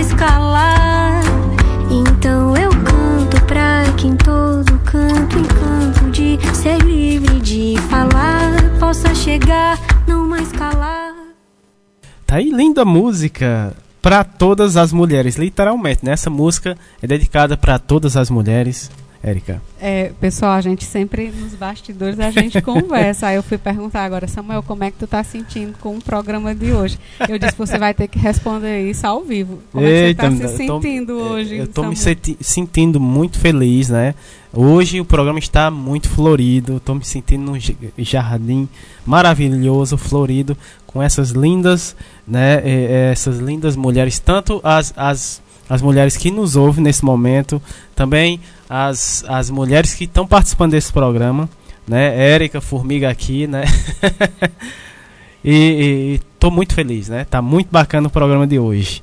Mais 0.00 0.14
calar. 0.14 1.20
Então 1.90 2.56
eu 2.56 2.70
canto 2.70 3.44
pra 3.44 3.84
que 3.98 4.06
em 4.06 4.16
todo 4.16 4.78
canto, 4.78 5.38
encanto 5.38 6.10
de 6.10 6.38
ser 6.56 6.78
livre 6.78 7.38
de 7.40 7.74
falar, 7.90 8.78
possa 8.78 9.14
chegar, 9.14 9.78
não 10.06 10.26
mais 10.26 10.50
calar. 10.52 11.14
Tá 12.26 12.36
aí 12.36 12.50
linda 12.50 12.82
música 12.82 13.76
para 14.00 14.24
todas 14.24 14.78
as 14.78 14.90
mulheres, 14.90 15.36
literalmente. 15.36 16.02
Né? 16.02 16.14
Música 16.30 16.78
é 17.02 17.06
dedicada 17.06 17.54
para 17.54 17.78
todas 17.78 18.16
as 18.16 18.30
mulheres. 18.30 18.90
Érica? 19.22 19.60
É, 19.78 20.12
pessoal, 20.18 20.52
a 20.52 20.62
gente 20.62 20.82
sempre 20.82 21.30
nos 21.30 21.54
bastidores 21.54 22.18
a 22.18 22.30
gente 22.30 22.60
conversa. 22.62 23.26
Aí 23.26 23.36
eu 23.36 23.42
fui 23.42 23.58
perguntar 23.58 24.02
agora, 24.04 24.26
Samuel, 24.26 24.62
como 24.62 24.82
é 24.82 24.90
que 24.90 24.96
tu 24.96 25.06
tá 25.06 25.22
sentindo 25.22 25.76
com 25.78 25.96
o 25.96 26.02
programa 26.02 26.54
de 26.54 26.72
hoje? 26.72 26.98
Eu 27.28 27.38
disse, 27.38 27.54
você 27.56 27.76
vai 27.76 27.92
ter 27.92 28.08
que 28.08 28.18
responder 28.18 28.88
isso 28.88 29.06
ao 29.06 29.22
vivo. 29.22 29.58
Como 29.70 29.84
Eita, 29.84 30.26
é 30.26 30.28
que 30.30 30.36
você 30.36 30.42
tá 30.42 30.48
se 30.48 30.56
sentindo 30.56 31.18
tô, 31.18 31.22
hoje? 31.22 31.56
Eu 31.56 31.66
tô 31.66 31.82
Samuel? 31.82 31.90
me 31.90 31.96
senti 31.96 32.36
sentindo 32.40 32.98
muito 32.98 33.38
feliz, 33.38 33.90
né? 33.90 34.14
Hoje 34.54 35.02
o 35.02 35.04
programa 35.04 35.38
está 35.38 35.70
muito 35.70 36.08
florido. 36.08 36.78
Estou 36.78 36.94
me 36.94 37.04
sentindo 37.04 37.44
num 37.44 37.58
jardim 37.98 38.66
maravilhoso, 39.04 39.98
florido, 39.98 40.56
com 40.86 41.02
essas 41.02 41.30
lindas, 41.30 41.94
né? 42.26 42.62
Essas 43.12 43.38
lindas 43.38 43.76
mulheres, 43.76 44.18
tanto 44.18 44.62
as, 44.64 44.94
as, 44.96 45.42
as 45.68 45.82
mulheres 45.82 46.16
que 46.16 46.30
nos 46.30 46.56
ouvem 46.56 46.82
nesse 46.82 47.04
momento, 47.04 47.60
também 47.94 48.40
as, 48.72 49.24
as 49.26 49.50
mulheres 49.50 49.94
que 49.94 50.04
estão 50.04 50.24
participando 50.24 50.70
desse 50.70 50.92
programa, 50.92 51.50
né? 51.88 52.16
Érica, 52.16 52.60
Formiga 52.60 53.10
aqui, 53.10 53.48
né? 53.48 53.64
e 55.44 56.20
estou 56.32 56.52
muito 56.52 56.72
feliz, 56.72 57.08
né? 57.08 57.24
Tá 57.24 57.42
muito 57.42 57.68
bacana 57.68 58.06
o 58.06 58.10
programa 58.10 58.46
de 58.46 58.60
hoje. 58.60 59.02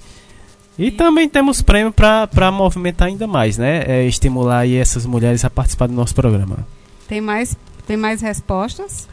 E 0.79 0.89
também 0.89 1.27
temos 1.27 1.61
prêmio 1.61 1.91
para 1.91 2.49
movimentar 2.49 3.09
ainda 3.09 3.27
mais, 3.27 3.57
né? 3.57 3.83
É, 3.85 4.05
estimular 4.05 4.59
aí 4.59 4.77
essas 4.77 5.05
mulheres 5.05 5.43
a 5.43 5.49
participar 5.49 5.87
do 5.87 5.93
nosso 5.93 6.15
programa. 6.15 6.59
Tem 7.09 7.19
mais, 7.19 7.57
tem 7.85 7.97
mais 7.97 8.21
respostas? 8.21 9.05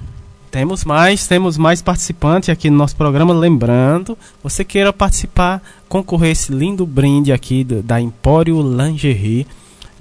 Temos 0.52 0.84
mais, 0.84 1.26
temos 1.26 1.58
mais 1.58 1.82
participantes 1.82 2.48
aqui 2.48 2.70
no 2.70 2.76
nosso 2.76 2.94
programa. 2.94 3.34
Lembrando, 3.34 4.16
você 4.40 4.62
queira 4.62 4.92
participar, 4.92 5.60
concorrer 5.88 6.30
esse 6.30 6.52
lindo 6.52 6.86
brinde 6.86 7.32
aqui 7.32 7.64
do, 7.64 7.82
da 7.82 8.00
Empório 8.00 8.62
Lingerie. 8.62 9.48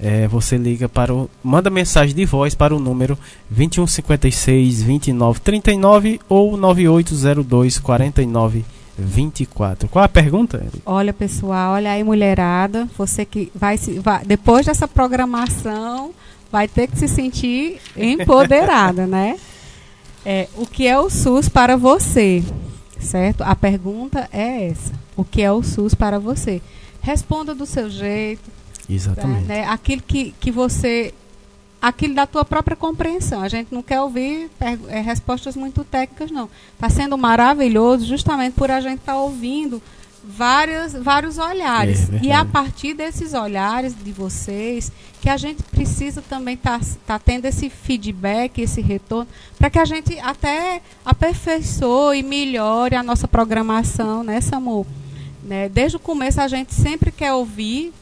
É, 0.04 0.28
você 0.28 0.58
liga 0.58 0.86
para 0.86 1.14
o. 1.14 1.30
Manda 1.42 1.70
mensagem 1.70 2.14
de 2.14 2.26
voz 2.26 2.54
para 2.54 2.76
o 2.76 2.78
número 2.78 3.18
2156 3.48 4.82
2939 4.82 6.20
ou 6.28 6.58
9802 6.58 7.78
49 7.78 8.66
24. 8.98 9.88
Qual 9.88 10.04
a 10.04 10.08
pergunta? 10.08 10.62
Olha, 10.84 11.10
pessoal, 11.10 11.72
olha 11.72 11.90
aí, 11.90 12.04
mulherada. 12.04 12.86
Você 12.98 13.24
que 13.24 13.50
vai, 13.54 13.78
se, 13.78 13.98
vai 13.98 14.22
depois 14.26 14.66
dessa 14.66 14.86
programação, 14.86 16.12
vai 16.52 16.68
ter 16.68 16.86
que 16.86 16.98
se 16.98 17.08
sentir 17.08 17.80
empoderada, 17.96 19.06
né? 19.08 19.38
É, 20.22 20.48
o 20.54 20.66
que 20.66 20.86
é 20.86 21.00
o 21.00 21.08
SUS 21.08 21.48
para 21.48 21.78
você? 21.78 22.44
Certo? 23.00 23.42
A 23.42 23.56
pergunta 23.56 24.28
é 24.30 24.68
essa. 24.68 24.92
O 25.16 25.24
que 25.24 25.40
é 25.40 25.50
o 25.50 25.62
SUS 25.62 25.94
para 25.94 26.18
você? 26.18 26.60
Responda 27.00 27.54
do 27.54 27.64
seu 27.64 27.88
jeito. 27.88 28.63
Exatamente. 28.88 29.46
Né? 29.46 29.64
Aquilo 29.66 30.02
que, 30.02 30.34
que 30.40 30.50
você 30.50 31.14
aquilo 31.80 32.14
da 32.14 32.26
tua 32.26 32.44
própria 32.46 32.74
compreensão. 32.74 33.42
A 33.42 33.48
gente 33.48 33.72
não 33.72 33.82
quer 33.82 34.00
ouvir 34.00 34.50
é, 34.88 35.00
respostas 35.00 35.54
muito 35.54 35.84
técnicas, 35.84 36.30
não. 36.30 36.48
Está 36.72 36.88
sendo 36.88 37.18
maravilhoso 37.18 38.06
justamente 38.06 38.54
por 38.54 38.70
a 38.70 38.80
gente 38.80 39.00
estar 39.00 39.12
tá 39.12 39.18
ouvindo 39.18 39.82
vários, 40.26 40.94
vários 40.94 41.36
olhares. 41.36 42.10
É, 42.10 42.20
e 42.22 42.32
a 42.32 42.42
partir 42.42 42.94
desses 42.94 43.34
olhares 43.34 43.94
de 43.94 44.12
vocês, 44.12 44.90
que 45.20 45.28
a 45.28 45.36
gente 45.36 45.62
precisa 45.62 46.22
também 46.22 46.54
estar 46.54 46.80
tá, 46.80 46.86
tá 47.06 47.18
tendo 47.18 47.44
esse 47.44 47.68
feedback, 47.68 48.62
esse 48.62 48.80
retorno, 48.80 49.28
para 49.58 49.68
que 49.68 49.78
a 49.78 49.84
gente 49.84 50.18
até 50.20 50.80
aperfeiçoe 51.04 52.20
e 52.20 52.22
melhore 52.22 52.96
a 52.96 53.02
nossa 53.02 53.28
programação, 53.28 54.24
né, 54.24 54.40
Samu? 54.40 54.86
Né? 55.42 55.68
Desde 55.68 55.98
o 55.98 56.00
começo 56.00 56.40
a 56.40 56.48
gente 56.48 56.72
sempre 56.72 57.12
quer 57.12 57.34
ouvir 57.34 57.92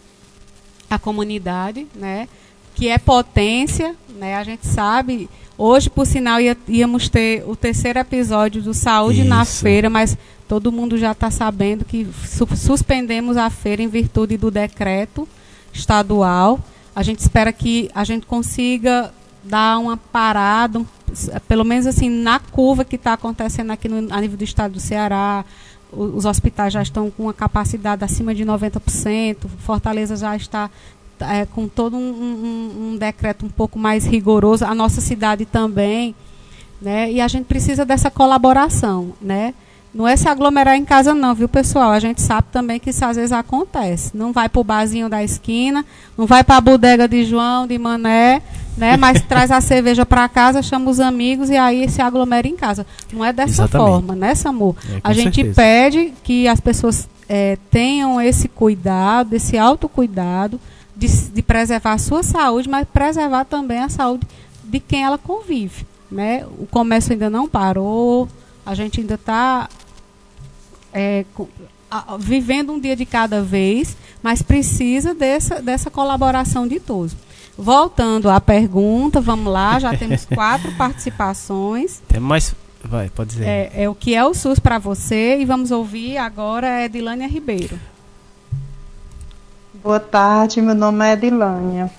a 0.95 0.99
comunidade, 0.99 1.87
né? 1.95 2.29
que 2.75 2.89
é 2.89 2.99
potência, 2.99 3.95
né? 4.17 4.37
A 4.37 4.45
gente 4.45 4.67
sabe. 4.67 5.29
Hoje, 5.57 5.91
por 5.91 6.07
sinal, 6.07 6.41
ia, 6.41 6.57
íamos 6.67 7.09
ter 7.09 7.45
o 7.47 7.55
terceiro 7.55 7.99
episódio 7.99 8.63
do 8.63 8.73
Saúde 8.73 9.21
Isso. 9.21 9.29
na 9.29 9.45
Feira, 9.45 9.91
mas 9.91 10.17
todo 10.49 10.73
mundo 10.73 10.99
já 10.99 11.13
está 11.13 11.31
sabendo 11.31 11.85
que 11.85 12.07
su 12.27 12.47
suspendemos 12.57 13.37
a 13.37 13.49
feira 13.49 13.83
em 13.83 13.89
virtude 13.89 14.37
do 14.37 14.51
decreto 14.51 15.29
estadual. 15.73 16.59
A 16.95 17.03
gente 17.03 17.21
espera 17.21 17.53
que 17.53 17.91
a 17.95 18.05
gente 18.05 18.27
consiga 18.27 19.13
dar 19.45 19.79
uma 19.79 19.97
parada, 19.97 20.83
pelo 21.47 21.65
menos 21.65 21.87
assim, 21.87 22.09
na 22.09 22.39
curva 22.39 22.85
que 22.85 22.97
está 22.97 23.13
acontecendo 23.13 23.71
aqui 23.71 23.89
no, 23.89 24.13
a 24.13 24.21
nível 24.21 24.37
do 24.37 24.45
estado 24.45 24.73
do 24.73 24.81
Ceará. 24.81 25.45
Os 25.93 26.25
hospitais 26.25 26.73
já 26.73 26.83
estão 26.83 27.11
com 27.11 27.25
uma 27.25 27.35
capacidade 27.35 28.03
acima 28.05 28.35
de 28.35 28.45
90%, 28.45 29.37
Fortaleza 29.59 30.17
já 30.17 30.35
está 30.35 30.71
é, 31.21 31.47
com 31.47 31.69
todo 31.69 31.97
um, 31.97 32.01
um, 32.01 32.93
um, 32.93 32.97
decreto 32.97 33.47
um 33.47 33.51
pouco 33.51 33.79
mais 33.79 34.05
rigoroso, 34.05 34.65
a 34.65 34.75
nossa 34.75 35.01
cidade 35.01 35.45
também, 35.45 36.15
né? 36.81 37.13
E 37.13 37.21
a 37.21 37.29
gente 37.29 37.45
precisa 37.45 37.85
dessa 37.85 38.11
colaboração, 38.11 39.13
né? 39.21 39.55
Não 39.95 40.09
é 40.09 40.17
se 40.17 40.27
aglomerar 40.27 40.75
em 40.75 40.85
casa 40.87 41.15
não, 41.15 41.35
viu, 41.35 41.49
pessoal? 41.49 41.91
A 41.91 41.99
gente 41.99 42.23
sabe 42.23 42.49
também 42.51 42.81
que 42.81 42.91
isso 42.91 43.05
às 43.05 43.17
vezes 43.17 43.33
acontece. 43.33 44.17
Não 44.17 44.33
vai 44.33 44.49
para 44.49 44.61
o 44.61 44.65
barzinho 44.65 45.09
da 45.09 45.23
esquina, 45.23 45.85
não 46.17 46.27
vai 46.27 46.43
para 46.43 46.57
a 46.57 46.61
bodega 46.63 47.07
de 47.07 47.25
João, 47.27 47.67
de 47.67 47.79
Mané, 47.79 48.41
né? 48.77 48.97
Mas 48.97 49.21
traz 49.29 49.51
a 49.51 49.61
cerveja 49.61 50.07
para 50.07 50.27
casa, 50.31 50.63
chama 50.63 50.91
os 50.91 50.99
amigos 50.99 51.51
e 51.51 51.57
aí 51.57 51.91
se 51.91 52.01
aglomera 52.01 52.49
em 52.49 52.57
casa. 52.57 52.87
Não 53.13 53.23
é 53.23 53.35
dessa 53.35 53.65
Exatamente. 53.65 53.91
forma, 53.91 54.15
né, 54.15 54.35
Samu? 54.35 54.75
É, 54.89 55.01
a 55.05 55.13
gente 55.13 55.37
certeza. 55.37 55.55
pede 55.55 56.15
que 56.25 56.49
as 56.49 56.59
pessoas 56.59 57.07
é, 57.29 57.59
tenham 57.71 58.19
esse 58.19 58.49
cuidado, 58.49 59.35
esse 59.35 59.59
autocuidado, 59.59 60.59
de, 60.97 61.09
de 61.09 61.43
preservar 61.43 61.95
a 61.95 61.99
sua 61.99 62.23
saúde, 62.23 62.69
mas 62.69 62.87
preservar 62.87 63.45
também 63.45 63.79
a 63.81 63.89
saúde 63.89 64.27
de 64.65 64.81
quem 64.81 65.05
ela 65.05 65.19
convive. 65.19 65.87
Né? 66.11 66.45
O 66.59 66.67
comércio 66.67 67.13
ainda 67.13 67.29
não 67.29 67.49
parou, 67.49 68.29
a 68.65 68.75
gente 68.75 69.01
ainda 69.01 69.15
está 69.15 69.69
é, 70.93 71.25
vivendo 72.19 72.73
um 72.73 72.81
dia 72.81 72.97
de 72.97 73.05
cada 73.05 73.43
vez, 73.43 73.97
mas 74.23 74.43
precisa 74.43 75.15
dessa, 75.15 75.61
dessa 75.61 75.91
colaboração 75.91 76.67
de 76.67 76.81
todos. 76.81 77.15
Voltando 77.57 78.31
à 78.31 78.41
pergunta, 78.41 79.21
vamos 79.21 79.53
lá, 79.53 79.79
já 79.79 79.95
temos 79.97 80.25
quatro 80.25 80.73
participações. 80.73 82.01
Tem 82.09 82.21
mais. 82.21 82.55
Vai, 82.85 83.09
pode 83.11 83.31
dizer. 83.31 83.47
É, 83.47 83.85
é 83.85 83.89
o 83.89 83.95
que 83.95 84.15
é 84.15 84.25
o 84.25 84.35
SUS 84.35 84.59
para 84.59 84.79
você 84.79 85.39
e 85.39 85.45
vamos 85.45 85.71
ouvir 85.71 86.17
agora 86.17 86.81
é 86.81 86.87
Edilânia 86.87 87.29
Ribeiro. 87.29 87.79
Boa 89.83 90.01
tarde, 90.01 90.61
meu 90.61 90.75
nome 90.75 91.05
é 91.05 91.13
Edilânia. 91.13 91.91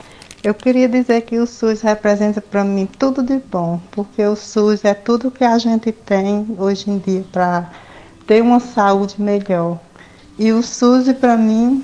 Eu 0.44 0.54
queria 0.54 0.90
dizer 0.90 1.22
que 1.22 1.40
o 1.40 1.48
SUS 1.48 1.82
representa 1.82 2.42
para 2.42 2.66
mim 2.66 2.86
tudo 2.86 3.24
de 3.24 3.40
bom, 3.40 3.80
porque 3.92 4.22
o 4.26 4.36
SUS 4.36 4.84
é 4.84 4.94
tudo 4.94 5.32
que 5.32 5.44
a 5.44 5.58
gente 5.58 5.90
tem 5.92 6.46
hoje 6.58 6.90
em 6.90 6.98
dia 6.98 7.24
para 7.32 7.72
ter 8.26 8.42
uma 8.42 8.60
saúde 8.60 9.16
melhor. 9.22 9.80
E 10.38 10.52
o 10.52 10.64
SUS 10.64 11.12
para 11.14 11.38
mim 11.38 11.84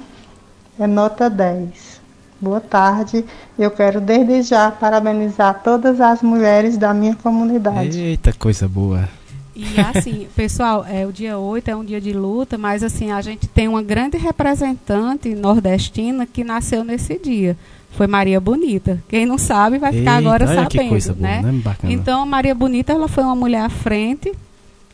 é 0.80 0.88
nota 0.88 1.30
10. 1.30 2.00
Boa 2.42 2.62
tarde. 2.62 3.26
Eu 3.58 3.70
quero 3.70 4.00
desde 4.00 4.42
já 4.44 4.72
parabenizar 4.72 5.62
todas 5.64 6.00
as 6.00 6.22
mulheres 6.22 6.78
da 6.78 6.94
minha 6.94 7.16
comunidade. 7.16 8.00
Eita, 8.00 8.32
coisa 8.32 8.68
boa. 8.68 9.10
E 9.56 9.80
assim, 9.82 10.28
pessoal, 10.36 10.86
é, 10.90 11.06
o 11.06 11.12
dia 11.12 11.38
8 11.38 11.70
é 11.70 11.76
um 11.76 11.84
dia 11.84 12.00
de 12.00 12.14
luta, 12.14 12.58
mas 12.58 12.82
assim, 12.82 13.12
a 13.12 13.22
gente 13.22 13.46
tem 13.48 13.68
uma 13.68 13.84
grande 13.84 14.18
representante 14.18 15.36
nordestina 15.36 16.26
que 16.26 16.44
nasceu 16.44 16.84
nesse 16.84 17.20
dia. 17.20 17.58
Foi 17.92 18.08
Maria 18.08 18.40
Bonita. 18.40 19.04
Quem 19.10 19.26
não 19.26 19.38
sabe 19.38 19.78
vai 19.78 19.92
ficar 19.92 20.18
Eita, 20.18 20.30
agora 20.30 20.48
sabendo, 20.48 21.16
né? 21.16 21.42
Boa, 21.42 21.76
né? 21.84 21.92
Então, 21.92 22.26
Maria 22.26 22.56
Bonita, 22.56 22.94
ela 22.94 23.08
foi 23.08 23.24
uma 23.24 23.36
mulher 23.36 23.62
à 23.62 23.70
frente, 23.70 24.32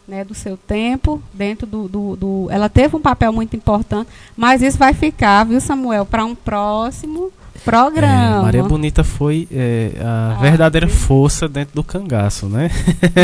né, 0.07 0.23
do 0.23 0.33
seu 0.33 0.57
tempo, 0.57 1.21
dentro 1.33 1.65
do, 1.65 1.87
do, 1.87 2.15
do, 2.15 2.47
Ela 2.51 2.69
teve 2.69 2.95
um 2.95 3.01
papel 3.01 3.33
muito 3.33 3.55
importante, 3.55 4.09
mas 4.35 4.61
isso 4.61 4.77
vai 4.77 4.93
ficar, 4.93 5.43
viu, 5.45 5.59
Samuel, 5.59 6.05
para 6.05 6.23
um 6.23 6.35
próximo 6.35 7.31
programa. 7.63 8.39
É, 8.39 8.41
Maria 8.43 8.63
Bonita 8.63 9.03
foi 9.03 9.47
é, 9.51 9.93
a 9.99 10.35
ah, 10.37 10.41
verdadeira 10.41 10.87
força 10.87 11.47
dentro 11.47 11.73
do 11.73 11.83
cangaço, 11.83 12.47
né? 12.47 12.69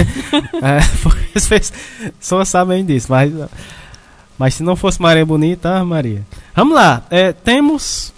é, 0.62 0.80
vocês 1.34 1.72
só 2.20 2.44
sabem 2.44 2.84
disso, 2.84 3.08
mas, 3.10 3.32
mas 4.38 4.56
se 4.56 4.64
não 4.64 4.76
fosse 4.76 5.02
Maria 5.02 5.26
Bonita, 5.26 5.78
ah, 5.78 5.86
Maria. 5.86 6.26
Vamos 6.56 6.76
lá, 6.76 7.04
é, 7.12 7.32
temos 7.32 8.14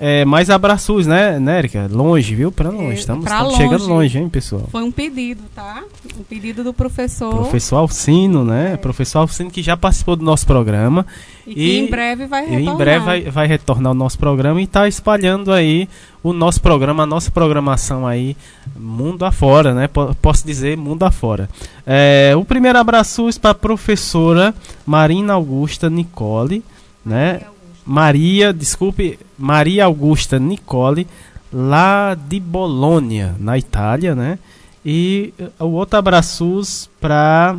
é, 0.00 0.24
mais 0.24 0.48
abraços, 0.48 1.08
né, 1.08 1.40
né, 1.40 1.58
Erika? 1.58 1.88
Longe, 1.90 2.32
viu? 2.32 2.52
Para 2.52 2.70
longe. 2.70 2.92
É, 2.92 2.94
estamos, 2.94 3.24
estamos 3.24 3.52
longe. 3.52 3.56
chegando 3.56 3.88
longe, 3.88 4.18
hein, 4.18 4.28
pessoal? 4.28 4.68
Foi 4.70 4.84
um 4.84 4.92
pedido, 4.92 5.42
tá? 5.52 5.82
Um 6.16 6.22
pedido 6.22 6.62
do 6.62 6.72
professor. 6.72 7.34
Professor 7.34 7.78
Alcino, 7.78 8.44
né? 8.44 8.74
É. 8.74 8.76
Professor 8.76 9.18
Alcino 9.18 9.50
que 9.50 9.60
já 9.60 9.76
participou 9.76 10.14
do 10.14 10.24
nosso 10.24 10.46
programa. 10.46 11.04
E, 11.44 11.72
e 11.72 11.78
em 11.80 11.86
breve 11.86 12.26
vai 12.26 12.46
retornar. 12.46 12.74
Em 12.74 12.76
breve 12.76 13.04
vai, 13.04 13.20
vai 13.22 13.46
retornar 13.48 13.90
o 13.90 13.94
nosso 13.94 14.16
programa 14.18 14.60
e 14.60 14.64
está 14.64 14.86
espalhando 14.86 15.52
aí 15.52 15.88
o 16.22 16.32
nosso 16.32 16.60
programa, 16.60 17.02
a 17.02 17.06
nossa 17.06 17.30
programação 17.32 18.06
aí, 18.06 18.36
mundo 18.76 19.24
afora, 19.24 19.74
né? 19.74 19.88
P 19.88 20.00
posso 20.22 20.46
dizer 20.46 20.76
mundo 20.76 21.02
afora. 21.02 21.48
É, 21.84 22.34
o 22.36 22.44
primeiro 22.44 22.78
abraço 22.78 23.28
para 23.40 23.50
a 23.50 23.54
professora 23.54 24.54
Marina 24.86 25.32
Augusta 25.32 25.90
Nicole, 25.90 26.62
né? 27.04 27.40
Maria, 27.88 28.52
desculpe, 28.52 29.18
Maria 29.38 29.86
Augusta 29.86 30.38
Nicole, 30.38 31.06
lá 31.50 32.14
de 32.14 32.38
Bolônia, 32.38 33.34
na 33.40 33.56
Itália, 33.56 34.14
né? 34.14 34.38
E 34.84 35.32
o 35.58 35.68
outro 35.68 35.98
abraços 35.98 36.90
para 37.00 37.56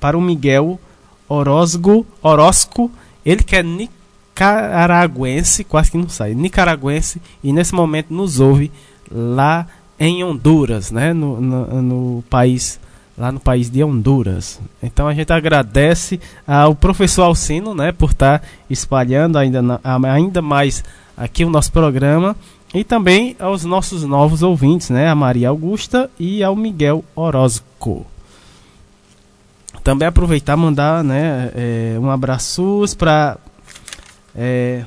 para 0.00 0.16
o 0.16 0.22
Miguel 0.22 0.80
Orozco, 1.28 2.06
Orozco, 2.22 2.90
ele 3.26 3.42
que 3.42 3.56
é 3.56 3.62
nicaraguense, 3.62 5.64
quase 5.64 5.90
que 5.90 5.98
não 5.98 6.08
sai, 6.08 6.32
nicaraguense, 6.32 7.20
e 7.44 7.52
nesse 7.52 7.74
momento 7.74 8.14
nos 8.14 8.40
ouve 8.40 8.72
lá 9.10 9.66
em 10.00 10.24
Honduras, 10.24 10.90
né? 10.90 11.12
No, 11.12 11.38
no, 11.42 11.82
no 11.82 12.24
país 12.30 12.80
lá 13.16 13.32
no 13.32 13.40
país 13.40 13.70
de 13.70 13.82
Honduras. 13.82 14.60
Então 14.82 15.08
a 15.08 15.14
gente 15.14 15.32
agradece 15.32 16.20
ao 16.46 16.74
professor 16.74 17.22
Alcino, 17.22 17.74
né, 17.74 17.92
por 17.92 18.10
estar 18.10 18.40
tá 18.40 18.46
espalhando 18.68 19.38
ainda, 19.38 19.80
ainda 19.82 20.42
mais 20.42 20.84
aqui 21.16 21.44
o 21.44 21.50
nosso 21.50 21.72
programa 21.72 22.36
e 22.74 22.84
também 22.84 23.34
aos 23.38 23.64
nossos 23.64 24.02
novos 24.02 24.42
ouvintes, 24.42 24.90
né, 24.90 25.08
a 25.08 25.14
Maria 25.14 25.48
Augusta 25.48 26.10
e 26.18 26.42
ao 26.42 26.54
Miguel 26.54 27.04
Orozco. 27.14 28.06
Também 29.82 30.08
aproveitar 30.08 30.56
mandar, 30.56 31.02
né, 31.02 31.50
é, 31.54 31.96
um 31.98 32.10
abraço 32.10 32.84
para 32.98 33.38
é, 34.34 34.84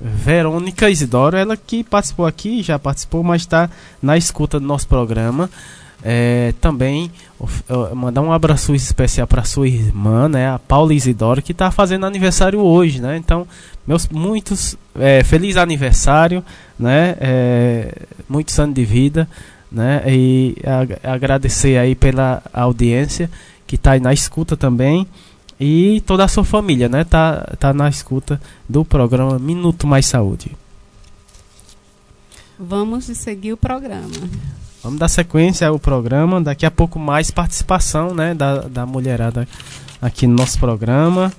Verônica 0.00 0.88
Isidoro, 0.88 1.36
ela 1.36 1.56
que 1.56 1.82
participou 1.82 2.24
aqui, 2.24 2.62
já 2.62 2.78
participou, 2.78 3.22
mas 3.22 3.42
está 3.42 3.68
na 4.00 4.16
escuta 4.16 4.60
do 4.60 4.66
nosso 4.66 4.86
programa. 4.86 5.50
É, 6.02 6.54
também 6.60 7.10
mandar 7.94 8.20
um 8.22 8.32
abraço 8.32 8.74
especial 8.74 9.26
para 9.26 9.42
sua 9.44 9.66
irmã, 9.66 10.28
né, 10.28 10.48
a 10.48 10.58
Paula 10.58 10.94
Isidoro, 10.94 11.42
que 11.42 11.52
está 11.52 11.70
fazendo 11.70 12.06
aniversário 12.06 12.60
hoje, 12.60 13.00
né? 13.00 13.16
Então, 13.16 13.46
meus 13.86 14.08
muitos 14.08 14.76
é, 14.94 15.24
feliz 15.24 15.56
aniversário, 15.56 16.44
né? 16.78 17.16
É, 17.20 17.94
muitos 18.28 18.58
anos 18.58 18.74
de 18.74 18.84
vida, 18.84 19.28
né? 19.70 20.02
E 20.06 20.56
agradecer 21.02 21.78
aí 21.78 21.94
pela 21.94 22.42
audiência 22.52 23.30
que 23.66 23.76
está 23.76 23.92
aí 23.92 24.00
na 24.00 24.12
escuta 24.12 24.56
também 24.56 25.06
e 25.60 26.02
toda 26.06 26.24
a 26.24 26.28
sua 26.28 26.44
família, 26.44 26.88
né? 26.88 27.04
Tá, 27.04 27.54
tá 27.58 27.72
na 27.72 27.88
escuta 27.88 28.40
do 28.68 28.84
programa 28.84 29.38
Minuto 29.38 29.86
Mais 29.86 30.06
Saúde. 30.06 30.52
Vamos 32.58 33.04
seguir 33.04 33.52
o 33.52 33.56
programa. 33.56 34.10
Vamos 34.82 35.00
dar 35.00 35.08
sequência 35.08 35.66
ao 35.66 35.78
programa. 35.78 36.40
Daqui 36.40 36.64
a 36.64 36.70
pouco 36.70 36.98
mais 36.98 37.30
participação 37.30 38.14
né, 38.14 38.34
da, 38.34 38.60
da 38.60 38.86
mulherada 38.86 39.46
aqui 40.00 40.26
no 40.26 40.36
nosso 40.36 40.58
programa. 40.58 41.32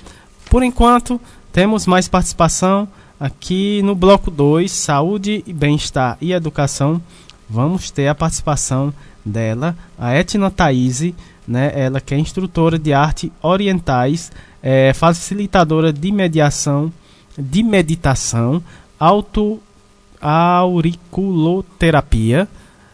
Por 0.49 0.61
enquanto, 0.61 1.19
temos 1.51 1.87
mais 1.87 2.07
participação 2.07 2.87
aqui 3.19 3.81
no 3.83 3.95
bloco 3.95 4.29
2, 4.29 4.71
Saúde 4.71 5.43
e 5.47 5.53
Bem-Estar 5.53 6.17
e 6.19 6.33
Educação. 6.33 7.01
Vamos 7.49 7.89
ter 7.89 8.07
a 8.07 8.15
participação 8.15 8.93
dela, 9.25 9.75
a 9.97 10.13
Etna 10.13 10.51
Thaís, 10.51 11.13
né, 11.47 11.71
ela 11.73 12.01
que 12.01 12.13
é 12.13 12.19
instrutora 12.19 12.77
de 12.77 12.93
arte 12.93 13.31
orientais, 13.41 14.29
é, 14.61 14.93
facilitadora 14.93 15.93
de 15.93 16.11
mediação, 16.11 16.91
de 17.37 17.63
meditação, 17.63 18.61
auto 18.99 19.61
auriculoterapia 20.21 22.45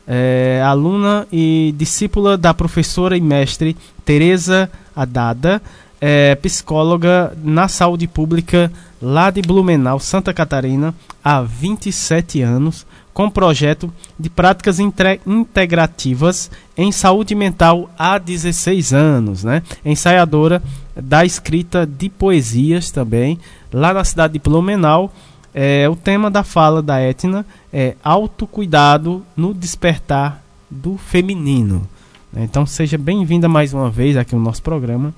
é, 0.07 0.61
aluna 0.63 1.27
e 1.31 1.73
discípula 1.77 2.37
da 2.37 2.53
professora 2.53 3.17
e 3.17 3.21
mestre 3.21 3.75
Teresa 4.03 4.69
Adada, 4.95 5.61
é, 5.99 6.35
psicóloga 6.35 7.35
na 7.43 7.67
saúde 7.67 8.07
pública 8.07 8.71
lá 9.01 9.29
de 9.29 9.41
Blumenau, 9.41 9.99
Santa 9.99 10.33
Catarina, 10.33 10.93
há 11.23 11.41
27 11.41 12.41
anos, 12.41 12.85
com 13.13 13.29
projeto 13.29 13.91
de 14.19 14.29
práticas 14.29 14.77
integrativas 14.79 16.51
em 16.75 16.91
saúde 16.91 17.33
mental 17.33 17.89
há 17.97 18.17
16 18.17 18.93
anos, 18.93 19.43
né? 19.43 19.63
Ensaiadora 19.85 20.61
da 20.95 21.23
escrita 21.23 21.85
de 21.85 22.09
poesias 22.09 22.91
também, 22.91 23.39
lá 23.71 23.93
na 23.93 24.03
cidade 24.03 24.33
de 24.33 24.39
Blumenau 24.39 25.13
é, 25.57 25.87
o 25.87 25.95
tema 25.95 26.29
da 26.29 26.43
fala 26.43 26.81
da 26.81 26.99
Etna 26.99 27.45
é 27.71 27.95
autocuidado 28.03 29.25
no 29.37 29.53
despertar 29.53 30.43
do 30.69 30.97
feminino. 30.97 31.87
Então 32.35 32.65
seja 32.65 32.97
bem-vinda 32.97 33.47
mais 33.47 33.73
uma 33.73 33.89
vez 33.89 34.17
aqui 34.17 34.35
no 34.35 34.41
nosso 34.41 34.61
programa. 34.61 35.13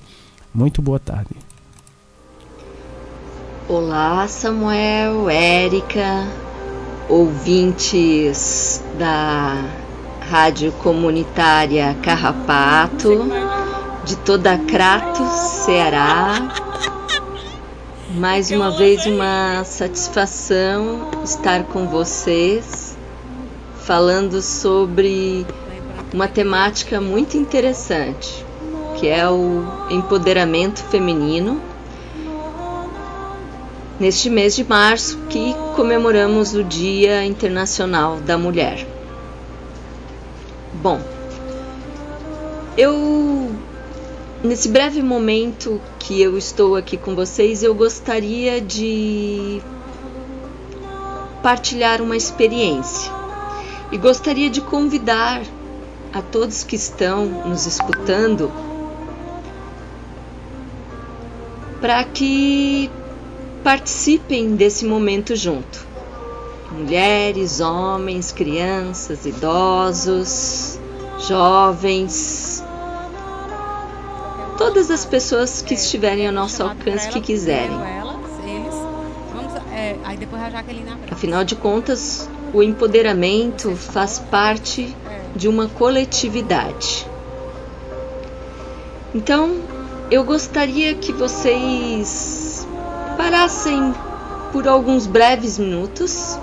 Muito 0.54 0.80
boa 0.80 1.00
tarde. 1.00 1.32
Olá, 3.68 4.28
Samuel, 4.28 5.28
Érica, 5.28 6.28
ouvintes 7.10 8.84
da 9.00 9.66
Rádio 10.30 10.72
Comunitária 10.74 11.98
Carrapato, 12.04 13.28
de 14.06 14.16
toda 14.18 14.56
Crato, 14.60 15.26
Ceará. 15.66 16.97
Mais 18.18 18.49
uma 18.49 18.72
vez, 18.72 19.06
uma 19.06 19.64
satisfação 19.64 21.11
estar 21.23 21.65
com 21.65 21.88
vocês, 21.88 22.98
falando 23.81 24.41
sobre 24.41 25.45
uma 26.11 26.27
temática 26.27 26.99
muito 26.99 27.38
interessante, 27.38 28.44
que 28.99 29.07
é 29.07 29.30
o 29.30 29.64
empoderamento 29.91 30.84
feminino. 30.85 31.61
Neste 33.99 34.31
mês 34.31 34.56
de 34.56 34.64
março, 34.64 35.19
que 35.30 35.53
comemoramos 35.76 36.56
o 36.56 36.64
Dia 36.64 37.23
Internacional 37.23 38.18
da 38.18 38.35
Mulher. 38.35 38.88
Bom, 40.81 40.99
eu 42.76 43.52
Nesse 44.44 44.70
breve 44.70 45.02
momento 45.02 45.82
que 45.98 46.22
eu 46.22 46.38
estou 46.38 46.76
aqui 46.76 46.96
com 46.96 47.16
vocês, 47.16 47.64
eu 47.64 47.74
gostaria 47.74 48.62
de 48.62 49.60
partilhar 51.42 52.02
uma 52.02 52.16
experiência 52.16 53.12
e 53.92 53.98
gostaria 53.98 54.48
de 54.50 54.62
convidar 54.62 55.42
a 56.14 56.22
todos 56.22 56.64
que 56.64 56.76
estão 56.76 57.26
nos 57.26 57.66
escutando 57.66 58.52
para 61.82 62.04
que 62.04 62.92
participem 63.64 64.56
desse 64.56 64.86
momento 64.86 65.36
junto. 65.36 65.86
Mulheres, 66.72 67.60
homens, 67.60 68.32
crianças, 68.32 69.26
idosos, 69.26 70.80
jovens, 71.28 72.64
todas 74.58 74.90
as 74.90 75.06
pessoas 75.06 75.62
que 75.62 75.76
estiverem 75.76 76.28
ao 76.28 76.34
nosso 76.34 76.64
alcance 76.64 77.08
que 77.10 77.22
quiserem. 77.22 77.80
É, 79.72 79.96
Afinal 81.12 81.44
de 81.44 81.56
contas, 81.56 82.28
o 82.54 82.64
empoderamento 82.64 83.76
faz 83.76 84.18
parte 84.20 84.96
de 85.36 85.48
uma 85.48 85.68
coletividade. 85.68 87.08
Então, 89.14 89.56
eu 90.10 90.24
gostaria 90.24 90.96
que 90.96 91.12
vocês 91.14 92.68
parassem 93.18 93.94
por 94.52 94.68
alguns 94.68 95.06
breves 95.06 95.60
minutos, 95.60 96.40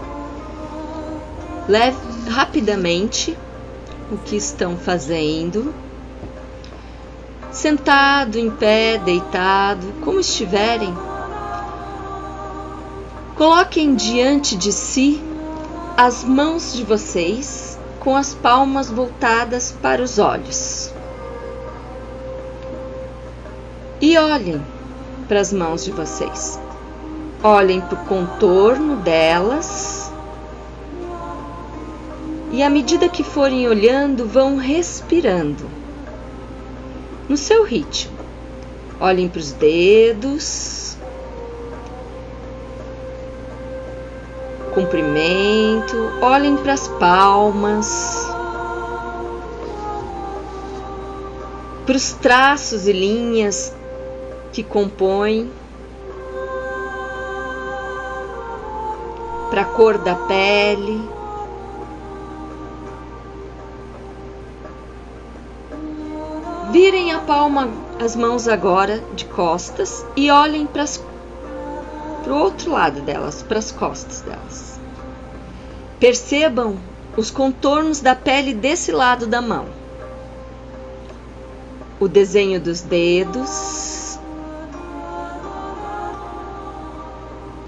leve 1.69 1.97
rapidamente 2.31 3.37
o 4.13 4.17
que 4.19 4.37
estão 4.37 4.77
fazendo 4.77 5.75
sentado, 7.55 8.37
em 8.37 8.51
pé, 8.51 8.99
deitado, 8.99 9.87
como 10.03 10.19
estiverem, 10.19 10.93
coloquem 13.37 13.95
diante 13.95 14.57
de 14.57 14.73
si 14.73 15.23
as 15.97 16.25
mãos 16.25 16.75
de 16.75 16.83
vocês 16.83 17.79
com 18.01 18.17
as 18.17 18.35
palmas 18.35 18.91
voltadas 18.91 19.73
para 19.81 20.03
os 20.03 20.19
olhos. 20.19 20.93
E 24.01 24.19
olhem 24.19 24.61
para 25.29 25.41
as 25.41 25.53
mãos 25.53 25.85
de 25.85 25.93
vocês. 25.93 26.61
Olhem 27.43 27.81
para 27.81 27.95
o 27.95 28.05
contorno 28.07 28.97
delas. 28.97 30.13
E 32.51 32.63
à 32.63 32.69
medida 32.69 33.09
que 33.09 33.23
forem 33.23 33.69
olhando, 33.69 34.27
vão 34.27 34.57
respirando 34.57 35.84
no 37.29 37.37
seu 37.37 37.65
ritmo. 37.65 38.17
Olhem 39.01 39.29
para 39.29 39.39
os 39.39 39.53
dedos. 39.53 40.97
Comprimento, 44.75 45.97
olhem 46.21 46.57
para 46.57 46.73
as 46.73 46.89
palmas, 46.89 48.27
para 51.87 51.97
os 51.97 52.13
traços 52.15 52.89
e 52.89 52.93
linhas 52.93 53.73
que 54.53 54.65
compõem, 54.65 55.49
para 59.49 59.63
a 59.63 59.65
cor 59.65 59.97
da 59.99 60.17
pele. 60.17 61.14
Virem 66.75 67.13
a 67.13 67.21
palma, 67.21 67.69
as 68.05 68.17
mãos 68.17 68.49
agora 68.49 68.99
de 69.15 69.27
costas 69.27 70.05
e 70.17 70.29
olhem 70.29 70.67
para 70.67 70.85
o 72.27 72.37
outro 72.37 72.73
lado 72.73 73.01
delas, 73.01 73.45
para 73.45 73.61
as 73.61 73.71
costas 73.71 74.23
delas. 74.23 74.81
Percebam 76.01 76.77
os 77.17 77.31
contornos 77.31 78.01
da 78.01 78.17
pele 78.17 78.53
desse 78.53 78.91
lado 78.91 79.25
da 79.25 79.41
mão. 79.41 79.67
O 82.01 82.09
desenho 82.09 82.61
dos 82.61 82.81
dedos, 82.81 84.19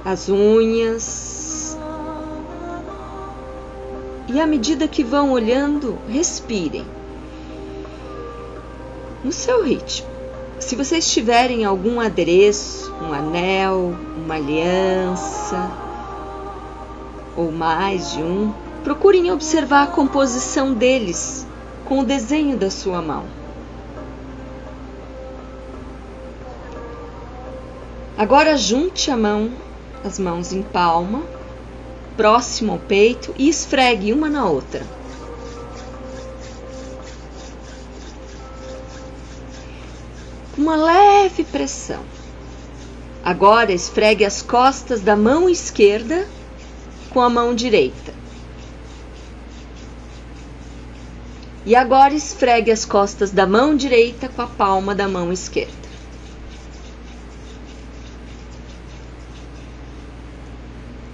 as 0.04 0.28
unhas. 0.28 1.78
E 4.26 4.40
à 4.40 4.46
medida 4.48 4.88
que 4.88 5.04
vão 5.04 5.30
olhando, 5.30 5.96
respirem. 6.08 6.95
No 9.26 9.32
seu 9.32 9.64
ritmo. 9.64 10.06
Se 10.60 10.76
vocês 10.76 11.10
tiverem 11.10 11.64
algum 11.64 11.98
adereço, 11.98 12.94
um 13.02 13.12
anel, 13.12 13.92
uma 14.16 14.36
aliança 14.36 15.68
ou 17.36 17.50
mais 17.50 18.12
de 18.12 18.22
um, 18.22 18.54
procurem 18.84 19.32
observar 19.32 19.82
a 19.82 19.86
composição 19.88 20.72
deles 20.72 21.44
com 21.86 21.98
o 21.98 22.04
desenho 22.04 22.56
da 22.56 22.70
sua 22.70 23.02
mão. 23.02 23.24
Agora 28.16 28.56
junte 28.56 29.10
a 29.10 29.16
mão, 29.16 29.50
as 30.04 30.20
mãos 30.20 30.52
em 30.52 30.62
palma, 30.62 31.24
próximo 32.16 32.74
ao 32.74 32.78
peito 32.78 33.34
e 33.36 33.48
esfregue 33.48 34.12
uma 34.12 34.28
na 34.28 34.48
outra. 34.48 34.86
Uma 40.56 40.74
leve 40.74 41.44
pressão. 41.44 42.02
Agora 43.22 43.72
esfregue 43.72 44.24
as 44.24 44.40
costas 44.40 45.02
da 45.02 45.14
mão 45.14 45.50
esquerda 45.50 46.26
com 47.10 47.20
a 47.20 47.28
mão 47.28 47.54
direita. 47.54 48.14
E 51.66 51.74
agora 51.74 52.14
esfregue 52.14 52.70
as 52.70 52.84
costas 52.84 53.32
da 53.32 53.46
mão 53.46 53.76
direita 53.76 54.28
com 54.28 54.40
a 54.40 54.46
palma 54.46 54.94
da 54.94 55.08
mão 55.08 55.32
esquerda. 55.32 55.74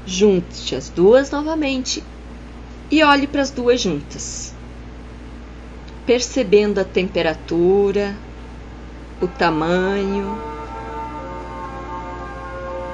Junte 0.06 0.76
as 0.76 0.90
duas 0.90 1.30
novamente 1.30 2.04
e 2.90 3.02
olhe 3.02 3.26
para 3.26 3.40
as 3.40 3.50
duas 3.50 3.80
juntas, 3.80 4.52
percebendo 6.04 6.78
a 6.78 6.84
temperatura, 6.84 8.14
o 9.22 9.28
tamanho, 9.28 10.36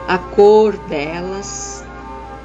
a 0.06 0.18
cor 0.18 0.76
delas 0.76 1.82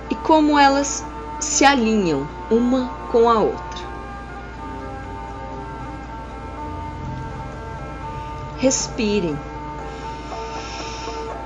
e 0.09 0.15
como 0.15 0.57
elas 0.57 1.05
se 1.41 1.65
alinham 1.65 2.27
uma 2.49 2.89
com 3.11 3.29
a 3.29 3.39
outra. 3.39 3.83
Respirem 8.57 9.37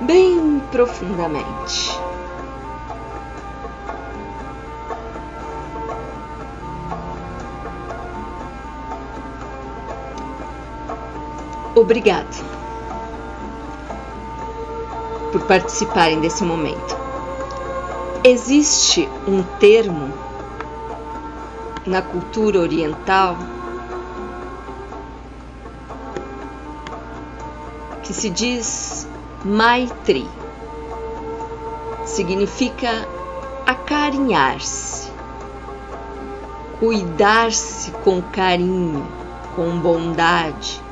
bem 0.02 0.62
profundamente. 0.70 2.07
Obrigado 11.78 12.44
por 15.30 15.42
participarem 15.42 16.18
desse 16.18 16.42
momento. 16.42 16.96
Existe 18.24 19.08
um 19.28 19.44
termo 19.60 20.12
na 21.86 22.02
cultura 22.02 22.58
oriental 22.58 23.36
que 28.02 28.12
se 28.12 28.28
diz 28.28 29.06
Maitri. 29.44 30.28
Significa 32.04 33.06
acarinhar-se, 33.64 35.12
cuidar-se 36.80 37.92
com 38.02 38.20
carinho, 38.20 39.06
com 39.54 39.78
bondade 39.78 40.87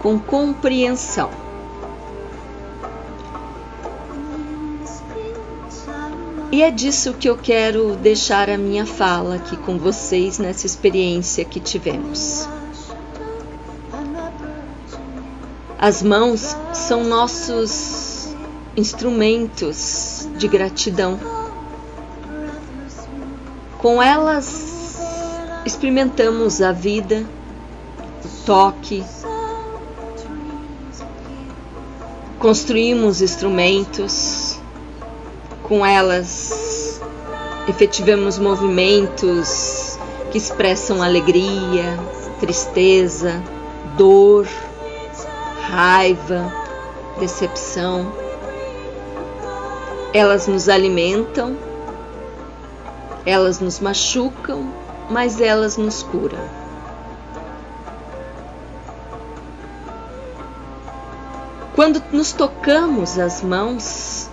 com 0.00 0.18
compreensão. 0.18 1.30
E 6.50 6.62
é 6.62 6.70
disso 6.70 7.14
que 7.14 7.28
eu 7.28 7.36
quero 7.36 7.94
deixar 7.96 8.50
a 8.50 8.58
minha 8.58 8.84
fala 8.84 9.36
aqui 9.36 9.56
com 9.58 9.78
vocês 9.78 10.38
nessa 10.38 10.66
experiência 10.66 11.44
que 11.44 11.60
tivemos. 11.60 12.48
As 15.78 16.02
mãos 16.02 16.56
são 16.74 17.04
nossos 17.04 18.34
instrumentos 18.76 20.28
de 20.36 20.48
gratidão. 20.48 21.20
Com 23.78 24.02
elas 24.02 24.98
experimentamos 25.64 26.60
a 26.60 26.72
vida, 26.72 27.24
o 28.24 28.44
toque, 28.44 29.04
construímos 32.40 33.20
instrumentos, 33.20 34.58
com 35.62 35.84
elas 35.84 36.98
efetivamos 37.68 38.38
movimentos 38.38 39.98
que 40.32 40.38
expressam 40.38 41.02
alegria, 41.02 41.98
tristeza, 42.40 43.42
dor, 43.96 44.48
raiva, 45.68 46.50
decepção. 47.20 48.10
Elas 50.14 50.48
nos 50.48 50.68
alimentam, 50.68 51.58
elas 53.26 53.60
nos 53.60 53.78
machucam, 53.80 54.72
mas 55.10 55.42
elas 55.42 55.76
nos 55.76 56.02
curam. 56.02 56.59
Quando 61.80 62.02
nos 62.12 62.32
tocamos 62.32 63.18
as 63.18 63.40
mãos 63.40 64.28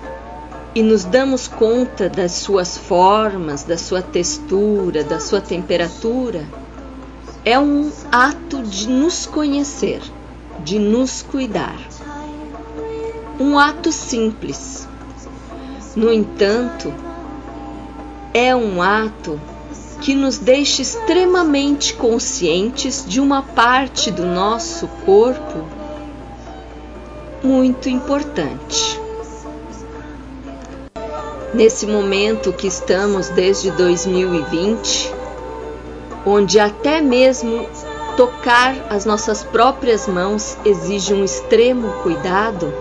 e 0.75 0.83
nos 0.83 1.05
damos 1.05 1.47
conta 1.47 2.09
das 2.09 2.33
suas 2.33 2.77
formas, 2.77 3.63
da 3.63 3.77
sua 3.77 4.01
textura, 4.01 5.01
da 5.01 5.21
sua 5.21 5.39
temperatura, 5.39 6.45
é 7.45 7.57
um 7.57 7.89
ato 8.11 8.61
de 8.63 8.89
nos 8.89 9.25
conhecer, 9.25 10.01
de 10.65 10.77
nos 10.77 11.21
cuidar. 11.21 11.79
Um 13.39 13.57
ato 13.57 13.93
simples. 13.93 14.85
No 15.95 16.11
entanto, 16.11 16.93
é 18.33 18.53
um 18.53 18.81
ato 18.81 19.39
que 20.01 20.13
nos 20.13 20.37
deixa 20.37 20.81
extremamente 20.81 21.93
conscientes 21.93 23.05
de 23.07 23.21
uma 23.21 23.41
parte 23.41 24.11
do 24.11 24.25
nosso 24.25 24.85
corpo 25.05 25.76
muito 27.43 27.89
importante. 27.89 28.99
Nesse 31.53 31.87
momento 31.87 32.53
que 32.53 32.67
estamos 32.67 33.29
desde 33.29 33.71
2020, 33.71 35.13
onde 36.25 36.59
até 36.59 37.01
mesmo 37.01 37.67
tocar 38.17 38.75
as 38.89 39.05
nossas 39.05 39.43
próprias 39.43 40.07
mãos 40.07 40.57
exige 40.65 41.13
um 41.13 41.23
extremo 41.23 41.91
cuidado, 42.03 42.73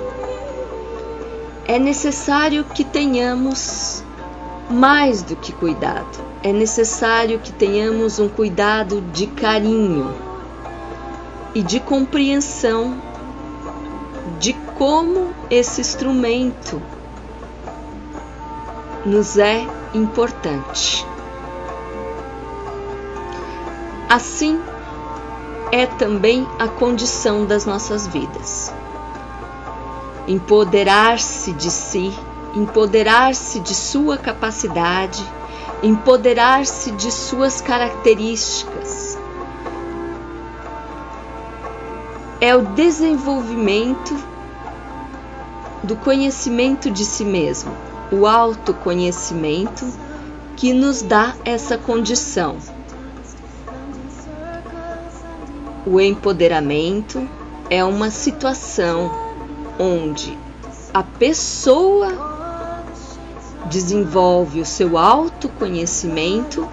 é 1.66 1.78
necessário 1.78 2.65
que 2.65 2.85
tenhamos 2.85 4.03
mais 4.69 5.23
do 5.23 5.37
que 5.37 5.53
cuidado, 5.53 6.19
é 6.43 6.53
necessário 6.53 7.39
que 7.39 7.53
tenhamos 7.53 8.19
um 8.19 8.28
cuidado 8.28 9.01
de 9.12 9.27
carinho 9.28 10.12
e 11.55 11.62
de 11.62 11.78
compreensão 11.81 13.01
de 14.39 14.53
como 14.78 15.35
esse 15.51 15.81
instrumento 15.81 16.82
nos 19.05 19.39
é 19.39 19.66
importante. 19.94 21.07
Assim 24.09 24.61
é 25.73 25.86
também 25.86 26.47
a 26.59 26.69
condição 26.69 27.44
das 27.44 27.65
nossas 27.65 28.07
vidas. 28.07 28.73
Empoderar-se 30.28 31.53
de 31.53 31.70
si 31.70 32.12
empoderar-se 32.57 33.61
de 33.61 33.74
sua 33.74 34.16
capacidade, 34.16 35.23
empoderar-se 35.82 36.90
de 36.93 37.12
suas 37.12 37.61
características. 37.61 39.19
É 42.47 42.55
o 42.55 42.62
desenvolvimento 42.62 44.16
do 45.82 45.97
conhecimento 45.97 46.89
de 46.93 47.05
si 47.05 47.24
mesmo, 47.24 47.73
o 48.12 48.24
autoconhecimento 48.24 49.85
que 50.55 50.73
nos 50.73 51.02
dá 51.02 51.35
essa 51.44 51.77
condição. 51.77 52.59
O 55.85 56.01
empoderamento 56.01 57.28
é 57.68 57.82
uma 57.85 58.10
situação 58.10 59.10
onde 59.77 60.39
a 60.94 61.02
pessoa 61.02 62.12
desenvolve 63.64 64.60
o 64.60 64.64
seu 64.64 64.97
autoconhecimento 64.97 66.68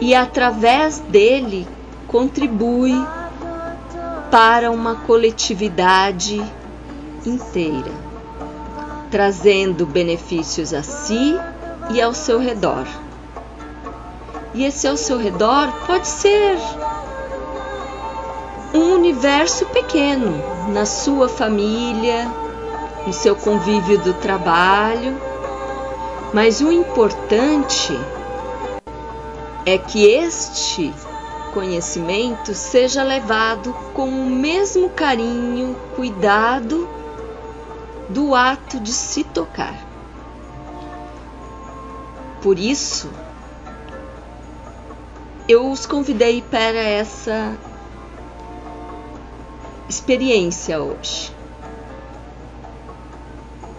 e 0.00 0.14
através 0.14 1.00
dele 1.00 1.66
contribui 2.06 2.94
para 4.36 4.70
uma 4.70 4.96
coletividade 4.96 6.44
inteira, 7.24 7.90
trazendo 9.10 9.86
benefícios 9.86 10.74
a 10.74 10.82
si 10.82 11.34
e 11.88 12.02
ao 12.02 12.12
seu 12.12 12.38
redor. 12.38 12.84
E 14.52 14.62
esse 14.62 14.86
ao 14.86 14.98
seu 14.98 15.16
redor 15.16 15.72
pode 15.86 16.06
ser 16.06 16.58
um 18.74 18.92
universo 18.92 19.64
pequeno, 19.64 20.38
na 20.68 20.84
sua 20.84 21.30
família, 21.30 22.30
no 23.06 23.14
seu 23.14 23.34
convívio 23.34 23.96
do 24.00 24.12
trabalho 24.12 25.16
mas 26.34 26.60
o 26.60 26.70
importante 26.70 27.98
é 29.64 29.78
que 29.78 30.04
este 30.04 30.92
conhecimento 31.52 32.54
seja 32.54 33.02
levado 33.02 33.72
com 33.94 34.08
o 34.08 34.26
mesmo 34.30 34.90
carinho, 34.90 35.76
cuidado 35.94 36.88
do 38.08 38.34
ato 38.34 38.78
de 38.78 38.92
se 38.92 39.24
tocar. 39.24 39.74
Por 42.42 42.58
isso, 42.58 43.10
eu 45.48 45.70
os 45.70 45.86
convidei 45.86 46.42
para 46.42 46.78
essa 46.78 47.56
experiência 49.88 50.80
hoje. 50.80 51.32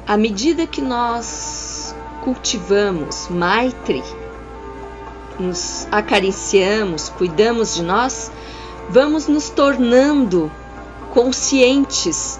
À 0.06 0.15
medida 0.15 0.65
que 0.65 0.81
nós 0.81 1.94
cultivamos 2.23 3.27
Maitri, 3.30 4.03
nos 5.39 5.88
acariciamos, 5.91 7.09
cuidamos 7.09 7.76
de 7.76 7.84
nós, 7.84 8.31
vamos 8.89 9.27
nos 9.27 9.49
tornando 9.49 10.51
conscientes 11.14 12.39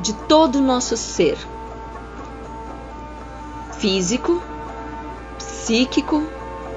de 0.00 0.12
todo 0.12 0.56
o 0.56 0.62
nosso 0.62 0.96
ser 0.96 1.38
físico, 3.78 4.42
psíquico, 5.38 6.26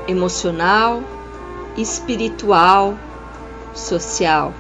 emocional, 0.08 1.02
espiritual, 1.78 2.98
social. 3.74 4.54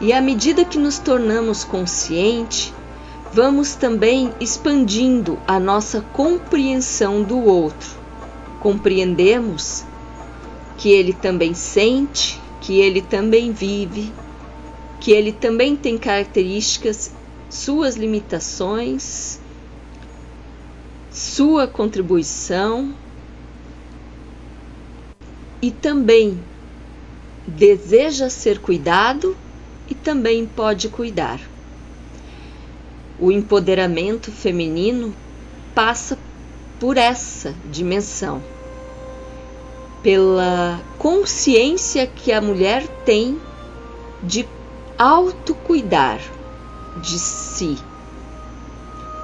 E 0.00 0.12
à 0.12 0.20
medida 0.20 0.64
que 0.64 0.78
nos 0.78 0.98
tornamos 0.98 1.64
conscientes, 1.64 2.72
vamos 3.32 3.74
também 3.74 4.32
expandindo 4.40 5.38
a 5.46 5.58
nossa 5.58 6.00
compreensão 6.12 7.22
do 7.22 7.38
outro. 7.44 7.90
Compreendemos 8.60 9.84
que 10.80 10.88
ele 10.88 11.12
também 11.12 11.52
sente, 11.52 12.40
que 12.58 12.80
ele 12.80 13.02
também 13.02 13.52
vive, 13.52 14.10
que 14.98 15.12
ele 15.12 15.30
também 15.30 15.76
tem 15.76 15.98
características, 15.98 17.12
suas 17.50 17.96
limitações, 17.96 19.38
sua 21.10 21.66
contribuição 21.66 22.94
e 25.60 25.70
também 25.70 26.42
deseja 27.46 28.30
ser 28.30 28.58
cuidado 28.58 29.36
e 29.86 29.94
também 29.94 30.46
pode 30.46 30.88
cuidar. 30.88 31.40
O 33.18 33.30
empoderamento 33.30 34.32
feminino 34.32 35.14
passa 35.74 36.18
por 36.78 36.96
essa 36.96 37.54
dimensão, 37.70 38.42
pela 40.02 40.80
consciência 40.98 42.06
que 42.06 42.32
a 42.32 42.40
mulher 42.40 42.86
tem 43.04 43.40
de 44.22 44.48
autocuidar 44.98 46.20
de 46.96 47.18
si. 47.18 47.78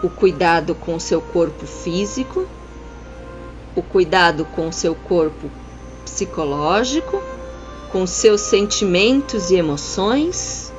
O 0.03 0.11
cuidado 0.11 0.75
com 0.75 1.01
seu 1.01 1.21
corpo 1.21 1.67
físico, 1.67 2.47
o 3.75 3.83
cuidado 3.83 4.45
com 4.45 4.71
seu 4.71 4.95
corpo 4.95 5.51
psicológico, 6.05 7.23
com 7.91 8.07
seus 8.07 8.43
sentimentos 8.43 9.51
e 9.51 9.57
emoções 9.57 10.73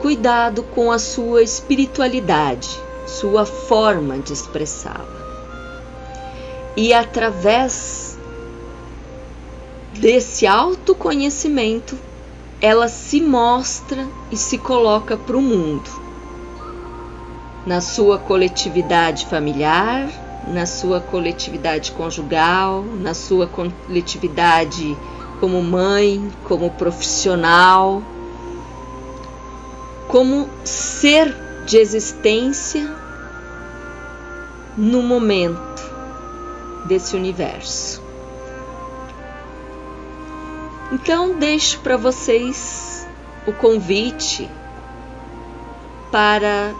cuidado 0.00 0.62
com 0.62 0.90
a 0.90 0.98
sua 0.98 1.42
espiritualidade, 1.42 2.70
sua 3.06 3.44
forma 3.44 4.18
de 4.18 4.32
expressá-la. 4.32 5.20
E 6.74 6.94
através 6.94 7.99
desse 10.00 10.46
autoconhecimento, 10.46 11.96
ela 12.60 12.88
se 12.88 13.20
mostra 13.20 14.08
e 14.30 14.36
se 14.36 14.58
coloca 14.58 15.16
para 15.16 15.36
o 15.36 15.42
mundo, 15.42 15.88
na 17.66 17.80
sua 17.80 18.18
coletividade 18.18 19.26
familiar, 19.26 20.08
na 20.48 20.66
sua 20.66 21.00
coletividade 21.00 21.92
conjugal, 21.92 22.82
na 22.82 23.14
sua 23.14 23.46
coletividade 23.46 24.96
como 25.38 25.62
mãe, 25.62 26.30
como 26.44 26.70
profissional 26.70 28.02
como 30.10 30.50
ser 30.64 31.32
de 31.66 31.76
existência 31.76 32.92
no 34.76 35.02
momento 35.02 35.60
desse 36.84 37.14
universo. 37.14 38.09
Então, 40.92 41.38
deixo 41.38 41.80
para 41.80 41.96
vocês 41.96 43.06
o 43.46 43.52
convite 43.52 44.50
para, 46.10 46.74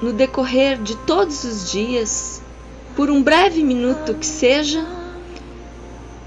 no 0.00 0.12
decorrer 0.12 0.80
de 0.80 0.96
todos 0.98 1.44
os 1.44 1.70
dias, 1.70 2.42
por 2.94 3.10
um 3.10 3.22
breve 3.22 3.62
minuto 3.62 4.14
que 4.14 4.26
seja, 4.26 4.86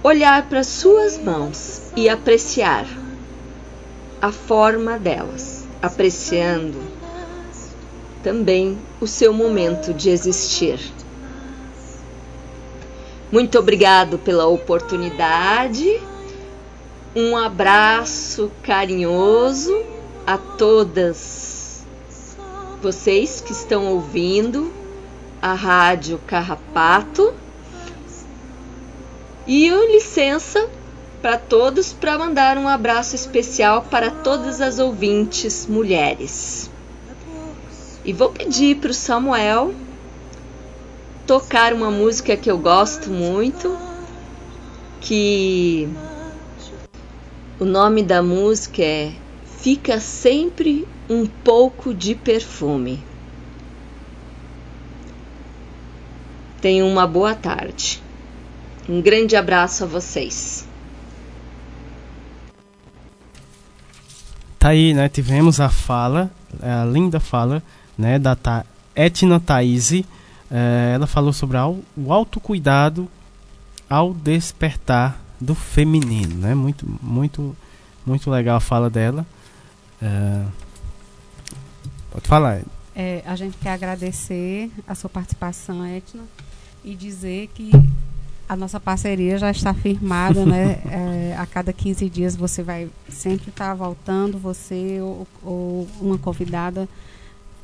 olhar 0.04 0.48
para 0.50 0.64
suas 0.64 1.18
mãos 1.18 1.92
e 1.96 2.10
apreciar 2.10 2.86
a 4.22 4.32
forma 4.32 4.98
delas 4.98 5.60
apreciando 5.82 6.78
também 8.22 8.78
o 9.00 9.08
seu 9.08 9.34
momento 9.34 9.94
de 9.94 10.10
existir. 10.10 10.80
Muito 13.32 13.58
obrigado 13.58 14.18
pela 14.18 14.48
oportunidade. 14.48 16.02
Um 17.16 17.36
abraço 17.36 18.52
carinhoso 18.62 19.84
a 20.28 20.38
todas 20.38 21.84
vocês 22.82 23.42
que 23.42 23.52
estão 23.52 23.88
ouvindo 23.88 24.72
a 25.42 25.54
Rádio 25.54 26.20
Carrapato. 26.28 27.34
E 29.48 29.70
licença 29.92 30.70
para 31.20 31.36
todos 31.36 31.92
para 31.92 32.16
mandar 32.20 32.60
um 32.60 32.68
abraço 32.68 33.16
especial 33.16 33.82
para 33.90 34.12
todas 34.12 34.62
as 34.62 34.78
ouvintes 34.78 35.66
mulheres. 35.66 36.70
E 38.06 38.14
vou 38.14 38.30
pedir 38.30 38.78
para 38.78 38.92
o 38.92 38.94
Samuel 38.94 39.74
tocar 41.26 41.74
uma 41.74 41.90
música 41.90 42.38
que 42.38 42.50
eu 42.50 42.58
gosto 42.60 43.10
muito, 43.10 43.76
que 45.02 45.90
o 47.60 47.66
nome 47.66 48.02
da 48.04 48.24
música 48.24 48.82
é 48.82 49.12
Fica 49.60 50.00
sempre 50.00 50.88
um 51.10 51.26
pouco 51.26 51.94
de 51.94 52.16
perfume. 52.16 53.04
Tenham 56.62 56.88
uma 56.88 57.06
boa 57.06 57.36
tarde. 57.36 58.02
Um 58.88 59.02
grande 59.02 59.36
abraço 59.36 59.84
a 59.84 59.88
vocês. 59.88 60.66
Tá 64.58 64.70
aí, 64.70 64.94
né? 64.94 65.10
Tivemos 65.10 65.60
a 65.60 65.68
fala, 65.68 66.32
a 66.62 66.86
linda 66.86 67.20
fala, 67.20 67.62
né? 67.98 68.18
Da 68.18 68.38
Ta 68.38 68.66
Etna 68.96 69.42
Thaís, 69.42 69.92
é, 70.50 70.94
ela 70.96 71.06
falou 71.06 71.34
sobre 71.34 71.58
o 71.58 72.14
autocuidado 72.14 73.10
ao 73.90 74.14
despertar 74.14 75.20
do 75.40 75.56
feminino, 75.56 76.36
né? 76.36 76.54
Muito, 76.54 76.86
muito, 77.02 77.56
muito 78.06 78.30
legal 78.30 78.58
a 78.58 78.60
fala 78.60 78.90
dela. 78.90 79.26
É, 80.02 80.46
pode 82.12 82.28
falar. 82.28 82.62
É, 82.96 83.24
a 83.26 83.36
gente 83.36 83.58
quer 83.58 83.72
agradecer 83.72 84.72
a 84.88 84.94
sua 84.96 85.10
participação, 85.10 85.86
Etna, 85.86 86.24
e 86.84 86.96
dizer 86.96 87.50
que 87.54 87.72
a 88.48 88.56
nossa 88.56 88.80
parceria 88.80 89.38
já 89.38 89.52
está 89.52 89.74
firmada, 89.74 90.46
né? 90.46 90.82
É, 90.90 91.36
a 91.38 91.46
cada 91.46 91.72
15 91.72 92.10
dias 92.10 92.36
você 92.36 92.64
vai 92.64 92.90
sempre 93.08 93.50
estar 93.50 93.74
voltando, 93.76 94.38
você 94.38 95.00
ou, 95.00 95.28
ou 95.44 95.88
uma 96.02 96.18
convidada 96.18 96.90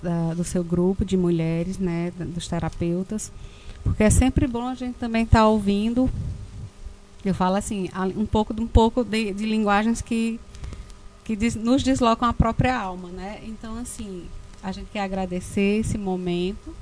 da, 0.02 0.34
do 0.36 0.44
seu 0.44 0.64
grupo 0.64 1.04
de 1.04 1.18
mulheres, 1.18 1.80
né? 1.80 2.14
Dos 2.18 2.48
terapeutas. 2.48 3.32
Porque 3.84 4.04
é 4.04 4.10
sempre 4.10 4.48
bom 4.48 4.68
a 4.68 4.76
gente 4.76 4.96
também 4.96 5.24
estar 5.24 5.40
tá 5.40 5.48
ouvindo. 5.48 6.10
Eu 7.26 7.34
falo 7.34 7.56
assim, 7.56 7.90
um 8.16 8.26
pouco, 8.26 8.54
um 8.60 8.68
pouco 8.68 9.04
de, 9.04 9.34
de 9.34 9.46
linguagens 9.46 10.02
que, 10.02 10.40
que 11.24 11.36
diz, 11.36 11.56
nos 11.56 11.84
deslocam 11.84 12.28
a 12.28 12.34
própria 12.34 12.78
alma, 12.78 13.10
né? 13.10 13.42
Então, 13.44 13.78
assim, 13.78 14.26
a 14.62 14.72
gente 14.72 14.90
quer 14.92 15.02
agradecer 15.02 15.80
esse 15.80 15.98
momento 15.98 16.74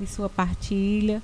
de 0.00 0.06
sua 0.06 0.28
partilha 0.28 1.22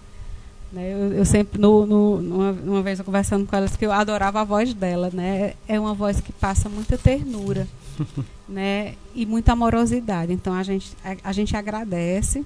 né? 0.72 0.92
Eu, 0.92 1.12
eu, 1.14 1.24
sempre, 1.24 1.58
no, 1.58 1.86
no, 1.86 2.20
numa, 2.20 2.50
uma 2.52 2.82
vez 2.82 2.98
eu 2.98 3.04
conversando 3.04 3.46
com 3.46 3.56
elas, 3.56 3.76
que 3.76 3.86
eu 3.86 3.92
adorava 3.92 4.40
a 4.40 4.44
voz 4.44 4.74
dela. 4.74 5.10
Né? 5.12 5.54
É 5.66 5.80
uma 5.80 5.94
voz 5.94 6.20
que 6.20 6.32
passa 6.32 6.68
muita 6.68 6.98
ternura 6.98 7.66
né? 8.48 8.94
e 9.14 9.24
muita 9.24 9.52
amorosidade. 9.52 10.32
Então 10.32 10.54
a 10.54 10.62
gente, 10.62 10.92
a, 11.04 11.16
a 11.30 11.32
gente 11.32 11.56
agradece. 11.56 12.44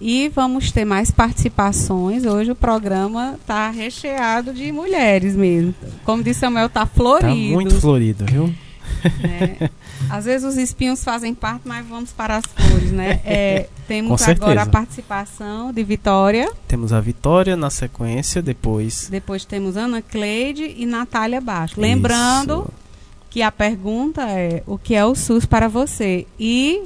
E 0.00 0.28
vamos 0.28 0.70
ter 0.70 0.84
mais 0.84 1.10
participações. 1.10 2.24
Hoje 2.24 2.50
o 2.50 2.54
programa 2.54 3.36
está 3.40 3.70
recheado 3.70 4.52
de 4.52 4.70
mulheres 4.70 5.34
mesmo. 5.34 5.74
Como 6.04 6.22
disse 6.22 6.40
Samuel, 6.40 6.66
está 6.66 6.84
florido. 6.84 7.32
Está 7.32 7.54
muito 7.54 7.80
florido, 7.80 8.24
viu? 8.26 8.54
Né? 9.22 9.70
Às 10.10 10.24
vezes 10.24 10.46
os 10.46 10.56
espinhos 10.56 11.02
fazem 11.02 11.34
parte, 11.34 11.62
mas 11.64 11.86
vamos 11.86 12.12
para 12.12 12.36
as 12.36 12.44
flores, 12.44 12.92
né? 12.92 13.20
É, 13.26 13.68
temos 13.88 14.22
agora 14.22 14.62
a 14.62 14.66
participação 14.66 15.72
de 15.72 15.82
Vitória. 15.82 16.50
Temos 16.68 16.92
a 16.92 17.00
Vitória 17.00 17.56
na 17.56 17.70
sequência, 17.70 18.40
depois. 18.40 19.08
Depois 19.10 19.44
temos 19.44 19.76
Ana 19.76 20.02
Cleide 20.02 20.74
e 20.76 20.86
Natália 20.86 21.40
Baixo. 21.40 21.80
Lembrando 21.80 22.68
que 23.30 23.42
a 23.42 23.50
pergunta 23.50 24.22
é: 24.22 24.62
o 24.66 24.78
que 24.78 24.94
é 24.94 25.04
o 25.04 25.14
SUS 25.14 25.44
para 25.44 25.68
você? 25.68 26.26
E 26.38 26.84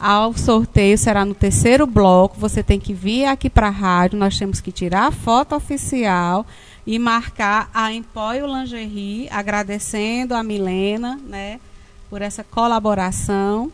ao 0.00 0.32
sorteio 0.32 0.96
será 0.96 1.26
no 1.26 1.34
terceiro 1.34 1.86
bloco. 1.86 2.40
Você 2.40 2.62
tem 2.62 2.80
que 2.80 2.94
vir 2.94 3.26
aqui 3.26 3.50
para 3.50 3.66
a 3.66 3.70
rádio. 3.70 4.18
Nós 4.18 4.38
temos 4.38 4.58
que 4.58 4.72
tirar 4.72 5.08
a 5.08 5.12
foto 5.12 5.54
oficial 5.54 6.46
e 6.86 6.98
marcar 6.98 7.70
a 7.74 7.92
Empóio 7.92 8.46
Lingerie, 8.46 9.28
agradecendo 9.30 10.34
a 10.34 10.42
Milena, 10.42 11.20
né, 11.26 11.60
por 12.08 12.22
essa 12.22 12.42
colaboração. 12.42 13.70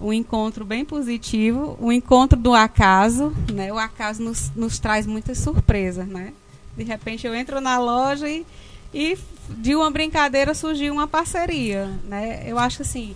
Um 0.00 0.12
encontro 0.12 0.64
bem 0.64 0.84
positivo, 0.84 1.78
um 1.80 1.92
encontro 1.92 2.38
do 2.38 2.52
acaso, 2.52 3.32
né? 3.50 3.72
O 3.72 3.78
acaso 3.78 4.22
nos, 4.22 4.50
nos 4.54 4.78
traz 4.80 5.06
muitas 5.06 5.38
surpresas, 5.38 6.06
né? 6.06 6.32
De 6.76 6.82
repente 6.82 7.26
eu 7.26 7.34
entro 7.34 7.60
na 7.60 7.78
loja 7.78 8.28
e, 8.28 8.44
e 8.92 9.16
de 9.48 9.74
uma 9.76 9.90
brincadeira 9.90 10.52
surgiu 10.52 10.92
uma 10.92 11.06
parceria, 11.06 11.86
né? 12.04 12.42
Eu 12.44 12.58
acho 12.58 12.82
assim, 12.82 13.14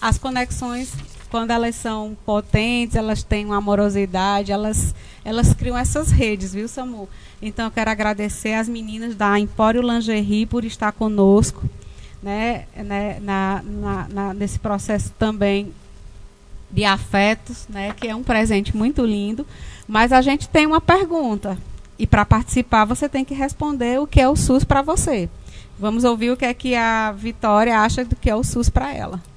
as 0.00 0.16
conexões 0.16 0.94
quando 1.32 1.50
elas 1.50 1.74
são 1.74 2.14
potentes, 2.26 2.94
elas 2.94 3.22
têm 3.22 3.46
uma 3.46 3.56
amorosidade, 3.56 4.52
elas 4.52 4.94
elas 5.24 5.54
criam 5.54 5.78
essas 5.78 6.10
redes, 6.10 6.52
viu, 6.52 6.68
Samu? 6.68 7.08
Então 7.40 7.64
eu 7.64 7.70
quero 7.70 7.90
agradecer 7.90 8.52
às 8.52 8.68
meninas 8.68 9.14
da 9.14 9.38
Empório 9.38 9.80
Lingerie 9.80 10.44
por 10.44 10.62
estar 10.62 10.92
conosco, 10.92 11.62
né, 12.22 12.66
né 12.76 13.18
na, 13.20 13.62
na, 13.64 14.08
na, 14.08 14.34
nesse 14.34 14.58
processo 14.58 15.10
também 15.18 15.72
de 16.70 16.84
afetos, 16.84 17.66
né, 17.66 17.94
que 17.96 18.08
é 18.08 18.14
um 18.14 18.22
presente 18.22 18.76
muito 18.76 19.02
lindo. 19.02 19.46
Mas 19.88 20.12
a 20.12 20.20
gente 20.20 20.50
tem 20.50 20.66
uma 20.66 20.82
pergunta 20.82 21.56
e 21.98 22.06
para 22.06 22.26
participar 22.26 22.84
você 22.84 23.08
tem 23.08 23.24
que 23.24 23.32
responder 23.32 23.98
o 23.98 24.06
que 24.06 24.20
é 24.20 24.28
o 24.28 24.36
SUS 24.36 24.64
para 24.64 24.82
você. 24.82 25.30
Vamos 25.78 26.04
ouvir 26.04 26.30
o 26.30 26.36
que 26.36 26.44
é 26.44 26.52
que 26.52 26.74
a 26.74 27.10
Vitória 27.12 27.80
acha 27.80 28.04
do 28.04 28.16
que 28.16 28.28
é 28.28 28.36
o 28.36 28.44
SUS 28.44 28.68
para 28.68 28.92
ela. 28.92 29.31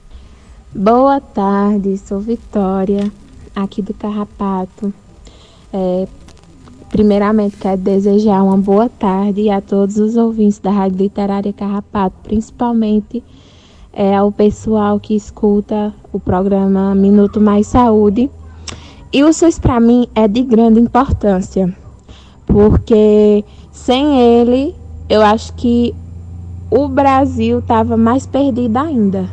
Boa 0.78 1.22
tarde, 1.22 1.98
sou 1.98 2.20
Vitória, 2.20 3.10
aqui 3.56 3.82
do 3.82 3.94
Carrapato. 3.94 4.94
É, 5.72 6.06
primeiramente, 6.90 7.56
quero 7.56 7.78
desejar 7.78 8.44
uma 8.44 8.58
boa 8.58 8.90
tarde 8.90 9.50
a 9.50 9.62
todos 9.62 9.96
os 9.96 10.18
ouvintes 10.18 10.60
da 10.60 10.72
Rádio 10.72 10.98
Literária 10.98 11.54
Carrapato, 11.54 12.18
principalmente 12.24 13.24
é, 13.94 14.18
ao 14.18 14.34
pessoal 14.34 15.00
que 15.00 15.16
escuta 15.16 15.94
o 16.12 16.20
programa 16.20 16.94
Minuto 16.94 17.40
Mais 17.40 17.68
Saúde. 17.68 18.30
E 19.14 19.24
o 19.24 19.32
SUS, 19.32 19.58
para 19.58 19.80
mim, 19.80 20.10
é 20.14 20.28
de 20.28 20.42
grande 20.42 20.82
importância, 20.82 21.74
porque 22.46 23.46
sem 23.72 24.20
ele, 24.20 24.76
eu 25.08 25.22
acho 25.22 25.54
que 25.54 25.96
o 26.70 26.90
Brasil 26.90 27.60
estava 27.60 27.96
mais 27.96 28.26
perdido 28.26 28.76
ainda, 28.76 29.30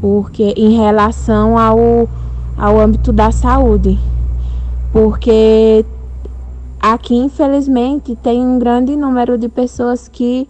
porque 0.00 0.54
em 0.56 0.76
relação 0.76 1.58
ao, 1.58 2.08
ao 2.56 2.78
âmbito 2.78 3.12
da 3.12 3.30
saúde 3.30 3.98
porque 4.92 5.84
aqui, 6.80 7.14
infelizmente, 7.14 8.16
tem 8.16 8.44
um 8.44 8.58
grande 8.58 8.96
número 8.96 9.38
de 9.38 9.48
pessoas 9.48 10.08
que 10.08 10.48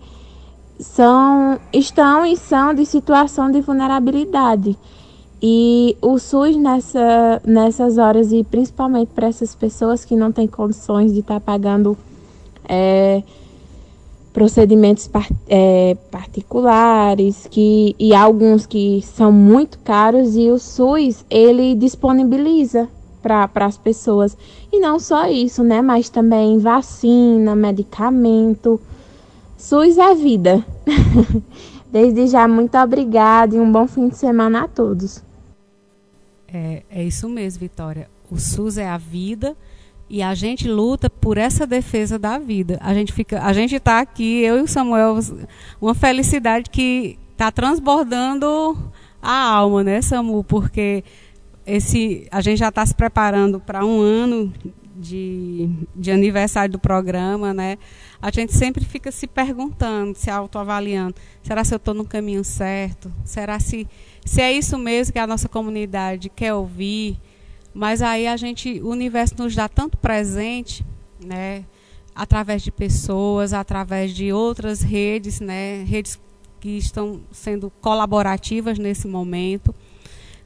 são, 0.79 1.59
estão 1.73 2.25
e 2.25 2.37
são 2.37 2.73
de 2.73 2.87
situação 2.87 3.51
de 3.51 3.61
vulnerabilidade. 3.61 4.79
E 5.43 5.97
o 6.03 6.19
SUS 6.19 6.57
nessa, 6.57 7.41
nessas 7.45 7.99
horas, 7.99 8.33
e 8.33 8.45
principalmente 8.45 9.11
para 9.15 9.29
essas 9.29 9.55
pessoas 9.55 10.05
que 10.05 10.17
não 10.17 10.33
têm 10.33 10.47
condições 10.47 11.13
de 11.13 11.21
estar 11.21 11.35
tá 11.35 11.41
pagando 11.41 11.97
é, 12.69 13.23
procedimentos 14.33 15.11
é, 15.49 15.97
particulares, 16.11 17.47
que, 17.51 17.95
e 17.99 18.15
alguns 18.15 18.67
que 18.67 19.03
são 19.03 19.33
muito 19.33 19.79
caros, 19.81 20.37
e 20.37 20.51
o 20.51 20.59
SUS 20.59 21.25
ele 21.29 21.75
disponibiliza 21.75 22.89
para 23.23 23.51
as 23.67 23.77
pessoas. 23.77 24.37
E 24.73 24.79
não 24.81 24.99
só 24.99 25.27
isso, 25.29 25.63
né? 25.63 25.83
Mas 25.83 26.09
também 26.09 26.59
vacina, 26.59 27.55
medicamento. 27.55 28.81
SUS 29.59 29.99
é 29.99 30.15
vida. 30.15 30.65
Desde 31.93 32.29
já, 32.29 32.47
muito 32.47 32.79
obrigada 32.79 33.57
e 33.57 33.61
um 33.61 33.71
bom 33.71 33.87
fim 33.87 34.09
de 34.09 34.17
semana 34.17 34.65
a 34.65 34.69
todos. 34.69 35.23
É, 36.47 36.83
é 36.89 37.05
isso 37.05 37.29
mesmo, 37.29 37.61
Vitória. 37.61 38.09
O 38.31 38.39
SUS 38.39 38.79
é 38.79 38.89
a 38.89 38.97
vida 38.97 39.57
e 40.11 40.23
a 40.23 40.35
gente 40.35 40.67
luta 40.67 41.09
por 41.09 41.39
essa 41.39 41.65
defesa 41.65 42.19
da 42.19 42.37
vida. 42.37 42.79
A 42.83 42.93
gente 42.93 43.13
fica, 43.13 43.41
a 43.41 43.53
gente 43.53 43.77
está 43.77 44.01
aqui, 44.01 44.41
eu 44.43 44.59
e 44.59 44.63
o 44.63 44.67
Samuel, 44.67 45.21
uma 45.81 45.95
felicidade 45.95 46.69
que 46.69 47.17
está 47.31 47.53
transbordando 47.53 48.77
a 49.23 49.33
alma, 49.33 49.85
né, 49.85 50.03
Samu? 50.03 50.43
Porque 50.43 51.05
esse, 51.65 52.27
a 52.33 52.41
gente 52.41 52.59
já 52.59 52.71
está 52.71 52.85
se 52.85 52.93
preparando 52.93 53.61
para 53.61 53.85
um 53.85 54.01
ano 54.01 54.53
de, 54.97 55.71
de 55.95 56.11
aniversário 56.11 56.73
do 56.73 56.79
programa, 56.81 57.55
né? 57.55 57.79
A 58.21 58.33
gente 58.33 58.53
sempre 58.53 58.85
fica 58.85 59.13
se 59.13 59.29
perguntando, 59.29 60.19
se 60.19 60.29
autoavaliando, 60.29 61.15
será 61.41 61.63
se 61.63 61.73
eu 61.73 61.77
estou 61.77 61.95
no 61.95 62.05
caminho 62.05 62.43
certo? 62.43 63.13
Será 63.25 63.61
se, 63.61 63.87
se 64.25 64.43
é 64.43 64.53
isso 64.53 64.77
mesmo 64.77 65.13
que 65.13 65.21
a 65.21 65.27
nossa 65.27 65.49
comunidade 65.49 66.29
quer 66.29 66.53
ouvir? 66.53 67.17
Mas 67.73 68.03
aí 68.03 68.27
a 68.27 68.37
gente, 68.37 68.81
o 68.81 68.89
universo 68.89 69.35
nos 69.39 69.55
dá 69.55 69.69
tanto 69.69 69.97
presente, 69.97 70.85
né? 71.25 71.65
Através 72.15 72.63
de 72.63 72.71
pessoas, 72.71 73.53
através 73.53 74.13
de 74.15 74.33
outras 74.33 74.83
redes, 74.83 75.41
né? 75.41 75.85
Redes 75.85 76.19
que 76.59 76.77
estão 76.77 77.21
sendo 77.31 77.71
colaborativas 77.81 78.79
nesse 78.79 79.09
momento 79.09 79.75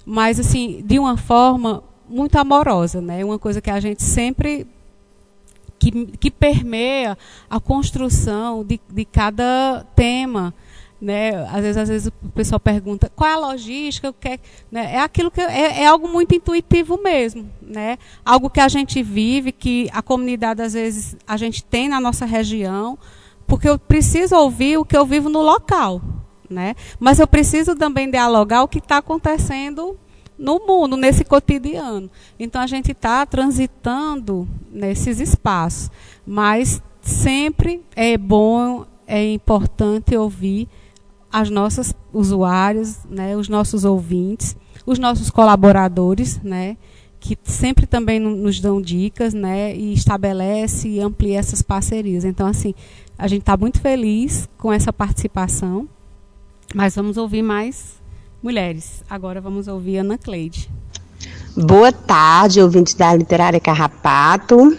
mas 0.05 0.39
assim, 0.39 0.83
de 0.85 0.99
uma 0.99 1.17
forma 1.17 1.83
muito 2.09 2.37
amorosa, 2.37 3.01
né? 3.01 3.25
Uma 3.25 3.39
coisa 3.39 3.61
que 3.61 3.71
a 3.71 3.81
gente 3.81 4.03
sempre 4.03 4.67
que, 5.79 6.07
que 6.19 6.31
permeia 6.31 7.17
a 7.49 7.59
construção 7.59 8.65
de, 8.65 8.81
de 8.91 9.05
cada 9.05 9.85
tema. 9.97 10.55
Né? 11.05 11.37
Às 11.53 11.61
vezes, 11.61 11.77
às 11.77 11.89
vezes 11.91 12.07
o 12.07 12.31
pessoal 12.31 12.59
pergunta 12.59 13.13
qual 13.15 13.29
é 13.29 13.35
a 13.35 13.39
logística, 13.39 14.09
o 14.09 14.13
que 14.15 14.27
é, 14.27 14.39
né? 14.73 14.95
é 14.95 15.01
aquilo 15.01 15.31
que 15.31 15.39
é, 15.39 15.83
é, 15.83 15.87
algo 15.87 16.09
muito 16.09 16.35
intuitivo 16.35 16.99
mesmo, 16.99 17.47
né? 17.61 17.99
Algo 18.25 18.49
que 18.49 18.59
a 18.59 18.69
gente 18.69 19.03
vive, 19.03 19.53
que 19.53 19.87
a 19.93 20.01
comunidade 20.01 20.63
às 20.63 20.73
vezes 20.73 21.15
a 21.27 21.37
gente 21.37 21.63
tem 21.63 21.91
na 21.91 22.01
nossa 22.01 22.25
região, 22.25 22.99
porque 23.47 23.69
eu 23.69 23.79
preciso 23.79 24.35
ouvir 24.35 24.79
o 24.79 24.85
que 24.87 24.97
eu 24.97 25.05
vivo 25.05 25.29
no 25.29 25.43
local, 25.43 26.01
né? 26.49 26.75
Mas 26.99 27.21
eu 27.21 27.27
preciso 27.27 27.77
também 27.77 28.11
dialogar 28.11 28.63
o 28.63 28.69
que 28.69 28.79
está 28.79 28.97
acontecendo 28.97 29.99
no 30.39 30.59
mundo, 30.67 30.97
nesse 30.97 31.23
cotidiano. 31.23 32.11
Então 32.41 32.63
a 32.63 32.67
gente 32.67 32.93
está 32.93 33.27
transitando 33.27 34.49
nesses 34.73 35.21
espaços, 35.21 35.91
mas 36.27 36.83
sempre 37.03 37.83
é 37.95 38.17
bom, 38.17 38.87
é 39.07 39.35
importante 39.35 40.17
ouvir 40.17 40.67
as 41.35 41.51
nossas 41.51 41.93
usuários, 42.13 42.99
né, 43.11 43.37
os 43.37 43.49
nossos 43.49 43.85
ouvintes, 43.85 44.57
os 44.87 45.01
nossos 45.01 45.31
colaboradores, 45.31 46.41
né, 46.45 46.77
que 47.19 47.37
sempre 47.43 47.89
também 47.89 48.21
nos 48.21 48.61
dão 48.61 48.81
dicas, 48.81 49.35
né, 49.35 49.75
e 49.75 49.93
estabelece 49.93 50.87
e 50.87 51.01
amplia 51.01 51.41
essas 51.41 51.61
parcerias. 51.61 52.25
Então, 52.25 52.47
assim, 52.47 52.73
a 53.19 53.27
gente 53.27 53.41
está 53.41 53.57
muito 53.57 53.81
feliz 53.81 54.49
com 54.57 54.73
essa 54.73 54.93
participação, 54.93 55.89
mas 56.73 56.95
vamos 56.95 57.17
ouvir 57.17 57.43
mais 57.43 57.95
mulheres. 58.41 59.03
Agora 59.11 59.41
vamos 59.41 59.67
ouvir 59.67 59.97
Ana 59.97 60.17
Cleide. 60.17 60.71
Boa 61.57 61.91
tarde, 61.91 62.61
ouvintes 62.63 62.95
da 62.95 63.13
Literária 63.13 63.59
Carrapato. 63.59 64.79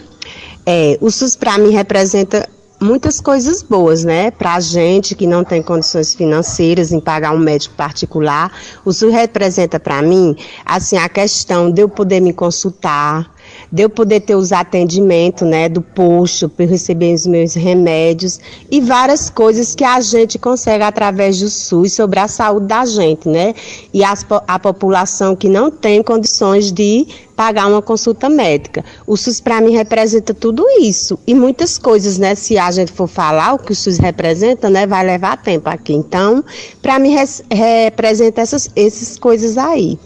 É, 0.64 0.96
o 1.02 1.10
SUS 1.10 1.36
para 1.36 1.58
mim 1.58 1.68
representa 1.68 2.48
muitas 2.80 3.20
coisas 3.20 3.62
boas, 3.62 4.04
né? 4.04 4.30
Para 4.30 4.54
a 4.54 4.60
gente 4.60 5.14
que 5.14 5.26
não 5.26 5.44
tem 5.44 5.62
condições 5.62 6.14
financeiras 6.14 6.92
em 6.92 7.00
pagar 7.00 7.32
um 7.32 7.38
médico 7.38 7.74
particular, 7.74 8.52
o 8.84 8.92
SUS 8.92 9.12
representa 9.12 9.80
para 9.80 10.02
mim, 10.02 10.36
assim, 10.64 10.96
a 10.96 11.08
questão 11.08 11.70
de 11.70 11.82
eu 11.82 11.88
poder 11.88 12.20
me 12.20 12.32
consultar, 12.32 13.30
de 13.70 13.82
eu 13.82 13.90
poder 13.90 14.20
ter 14.20 14.34
os 14.34 14.52
atendimentos, 14.52 15.46
né, 15.46 15.68
do 15.68 15.80
posto, 15.82 16.48
para 16.48 16.66
receber 16.66 17.14
os 17.14 17.26
meus 17.26 17.54
remédios 17.54 18.40
e 18.70 18.80
várias 18.80 19.28
coisas 19.30 19.74
que 19.74 19.84
a 19.84 20.00
gente 20.00 20.38
consegue 20.38 20.84
através 20.84 21.40
do 21.40 21.48
SUS 21.48 21.92
sobre 21.92 22.20
a 22.20 22.28
saúde 22.28 22.66
da 22.66 22.84
gente, 22.84 23.28
né? 23.28 23.54
E 23.92 24.04
as, 24.04 24.24
a 24.46 24.58
população 24.58 25.34
que 25.34 25.48
não 25.48 25.70
tem 25.70 26.02
condições 26.02 26.72
de 26.72 27.06
pagar 27.36 27.66
uma 27.66 27.82
consulta 27.82 28.28
médica. 28.28 28.84
O 29.06 29.16
SUS 29.16 29.40
para 29.40 29.60
mim 29.60 29.72
representa 29.72 30.32
tudo 30.32 30.64
isso 30.80 31.18
e 31.26 31.34
muitas 31.34 31.76
coisas, 31.76 32.16
né? 32.16 32.34
Se 32.34 32.56
a 32.56 32.70
gente 32.70 32.90
for 32.90 33.06
falar 33.06 33.54
o 33.54 33.58
que 33.58 33.72
o 33.72 33.76
SUS 33.76 33.98
representa, 33.98 34.70
né, 34.70 34.86
vai 34.86 35.04
levar 35.04 35.36
tempo 35.36 35.68
aqui. 35.68 35.92
Então, 35.92 36.42
para 36.80 36.98
mim 36.98 37.14
representa 37.50 38.40
essas, 38.40 38.70
essas 38.74 39.18
coisas 39.18 39.58
aí. 39.58 39.98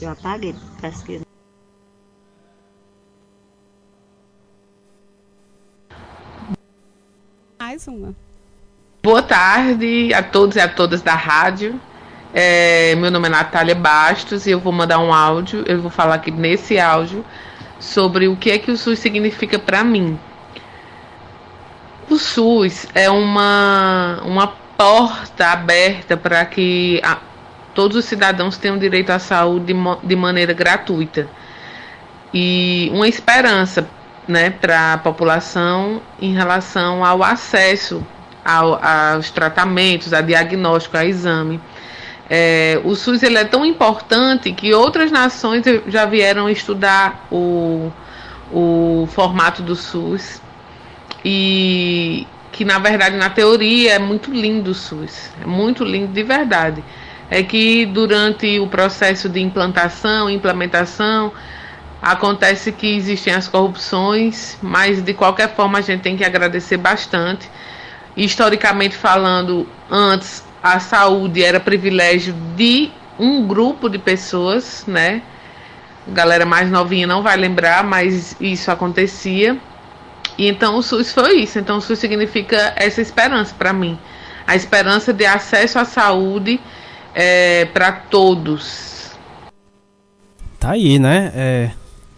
Eu 0.00 0.10
apaguei, 0.10 0.54
parece 0.80 1.04
que 1.04 1.31
mais 7.72 7.88
uma. 7.88 8.14
Boa 9.02 9.22
tarde 9.22 10.12
a 10.12 10.22
todos 10.22 10.56
e 10.56 10.60
a 10.60 10.68
todas 10.68 11.00
da 11.00 11.14
rádio. 11.14 11.80
É, 12.34 12.94
meu 12.96 13.10
nome 13.10 13.28
é 13.28 13.30
Natália 13.30 13.74
Bastos 13.74 14.46
e 14.46 14.50
eu 14.50 14.60
vou 14.60 14.74
mandar 14.74 14.98
um 14.98 15.10
áudio. 15.10 15.64
Eu 15.66 15.80
vou 15.80 15.90
falar 15.90 16.16
aqui 16.16 16.30
nesse 16.30 16.78
áudio 16.78 17.24
sobre 17.80 18.28
o 18.28 18.36
que 18.36 18.50
é 18.50 18.58
que 18.58 18.70
o 18.70 18.76
SUS 18.76 18.98
significa 18.98 19.58
para 19.58 19.82
mim. 19.82 20.20
O 22.10 22.18
SUS 22.18 22.86
é 22.94 23.08
uma, 23.08 24.20
uma 24.22 24.48
porta 24.76 25.46
aberta 25.46 26.14
para 26.14 26.44
que 26.44 27.00
a, 27.02 27.16
todos 27.74 27.96
os 27.96 28.04
cidadãos 28.04 28.58
tenham 28.58 28.76
direito 28.76 29.08
à 29.08 29.18
saúde 29.18 29.72
de, 29.72 29.74
de 30.02 30.14
maneira 30.14 30.52
gratuita 30.52 31.26
e 32.34 32.90
uma 32.92 33.08
esperança 33.08 33.88
né, 34.26 34.50
para 34.50 34.94
a 34.94 34.98
população 34.98 36.00
em 36.20 36.32
relação 36.32 37.04
ao 37.04 37.22
acesso 37.22 38.04
ao, 38.44 38.80
aos 38.82 39.30
tratamentos, 39.30 40.12
a 40.12 40.20
diagnóstico, 40.20 40.96
a 40.96 41.04
exame. 41.04 41.60
É, 42.28 42.80
o 42.84 42.94
SUS 42.94 43.22
ele 43.22 43.36
é 43.36 43.44
tão 43.44 43.64
importante 43.64 44.52
que 44.52 44.72
outras 44.72 45.10
nações 45.10 45.64
já 45.86 46.06
vieram 46.06 46.48
estudar 46.48 47.26
o, 47.30 47.92
o 48.50 49.08
formato 49.12 49.62
do 49.62 49.76
SUS 49.76 50.40
e 51.24 52.26
que 52.50 52.64
na 52.64 52.78
verdade 52.78 53.16
na 53.16 53.30
teoria 53.30 53.94
é 53.94 53.98
muito 53.98 54.30
lindo 54.30 54.70
o 54.70 54.74
SUS, 54.74 55.30
é 55.42 55.46
muito 55.46 55.84
lindo 55.84 56.12
de 56.12 56.22
verdade. 56.22 56.82
É 57.30 57.42
que 57.42 57.86
durante 57.86 58.60
o 58.60 58.66
processo 58.66 59.28
de 59.28 59.40
implantação, 59.40 60.28
implementação, 60.28 61.32
Acontece 62.02 62.72
que 62.72 62.96
existem 62.96 63.32
as 63.32 63.46
corrupções, 63.46 64.58
mas 64.60 65.00
de 65.00 65.14
qualquer 65.14 65.54
forma 65.54 65.78
a 65.78 65.80
gente 65.80 66.00
tem 66.00 66.16
que 66.16 66.24
agradecer 66.24 66.76
bastante. 66.76 67.48
Historicamente 68.16 68.96
falando, 68.96 69.68
antes 69.88 70.42
a 70.60 70.80
saúde 70.80 71.44
era 71.44 71.60
privilégio 71.60 72.34
de 72.56 72.90
um 73.16 73.46
grupo 73.46 73.88
de 73.88 73.98
pessoas, 73.98 74.84
né? 74.84 75.22
Galera 76.08 76.44
mais 76.44 76.68
novinha 76.68 77.06
não 77.06 77.22
vai 77.22 77.36
lembrar, 77.36 77.84
mas 77.84 78.34
isso 78.40 78.68
acontecia. 78.72 79.56
E 80.36 80.48
então 80.48 80.76
o 80.76 80.82
SUS 80.82 81.12
foi 81.12 81.36
isso. 81.36 81.60
Então 81.60 81.76
o 81.76 81.80
SUS 81.80 82.00
significa 82.00 82.72
essa 82.74 83.00
esperança 83.00 83.54
para 83.56 83.72
mim. 83.72 83.96
A 84.44 84.56
esperança 84.56 85.12
de 85.12 85.24
acesso 85.24 85.78
à 85.78 85.84
saúde 85.84 86.60
é, 87.14 87.64
para 87.66 87.92
todos. 87.92 89.12
Tá 90.58 90.72
aí, 90.72 90.98
né? 90.98 91.30
É, 91.34 91.70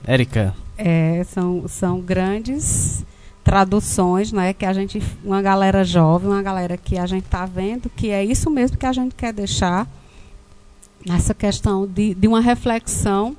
Érica. 0.07 0.55
É, 0.77 1.25
são, 1.25 1.67
são 1.69 2.01
grandes 2.01 3.05
traduções, 3.43 4.33
né, 4.33 4.53
que 4.53 4.65
a 4.65 4.73
gente, 4.73 5.03
uma 5.23 5.43
galera 5.43 5.85
jovem, 5.85 6.31
uma 6.31 6.43
galera 6.43 6.77
que 6.77 6.97
a 6.97 7.07
gente 7.07 7.25
está 7.25 7.45
vendo 7.45 7.91
que 7.91 8.09
é 8.11 8.25
isso 8.25 8.51
mesmo 8.51 8.79
que 8.79 8.87
a 8.87 8.93
gente 8.93 9.15
quer 9.15 9.33
deixar 9.33 9.87
nessa 11.05 11.35
questão 11.35 11.87
de, 11.87 12.15
de 12.15 12.27
uma 12.27 12.41
reflexão 12.41 13.37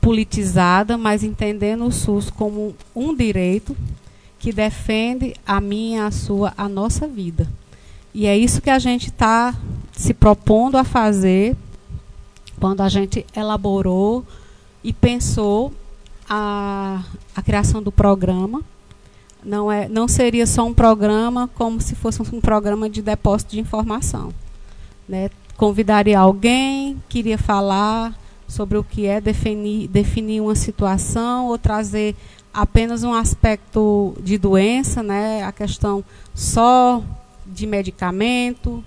politizada, 0.00 0.96
mas 0.96 1.24
entendendo 1.24 1.84
o 1.84 1.92
SUS 1.92 2.30
como 2.30 2.74
um 2.94 3.14
direito 3.14 3.76
que 4.38 4.52
defende 4.52 5.34
a 5.46 5.60
minha, 5.60 6.06
a 6.06 6.10
sua, 6.10 6.54
a 6.56 6.68
nossa 6.68 7.08
vida. 7.08 7.48
E 8.14 8.26
é 8.26 8.38
isso 8.38 8.62
que 8.62 8.70
a 8.70 8.78
gente 8.78 9.08
está 9.08 9.54
se 9.92 10.14
propondo 10.14 10.76
a 10.76 10.84
fazer 10.84 11.56
quando 12.60 12.80
a 12.80 12.88
gente 12.88 13.26
elaborou 13.34 14.24
e 14.84 14.92
pensou 14.92 15.72
a, 16.28 17.02
a 17.34 17.42
criação 17.42 17.82
do 17.82 17.90
programa. 17.90 18.62
Não, 19.42 19.72
é, 19.72 19.88
não 19.88 20.06
seria 20.06 20.46
só 20.46 20.64
um 20.64 20.74
programa 20.74 21.48
como 21.54 21.80
se 21.80 21.94
fosse 21.94 22.22
um 22.22 22.40
programa 22.40 22.88
de 22.88 23.02
depósito 23.02 23.52
de 23.52 23.60
informação. 23.60 24.32
Né? 25.08 25.30
Convidaria 25.56 26.18
alguém, 26.18 27.02
queria 27.08 27.38
falar 27.38 28.14
sobre 28.46 28.78
o 28.78 28.84
que 28.84 29.06
é 29.06 29.20
definir, 29.20 29.88
definir 29.88 30.40
uma 30.40 30.54
situação 30.54 31.48
ou 31.48 31.58
trazer 31.58 32.14
apenas 32.52 33.02
um 33.02 33.12
aspecto 33.12 34.14
de 34.20 34.38
doença, 34.38 35.02
né? 35.02 35.42
a 35.42 35.50
questão 35.50 36.04
só 36.34 37.02
de 37.46 37.66
medicamento, 37.66 38.82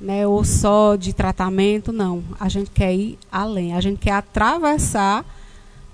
né, 0.00 0.26
ou 0.26 0.42
só 0.44 0.96
de 0.96 1.12
tratamento, 1.12 1.92
não. 1.92 2.24
A 2.38 2.48
gente 2.48 2.70
quer 2.70 2.94
ir 2.94 3.18
além, 3.30 3.74
a 3.74 3.80
gente 3.80 3.98
quer 3.98 4.12
atravessar 4.12 5.24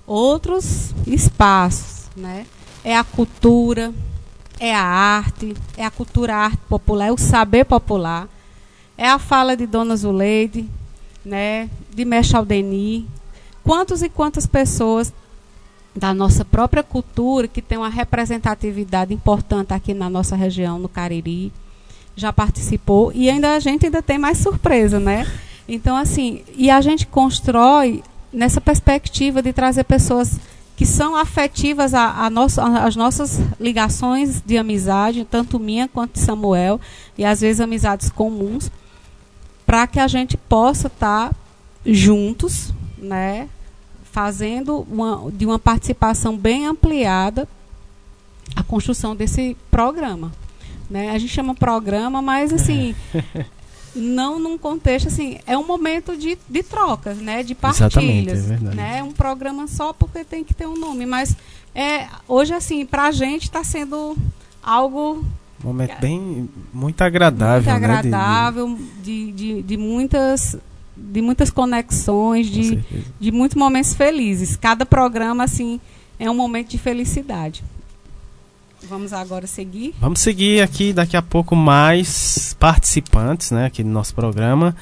outros 0.05 0.93
espaços, 1.05 2.09
né? 2.15 2.45
É 2.83 2.95
a 2.95 3.03
cultura, 3.03 3.93
é 4.59 4.73
a 4.73 4.81
arte, 4.81 5.55
é 5.75 5.85
a 5.85 5.91
cultura 5.91 6.35
a 6.35 6.37
arte 6.45 6.61
popular, 6.69 7.07
é 7.07 7.11
o 7.11 7.17
saber 7.17 7.65
popular, 7.65 8.29
é 8.97 9.09
a 9.09 9.19
fala 9.19 9.57
de 9.57 9.67
Dona 9.67 9.95
Zuleide, 9.95 10.69
né, 11.25 11.69
de 11.93 12.05
Mestre 12.05 12.37
Aldeni. 12.37 13.07
Quantos 13.63 14.01
e 14.01 14.07
quantas 14.07 14.47
pessoas 14.47 15.13
da 15.93 16.13
nossa 16.13 16.45
própria 16.45 16.81
cultura 16.81 17.47
que 17.47 17.61
tem 17.61 17.77
uma 17.77 17.89
representatividade 17.89 19.13
importante 19.13 19.73
aqui 19.73 19.93
na 19.93 20.09
nossa 20.09 20.35
região, 20.35 20.79
no 20.79 20.87
Cariri, 20.87 21.51
já 22.17 22.33
participou 22.33 23.11
e 23.13 23.29
ainda 23.29 23.53
a 23.53 23.59
gente 23.59 23.85
ainda 23.85 24.01
tem 24.01 24.17
mais 24.17 24.39
surpresa, 24.39 24.99
né? 24.99 25.25
Então 25.69 25.95
assim, 25.95 26.43
e 26.55 26.69
a 26.69 26.81
gente 26.81 27.05
constrói 27.05 28.03
nessa 28.33 28.59
perspectiva 28.59 29.41
de 29.41 29.53
trazer 29.53 29.83
pessoas 29.83 30.39
que 30.75 30.85
são 30.85 31.15
afetivas 31.15 31.93
a, 31.93 32.25
a 32.25 32.29
nosso, 32.29 32.59
as 32.59 32.95
nossas 32.95 33.39
ligações 33.59 34.41
de 34.45 34.57
amizade, 34.57 35.25
tanto 35.25 35.59
minha 35.59 35.87
quanto 35.87 36.13
de 36.13 36.19
Samuel, 36.19 36.79
e 37.17 37.23
às 37.23 37.41
vezes 37.41 37.61
amizades 37.61 38.09
comuns, 38.09 38.71
para 39.65 39.87
que 39.87 39.99
a 39.99 40.07
gente 40.07 40.37
possa 40.37 40.87
estar 40.87 41.29
tá 41.29 41.35
juntos, 41.85 42.71
né, 42.97 43.49
fazendo 44.11 44.85
uma, 44.89 45.31
de 45.31 45.45
uma 45.45 45.57
participação 45.57 46.37
bem 46.37 46.65
ampliada 46.65 47.47
a 48.55 48.63
construção 48.63 49.15
desse 49.15 49.55
programa. 49.69 50.31
Né? 50.89 51.11
A 51.11 51.17
gente 51.17 51.33
chama 51.33 51.53
programa, 51.53 52.21
mas 52.21 52.53
assim, 52.53 52.95
não 53.95 54.39
num 54.39 54.57
contexto 54.57 55.07
assim, 55.07 55.39
é 55.45 55.57
um 55.57 55.65
momento 55.65 56.15
de, 56.15 56.37
de 56.49 56.63
trocas, 56.63 57.17
né? 57.17 57.43
De 57.43 57.53
partilhas. 57.55 58.51
É 58.51 58.57
né? 58.57 59.03
Um 59.03 59.11
programa 59.11 59.67
só 59.67 59.91
porque 59.93 60.23
tem 60.23 60.43
que 60.43 60.53
ter 60.53 60.67
um 60.67 60.77
nome. 60.77 61.05
Mas 61.05 61.35
é, 61.75 62.07
hoje, 62.27 62.53
assim, 62.53 62.85
para 62.85 63.07
a 63.07 63.11
gente 63.11 63.43
está 63.43 63.63
sendo 63.63 64.15
algo. 64.63 65.23
Um 65.63 65.67
momento 65.67 65.99
bem 65.99 66.49
muito 66.73 67.01
agradável. 67.01 67.71
Muito 67.71 67.85
agradável, 67.85 68.69
né? 68.69 68.77
de, 69.03 69.31
de, 69.31 69.31
de, 69.31 69.61
de 69.63 69.77
muitas 69.77 70.57
de 70.99 71.21
muitas 71.21 71.51
conexões, 71.51 72.47
de, 72.47 72.83
de 73.19 73.31
muitos 73.31 73.55
momentos 73.55 73.93
felizes. 73.93 74.55
Cada 74.55 74.85
programa, 74.85 75.43
assim, 75.43 75.79
é 76.19 76.29
um 76.29 76.35
momento 76.35 76.69
de 76.69 76.77
felicidade. 76.77 77.63
Vamos 78.83 79.11
agora 79.11 79.47
seguir? 79.47 79.95
Vamos 79.99 80.19
seguir 80.19 80.61
aqui 80.61 80.93
daqui 80.93 81.17
a 81.17 81.21
pouco 81.21 81.55
mais 81.55 82.55
participantes, 82.59 83.51
né, 83.51 83.65
aqui 83.65 83.83
no 83.83 83.91
nosso 83.91 84.13
programa. 84.13 84.75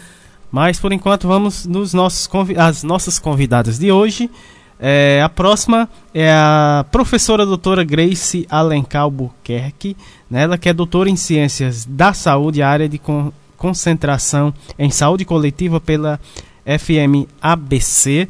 Mas 0.52 0.80
por 0.80 0.92
enquanto 0.92 1.28
vamos 1.28 1.66
nos 1.66 1.94
nossos 1.94 2.30
as 2.58 2.84
nossas 2.84 3.20
convidadas 3.20 3.80
de 3.80 3.92
hoje. 3.92 4.30
É, 4.78 5.22
a 5.24 5.30
próxima 5.30 5.90
é 6.14 6.32
a 6.32 6.86
professora 6.92 7.46
doutora 7.46 7.82
Grace 7.84 8.46
Alencar 8.50 9.04
Albuquerque, 9.04 9.96
né, 10.30 10.44
ela 10.44 10.58
que 10.58 10.68
é 10.68 10.74
doutora 10.74 11.10
em 11.10 11.16
Ciências 11.16 11.86
da 11.86 12.14
Saúde, 12.14 12.62
área 12.62 12.90
de 12.90 12.98
con 12.98 13.32
concentração 13.58 14.54
em 14.78 14.92
saúde 14.92 15.24
coletiva 15.24 15.80
pela 15.80 16.20
FMABC. 16.66 18.30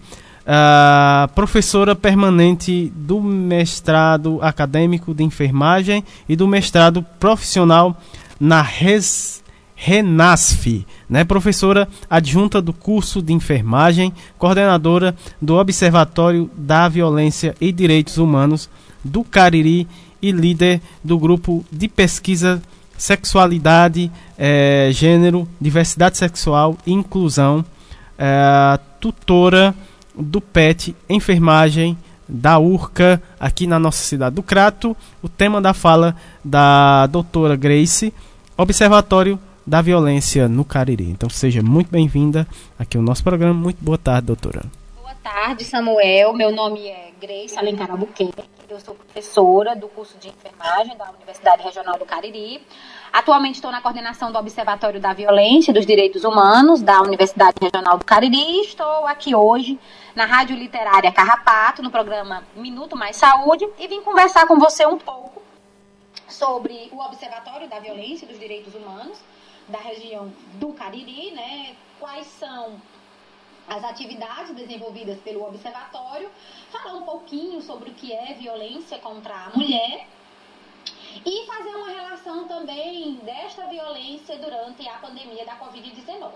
Professora 1.34 1.96
permanente 1.96 2.92
do 2.96 3.20
mestrado 3.20 4.40
acadêmico 4.42 5.14
de 5.14 5.24
enfermagem 5.24 6.04
e 6.30 6.36
do 6.36 6.48
mestrado 6.48 7.04
profissional 7.20 8.00
na 8.40 8.62
Res, 8.62 9.44
Renasf, 9.76 10.86
né? 11.10 11.24
professora 11.24 11.88
adjunta 12.10 12.62
do 12.62 12.72
curso 12.72 13.22
de 13.22 13.34
enfermagem, 13.34 14.14
coordenadora 14.38 15.16
do 15.42 15.56
Observatório 15.56 16.50
da 16.56 16.88
Violência 16.88 17.56
e 17.60 17.72
Direitos 17.72 18.18
Humanos 18.18 18.70
do 19.04 19.24
Cariri 19.24 19.88
e 20.22 20.32
líder 20.32 20.82
do 21.04 21.20
grupo 21.20 21.66
de 21.72 21.88
pesquisa 21.88 22.62
Sexualidade, 22.98 24.10
eh, 24.38 24.90
Gênero, 24.94 25.46
Diversidade 25.60 26.18
Sexual 26.18 26.78
e 26.88 26.94
Inclusão, 26.94 27.66
eh, 28.18 28.80
tutora 29.02 29.76
do 30.18 30.40
PET 30.40 30.96
Enfermagem 31.10 31.98
da 32.28 32.58
URCA 32.58 33.22
aqui 33.40 33.68
na 33.68 33.80
nossa 33.80 34.04
cidade 34.04 34.36
do 34.36 34.44
Crato. 34.44 34.96
O 35.22 35.30
tema 35.30 35.62
da 35.62 35.74
fala 35.74 36.16
da 36.44 37.08
doutora 37.08 37.56
Grace, 37.56 38.14
Observatório 38.58 39.40
da 39.66 39.82
Violência 39.82 40.48
no 40.48 40.64
Cariri. 40.64 41.10
Então 41.10 41.30
seja 41.30 41.62
muito 41.62 41.90
bem-vinda 41.90 42.48
aqui 42.78 42.98
ao 42.98 43.04
nosso 43.04 43.24
programa. 43.24 43.54
Muito 43.54 43.84
boa 43.84 43.98
tarde, 43.98 44.28
doutora. 44.28 44.64
Boa 44.96 45.16
tarde, 45.24 45.64
Samuel. 45.64 46.34
Meu 46.34 46.52
nome 46.52 46.88
é 46.88 47.12
Grace 47.20 47.58
Alencar 47.58 47.92
Albuquerque. 47.92 48.44
Eu 48.70 48.80
sou 48.80 48.96
professora 48.96 49.76
do 49.76 49.88
curso 49.88 50.18
de 50.20 50.30
enfermagem 50.30 50.98
da 50.98 51.10
Universidade 51.12 51.64
Regional 51.64 51.98
do 51.98 52.06
Cariri. 52.06 52.62
Atualmente 53.16 53.56
estou 53.56 53.72
na 53.72 53.80
coordenação 53.80 54.30
do 54.30 54.38
Observatório 54.38 55.00
da 55.00 55.14
Violência 55.14 55.72
e 55.72 55.74
dos 55.74 55.86
Direitos 55.86 56.26
Humanos 56.26 56.82
da 56.82 57.02
Universidade 57.02 57.56
Regional 57.62 57.98
do 57.98 58.04
Cariri. 58.04 58.36
E 58.36 58.62
estou 58.64 59.08
aqui 59.08 59.34
hoje 59.34 59.80
na 60.14 60.26
Rádio 60.26 60.54
Literária 60.58 61.10
Carrapato, 61.14 61.82
no 61.82 61.90
programa 61.90 62.44
Minuto 62.58 62.98
Mais 62.98 63.16
Saúde, 63.16 63.66
e 63.80 63.88
vim 63.88 64.02
conversar 64.02 64.46
com 64.46 64.60
você 64.60 64.86
um 64.86 64.98
pouco 64.98 65.42
sobre 66.28 66.90
o 66.92 67.00
Observatório 67.00 67.70
da 67.70 67.80
Violência 67.80 68.26
e 68.26 68.28
dos 68.28 68.38
Direitos 68.38 68.76
Humanos 68.76 69.18
da 69.70 69.80
região 69.80 70.30
do 70.56 70.74
Cariri, 70.74 71.32
né? 71.32 71.74
Quais 71.98 72.28
são 72.28 72.76
as 73.66 73.82
atividades 73.86 74.54
desenvolvidas 74.54 75.18
pelo 75.20 75.48
observatório, 75.48 76.30
falar 76.70 76.96
um 76.96 77.04
pouquinho 77.04 77.62
sobre 77.62 77.92
o 77.92 77.94
que 77.94 78.12
é 78.12 78.34
violência 78.34 79.00
contra 79.00 79.34
a 79.34 79.58
mulher 79.58 80.06
e 81.24 81.46
fazer 81.46 81.76
uma 81.76 81.90
relação 81.90 82.48
também 82.48 83.16
desta 83.18 83.68
violência 83.68 84.38
durante 84.38 84.88
a 84.88 84.98
pandemia 84.98 85.46
da 85.46 85.58
Covid-19. 85.58 86.32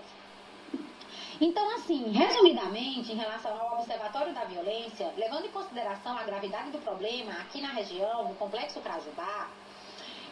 Então, 1.40 1.74
assim, 1.74 2.10
resumidamente, 2.10 3.12
em 3.12 3.16
relação 3.16 3.58
ao 3.58 3.78
Observatório 3.78 4.32
da 4.34 4.44
Violência, 4.44 5.12
levando 5.16 5.46
em 5.46 5.50
consideração 5.50 6.16
a 6.16 6.22
gravidade 6.22 6.70
do 6.70 6.78
problema 6.78 7.32
aqui 7.32 7.62
na 7.62 7.72
região, 7.72 8.28
no 8.28 8.34
Complexo 8.34 8.78
Crajubá, 8.80 9.48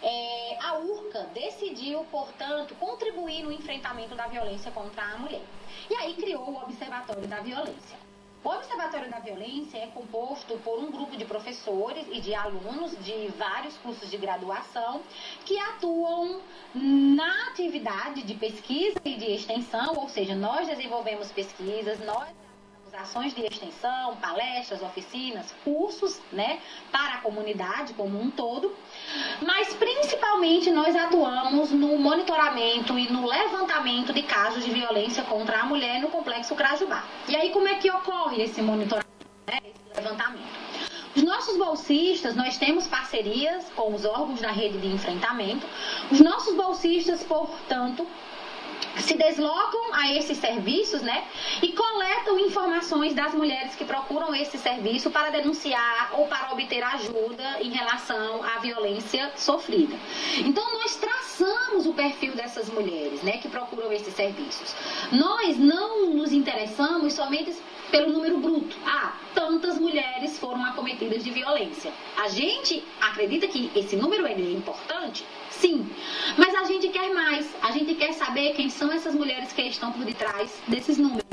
é, 0.02 0.58
a 0.60 0.78
URCA 0.78 1.30
decidiu, 1.32 2.04
portanto, 2.10 2.74
contribuir 2.74 3.42
no 3.42 3.50
enfrentamento 3.50 4.14
da 4.14 4.26
violência 4.26 4.70
contra 4.70 5.02
a 5.02 5.18
mulher. 5.18 5.42
E 5.90 5.94
aí 5.94 6.14
criou 6.14 6.50
o 6.50 6.62
Observatório 6.62 7.26
da 7.26 7.40
Violência. 7.40 8.07
O 8.44 8.50
Observatório 8.50 9.10
da 9.10 9.18
Violência 9.18 9.78
é 9.78 9.88
composto 9.88 10.56
por 10.58 10.78
um 10.78 10.92
grupo 10.92 11.16
de 11.16 11.24
professores 11.24 12.06
e 12.12 12.20
de 12.20 12.34
alunos 12.34 12.92
de 13.04 13.28
vários 13.36 13.76
cursos 13.78 14.08
de 14.08 14.16
graduação 14.16 15.02
que 15.44 15.58
atuam 15.58 16.40
na 16.72 17.48
atividade 17.48 18.22
de 18.22 18.34
pesquisa 18.34 19.00
e 19.04 19.16
de 19.16 19.32
extensão, 19.32 19.94
ou 19.96 20.08
seja, 20.08 20.36
nós 20.36 20.68
desenvolvemos 20.68 21.32
pesquisas, 21.32 21.98
nós 22.04 22.28
ações 22.98 23.34
de 23.34 23.42
extensão, 23.42 24.16
palestras, 24.16 24.82
oficinas, 24.82 25.54
cursos, 25.62 26.20
né, 26.32 26.60
para 26.90 27.14
a 27.14 27.18
comunidade 27.18 27.94
como 27.94 28.20
um 28.20 28.30
todo. 28.30 28.74
Mas 29.40 29.74
principalmente 29.74 30.70
nós 30.70 30.94
atuamos 30.94 31.70
no 31.70 31.98
monitoramento 31.98 32.98
e 32.98 33.10
no 33.10 33.26
levantamento 33.26 34.12
de 34.12 34.22
casos 34.22 34.64
de 34.64 34.70
violência 34.70 35.22
contra 35.22 35.60
a 35.60 35.64
mulher 35.64 36.00
no 36.00 36.08
complexo 36.08 36.54
Crajubá. 36.54 37.04
E 37.28 37.36
aí 37.36 37.50
como 37.50 37.68
é 37.68 37.74
que 37.74 37.90
ocorre 37.90 38.42
esse 38.42 38.60
monitoramento, 38.60 39.26
né, 39.46 39.58
esse 39.64 40.00
levantamento? 40.00 40.58
Os 41.16 41.22
nossos 41.22 41.56
bolsistas, 41.56 42.36
nós 42.36 42.58
temos 42.58 42.86
parcerias 42.86 43.70
com 43.74 43.92
os 43.94 44.04
órgãos 44.04 44.40
da 44.40 44.50
rede 44.50 44.78
de 44.78 44.86
enfrentamento. 44.86 45.66
Os 46.12 46.20
nossos 46.20 46.54
bolsistas, 46.54 47.24
portanto, 47.24 48.06
se 49.00 49.14
deslocam 49.14 49.94
a 49.94 50.12
esses 50.12 50.38
serviços, 50.38 51.02
né? 51.02 51.26
E 51.62 51.72
coletam 51.72 52.38
informações 52.38 53.14
das 53.14 53.34
mulheres 53.34 53.74
que 53.74 53.84
procuram 53.84 54.34
esse 54.34 54.58
serviço 54.58 55.10
para 55.10 55.30
denunciar 55.30 56.12
ou 56.18 56.26
para 56.26 56.52
obter 56.52 56.82
ajuda 56.82 57.60
em 57.60 57.70
relação 57.70 58.42
à 58.42 58.58
violência 58.58 59.32
sofrida. 59.36 59.96
Então 60.38 60.72
nós 60.72 60.96
traçamos 60.96 61.86
o 61.86 61.92
perfil 61.92 62.34
dessas 62.34 62.68
mulheres, 62.68 63.22
né, 63.22 63.38
que 63.38 63.48
procuram 63.48 63.92
esses 63.92 64.14
serviços. 64.14 64.74
Nós 65.12 65.56
não 65.58 66.10
nos 66.10 66.32
interessamos 66.32 67.12
somente 67.12 67.54
pelo 67.90 68.12
número 68.12 68.38
bruto. 68.38 68.76
Ah, 68.84 69.14
tantas 69.34 69.78
mulheres 69.78 70.38
foram 70.38 70.64
acometidas 70.64 71.24
de 71.24 71.30
violência. 71.30 71.92
A 72.16 72.28
gente 72.28 72.84
acredita 73.00 73.46
que 73.48 73.70
esse 73.74 73.96
número 73.96 74.26
é 74.26 74.32
importante? 74.32 75.24
Sim. 75.60 75.90
Mas 76.36 76.54
a 76.54 76.64
gente 76.64 76.88
quer 76.88 77.12
mais. 77.12 77.46
A 77.62 77.72
gente 77.72 77.94
quer 77.94 78.12
saber 78.12 78.54
quem 78.54 78.70
são 78.70 78.92
essas 78.92 79.14
mulheres 79.14 79.52
que 79.52 79.62
estão 79.62 79.90
por 79.92 80.04
detrás 80.04 80.50
desses 80.68 80.98
números. 80.98 81.24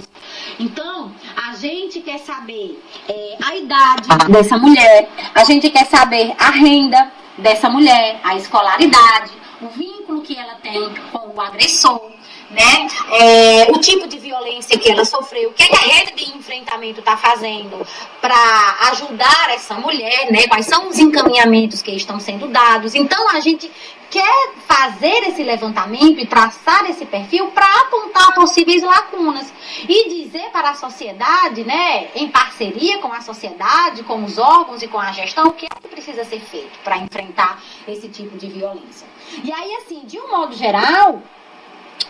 Então, 0.60 1.14
a 1.36 1.56
gente 1.56 2.02
quer 2.02 2.20
saber 2.20 2.82
é, 3.08 3.38
a 3.44 3.56
idade 3.56 4.08
dessa 4.30 4.58
mulher, 4.58 5.10
a 5.34 5.44
gente 5.44 5.70
quer 5.70 5.86
saber 5.86 6.34
a 6.40 6.50
renda 6.50 7.12
dessa 7.38 7.70
mulher, 7.70 8.20
a 8.24 8.36
escolaridade, 8.36 9.32
o 9.62 9.68
vínculo 9.68 10.22
que 10.22 10.38
ela 10.38 10.56
tem 10.56 10.94
com 11.12 11.36
o 11.36 11.42
agressor 11.42 12.12
né? 12.56 12.88
É, 13.12 13.72
o 13.72 13.80
tipo 13.80 14.08
de 14.08 14.18
violência 14.18 14.80
que 14.80 14.90
ela 14.90 15.06
sofreu, 15.06 15.50
o 15.50 15.54
que, 15.54 15.68
que 15.68 15.76
a 15.76 15.80
rede 15.80 16.14
de 16.16 16.38
enfrentamento 16.38 17.00
está 17.02 17.18
fazendo 17.18 17.86
para 18.22 18.78
ajudar 18.92 19.50
essa 19.52 19.76
mulher, 19.76 20.32
né? 20.32 20.48
Quais 20.48 20.66
são 20.66 20.88
os 20.88 20.98
encaminhamentos 20.98 21.82
que 21.82 21.92
estão 21.92 22.20
sendo 22.20 22.48
dados. 22.48 22.96
Então 22.96 23.30
a 23.30 23.40
gente 23.40 23.70
quer 24.10 24.54
fazer 24.68 25.28
esse 25.28 25.44
levantamento 25.44 26.20
e 26.20 26.26
traçar 26.26 26.90
esse 26.90 27.06
perfil 27.06 27.48
para 27.48 27.66
apontar 27.82 28.34
possíveis 28.34 28.82
lacunas 28.82 29.52
e 29.90 30.10
dizer 30.10 30.50
para 30.52 30.70
a 30.70 30.74
sociedade, 30.74 31.64
né, 31.64 32.10
em 32.16 32.30
parceria 32.30 33.00
com 33.00 33.12
a 33.12 33.22
sociedade, 33.22 34.04
com 34.04 34.24
os 34.24 34.38
órgãos 34.38 34.82
e 34.82 34.88
com 34.88 35.00
a 35.00 35.12
gestão, 35.12 35.48
o 35.48 35.52
que 35.52 35.66
é 35.66 35.70
que 35.70 35.88
precisa 35.90 36.24
ser 36.24 36.40
feito 36.40 36.80
para 36.84 36.98
enfrentar 36.98 37.62
esse 37.88 38.08
tipo 38.08 38.38
de 38.38 38.48
violência. 38.48 39.06
E 39.44 39.52
aí, 39.52 39.76
assim, 39.76 40.06
de 40.06 40.18
um 40.20 40.30
modo 40.30 40.56
geral, 40.56 41.22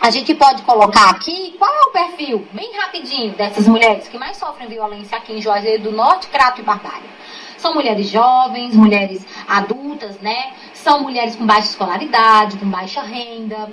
a 0.00 0.10
gente 0.10 0.34
pode 0.34 0.62
colocar 0.62 1.10
aqui 1.10 1.54
qual 1.58 1.72
é 1.72 1.82
o 1.82 1.90
perfil, 1.90 2.46
bem 2.52 2.76
rapidinho, 2.76 3.34
dessas 3.34 3.66
mulheres 3.66 4.08
que 4.08 4.18
mais 4.18 4.36
sofrem 4.36 4.68
violência 4.68 5.16
aqui 5.16 5.32
em 5.32 5.40
Juazeiro 5.40 5.84
do 5.84 5.92
Norte, 5.92 6.28
Crato 6.28 6.60
e 6.60 6.64
Barbária. 6.64 7.10
São 7.56 7.74
mulheres 7.74 8.08
jovens, 8.08 8.74
mulheres 8.74 9.26
adultas, 9.48 10.20
né? 10.20 10.52
São 10.74 11.02
mulheres 11.02 11.34
com 11.34 11.46
baixa 11.46 11.70
escolaridade, 11.70 12.58
com 12.58 12.66
baixa 12.66 13.02
renda, 13.02 13.70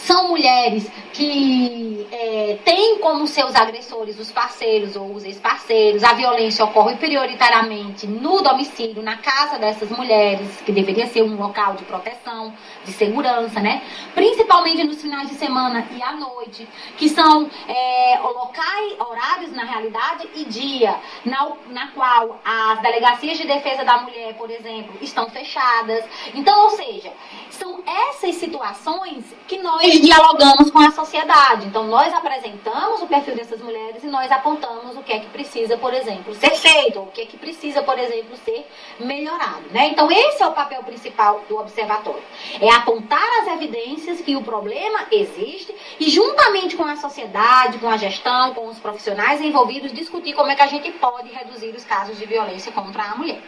são 0.00 0.28
mulheres 0.28 0.90
que 1.12 2.06
é, 2.10 2.58
têm 2.64 2.98
como 2.98 3.26
seus 3.26 3.54
agressores 3.54 4.18
os 4.18 4.30
parceiros 4.30 4.96
ou 4.96 5.12
os 5.14 5.24
ex-parceiros. 5.24 6.02
A 6.02 6.14
violência 6.14 6.64
ocorre 6.64 6.96
prioritariamente 6.96 8.06
no 8.06 8.40
domicílio, 8.40 9.02
na 9.02 9.16
casa 9.18 9.58
dessas 9.58 9.90
mulheres, 9.90 10.60
que 10.64 10.72
deveria 10.72 11.06
ser 11.06 11.22
um 11.22 11.36
local 11.36 11.74
de 11.74 11.84
proteção, 11.84 12.52
de 12.84 12.92
segurança, 12.92 13.60
né? 13.60 13.82
Principalmente 14.14 14.84
nos 14.84 15.00
finais 15.00 15.28
de 15.28 15.34
semana 15.34 15.86
e 15.96 16.02
à 16.02 16.12
noite, 16.12 16.66
que 16.96 17.08
são 17.08 17.50
é, 17.68 18.18
locais, 18.22 18.94
horários 18.98 19.52
na 19.52 19.64
realidade 19.64 20.28
e 20.34 20.44
dia, 20.44 20.96
na, 21.24 21.52
na 21.68 21.88
qual 21.88 22.40
as 22.44 22.80
delegacias 22.80 23.38
de 23.38 23.46
defesa 23.46 23.84
da 23.84 23.98
mulher, 23.98 24.34
por 24.34 24.50
exemplo, 24.50 24.94
estão 25.00 25.28
fechadas. 25.30 26.04
Então, 26.34 26.64
ou 26.64 26.70
seja, 26.70 27.12
são 27.50 27.82
essas 27.86 28.36
situações 28.36 29.24
que 29.46 29.58
nós 29.58 29.89
dialogamos 29.98 30.70
com 30.70 30.78
a 30.78 30.90
sociedade. 30.90 31.66
Então, 31.66 31.84
nós 31.84 32.12
apresentamos 32.12 33.02
o 33.02 33.06
perfil 33.06 33.34
dessas 33.34 33.60
mulheres 33.60 34.02
e 34.04 34.06
nós 34.06 34.30
apontamos 34.30 34.96
o 34.96 35.02
que 35.02 35.12
é 35.12 35.20
que 35.20 35.26
precisa, 35.28 35.76
por 35.76 35.92
exemplo, 35.92 36.34
ser 36.34 36.50
feito, 36.50 36.98
ou 36.98 37.06
o 37.06 37.10
que 37.10 37.22
é 37.22 37.26
que 37.26 37.36
precisa, 37.36 37.82
por 37.82 37.98
exemplo, 37.98 38.36
ser 38.44 38.66
melhorado. 38.98 39.64
Né? 39.70 39.88
Então, 39.88 40.10
esse 40.10 40.42
é 40.42 40.46
o 40.46 40.52
papel 40.52 40.82
principal 40.82 41.44
do 41.48 41.58
observatório. 41.58 42.22
É 42.60 42.70
apontar 42.70 43.28
as 43.40 43.48
evidências 43.48 44.20
que 44.20 44.36
o 44.36 44.42
problema 44.42 45.06
existe 45.10 45.74
e, 45.98 46.08
juntamente 46.10 46.76
com 46.76 46.84
a 46.84 46.96
sociedade, 46.96 47.78
com 47.78 47.88
a 47.88 47.96
gestão, 47.96 48.54
com 48.54 48.68
os 48.68 48.78
profissionais 48.78 49.40
envolvidos, 49.40 49.92
discutir 49.92 50.34
como 50.34 50.50
é 50.50 50.54
que 50.54 50.62
a 50.62 50.66
gente 50.66 50.90
pode 50.92 51.30
reduzir 51.30 51.74
os 51.74 51.84
casos 51.84 52.18
de 52.18 52.26
violência 52.26 52.70
contra 52.72 53.02
a 53.02 53.16
mulher. 53.16 53.40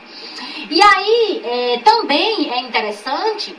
E 0.70 0.80
aí, 0.82 1.42
é, 1.44 1.78
também 1.78 2.50
é 2.50 2.60
interessante 2.60 3.54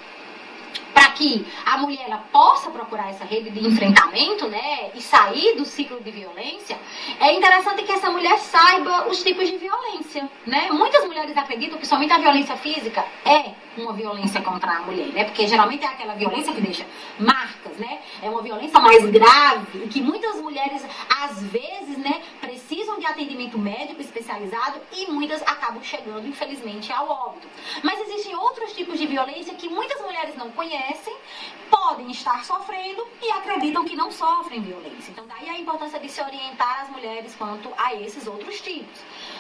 para 0.94 1.10
que 1.12 1.46
a 1.66 1.78
mulher 1.78 2.06
ela 2.06 2.24
possa 2.32 2.70
procurar 2.70 3.10
essa 3.10 3.26
rede 3.26 3.50
de 3.50 3.66
enfrentamento, 3.66 4.48
né, 4.48 4.92
e 4.94 5.02
sair 5.02 5.56
do 5.56 5.66
ciclo 5.66 6.00
de 6.02 6.12
violência, 6.12 6.78
é 7.20 7.34
interessante 7.34 7.84
que 7.84 7.92
essa 7.92 8.10
mulher 8.12 8.38
saiba 8.38 9.08
os 9.08 9.24
tipos 9.24 9.50
de 9.50 9.58
violência, 9.58 10.30
né? 10.46 10.70
Muitas 10.72 11.06
mulheres 11.06 11.36
acreditam 11.36 11.78
que 11.78 11.88
somente 11.88 12.14
a 12.14 12.18
violência 12.18 12.56
física 12.58 13.06
é 13.26 13.52
uma 13.78 13.94
violência 13.94 14.42
contra 14.42 14.72
a 14.72 14.82
mulher, 14.82 15.08
né? 15.08 15.24
Porque 15.24 15.48
geralmente 15.48 15.84
é 15.84 15.88
aquela 15.88 16.14
violência 16.14 16.54
que 16.54 16.62
deixa 16.62 16.86
marcas, 17.20 17.78
né? 17.78 18.00
É 18.22 18.30
uma 18.30 18.42
violência 18.42 18.80
mais 18.80 19.06
grave 19.10 19.84
e 19.84 19.88
que 19.88 20.02
muitas 20.02 20.36
mulheres 20.36 20.86
às 21.22 21.42
vezes, 21.44 21.98
né, 21.98 22.22
precisam 22.64 22.98
de 22.98 23.06
atendimento 23.06 23.58
médico 23.60 24.02
especializado 24.02 24.80
e 24.92 25.12
muitas 25.12 25.42
acabam 25.42 25.84
chegando, 25.84 26.28
infelizmente, 26.28 26.92
ao 26.92 27.10
óbito. 27.10 27.48
Mas 27.84 28.00
existem 28.02 28.36
outros 28.36 28.74
tipos 28.74 28.98
de 28.98 29.06
violência 29.06 29.54
que 29.54 29.68
muitas 29.68 30.00
mulheres 30.02 30.36
não 30.36 30.50
conhecem, 30.52 31.14
podem 31.70 32.10
estar 32.12 32.44
sofrendo 32.46 33.06
e 33.22 33.30
acreditam 33.32 33.84
que 33.84 33.96
não 33.96 34.12
sofrem 34.12 34.62
violência. 34.62 35.12
Então, 35.12 35.26
daí 35.28 35.50
a 35.50 35.60
importância 35.60 36.00
de 36.00 36.08
se 36.08 36.22
orientar 36.22 36.82
as 36.82 36.90
mulheres 36.90 37.36
quanto 37.36 37.70
a 37.78 37.94
esses 37.96 38.26
outros 38.28 38.62
tipos. 38.62 39.00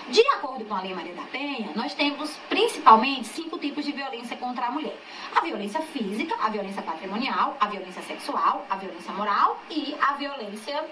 De 0.10 0.22
acordo 0.28 0.66
com 0.66 0.76
a 0.76 0.82
Lei 0.82 0.94
Maria 0.94 1.14
da 1.14 1.24
Penha, 1.24 1.72
nós 1.76 1.94
temos 1.94 2.32
principalmente 2.50 3.28
cinco 3.30 3.58
tipos 3.58 3.86
de 3.86 3.94
violência 3.94 4.36
contra 4.36 4.68
a 4.68 4.72
mulher: 4.72 4.98
a 5.34 5.42
violência 5.42 5.82
física, 5.82 6.36
a 6.42 6.50
violência 6.50 6.82
patrimonial, 6.82 7.56
a 7.60 7.68
violência 7.68 8.02
sexual, 8.02 8.66
a 8.70 8.76
violência 8.76 9.14
moral 9.14 9.60
e 9.70 9.96
a 10.02 10.14
violência 10.14 10.86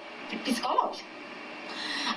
psicológica. 0.44 1.21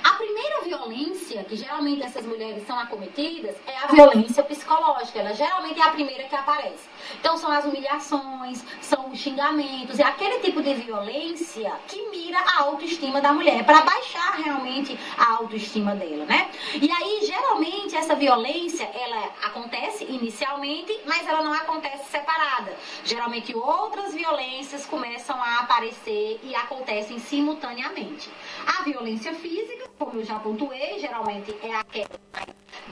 A 0.03 0.13
primeira 0.13 0.61
violência 0.63 1.43
que 1.43 1.55
geralmente 1.55 2.03
essas 2.03 2.25
mulheres 2.25 2.65
são 2.65 2.77
acometidas 2.77 3.55
é 3.65 3.77
a 3.77 3.87
violência 3.87 4.43
psicológica. 4.43 5.19
Ela 5.19 5.33
geralmente 5.33 5.79
é 5.79 5.83
a 5.83 5.91
primeira 5.91 6.23
que 6.23 6.35
aparece. 6.35 6.89
Então 7.19 7.37
são 7.37 7.51
as 7.51 7.65
humilhações, 7.65 8.63
são 8.81 9.09
os 9.09 9.19
xingamentos, 9.19 9.99
é 9.99 10.03
aquele 10.03 10.39
tipo 10.39 10.61
de 10.61 10.73
violência 10.73 11.71
que 11.87 12.09
mira 12.09 12.39
a 12.39 12.61
autoestima 12.63 13.21
da 13.21 13.33
mulher, 13.33 13.63
para 13.65 13.81
baixar 13.81 14.35
realmente 14.35 14.97
a 15.17 15.33
autoestima 15.33 15.95
dela, 15.95 16.25
né? 16.25 16.49
E 16.73 16.91
aí, 16.91 17.25
geralmente, 17.25 17.95
essa 17.95 18.15
violência, 18.15 18.83
ela 18.93 19.31
acontece 19.43 20.03
inicialmente, 20.05 20.99
mas 21.05 21.27
ela 21.27 21.43
não 21.43 21.53
acontece 21.53 22.09
separada. 22.09 22.75
Geralmente 23.03 23.55
outras 23.55 24.13
violências 24.13 24.85
começam 24.85 25.41
a 25.41 25.59
aparecer 25.59 26.39
e 26.43 26.55
acontecem 26.55 27.19
simultaneamente. 27.19 28.29
A 28.65 28.83
violência 28.83 29.33
física, 29.33 29.89
como 29.97 30.19
eu 30.19 30.25
já 30.25 30.39
pontuei, 30.39 30.99
geralmente 30.99 31.55
é 31.63 31.75
aquela 31.75 32.09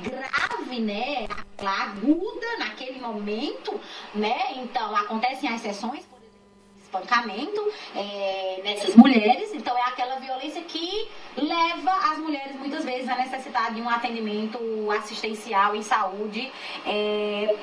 grave, 0.02 0.80
né? 0.80 1.28
Aquela 1.30 1.84
aguda 1.84 2.58
naquele 2.60 3.00
momento, 3.00 3.80
né? 4.14 4.54
Então, 4.58 4.96
acontecem 4.96 5.50
as 5.50 5.62
sessões, 5.62 6.06
por 6.06 6.20
exemplo, 6.20 6.44
espancamento 6.82 7.72
é, 7.96 8.62
nessas 8.64 8.96
mulheres. 8.96 9.54
Então, 9.54 9.78
é 9.78 9.82
aquela 9.82 10.16
violência 10.16 10.62
que 10.64 11.08
leva 11.38 11.92
as 12.12 12.18
mulheres, 12.18 12.56
muitas 12.56 12.84
vezes, 12.84 13.08
a 13.08 13.16
necessidade 13.16 13.76
de 13.76 13.82
um 13.82 13.90
atendimento 13.90 14.60
assistencial 14.92 15.76
em 15.76 15.82
saúde. 15.82 16.52
É, 16.86 17.56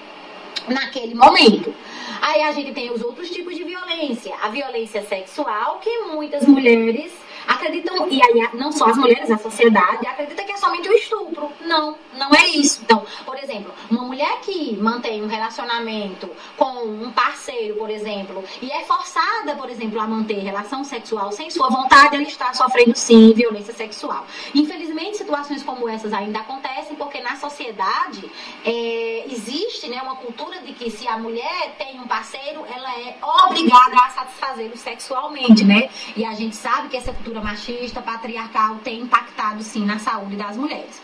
naquele 0.68 1.14
momento. 1.14 1.74
Aí 2.20 2.43
a 2.43 2.52
gente 2.52 2.72
tem 2.72 2.90
os 2.90 3.02
outros 3.02 3.31
tipos 3.31 3.56
de 3.56 3.64
violência. 3.64 4.35
A 4.43 4.48
violência 4.48 5.02
sexual, 5.02 5.78
que 5.78 5.90
muitas 6.01 6.47
mulheres 6.47 7.12
acreditam, 7.47 8.09
e 8.09 8.21
aí 8.23 8.49
não 8.55 8.73
só 8.73 8.87
as 8.87 8.97
mulheres, 8.97 9.31
a 9.31 9.39
sociedade, 9.39 10.07
acredita 10.07 10.43
que 10.45 10.53
é 10.53 10.57
somente 10.57 10.89
o 10.89 10.93
estupro. 10.93 11.51
Não, 11.61 11.97
não 12.17 12.31
é 12.35 12.49
isso. 12.49 12.81
Então, 12.83 13.05
por 13.25 13.37
exemplo, 13.39 13.73
uma 13.91 14.03
mulher 14.03 14.41
que 14.41 14.77
mantém 14.77 15.23
um 15.23 15.27
relacionamento 15.27 16.29
com 16.57 16.85
um 16.85 17.11
parceiro, 17.12 17.77
por 17.77 17.91
exemplo, 17.91 18.43
e 18.61 18.71
é 18.71 18.85
forçada, 18.85 19.55
por 19.57 19.71
exemplo, 19.71 20.01
a 20.01 20.07
manter 20.07 20.39
relação 20.39 20.85
sexual 20.85 21.33
sem 21.33 21.51
sua 21.51 21.69
vontade, 21.69 22.17
ela 22.17 22.25
está 22.25 22.53
sofrendo 22.53 22.97
sim 22.97 23.33
violência 23.33 23.73
sexual. 23.73 24.27
Infelizmente, 24.55 25.19
situações 25.19 25.62
como 25.62 25.89
essas 25.89 26.12
ainda 26.12 26.41
acontecem 26.41 26.97
porque 26.97 27.21
na 27.21 27.37
sociedade 27.37 28.31
é, 28.65 29.25
existe 29.31 29.89
né, 29.89 30.01
uma 30.03 30.17
cultura 30.17 30.61
de 30.61 30.73
que 30.73 30.91
se 30.91 31.07
a 31.07 31.19
mulher 31.19 31.75
tem 31.79 32.01
um 32.01 32.07
parceiro, 32.07 32.65
ela 32.67 32.91
é 32.99 33.17
obrigada 33.47 33.97
a 33.97 34.11
satisfazê-lo 34.11 34.77
sexualmente, 34.77 35.65
né? 35.65 35.89
E 36.17 36.25
a 36.25 36.35
gente 36.35 36.57
sabe 36.57 36.89
que 36.89 36.97
essa 36.97 37.12
cultura 37.12 37.30
machista, 37.39 38.02
patriarcal, 38.02 38.77
tem 38.82 39.02
impactado 39.02 39.62
sim 39.62 39.85
na 39.85 39.98
saúde 39.98 40.36
das 40.36 40.57
mulheres. 40.57 41.01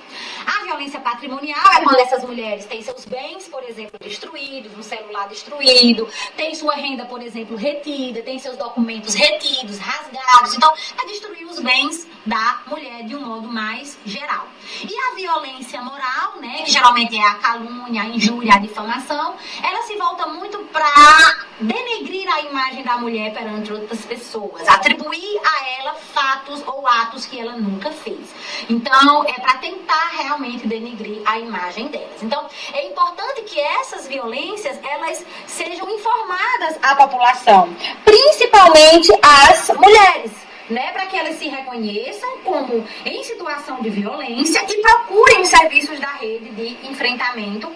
A 0.46 0.64
violência 0.64 1.00
patrimonial 1.00 1.72
é 1.74 1.82
quando 1.82 1.98
essas 1.98 2.24
mulheres 2.24 2.64
têm 2.66 2.82
seus 2.82 3.04
bens, 3.04 3.48
por 3.48 3.62
exemplo, 3.64 3.98
destruídos, 3.98 4.76
um 4.76 4.82
celular 4.82 5.28
destruído, 5.28 6.08
tem 6.36 6.54
sua 6.54 6.74
renda, 6.74 7.04
por 7.04 7.22
exemplo, 7.22 7.56
retida, 7.56 8.22
tem 8.22 8.38
seus 8.38 8.56
documentos 8.56 9.14
retidos, 9.14 9.78
rasgados. 9.78 10.54
Então, 10.54 10.72
é 11.02 11.06
destruir 11.06 11.46
os 11.46 11.60
bens 11.60 12.06
da 12.24 12.60
mulher 12.66 13.04
de 13.04 13.14
um 13.14 13.20
modo 13.20 13.48
mais 13.48 13.98
geral. 14.04 14.48
E 14.82 14.98
a 15.10 15.14
violência 15.14 15.80
moral, 15.80 16.36
né, 16.40 16.62
que 16.64 16.70
geralmente 16.70 17.16
é 17.16 17.26
a 17.26 17.34
calúnia, 17.34 18.02
a 18.02 18.06
injúria, 18.06 18.54
a 18.54 18.58
difamação, 18.58 19.36
ela 19.62 19.82
se 19.82 19.96
volta 19.96 20.26
muito 20.26 20.58
para 20.72 21.46
denegrir 21.60 22.28
a 22.28 22.40
imagem 22.42 22.82
da 22.82 22.98
mulher 22.98 23.32
perante 23.32 23.72
outras 23.72 24.04
pessoas, 24.04 24.68
atribuir 24.68 25.40
a 25.44 25.68
ela 25.80 25.94
fatos 25.94 26.62
ou 26.66 26.86
atos 26.86 27.26
que 27.26 27.38
ela 27.38 27.56
nunca 27.56 27.90
fez. 27.90 28.34
Então, 28.68 29.24
é 29.24 29.32
para 29.34 29.58
tentar 29.58 30.05
realmente 30.08 30.66
denegrir 30.66 31.22
a 31.24 31.38
imagem 31.38 31.88
delas. 31.88 32.22
Então, 32.22 32.46
é 32.72 32.86
importante 32.86 33.42
que 33.42 33.60
essas 33.60 34.06
violências 34.06 34.78
elas 34.82 35.24
sejam 35.46 35.88
informadas 35.90 36.78
à 36.82 36.94
população, 36.96 37.74
principalmente 38.04 39.12
às 39.22 39.68
mulheres 39.76 40.46
né, 40.68 40.90
para 40.92 41.06
que 41.06 41.16
elas 41.16 41.36
se 41.36 41.48
reconheçam 41.48 42.38
como 42.44 42.84
em 43.04 43.22
situação 43.22 43.80
de 43.80 43.90
violência 43.90 44.64
e 44.68 44.82
procurem 44.82 45.42
os 45.42 45.48
serviços 45.48 45.98
da 46.00 46.08
rede 46.08 46.50
de 46.50 46.88
enfrentamento 46.88 47.70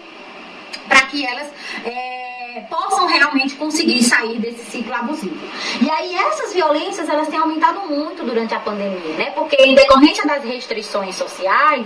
para 0.87 1.01
que 1.03 1.25
elas 1.25 1.47
é, 1.85 2.40
possam 2.69 3.07
realmente 3.07 3.55
conseguir 3.55 4.03
sair 4.03 4.39
desse 4.39 4.65
ciclo 4.69 4.93
abusivo. 4.93 5.37
E 5.81 5.89
aí 5.89 6.15
essas 6.15 6.53
violências 6.53 7.07
elas 7.07 7.27
têm 7.27 7.39
aumentado 7.39 7.81
muito 7.87 8.23
durante 8.23 8.53
a 8.53 8.59
pandemia, 8.59 9.15
né? 9.17 9.31
Porque 9.31 9.55
em 9.55 9.75
decorrência 9.75 10.25
das 10.25 10.43
restrições 10.43 11.15
sociais 11.15 11.85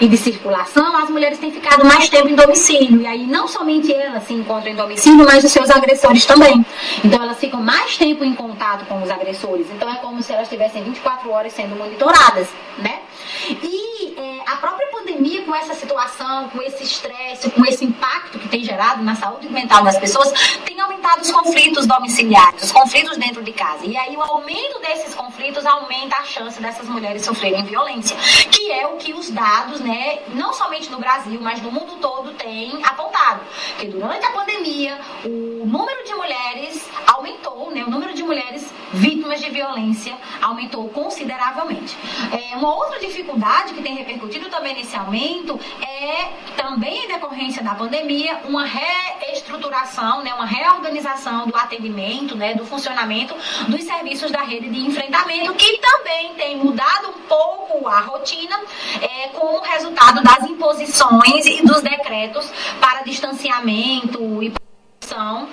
e 0.00 0.08
de 0.08 0.16
circulação, 0.16 0.96
as 0.96 1.10
mulheres 1.10 1.38
têm 1.38 1.50
ficado 1.50 1.84
mais 1.84 2.08
tempo 2.08 2.28
em 2.28 2.34
domicílio. 2.34 3.00
E 3.00 3.06
aí 3.06 3.26
não 3.26 3.48
somente 3.48 3.92
elas 3.92 4.24
se 4.24 4.34
encontram 4.34 4.70
em 4.70 4.76
domicílio, 4.76 5.24
mas 5.24 5.42
os 5.42 5.52
seus 5.52 5.70
agressores 5.70 6.24
também. 6.24 6.64
Então 7.04 7.22
elas 7.22 7.38
ficam 7.38 7.60
mais 7.60 7.96
tempo 7.96 8.24
em 8.24 8.34
contato 8.34 8.86
com 8.86 9.02
os 9.02 9.10
agressores. 9.10 9.66
Então 9.70 9.90
é 9.90 9.96
como 9.96 10.22
se 10.22 10.32
elas 10.32 10.44
estivessem 10.44 10.82
24 10.84 11.30
horas 11.30 11.52
sendo 11.52 11.76
monitoradas, 11.76 12.48
né? 12.78 13.00
E 13.62 14.14
é, 14.16 14.40
a 14.46 14.56
própria 14.56 14.86
pandemia, 14.88 15.42
com 15.42 15.54
essa 15.54 15.74
situação, 15.74 16.48
com 16.48 16.62
esse 16.62 16.82
estresse, 16.82 17.50
com 17.50 17.64
esse 17.64 17.84
impacto 17.84 18.38
que 18.38 18.48
tem 18.48 18.62
gerado 18.62 19.02
na 19.02 19.14
saúde 19.14 19.48
mental 19.48 19.84
das 19.84 19.98
pessoas, 19.98 20.03
tem 20.64 20.80
aumentado 20.80 21.22
os 21.22 21.30
conflitos 21.30 21.86
domiciliares, 21.86 22.64
os 22.64 22.72
conflitos 22.72 23.16
dentro 23.16 23.42
de 23.42 23.52
casa. 23.52 23.86
E 23.86 23.96
aí 23.96 24.16
o 24.16 24.22
aumento 24.22 24.80
desses 24.80 25.14
conflitos 25.14 25.64
aumenta 25.64 26.16
a 26.16 26.24
chance 26.24 26.60
dessas 26.60 26.88
mulheres 26.88 27.24
sofrerem 27.24 27.64
violência, 27.64 28.16
que 28.50 28.70
é 28.70 28.86
o 28.86 28.96
que 28.96 29.12
os 29.12 29.30
dados, 29.30 29.80
né, 29.80 30.20
não 30.28 30.52
somente 30.52 30.90
no 30.90 30.98
Brasil, 30.98 31.40
mas 31.40 31.62
no 31.62 31.70
mundo 31.70 31.96
todo, 32.00 32.32
têm 32.34 32.82
apontado. 32.84 33.40
Que 33.78 33.86
durante 33.86 34.24
a 34.24 34.30
pandemia, 34.30 34.98
o 35.24 35.64
número 35.66 36.04
de 36.04 36.14
mulheres 36.14 36.88
aumentou, 37.06 37.70
né, 37.70 37.84
o 37.84 37.90
número 37.90 38.14
de 38.14 38.22
mulheres 38.22 38.72
vítimas 38.92 39.40
de 39.40 39.50
violência 39.50 40.16
aumentou 40.40 40.88
consideravelmente. 40.88 41.96
É, 42.32 42.56
uma 42.56 42.74
outra 42.74 42.98
dificuldade 43.00 43.74
que 43.74 43.82
tem 43.82 43.94
repercutido 43.94 44.48
também 44.48 44.74
nesse 44.74 44.96
aumento 44.96 45.58
é 45.80 46.32
também 46.56 47.04
em 47.04 47.08
decorrência 47.08 47.62
da 47.62 47.74
pandemia 47.74 48.40
uma 48.44 48.64
reestruturação, 49.44 50.22
né, 50.22 50.32
uma 50.34 50.46
reorganização 50.46 51.46
do 51.46 51.56
atendimento, 51.56 52.34
né, 52.34 52.54
do 52.54 52.64
funcionamento 52.64 53.34
dos 53.68 53.82
serviços 53.84 54.30
da 54.30 54.42
rede 54.42 54.68
de 54.70 54.80
enfrentamento, 54.80 55.52
que 55.54 55.78
também 55.78 56.34
tem 56.34 56.56
mudado 56.56 57.08
um 57.08 57.20
pouco 57.28 57.86
a 57.86 58.00
rotina 58.00 58.58
é, 59.00 59.28
como 59.28 59.60
resultado 59.60 60.22
das 60.22 60.42
imposições 60.44 61.46
e 61.46 61.62
dos 61.62 61.82
decretos 61.82 62.50
para 62.80 63.02
distanciamento 63.02 64.42
e 64.42 64.50
proteção 64.50 65.48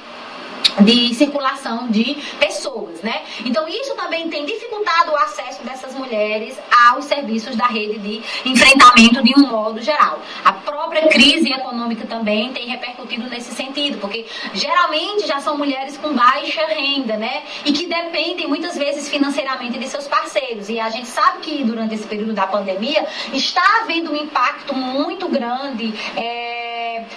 de 0.79 1.13
circulação 1.15 1.89
de 1.89 2.15
pessoas, 2.39 3.01
né? 3.01 3.23
Então 3.45 3.67
isso 3.67 3.95
também 3.95 4.29
tem 4.29 4.45
dificultado 4.45 5.11
o 5.11 5.15
acesso 5.15 5.63
dessas 5.63 5.93
mulheres 5.95 6.57
aos 6.87 7.05
serviços 7.05 7.55
da 7.55 7.65
rede 7.65 7.99
de 7.99 8.49
enfrentamento 8.49 9.23
de 9.23 9.33
um 9.37 9.47
modo 9.47 9.81
geral. 9.81 10.21
A 10.43 10.53
própria 10.53 11.07
crise 11.07 11.51
econômica 11.51 12.05
também 12.07 12.51
tem 12.53 12.67
repercutido 12.67 13.27
nesse 13.29 13.53
sentido, 13.53 13.97
porque 13.99 14.25
geralmente 14.53 15.27
já 15.27 15.39
são 15.39 15.57
mulheres 15.57 15.97
com 15.97 16.13
baixa 16.13 16.65
renda, 16.67 17.17
né? 17.17 17.43
E 17.65 17.71
que 17.71 17.85
dependem 17.85 18.47
muitas 18.47 18.77
vezes 18.77 19.09
financeiramente 19.09 19.77
de 19.77 19.87
seus 19.87 20.07
parceiros. 20.07 20.69
E 20.69 20.79
a 20.79 20.89
gente 20.89 21.07
sabe 21.07 21.39
que 21.39 21.63
durante 21.63 21.95
esse 21.95 22.07
período 22.07 22.33
da 22.33 22.47
pandemia 22.47 23.05
está 23.33 23.81
havendo 23.81 24.11
um 24.11 24.15
impacto 24.15 24.75
muito 24.75 25.27
grande 25.27 25.93
é, 26.15 26.70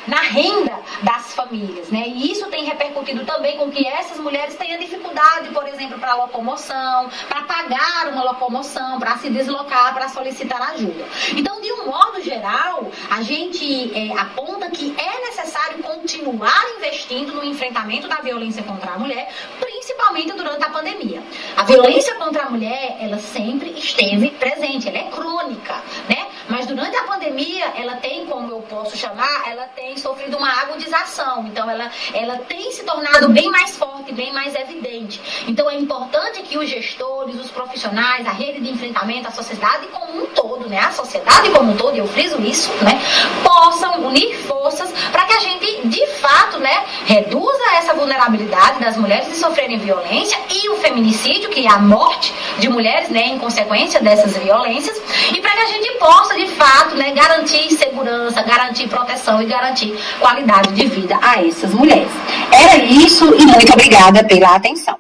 na 0.07 0.21
renda 0.21 0.79
das 1.03 1.35
famílias, 1.35 1.89
né? 1.89 2.05
E 2.07 2.31
isso 2.31 2.47
tem 2.47 2.65
repercutido 2.65 3.25
também 3.25 3.57
com 3.57 3.71
que 3.71 3.87
essas 3.87 4.19
mulheres 4.19 4.55
tenham 4.57 4.79
dificuldade, 4.79 5.49
por 5.51 5.67
exemplo, 5.67 5.99
para 5.99 6.15
locomoção, 6.15 7.09
para 7.29 7.43
pagar 7.43 8.09
uma 8.09 8.23
locomoção, 8.23 8.99
para 8.99 9.17
se 9.19 9.31
deslocar, 9.31 9.95
para 9.95 10.09
solicitar 10.09 10.61
ajuda. 10.73 11.05
Então, 11.37 11.61
de 11.61 11.73
um 11.73 11.87
modo 11.87 12.21
geral, 12.23 12.91
a 13.11 13.23
gente 13.23 13.93
é, 13.97 14.19
aponta 14.19 14.71
que 14.71 14.95
é 14.99 15.21
necessário 15.27 15.83
continuar 15.83 16.63
investindo 16.77 17.35
no 17.35 17.45
enfrentamento 17.45 18.09
da 18.09 18.17
violência 18.17 18.63
contra 18.63 18.93
a 18.93 18.99
mulher, 18.99 19.29
principalmente 19.61 20.33
durante 20.33 20.65
a 20.65 20.71
pandemia. 20.71 21.23
A 21.57 21.65
violência 21.65 22.15
contra 22.15 22.45
a 22.45 22.51
mulher, 22.51 22.97
ela 23.01 23.19
sempre 23.19 23.71
esteve 23.71 24.31
presente, 24.31 24.89
ela 24.89 24.99
é 24.99 25.11
crônica, 25.11 25.75
né? 26.09 26.29
Mas 26.49 26.67
durante 26.67 26.97
a 26.97 27.05
pandemia, 27.05 27.73
ela 27.77 27.97
tem, 27.97 28.27
como 28.27 28.51
eu 28.51 28.61
posso 28.63 28.97
chamar, 28.97 29.49
ela 29.49 29.67
tem 29.69 29.84
sofrido 29.97 30.37
uma 30.37 30.51
agudização. 30.63 31.47
Então, 31.47 31.71
ela, 31.71 31.91
ela 32.13 32.39
tem 32.39 32.71
se 32.73 32.83
tornado 32.85 33.29
bem 33.29 33.51
mais 33.51 33.77
forte, 33.77 34.13
bem 34.13 34.33
mais 34.33 34.55
evidente. 34.55 35.21
Então, 35.47 35.71
é 35.71 35.75
importante 35.75 36.43
que 36.43 36.57
os 36.57 36.69
gestores, 36.69 37.37
os 37.37 37.51
profissionais, 37.51 38.27
a 38.27 38.31
rede 38.31 38.61
de 38.61 38.71
enfrentamento, 38.71 39.29
a 39.29 39.31
sociedade 39.31 39.87
como 39.89 40.23
um 40.23 40.27
todo, 40.27 40.69
né? 40.69 40.79
A 40.79 40.91
sociedade 40.91 41.51
como 41.51 41.73
um 41.73 41.77
todo, 41.77 41.97
e 41.97 41.99
eu 41.99 42.07
friso 42.07 42.41
isso, 42.41 42.71
né? 42.83 43.01
Possam 43.43 44.07
unir 44.07 44.35
forças 44.47 44.91
para 45.13 45.25
que 45.27 45.35
a 45.35 45.41
gente, 45.41 45.89
de 45.89 46.07
fato, 46.07 46.59
né? 46.59 46.85
Reduza 47.07 47.65
essa 47.75 47.95
vulnerabilidade 47.95 48.81
das 48.81 48.97
mulheres 48.97 49.29
de 49.29 49.37
sofrerem 49.37 49.79
violência 49.79 50.39
e 50.51 50.71
o 50.71 50.77
feminicídio, 50.77 51.51
que 51.51 51.67
é 51.67 51.71
a 51.71 51.79
morte 51.79 52.33
de 52.59 52.69
mulheres, 52.69 53.09
né? 53.11 53.29
Em 53.29 53.39
consequência 53.39 54.01
dessas 54.01 54.37
violências. 54.37 54.97
E 55.33 55.41
para 55.41 55.53
que 55.53 55.61
a 55.61 55.67
gente 55.67 55.91
possa, 55.99 56.35
de 56.35 56.49
fato, 56.49 56.95
né? 56.95 57.13
Garantir 57.13 57.71
segurança, 57.75 58.43
garantir 58.43 58.89
proteção 58.89 59.43
e 59.43 59.47
garantir 59.47 59.64
qualidade 60.19 60.75
de 60.75 60.87
vida 60.87 61.19
a 61.23 61.43
essas 61.45 61.73
mulheres. 61.73 62.11
Era 62.53 62.85
isso 62.85 63.25
e 63.35 63.47
muito 63.47 63.73
obrigada 63.73 64.25
pela 64.25 64.57
atenção. 64.57 64.99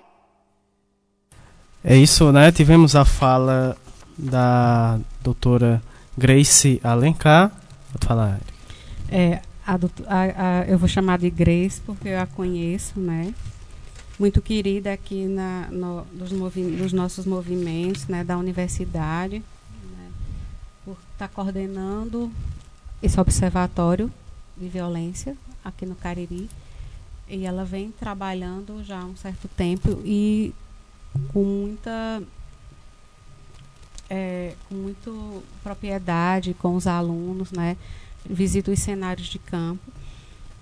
É 1.83 1.97
isso, 1.97 2.33
né? 2.33 2.51
Tivemos 2.51 2.97
a 2.97 3.05
fala 3.05 3.77
da 4.17 4.99
doutora 5.23 5.83
Grace 6.17 6.81
Alencar. 6.83 7.51
Vou 7.93 8.01
falar. 8.01 8.41
É, 9.11 9.41
a, 9.67 9.75
a, 9.75 10.61
a, 10.61 10.65
eu 10.67 10.79
vou 10.79 10.89
chamar 10.89 11.19
de 11.19 11.29
Grace 11.29 11.81
porque 11.85 12.09
eu 12.09 12.21
a 12.21 12.27
conheço, 12.27 12.99
né? 12.99 13.35
Muito 14.19 14.41
querida 14.41 14.93
aqui 14.93 15.27
na, 15.27 15.69
no, 15.71 16.05
dos, 16.13 16.33
movi 16.33 16.63
dos 16.63 16.93
nossos 16.93 17.27
movimentos, 17.27 18.07
né? 18.07 18.25
Da 18.25 18.39
universidade, 18.39 19.39
né, 19.39 20.09
por 20.85 20.97
estar 21.13 21.29
tá 21.29 21.29
coordenando 21.29 22.33
esse 23.03 23.21
observatório 23.21 24.11
de 24.57 24.69
violência 24.69 25.37
aqui 25.65 25.87
no 25.87 25.95
Cariri. 25.95 26.49
E 27.29 27.45
ela 27.47 27.65
vem 27.65 27.91
trabalhando 27.91 28.85
já 28.85 29.01
há 29.01 29.05
um 29.05 29.17
certo 29.17 29.49
tempo 29.49 30.01
e 30.05 30.55
com 31.33 31.43
muita 31.45 32.23
é, 34.11 34.55
com 34.69 34.75
muito 34.75 35.43
propriedade 35.63 36.55
com 36.55 36.75
os 36.75 36.87
alunos, 36.87 37.51
né? 37.51 37.77
Visita 38.29 38.71
os 38.71 38.79
cenários 38.79 39.27
de 39.27 39.39
campo 39.39 39.93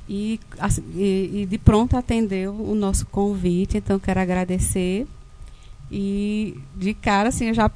e, 0.09 0.41
assim, 0.59 0.83
e, 0.95 1.43
e, 1.43 1.47
de 1.47 1.59
pronto 1.59 1.97
atendeu 1.97 2.55
o 2.55 2.75
nosso 2.75 3.07
convite. 3.07 3.79
Então 3.79 3.99
quero 3.99 4.21
agradecer 4.21 5.07
e 5.95 6.57
de 6.75 6.95
cara 6.95 7.29
assim, 7.29 7.53
já 7.53 7.71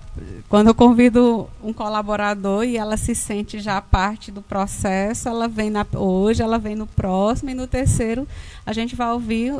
quando 0.48 0.68
eu 0.68 0.74
convido 0.74 1.50
um 1.62 1.70
colaborador 1.70 2.64
e 2.64 2.78
ela 2.78 2.96
se 2.96 3.14
sente 3.14 3.60
já 3.60 3.78
parte 3.82 4.32
do 4.32 4.40
processo, 4.40 5.28
ela 5.28 5.46
vem 5.46 5.68
na, 5.68 5.86
hoje, 5.94 6.42
ela 6.42 6.58
vem 6.58 6.74
no 6.74 6.86
próximo 6.86 7.50
e 7.50 7.54
no 7.54 7.66
terceiro 7.66 8.26
a 8.64 8.72
gente 8.72 8.96
vai 8.96 9.12
ouvir 9.12 9.52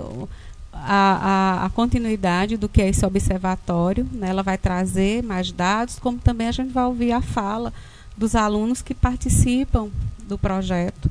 a, 0.73 1.61
a, 1.63 1.67
a, 1.67 1.71
continuidade 1.71 2.57
do 2.57 2.67
que 2.67 2.81
é 2.81 2.89
esse 2.89 3.05
observatório. 3.05 4.09
Né? 4.11 4.31
Ela 4.31 4.43
vai 4.43 4.57
trazer 4.57 5.23
mais 5.23 5.53
dados, 5.53 5.99
como 5.99 6.19
também 6.19 6.49
a 6.49 6.53
gente 6.53 6.73
vai 6.73 6.85
ouvir 6.85 7.13
a 7.13 7.21
fala 7.21 7.75
dos 8.17 8.35
alunos 8.35 8.81
que 8.81 8.95
participam 8.95 9.91
do 10.27 10.39
projeto. 10.39 11.11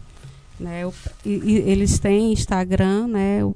Né? 0.60 0.84
O, 0.84 0.94
e, 1.24 1.58
eles 1.58 2.00
têm 2.00 2.34
Instagram, 2.34 3.08
né? 3.08 3.44
O, 3.44 3.56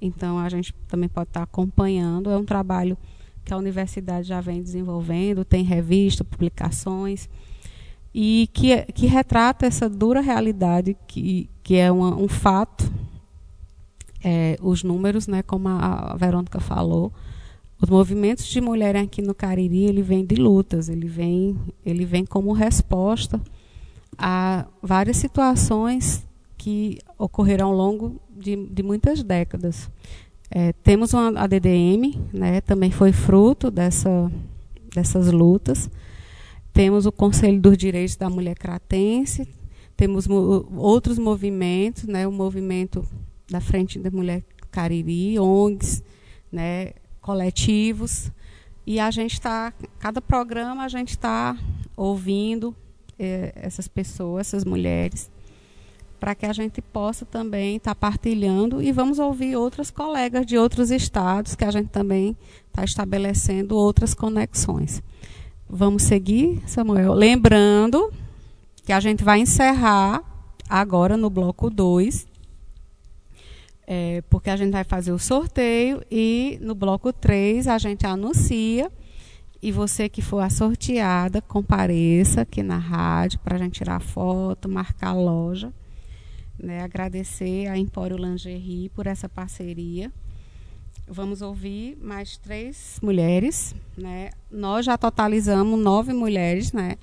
então 0.00 0.38
a 0.38 0.48
gente 0.48 0.74
também 0.88 1.08
pode 1.08 1.28
estar 1.28 1.42
acompanhando. 1.42 2.30
É 2.30 2.36
um 2.36 2.44
trabalho 2.46 2.96
que 3.44 3.52
a 3.52 3.56
universidade 3.56 4.28
já 4.28 4.40
vem 4.40 4.62
desenvolvendo, 4.62 5.44
tem 5.44 5.64
revista, 5.64 6.24
publicações, 6.24 7.28
e 8.14 8.48
que, 8.52 8.82
que 8.92 9.06
retrata 9.06 9.66
essa 9.66 9.88
dura 9.88 10.20
realidade 10.20 10.96
que, 11.06 11.48
que 11.62 11.76
é 11.76 11.90
uma, 11.90 12.16
um 12.16 12.28
fato 12.28 12.90
é, 14.22 14.56
os 14.60 14.82
números, 14.82 15.26
né, 15.26 15.42
como 15.42 15.68
a, 15.68 16.12
a 16.12 16.16
Verônica 16.16 16.60
falou, 16.60 17.12
os 17.80 17.88
movimentos 17.88 18.46
de 18.46 18.60
mulher 18.60 18.94
aqui 18.96 19.22
no 19.22 19.34
Cariri, 19.34 19.84
ele 19.84 20.02
vem 20.02 20.24
de 20.24 20.34
lutas, 20.34 20.88
ele 20.88 21.08
vem, 21.08 21.58
ele 21.84 22.04
vem 22.04 22.26
como 22.26 22.52
resposta 22.52 23.40
a 24.18 24.66
várias 24.82 25.16
situações 25.16 26.26
que 26.58 26.98
ocorreram 27.16 27.68
ao 27.68 27.74
longo 27.74 28.20
de, 28.36 28.54
de 28.66 28.82
muitas 28.82 29.22
décadas. 29.22 29.90
É, 30.50 30.72
temos 30.72 31.14
uma, 31.14 31.40
a 31.40 31.46
DDM, 31.46 32.18
né, 32.32 32.60
também 32.60 32.90
foi 32.90 33.12
fruto 33.12 33.70
dessa, 33.70 34.30
dessas 34.92 35.30
lutas. 35.30 35.88
Temos 36.72 37.06
o 37.06 37.12
Conselho 37.12 37.60
dos 37.60 37.76
Direitos 37.78 38.16
da 38.16 38.28
Mulher 38.28 38.56
Cratense, 38.56 39.48
temos 39.96 40.26
mo 40.26 40.66
outros 40.76 41.18
movimentos, 41.18 42.04
né, 42.04 42.26
o 42.26 42.32
movimento 42.32 43.06
da 43.48 43.60
Frente 43.60 43.98
da 43.98 44.10
Mulher 44.10 44.42
Cariri, 44.70 45.38
ONGs, 45.38 46.02
né, 46.50 46.92
coletivos. 47.20 48.30
E 48.86 48.98
a 48.98 49.10
gente 49.10 49.34
está, 49.34 49.72
cada 49.98 50.20
programa 50.20 50.84
a 50.84 50.88
gente 50.88 51.10
está 51.10 51.56
ouvindo 51.96 52.74
eh, 53.18 53.52
essas 53.54 53.86
pessoas, 53.86 54.48
essas 54.48 54.64
mulheres, 54.64 55.30
para 56.20 56.34
que 56.34 56.44
a 56.46 56.52
gente 56.52 56.82
possa 56.82 57.24
também 57.24 57.76
estar 57.76 57.94
tá 57.94 57.94
partilhando 57.94 58.82
e 58.82 58.92
vamos 58.92 59.18
ouvir 59.18 59.56
outras 59.56 59.90
colegas 59.90 60.46
de 60.46 60.58
outros 60.58 60.90
estados, 60.90 61.56
que 61.56 61.64
a 61.64 61.70
gente 61.70 61.88
também 61.88 62.36
está 62.68 62.84
estabelecendo 62.84 63.74
outras 63.74 64.14
conexões. 64.14 65.02
Vamos 65.68 66.02
seguir, 66.02 66.62
Samuel? 66.66 67.14
Lembrando 67.14 68.12
que 68.84 68.92
a 68.92 69.00
gente 69.00 69.24
vai 69.24 69.40
encerrar 69.40 70.22
agora 70.68 71.16
no 71.16 71.30
bloco 71.30 71.70
2 71.70 72.30
é, 73.92 74.22
porque 74.30 74.48
a 74.48 74.56
gente 74.56 74.70
vai 74.70 74.84
fazer 74.84 75.10
o 75.10 75.18
sorteio 75.18 76.00
e 76.08 76.60
no 76.62 76.76
bloco 76.76 77.12
3 77.12 77.66
a 77.66 77.76
gente 77.76 78.06
anuncia. 78.06 78.88
E 79.60 79.72
você 79.72 80.08
que 80.08 80.22
for 80.22 80.38
a 80.38 80.48
sorteada, 80.48 81.42
compareça 81.42 82.42
aqui 82.42 82.62
na 82.62 82.78
rádio 82.78 83.40
para 83.40 83.56
a 83.56 83.58
gente 83.58 83.74
tirar 83.74 84.00
foto, 84.00 84.68
marcar 84.68 85.08
a 85.08 85.14
loja. 85.14 85.72
Né, 86.62 86.82
agradecer 86.82 87.68
a 87.68 87.78
Empório 87.78 88.18
Lingerie 88.18 88.90
por 88.90 89.06
essa 89.06 89.28
parceria. 89.30 90.12
Vamos 91.08 91.40
ouvir 91.40 91.96
mais 92.02 92.36
três 92.36 92.98
mulheres. 93.02 93.74
Né? 93.96 94.30
Nós 94.50 94.84
já 94.84 94.98
totalizamos 94.98 95.80
nove 95.80 96.12
mulheres, 96.12 96.72
né? 96.72 96.96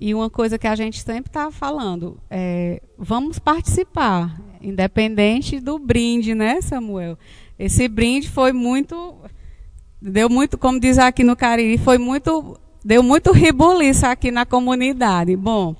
E 0.00 0.14
uma 0.14 0.28
coisa 0.28 0.58
que 0.58 0.66
a 0.66 0.74
gente 0.74 1.00
sempre 1.02 1.28
está 1.28 1.50
falando 1.50 2.18
é 2.28 2.82
vamos 2.98 3.38
participar, 3.38 4.40
independente 4.60 5.60
do 5.60 5.78
brinde, 5.78 6.34
né, 6.34 6.60
Samuel? 6.60 7.16
Esse 7.58 7.86
brinde 7.86 8.28
foi 8.28 8.52
muito, 8.52 9.14
deu 10.02 10.28
muito, 10.28 10.58
como 10.58 10.80
diz 10.80 10.98
aqui 10.98 11.22
no 11.22 11.36
Cariri, 11.36 11.78
foi 11.78 11.96
muito, 11.96 12.58
deu 12.84 13.02
muito 13.02 13.30
rebuliço 13.30 14.04
aqui 14.06 14.32
na 14.32 14.44
comunidade. 14.44 15.36
Bom, 15.36 15.76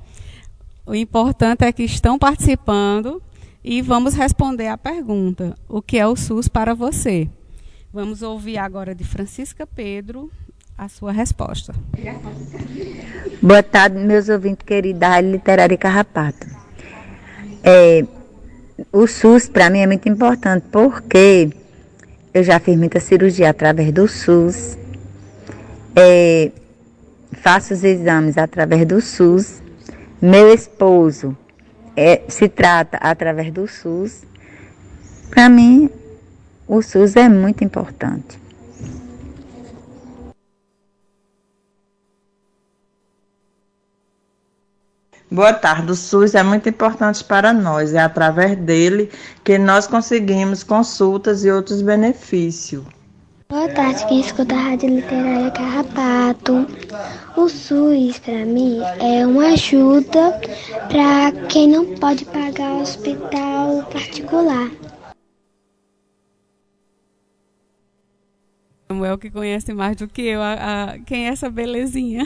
o 0.87 0.95
importante 0.95 1.65
é 1.65 1.73
que 1.73 1.83
estão 1.83 2.19
participando 2.19 3.23
e 3.63 3.81
vamos 3.81 4.15
responder 4.15 4.69
a 4.69 4.77
pergunta: 4.77 5.57
o 5.69 5.81
que 5.81 5.99
é 5.99 6.07
o 6.07 6.17
SUS 6.17 6.49
para 6.49 6.75
você? 6.75 7.29
Vamos 7.93 8.23
ouvir 8.23 8.59
agora 8.59 8.95
de 8.95 9.05
Francisca 9.05 9.67
Pedro, 9.67 10.31
a 10.77 10.89
sua 10.89 11.13
resposta. 11.13 11.75
Boa 13.41 13.63
tarde, 13.63 13.99
meus 13.99 14.29
ouvintes 14.29 14.67
queridos 14.67 15.01
da 15.01 15.21
Literária 15.21 15.79
Carrapato. 15.79 16.47
É, 17.63 18.05
o 18.93 19.07
SUS 19.07 19.49
para 19.49 19.71
mim 19.71 19.79
é 19.79 19.87
muito 19.87 20.09
importante 20.09 20.67
porque 20.71 21.51
eu 22.35 22.43
já 22.43 22.59
fiz 22.59 22.77
muita 22.77 23.01
cirurgia 23.01 23.51
através 23.51 23.93
do 23.93 24.07
SUS. 24.07 24.77
É, 25.97 26.51
faço 27.33 27.73
os 27.73 27.85
exames 27.85 28.37
através 28.37 28.85
do 28.87 29.01
SUS. 29.01 29.64
Meu 30.27 30.55
esposo 30.55 31.37
é, 31.95 32.23
se 32.29 32.49
trata 32.49 32.97
através 32.97 33.53
do 33.53 33.69
SUS. 33.69 34.23
Para 35.29 35.51
mim, 35.51 35.91
o 36.67 36.81
SUS 36.81 37.15
é 37.15 37.29
muito 37.29 37.63
importante. 37.63 38.39
Boa 45.31 45.53
tarde. 45.53 45.93
O 45.93 45.95
SUS 45.95 46.35
é 46.35 46.43
muito 46.43 46.71
importante 46.71 47.23
para 47.23 47.53
nós. 47.53 47.93
É 47.93 47.99
através 47.99 48.57
dele 48.57 49.11
que 49.45 49.59
nós 49.59 49.87
conseguimos 49.87 50.63
consultas 50.63 51.45
e 51.45 51.51
outros 51.51 51.83
benefícios. 51.83 52.83
Boa 53.51 53.69
tarde, 53.69 54.07
quem 54.07 54.21
escuta 54.21 54.55
a 54.55 54.59
Rádio 54.59 54.89
Literária 54.89 55.51
Carrapato. 55.51 56.67
O 57.37 57.49
SUS, 57.49 58.21
para 58.21 58.47
mim, 58.47 58.79
é 59.01 59.27
uma 59.27 59.49
ajuda 59.49 60.41
para 60.89 61.33
quem 61.49 61.69
não 61.69 61.97
pode 61.97 62.25
pagar 62.27 62.77
hospital 62.77 63.83
particular. 63.93 64.71
Samuel 68.89 69.19
que 69.19 69.31
conhece 69.31 69.75
mais 69.75 69.97
do 69.97 70.07
que 70.07 70.23
eu 70.23 70.41
a, 70.41 70.53
a, 70.93 70.99
quem 71.01 71.27
é 71.27 71.31
essa 71.31 71.51
belezinha. 71.51 72.23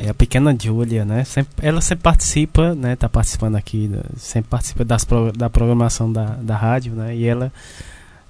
É 0.00 0.10
a 0.10 0.14
pequena 0.14 0.56
Júlia, 0.58 1.04
né? 1.04 1.24
Sempre, 1.24 1.66
ela 1.66 1.80
sempre 1.80 2.04
participa, 2.04 2.74
né? 2.74 2.94
Tá 2.94 3.08
participando 3.08 3.56
aqui, 3.56 3.90
sempre 4.16 4.48
participa 4.48 4.84
das, 4.84 5.04
da 5.36 5.50
programação 5.50 6.10
da, 6.10 6.36
da 6.36 6.56
rádio, 6.56 6.94
né? 6.94 7.16
E 7.16 7.26
ela 7.26 7.52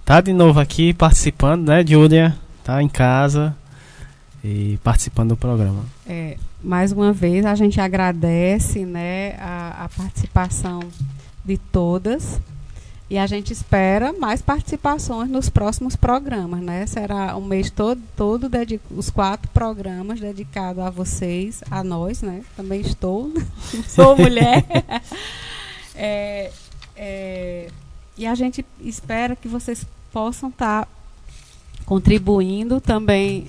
tá 0.05 0.21
de 0.21 0.33
novo 0.33 0.59
aqui 0.59 0.95
participando, 0.95 1.69
né, 1.69 1.85
Júlia? 1.87 2.35
Tá 2.65 2.83
em 2.83 2.89
casa 2.89 3.55
e 4.43 4.79
participando 4.83 5.31
do 5.31 5.37
programa. 5.37 5.85
É, 6.07 6.37
mais 6.63 6.93
uma 6.93 7.13
vez 7.13 7.45
a 7.45 7.55
gente 7.55 7.81
agradece, 7.81 8.85
né, 8.85 9.37
a, 9.39 9.85
a 9.85 9.89
participação 9.89 10.81
de 11.45 11.59
todas 11.59 12.41
e 13.11 13.19
a 13.19 13.27
gente 13.27 13.53
espera 13.53 14.13
mais 14.13 14.41
participações 14.41 15.29
nos 15.29 15.51
próximos 15.51 15.97
programas, 15.97 16.61
né? 16.61 16.87
Será 16.87 17.37
um 17.37 17.45
mês 17.45 17.69
todo, 17.69 18.01
todo 18.17 18.49
os 18.97 19.11
quatro 19.11 19.51
programas 19.51 20.21
dedicados 20.21 20.81
a 20.81 20.91
vocês, 20.91 21.61
a 21.69 21.83
nós, 21.83 22.23
né? 22.23 22.45
Também 22.57 22.81
estou, 22.83 23.33
sou 23.89 24.17
mulher. 24.17 24.65
é, 25.97 26.53
é, 26.95 27.69
e 28.17 28.27
a 28.29 28.35
gente 28.37 28.65
espera 28.81 29.35
que 29.35 29.49
vocês 29.49 29.85
possam 30.13 30.49
estar 30.49 30.83
tá 30.85 30.89
contribuindo 31.85 32.81
também 32.81 33.49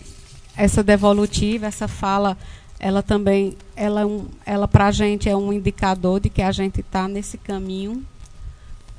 essa 0.55 0.83
devolutiva, 0.83 1.65
essa 1.65 1.87
fala, 1.87 2.37
ela 2.79 3.01
também, 3.01 3.57
ela, 3.75 4.01
é 4.03 4.53
ela 4.53 4.67
para 4.67 4.87
a 4.87 4.91
gente 4.91 5.29
é 5.29 5.35
um 5.35 5.53
indicador 5.53 6.19
de 6.19 6.29
que 6.29 6.41
a 6.41 6.51
gente 6.51 6.81
está 6.81 7.07
nesse 7.07 7.37
caminho 7.37 8.03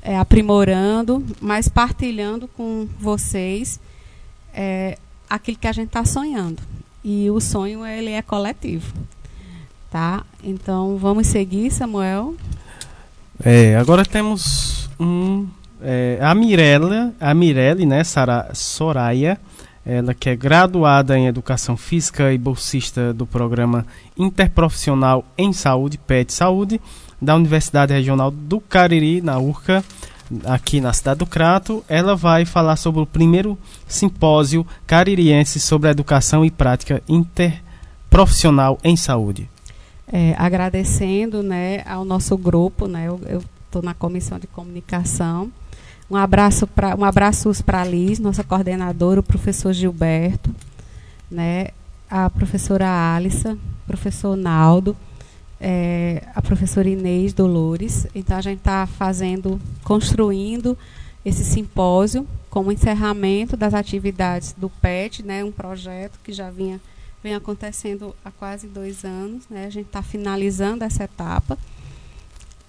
é, 0.03 0.19
aprimorando, 0.19 1.25
mas 1.41 1.69
partilhando 1.69 2.49
com 2.49 2.89
vocês 2.99 3.81
é, 4.53 4.99
aquilo 5.29 5.59
que 5.59 5.67
a 5.67 5.73
gente 5.73 5.89
está 5.89 6.05
sonhando. 6.05 6.63
E 7.05 7.31
o 7.31 7.41
sonho 7.41 7.85
ele 7.85 8.11
é 8.11 8.23
coletivo, 8.23 8.93
tá? 9.91 10.25
Então 10.43 10.97
vamos 10.97 11.27
seguir, 11.27 11.71
Samuel. 11.71 12.35
É, 13.45 13.77
agora 13.77 14.05
temos 14.05 14.89
um 14.99 15.49
é, 15.83 16.19
a 16.21 16.35
Mirella, 16.35 17.13
a 17.21 17.35
Mirelle, 17.35 17.85
né, 17.85 18.05
Sara, 18.05 18.51
Soraya, 18.55 19.39
ela 19.85 20.15
que 20.15 20.31
é 20.31 20.37
graduada 20.37 21.19
em 21.19 21.27
Educação 21.27 21.77
Física 21.77 22.33
e 22.33 22.39
bolsista 22.39 23.13
do 23.13 23.27
programa 23.27 23.85
Interprofissional 24.17 25.25
em 25.37 25.53
Saúde, 25.53 25.99
PET 25.99 26.33
Saúde, 26.33 26.81
da 27.21 27.35
Universidade 27.35 27.93
Regional 27.93 28.31
do 28.31 28.61
Cariri, 28.61 29.21
na 29.21 29.39
URCA, 29.39 29.85
aqui 30.45 30.81
na 30.81 30.93
cidade 30.93 31.19
do 31.19 31.27
Crato. 31.27 31.85
Ela 31.89 32.15
vai 32.15 32.45
falar 32.45 32.77
sobre 32.77 33.01
o 33.01 33.07
primeiro 33.07 33.59
simpósio 33.87 34.67
caririense 34.87 35.61
sobre 35.61 35.91
educação 35.91 36.45
e 36.45 36.51
prática 36.51 37.03
interprofissional 37.09 38.79
em 38.83 38.97
saúde. 38.97 39.49
É, 40.07 40.35
agradecendo 40.37 41.43
né, 41.43 41.83
ao 41.87 42.05
nosso 42.05 42.37
grupo, 42.37 42.87
né, 42.87 43.07
eu 43.07 43.43
estou 43.65 43.83
na 43.83 43.95
comissão 43.95 44.39
de 44.39 44.47
comunicação. 44.47 45.51
Um 46.11 46.17
abraço 46.17 46.67
para 46.67 46.95
um 46.95 47.05
abraço 47.05 47.51
para 47.65 47.85
Liz, 47.85 48.19
nossa 48.19 48.45
coordenadora, 48.45 49.21
o 49.21 49.23
professor 49.23 49.73
Gilberto, 49.73 50.55
né, 51.31 51.69
a 52.11 52.29
professora 52.29 52.87
Alissa, 53.15 53.57
professor 53.87 54.37
Naldo 54.37 54.97
é, 55.63 56.25
a 56.35 56.43
professora 56.43 56.89
Inês 56.89 57.33
Dolores. 57.33 58.09
Então, 58.13 58.37
a 58.37 58.41
gente 58.41 58.59
está 58.59 58.85
fazendo, 58.85 59.61
construindo 59.85 60.77
esse 61.25 61.45
simpósio 61.45 62.27
como 62.51 62.73
encerramento 62.73 63.57
das 63.57 63.73
atividades 63.73 64.53
do 64.59 64.69
PET, 64.69 65.23
né, 65.23 65.45
um 65.45 65.53
projeto 65.53 66.19
que 66.23 66.33
já 66.33 66.51
vinha 66.51 66.81
vem 67.23 67.37
acontecendo 67.37 68.17
há 68.25 68.33
quase 68.33 68.67
dois 68.67 69.05
anos. 69.05 69.45
Né, 69.49 69.67
a 69.67 69.71
gente 69.71 69.87
está 69.87 70.03
finalizando 70.03 70.83
essa 70.83 71.05
etapa. 71.05 71.57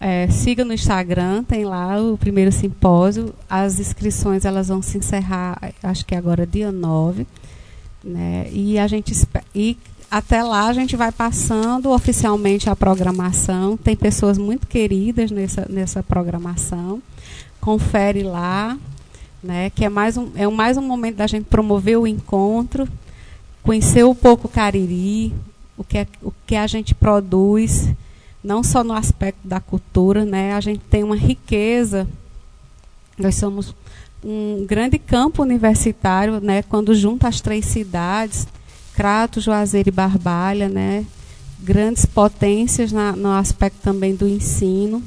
É, 0.06 0.28
siga 0.28 0.66
no 0.66 0.74
Instagram, 0.74 1.46
tem 1.46 1.64
lá 1.64 1.98
o 1.98 2.18
primeiro 2.18 2.52
simpósio. 2.52 3.34
As 3.50 3.80
inscrições 3.80 4.44
elas 4.44 4.68
vão 4.68 4.82
se 4.82 4.98
encerrar, 4.98 5.58
acho 5.82 6.06
que 6.06 6.14
agora 6.14 6.46
dia 6.46 6.74
9. 6.74 7.26
Né, 8.04 8.50
e 8.52 8.78
a 8.78 8.86
gente 8.86 9.14
e 9.56 9.78
até 10.12 10.44
lá 10.44 10.68
a 10.68 10.74
gente 10.74 10.98
vai 10.98 11.10
passando 11.10 11.90
oficialmente 11.90 12.70
a 12.70 12.76
programação. 12.76 13.78
Tem 13.78 13.96
pessoas 13.96 14.38
muito 14.38 14.68
queridas 14.68 15.32
nessa, 15.32 15.66
nessa 15.70 16.04
programação. 16.04 17.02
Confere 17.62 18.24
lá, 18.24 18.78
né? 19.42 19.70
Que 19.70 19.86
é 19.86 19.90
mais 19.90 20.18
um, 20.18 20.32
é 20.36 20.46
mais 20.50 20.76
um 20.76 20.82
momento 20.82 21.16
da 21.16 21.28
gente 21.28 21.46
promover 21.46 21.98
o 21.98 22.06
encontro, 22.06 22.90
conhecer 23.64 24.04
um 24.04 24.14
pouco 24.14 24.48
o 24.48 24.52
Cariri, 24.52 25.34
o 25.78 25.84
que, 25.86 26.00
é, 26.00 26.08
o 26.22 26.34
que 26.46 26.58
a 26.58 26.68
gente 26.68 26.94
produz, 26.94 27.90
não 28.44 28.64
só 28.64 28.84
no 28.84 28.94
aspecto 28.94 29.48
da 29.48 29.60
cultura, 29.60 30.26
né? 30.26 30.54
A 30.54 30.62
gente 30.62 30.82
tem 30.90 31.04
uma 31.04 31.16
riqueza. 31.16 32.08
Nós 33.18 33.36
somos 33.36 33.74
um 34.24 34.66
grande 34.68 34.98
campo 34.98 35.42
universitário, 35.42 36.40
né? 36.40 36.62
Quando 36.64 36.94
junta 36.96 37.28
as 37.28 37.42
três 37.42 37.66
cidades 37.66 38.48
Crato, 38.94 39.42
Juazeiro 39.42 39.90
e 39.90 39.92
Barbalha, 39.92 40.70
né? 40.70 41.06
grandes 41.64 42.06
potências 42.06 42.92
na, 42.92 43.14
no 43.14 43.32
aspecto 43.32 43.78
também 43.82 44.14
do 44.14 44.28
ensino. 44.28 45.02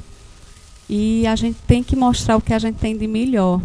E 0.89 1.27
a 1.27 1.35
gente 1.35 1.57
tem 1.67 1.83
que 1.83 1.95
mostrar 1.95 2.35
o 2.35 2.41
que 2.41 2.53
a 2.53 2.59
gente 2.59 2.77
tem 2.77 2.97
de 2.97 3.07
melhor. 3.07 3.61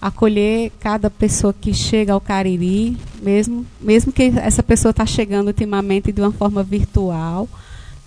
Acolher 0.00 0.70
cada 0.78 1.10
pessoa 1.10 1.52
que 1.52 1.72
chega 1.72 2.12
ao 2.12 2.20
Cariri, 2.20 2.96
mesmo, 3.22 3.66
mesmo 3.80 4.12
que 4.12 4.24
essa 4.36 4.62
pessoa 4.62 4.90
está 4.90 5.06
chegando 5.06 5.48
ultimamente 5.48 6.12
de 6.12 6.20
uma 6.20 6.30
forma 6.30 6.62
virtual. 6.62 7.48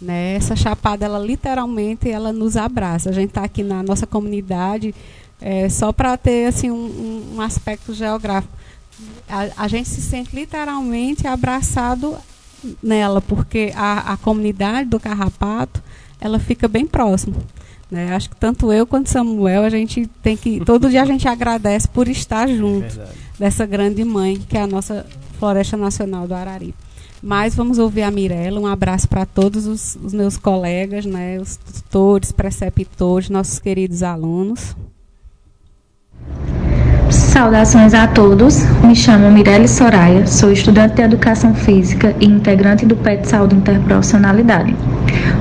Né? 0.02 0.36
Essa 0.36 0.56
chapada, 0.56 1.06
ela 1.06 1.19
literalmente 1.19 2.10
ela 2.10 2.34
nos 2.34 2.57
abraça. 2.57 3.10
A 3.10 3.14
gente 3.14 3.30
está 3.30 3.44
aqui 3.44 3.64
na 3.64 3.84
nossa 3.84 4.07
comunidade 4.07 4.95
é, 5.40 5.69
só 5.69 5.91
para 5.91 6.18
ter 6.18 6.48
assim, 6.48 6.72
um, 6.72 7.36
um 7.36 7.41
aspecto 7.41 7.94
geográfico 7.94 8.61
a, 9.28 9.64
a 9.64 9.68
gente 9.68 9.88
se 9.88 10.02
sente 10.02 10.36
literalmente 10.36 11.26
abraçado 11.26 12.18
nela, 12.82 13.22
porque 13.22 13.72
a, 13.76 14.14
a 14.14 14.18
comunidade 14.18 14.90
do 14.90 14.99
Carrapato, 14.99 15.82
ela 16.19 16.38
fica 16.38 16.68
bem 16.68 16.86
próxima. 16.86 17.38
Né? 17.90 18.14
Acho 18.14 18.30
que 18.30 18.36
tanto 18.36 18.72
eu 18.72 18.86
quanto 18.86 19.10
Samuel, 19.10 19.64
a 19.64 19.69
gente 19.69 20.07
tem 20.22 20.38
que. 20.38 20.64
Todo 20.64 20.90
dia 20.90 21.02
a 21.02 21.06
gente 21.06 21.28
agradece 21.28 21.88
por 21.88 22.07
estar 22.07 22.48
junto 22.48 22.99
é 22.99 23.07
dessa 23.40 23.65
grande 23.65 24.03
mãe, 24.03 24.38
que 24.38 24.57
é 24.57 24.61
a 24.61 24.68
nossa 24.68 25.06
Floresta 25.40 25.76
Nacional 25.76 26.28
do 26.28 26.34
Arari. 26.34 26.73
Mas 27.22 27.53
vamos 27.53 27.77
ouvir 27.77 28.02
a 28.02 28.10
Mirella. 28.10 28.60
Um 28.60 28.65
abraço 28.65 29.07
para 29.07 29.26
todos 29.26 29.68
os, 29.68 29.95
os, 30.03 30.14
meus 30.14 30.38
colegas, 30.38 31.06
né, 31.06 31.38
os 31.39 31.56
tutores, 31.56 32.31
preceptores, 32.31 33.30
nossos 33.30 33.60
queridos 33.60 34.02
alunos. 34.02 34.76
Saudações 37.11 37.93
a 37.93 38.07
todos. 38.07 38.64
Me 38.84 38.95
chamo 38.95 39.30
Mirelle 39.30 39.68
Soraya, 39.68 40.26
sou 40.26 40.52
estudante 40.52 40.95
de 40.95 41.02
Educação 41.02 41.53
Física 41.53 42.15
e 42.19 42.26
integrante 42.26 42.85
do 42.85 42.95
PET 42.95 43.27
Saúde 43.27 43.56
Interprofissionalidade. 43.56 44.76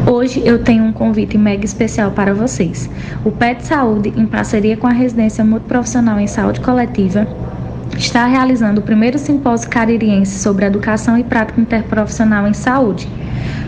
Hoje 0.07 0.43
eu 0.45 0.63
tenho 0.63 0.85
um 0.85 0.93
convite 0.93 1.39
mega 1.39 1.65
especial 1.65 2.11
para 2.11 2.35
vocês. 2.35 2.91
O 3.25 3.31
PET 3.31 3.65
Saúde, 3.65 4.13
em 4.17 4.27
parceria 4.27 4.77
com 4.77 4.87
a 4.87 4.93
Residência 4.93 5.45
Multiprofissional 5.45 6.19
em 6.19 6.27
Saúde 6.27 6.61
Coletiva, 6.61 7.27
está 7.97 8.27
realizando 8.27 8.81
o 8.81 8.85
primeiro 8.85 9.19
simpósio 9.19 9.69
caririense 9.69 10.39
sobre 10.39 10.65
educação 10.65 11.19
e 11.19 11.25
prática 11.25 11.61
interprofissional 11.61 12.47
em 12.47 12.55
saúde, 12.55 13.09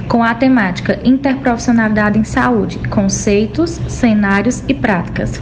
com 0.08 0.22
a 0.22 0.34
temática 0.34 1.00
Interprofissionalidade 1.04 2.18
em 2.18 2.24
Saúde: 2.24 2.78
Conceitos, 2.88 3.80
Cenários 3.88 4.62
e 4.68 4.74
Práticas. 4.74 5.40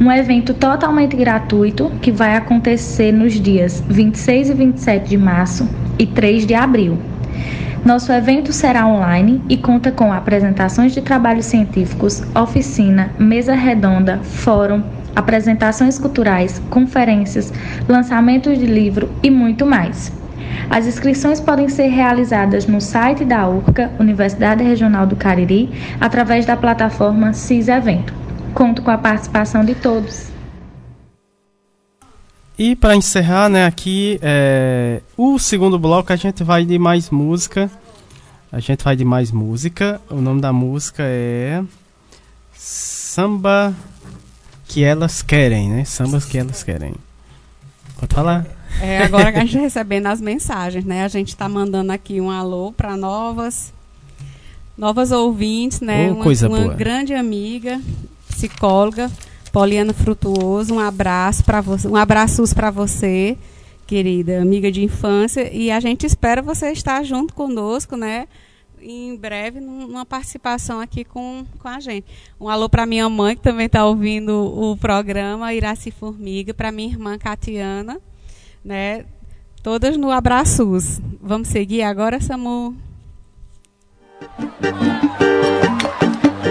Um 0.00 0.10
evento 0.12 0.54
totalmente 0.54 1.16
gratuito 1.16 1.90
que 2.00 2.12
vai 2.12 2.36
acontecer 2.36 3.12
nos 3.12 3.34
dias 3.34 3.82
26 3.88 4.50
e 4.50 4.54
27 4.54 5.08
de 5.08 5.16
março 5.16 5.68
e 5.98 6.06
3 6.06 6.46
de 6.46 6.54
abril. 6.54 6.96
Nosso 7.84 8.12
evento 8.12 8.52
será 8.52 8.86
online 8.86 9.42
e 9.48 9.56
conta 9.56 9.90
com 9.90 10.12
apresentações 10.12 10.92
de 10.92 11.00
trabalhos 11.00 11.46
científicos, 11.46 12.22
oficina, 12.34 13.10
mesa 13.18 13.54
redonda, 13.54 14.18
fórum, 14.18 14.82
apresentações 15.18 15.98
culturais, 15.98 16.62
conferências, 16.70 17.52
lançamentos 17.88 18.56
de 18.56 18.66
livro 18.66 19.10
e 19.20 19.28
muito 19.28 19.66
mais. 19.66 20.12
As 20.70 20.86
inscrições 20.86 21.40
podem 21.40 21.68
ser 21.68 21.88
realizadas 21.88 22.66
no 22.66 22.80
site 22.80 23.24
da 23.24 23.48
URCA, 23.48 23.90
Universidade 23.98 24.62
Regional 24.62 25.06
do 25.06 25.16
Cariri, 25.16 25.70
através 26.00 26.46
da 26.46 26.56
plataforma 26.56 27.32
CIS 27.32 27.66
Evento. 27.66 28.14
Conto 28.54 28.80
com 28.80 28.92
a 28.92 28.98
participação 28.98 29.64
de 29.64 29.74
todos. 29.74 30.28
E 32.56 32.76
para 32.76 32.94
encerrar, 32.94 33.48
né, 33.48 33.66
aqui 33.66 34.18
é, 34.22 35.00
o 35.16 35.38
segundo 35.38 35.78
bloco 35.78 36.12
a 36.12 36.16
gente 36.16 36.44
vai 36.44 36.64
de 36.64 36.78
mais 36.78 37.10
música. 37.10 37.68
A 38.52 38.60
gente 38.60 38.84
vai 38.84 38.94
de 38.94 39.04
mais 39.04 39.32
música. 39.32 40.00
O 40.08 40.20
nome 40.20 40.40
da 40.40 40.52
música 40.52 41.02
é 41.04 41.62
Samba 42.52 43.74
que 44.68 44.84
elas 44.84 45.22
querem, 45.22 45.70
né? 45.70 45.84
Sambas 45.84 46.26
que 46.26 46.36
elas 46.36 46.62
querem. 46.62 46.94
Pode 47.98 48.14
falar. 48.14 48.46
É, 48.80 49.02
agora 49.02 49.32
que 49.32 49.38
a 49.38 49.44
gente 49.46 49.58
recebendo 49.58 50.06
as 50.06 50.20
mensagens, 50.20 50.84
né? 50.84 51.02
A 51.02 51.08
gente 51.08 51.28
está 51.28 51.48
mandando 51.48 51.90
aqui 51.90 52.20
um 52.20 52.30
alô 52.30 52.70
para 52.70 52.96
novas 52.96 53.72
novas 54.76 55.10
ouvintes, 55.10 55.80
né? 55.80 56.08
Oh, 56.10 56.14
uma, 56.14 56.22
coisa 56.22 56.48
uma 56.48 56.60
boa. 56.60 56.74
grande 56.74 57.12
amiga, 57.12 57.80
psicóloga, 58.28 59.10
Poliana 59.50 59.92
Frutuoso, 59.92 60.74
um 60.74 60.78
abraço 60.78 61.42
para 61.42 61.60
você, 61.60 61.88
um 61.88 61.96
abraços 61.96 62.54
para 62.54 62.70
você, 62.70 63.36
querida 63.88 64.40
amiga 64.40 64.70
de 64.70 64.84
infância, 64.84 65.52
e 65.52 65.72
a 65.72 65.80
gente 65.80 66.06
espera 66.06 66.40
você 66.40 66.70
estar 66.70 67.02
junto 67.02 67.34
conosco, 67.34 67.96
né? 67.96 68.28
Em 68.82 69.16
breve, 69.16 69.60
num- 69.60 69.86
numa 69.88 70.04
participação 70.06 70.80
aqui 70.80 71.04
com, 71.04 71.44
com 71.58 71.68
a 71.68 71.80
gente. 71.80 72.06
Um 72.40 72.48
alô 72.48 72.68
para 72.68 72.86
minha 72.86 73.08
mãe, 73.08 73.36
que 73.36 73.42
também 73.42 73.66
está 73.66 73.84
ouvindo 73.84 74.32
o 74.32 74.76
programa, 74.76 75.52
Iraci 75.52 75.90
Formiga, 75.90 76.52
para 76.54 76.70
minha 76.72 76.88
irmã 76.88 77.18
Catiana, 77.18 78.00
né? 78.64 79.04
Todas 79.62 79.96
no 79.96 80.10
abraços. 80.10 81.00
Vamos 81.20 81.48
seguir 81.48 81.82
agora, 81.82 82.20
Samu? 82.20 82.74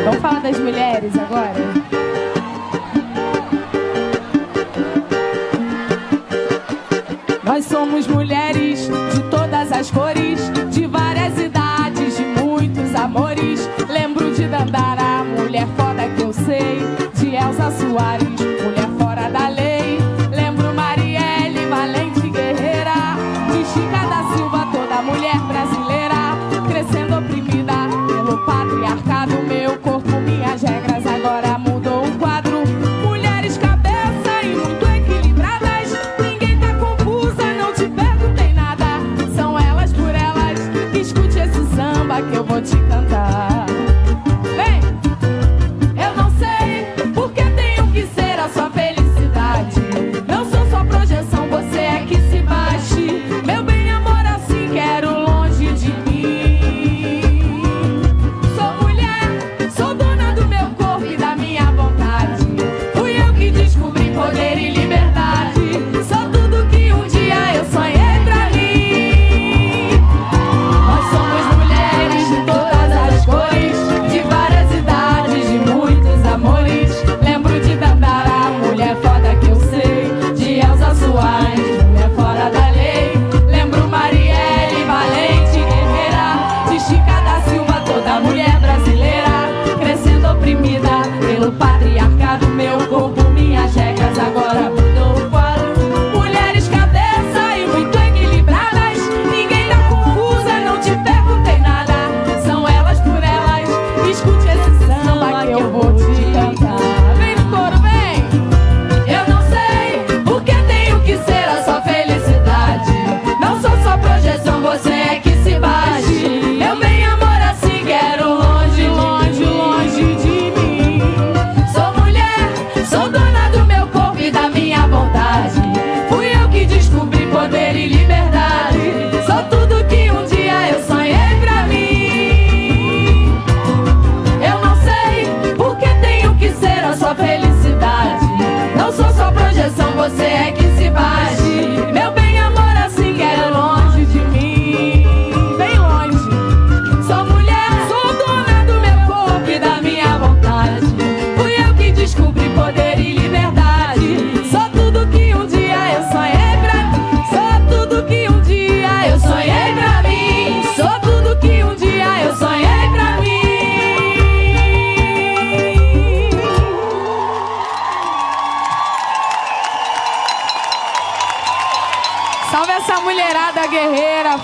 Vamos 0.03 0.21
falar 0.21 0.41
das 0.41 0.59
mulheres 0.59 1.13
agora? 1.17 1.55
Nós 7.43 7.65
somos 7.65 8.05
mulheres 8.07 8.87
de 9.13 9.23
todas 9.29 9.71
as 9.71 9.89
cores, 9.89 10.39
de 10.71 10.85
várias 10.85 11.06
de 14.47 14.51
Dandara, 14.51 15.23
mulher 15.25 15.67
foda 15.75 16.07
que 16.15 16.21
eu 16.21 16.31
sei, 16.31 16.79
de 17.15 17.35
Elza 17.35 17.69
Soares, 17.71 18.36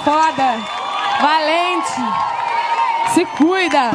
foda, 0.03 0.57
valente. 1.21 1.93
Se 3.13 3.25
cuida. 3.25 3.91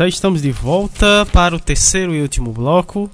Aí, 0.00 0.08
estamos 0.08 0.40
de 0.40 0.50
volta 0.50 1.26
para 1.32 1.54
o 1.54 1.60
terceiro 1.60 2.14
e 2.14 2.22
último 2.22 2.50
bloco. 2.50 3.10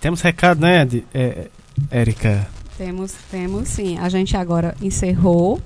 Temos 0.00 0.20
recado, 0.20 0.60
né, 0.60 0.84
de, 0.84 1.04
é, 1.14 1.48
Érica? 1.90 2.46
Temos, 2.76 3.12
temos 3.30 3.68
sim. 3.68 3.98
A 3.98 4.08
gente 4.08 4.36
agora 4.36 4.76
encerrou 4.82 5.60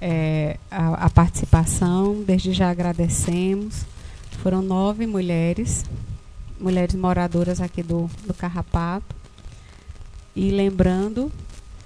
é, 0.00 0.58
a, 0.70 1.06
a 1.06 1.10
participação. 1.10 2.22
Desde 2.26 2.52
já 2.52 2.70
agradecemos. 2.70 3.86
Foram 4.42 4.60
nove 4.60 5.06
mulheres, 5.06 5.84
mulheres 6.60 6.94
moradoras 6.94 7.60
aqui 7.60 7.82
do, 7.82 8.10
do 8.26 8.34
Carrapato. 8.34 9.16
E 10.36 10.50
lembrando 10.50 11.32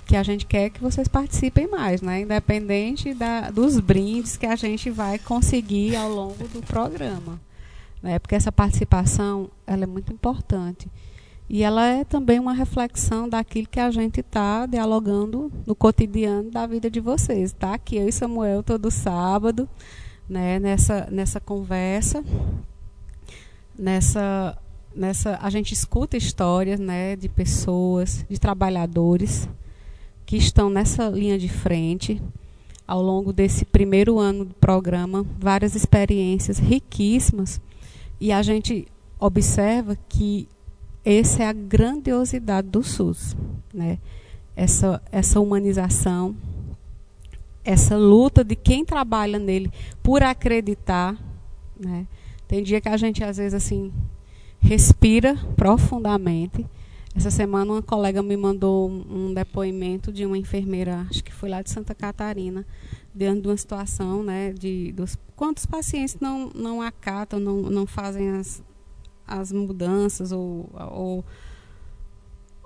que 0.06 0.16
a 0.16 0.22
gente 0.22 0.46
quer 0.46 0.70
que 0.70 0.80
vocês 0.80 1.06
participem 1.06 1.68
mais, 1.68 2.02
né? 2.02 2.22
Independente 2.22 3.14
da, 3.14 3.50
dos 3.50 3.78
brindes 3.78 4.36
que 4.36 4.46
a 4.46 4.56
gente 4.56 4.90
vai 4.90 5.18
conseguir 5.18 5.96
ao 5.96 6.10
longo 6.10 6.48
do 6.48 6.60
programa. 6.62 7.40
Né? 8.04 8.18
Porque 8.18 8.34
essa 8.34 8.52
participação 8.52 9.50
ela 9.66 9.84
é 9.84 9.86
muito 9.86 10.12
importante. 10.12 10.90
E 11.48 11.62
ela 11.62 11.86
é 11.86 12.04
também 12.04 12.38
uma 12.38 12.52
reflexão 12.52 13.26
daquilo 13.26 13.66
que 13.66 13.80
a 13.80 13.90
gente 13.90 14.20
está 14.20 14.66
dialogando 14.66 15.50
no 15.66 15.74
cotidiano 15.74 16.50
da 16.50 16.66
vida 16.66 16.90
de 16.90 17.00
vocês. 17.00 17.50
Está 17.50 17.72
aqui 17.72 17.96
eu 17.96 18.06
e 18.06 18.12
Samuel 18.12 18.62
todo 18.62 18.90
sábado, 18.90 19.66
né, 20.28 20.58
nessa, 20.58 21.08
nessa 21.10 21.40
conversa, 21.40 22.22
nessa, 23.78 24.58
nessa 24.94 25.38
a 25.40 25.48
gente 25.48 25.72
escuta 25.72 26.16
histórias 26.16 26.78
né, 26.78 27.16
de 27.16 27.28
pessoas, 27.28 28.24
de 28.28 28.38
trabalhadores 28.38 29.48
que 30.26 30.36
estão 30.36 30.68
nessa 30.68 31.08
linha 31.08 31.38
de 31.38 31.48
frente 31.48 32.20
ao 32.86 33.00
longo 33.00 33.32
desse 33.32 33.64
primeiro 33.64 34.18
ano 34.18 34.44
do 34.44 34.54
programa, 34.54 35.24
várias 35.38 35.74
experiências 35.74 36.58
riquíssimas 36.58 37.60
e 38.24 38.32
a 38.32 38.40
gente 38.40 38.88
observa 39.20 39.98
que 40.08 40.48
essa 41.04 41.42
é 41.42 41.46
a 41.46 41.52
grandiosidade 41.52 42.68
do 42.68 42.82
SUS, 42.82 43.36
né? 43.70 43.98
Essa 44.56 45.02
essa 45.12 45.38
humanização, 45.38 46.34
essa 47.62 47.98
luta 47.98 48.42
de 48.42 48.56
quem 48.56 48.82
trabalha 48.82 49.38
nele 49.38 49.70
por 50.02 50.22
acreditar, 50.22 51.14
né? 51.78 52.06
Tem 52.48 52.62
dia 52.62 52.80
que 52.80 52.88
a 52.88 52.96
gente 52.96 53.22
às 53.22 53.36
vezes 53.36 53.52
assim 53.52 53.92
respira 54.58 55.36
profundamente. 55.54 56.64
Essa 57.14 57.30
semana 57.30 57.72
uma 57.72 57.82
colega 57.82 58.22
me 58.22 58.36
mandou 58.36 58.90
um, 58.90 59.32
depoimento 59.32 60.12
de 60.12 60.26
uma 60.26 60.36
enfermeira, 60.36 61.06
acho 61.08 61.22
que 61.22 61.32
foi 61.32 61.48
lá 61.48 61.62
de 61.62 61.70
Santa 61.70 61.94
Catarina, 61.94 62.66
diante 63.14 63.42
de 63.42 63.48
uma 63.48 63.56
situação, 63.56 64.22
né, 64.22 64.52
de 64.52 64.90
dos 64.92 65.16
quantos 65.36 65.64
pacientes 65.64 66.16
não 66.20 66.50
não 66.54 66.82
acatam, 66.82 67.38
não 67.38 67.62
não 67.62 67.86
fazem 67.86 68.30
as 68.30 68.62
as 69.26 69.52
mudanças 69.52 70.32
ou, 70.32 70.68
ou 70.74 71.24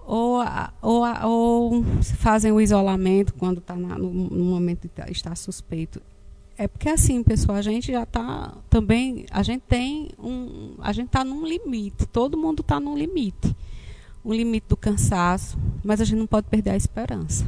ou, 0.08 0.38
ou, 0.80 1.04
ou 1.24 1.84
fazem 2.16 2.50
o 2.50 2.58
isolamento 2.58 3.34
quando 3.34 3.58
está 3.58 3.76
no, 3.76 3.98
no, 3.98 4.44
momento 4.44 4.82
de 4.82 4.88
tá, 4.88 5.10
estar 5.10 5.36
suspeito. 5.36 6.00
É 6.56 6.66
porque 6.66 6.88
assim, 6.88 7.22
pessoal, 7.22 7.58
a 7.58 7.62
gente 7.62 7.92
já 7.92 8.04
está 8.04 8.56
também, 8.70 9.26
a 9.30 9.42
gente 9.42 9.62
tem 9.68 10.08
um, 10.18 10.74
a 10.78 10.92
gente 10.92 11.08
está 11.08 11.22
num 11.22 11.46
limite, 11.46 12.06
todo 12.06 12.38
mundo 12.38 12.62
está 12.62 12.80
num 12.80 12.96
limite, 12.96 13.54
um 14.28 14.34
limite 14.34 14.66
do 14.68 14.76
cansaço, 14.76 15.58
mas 15.82 16.00
a 16.00 16.04
gente 16.04 16.18
não 16.18 16.26
pode 16.26 16.46
perder 16.48 16.70
a 16.70 16.76
esperança, 16.76 17.46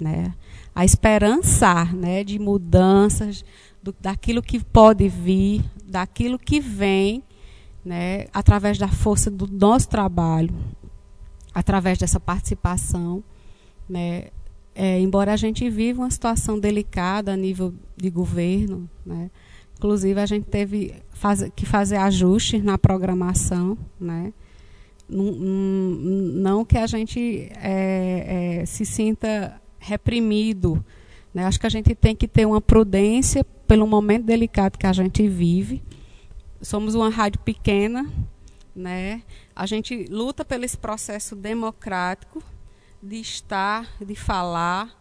né? 0.00 0.32
A 0.74 0.84
esperançar, 0.84 1.94
né, 1.94 2.24
de 2.24 2.38
mudanças, 2.38 3.44
do, 3.82 3.94
daquilo 4.00 4.42
que 4.42 4.58
pode 4.64 5.06
vir, 5.08 5.62
daquilo 5.84 6.38
que 6.38 6.58
vem 6.58 7.22
né, 7.84 8.26
através 8.32 8.78
da 8.78 8.88
força 8.88 9.30
do 9.30 9.46
nosso 9.46 9.88
trabalho, 9.88 10.54
através 11.54 11.98
dessa 11.98 12.20
participação, 12.20 13.22
né, 13.88 14.28
é, 14.74 14.98
embora 15.00 15.32
a 15.32 15.36
gente 15.36 15.68
viva 15.68 16.00
uma 16.00 16.10
situação 16.10 16.58
delicada 16.58 17.32
a 17.32 17.36
nível 17.36 17.74
de 17.96 18.08
governo, 18.08 18.88
né, 19.04 19.30
inclusive 19.76 20.20
a 20.20 20.26
gente 20.26 20.46
teve 20.46 20.94
que 21.54 21.66
fazer 21.66 21.96
ajustes 21.96 22.62
na 22.62 22.78
programação, 22.78 23.76
né, 24.00 24.32
não, 25.12 26.64
que 26.64 26.78
a 26.78 26.86
gente 26.86 27.50
é, 27.56 28.60
é, 28.60 28.66
se 28.66 28.84
sinta 28.84 29.60
reprimido, 29.78 30.82
né, 31.34 31.44
acho 31.44 31.58
que 31.58 31.66
a 31.66 31.70
gente 31.70 31.94
tem 31.94 32.14
que 32.14 32.28
ter 32.28 32.46
uma 32.46 32.60
prudência 32.60 33.44
pelo 33.66 33.86
momento 33.86 34.24
delicado 34.24 34.78
que 34.78 34.86
a 34.86 34.92
gente 34.92 35.26
vive, 35.28 35.82
somos 36.60 36.94
uma 36.94 37.08
rádio 37.08 37.40
pequena, 37.40 38.08
né? 38.74 39.22
A 39.54 39.66
gente 39.66 40.06
luta 40.08 40.44
pelo 40.44 40.64
esse 40.64 40.78
processo 40.78 41.34
democrático 41.34 42.42
de 43.02 43.16
estar, 43.16 43.88
de 44.00 44.14
falar, 44.14 44.96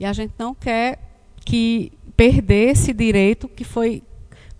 e 0.00 0.04
a 0.04 0.12
gente 0.12 0.32
não 0.38 0.54
quer 0.54 0.98
que 1.44 1.92
perder 2.16 2.70
esse 2.70 2.92
direito 2.92 3.48
que 3.48 3.64
foi 3.64 4.02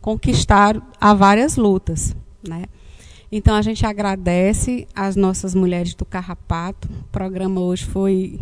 conquistado 0.01 0.83
a 1.01 1.15
várias 1.15 1.57
lutas, 1.57 2.15
né? 2.47 2.65
Então 3.37 3.57
a 3.57 3.63
gente 3.63 3.85
agradece 3.85 4.87
às 4.95 5.17
nossas 5.17 5.57
mulheres 5.57 5.93
do 5.93 6.05
Carrapato. 6.05 6.89
O 6.89 7.05
programa 7.11 7.61
hoje 7.61 7.85
foi 7.85 8.39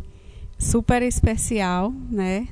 super 0.58 1.00
especial, 1.00 1.90
né? 2.10 2.46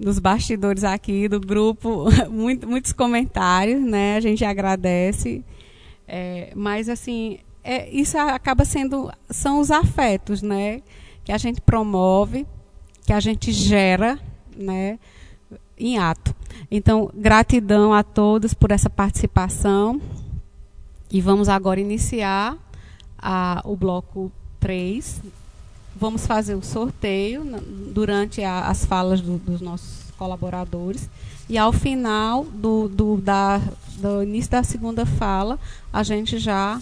dos 0.00 0.18
bastidores 0.18 0.82
aqui 0.82 1.28
do 1.28 1.38
grupo, 1.38 2.06
muito, 2.30 2.66
muitos 2.66 2.94
comentários, 2.94 3.82
né? 3.82 4.16
A 4.16 4.20
gente 4.20 4.46
agradece. 4.46 5.44
É, 6.06 6.52
mas 6.56 6.88
assim, 6.88 7.38
é, 7.62 7.90
isso 7.90 8.16
acaba 8.16 8.64
sendo 8.64 9.12
são 9.28 9.60
os 9.60 9.70
afetos, 9.70 10.40
né? 10.40 10.80
Que 11.22 11.32
a 11.32 11.36
gente 11.36 11.60
promove, 11.60 12.46
que 13.04 13.12
a 13.12 13.20
gente 13.20 13.52
gera, 13.52 14.18
né? 14.56 14.98
Em 15.76 15.98
ato. 15.98 16.34
Então, 16.70 17.10
gratidão 17.14 17.92
a 17.92 18.02
todos 18.02 18.54
por 18.54 18.70
essa 18.70 18.88
participação. 18.88 20.00
E 21.10 21.20
vamos 21.20 21.48
agora 21.48 21.80
iniciar 21.80 22.56
a, 23.18 23.62
o 23.64 23.76
bloco 23.76 24.30
3 24.60 25.22
vamos 25.98 26.26
fazer 26.26 26.54
o 26.54 26.62
sorteio 26.62 27.44
durante 27.92 28.42
a, 28.42 28.68
as 28.68 28.84
falas 28.84 29.20
do, 29.20 29.36
dos 29.38 29.60
nossos 29.60 30.10
colaboradores. 30.16 31.08
E 31.48 31.58
ao 31.58 31.72
final 31.72 32.44
do, 32.44 32.88
do, 32.88 33.16
da, 33.16 33.60
do 33.96 34.22
início 34.22 34.50
da 34.50 34.62
segunda 34.62 35.04
fala, 35.04 35.58
a 35.92 36.02
gente 36.02 36.38
já 36.38 36.80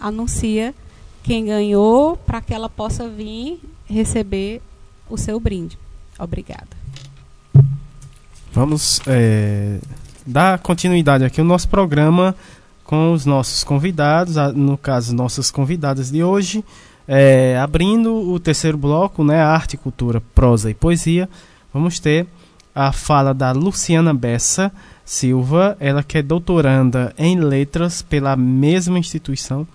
anuncia 0.00 0.74
quem 1.22 1.46
ganhou 1.46 2.16
para 2.16 2.40
que 2.40 2.52
ela 2.52 2.68
possa 2.68 3.08
vir 3.08 3.60
receber 3.86 4.60
o 5.08 5.16
seu 5.16 5.38
brinde. 5.38 5.78
Obrigada. 6.18 6.68
Vamos 8.52 9.00
é, 9.06 9.78
dar 10.26 10.58
continuidade 10.58 11.24
aqui 11.24 11.40
ao 11.40 11.46
nosso 11.46 11.68
programa 11.68 12.34
com 12.94 13.12
os 13.12 13.26
nossos 13.26 13.64
convidados, 13.64 14.36
no 14.54 14.78
caso, 14.78 15.16
nossas 15.16 15.50
convidadas 15.50 16.12
de 16.12 16.22
hoje. 16.22 16.64
É, 17.08 17.58
abrindo 17.58 18.14
o 18.14 18.38
terceiro 18.38 18.78
bloco, 18.78 19.24
né, 19.24 19.42
arte, 19.42 19.76
cultura, 19.76 20.22
prosa 20.32 20.70
e 20.70 20.74
poesia, 20.74 21.28
vamos 21.72 21.98
ter 21.98 22.24
a 22.72 22.92
fala 22.92 23.34
da 23.34 23.50
Luciana 23.50 24.14
Bessa 24.14 24.70
Silva, 25.04 25.76
ela 25.80 26.04
que 26.04 26.18
é 26.18 26.22
doutoranda 26.22 27.12
em 27.18 27.38
letras 27.40 28.00
pela 28.00 28.36
mesma 28.36 28.98
instituição 28.98 29.66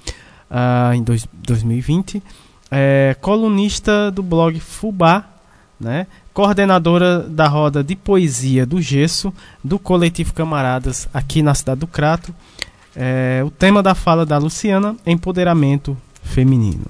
uh, 0.50 0.94
em 0.94 1.04
dois, 1.04 1.28
2020, 1.34 2.24
é, 2.72 3.16
colunista 3.22 4.10
do 4.10 4.24
blog 4.24 4.60
Fubá, 4.60 5.26
né, 5.80 6.08
coordenadora 6.34 7.20
da 7.20 7.48
roda 7.48 7.84
de 7.84 7.96
poesia 7.96 8.66
do 8.66 8.82
Gesso, 8.82 9.32
do 9.64 9.78
coletivo 9.78 10.34
Camaradas 10.34 11.08
aqui 11.14 11.44
na 11.44 11.54
cidade 11.54 11.82
do 11.82 11.88
Crato. 11.88 12.34
É, 12.96 13.42
o 13.46 13.52
tema 13.52 13.84
da 13.84 13.94
fala 13.94 14.26
da 14.26 14.38
Luciana, 14.38 14.96
empoderamento 15.06 15.98
feminino. 16.24 16.86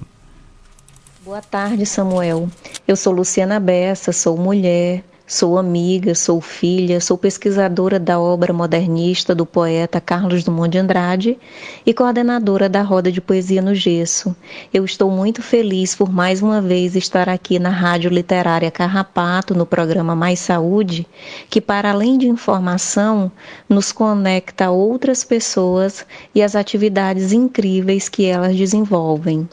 Boa 1.24 1.42
tarde, 1.42 1.84
Samuel. 1.86 2.48
Eu 2.88 2.96
sou 2.96 3.12
Luciana 3.12 3.60
Bessa, 3.60 4.12
sou 4.12 4.36
mulher, 4.36 5.04
sou 5.30 5.56
amiga, 5.56 6.12
sou 6.12 6.40
filha, 6.40 7.00
sou 7.00 7.16
pesquisadora 7.16 8.00
da 8.00 8.18
obra 8.18 8.52
modernista 8.52 9.32
do 9.32 9.46
poeta 9.46 10.00
Carlos 10.00 10.42
Dumont 10.42 10.68
de 10.68 10.78
Andrade 10.78 11.38
e 11.86 11.94
coordenadora 11.94 12.68
da 12.68 12.82
Roda 12.82 13.12
de 13.12 13.20
Poesia 13.20 13.62
no 13.62 13.72
Gesso. 13.72 14.34
Eu 14.74 14.84
estou 14.84 15.08
muito 15.08 15.40
feliz 15.40 15.94
por 15.94 16.10
mais 16.10 16.42
uma 16.42 16.60
vez 16.60 16.96
estar 16.96 17.28
aqui 17.28 17.60
na 17.60 17.70
Rádio 17.70 18.10
Literária 18.10 18.72
Carrapato, 18.72 19.54
no 19.54 19.64
programa 19.64 20.16
Mais 20.16 20.40
Saúde, 20.40 21.06
que, 21.48 21.60
para 21.60 21.92
além 21.92 22.18
de 22.18 22.26
informação, 22.26 23.30
nos 23.68 23.92
conecta 23.92 24.64
a 24.64 24.70
outras 24.72 25.22
pessoas 25.22 26.04
e 26.34 26.42
as 26.42 26.56
atividades 26.56 27.32
incríveis 27.32 28.08
que 28.08 28.24
elas 28.26 28.56
desenvolvem. 28.56 29.48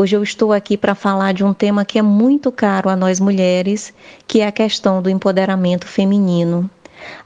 Hoje 0.00 0.14
eu 0.14 0.22
estou 0.22 0.52
aqui 0.52 0.76
para 0.76 0.94
falar 0.94 1.34
de 1.34 1.42
um 1.42 1.52
tema 1.52 1.84
que 1.84 1.98
é 1.98 2.02
muito 2.02 2.52
caro 2.52 2.88
a 2.88 2.94
nós 2.94 3.18
mulheres, 3.18 3.92
que 4.28 4.40
é 4.40 4.46
a 4.46 4.52
questão 4.52 5.02
do 5.02 5.10
empoderamento 5.10 5.88
feminino. 5.88 6.70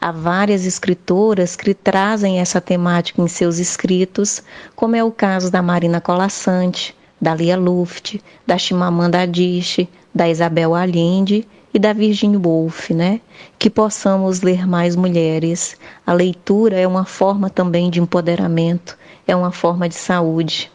Há 0.01 0.11
várias 0.11 0.65
escritoras 0.65 1.55
que 1.55 1.75
trazem 1.75 2.41
essa 2.41 2.63
temática 2.63 3.21
em 3.21 3.29
seus 3.29 3.59
escritos, 3.59 4.43
como 4.75 4.97
é 4.97 5.05
o 5.05 5.13
caso 5.13 5.53
da 5.53 5.61
Marina 5.61 6.01
Colassante, 6.01 6.97
da 7.21 7.35
Lia 7.35 7.59
Luft, 7.59 8.19
da 8.47 8.57
Chimamanda 8.57 9.21
Adichie, 9.21 9.87
da 10.15 10.31
Isabel 10.31 10.75
Allende 10.75 11.47
e 11.75 11.79
da 11.79 11.93
Virginia 11.93 12.41
Woolf, 12.43 12.89
né? 12.89 13.21
Que 13.59 13.69
possamos 13.69 14.41
ler 14.41 14.67
mais 14.67 14.97
mulheres. 14.97 15.77
A 16.07 16.15
leitura 16.15 16.81
é 16.81 16.87
uma 16.87 17.05
forma 17.05 17.51
também 17.51 17.91
de 17.91 18.01
empoderamento, 18.01 18.97
é 19.29 19.37
uma 19.37 19.53
forma 19.53 19.91
de 19.91 19.95
saúde. 19.95 20.73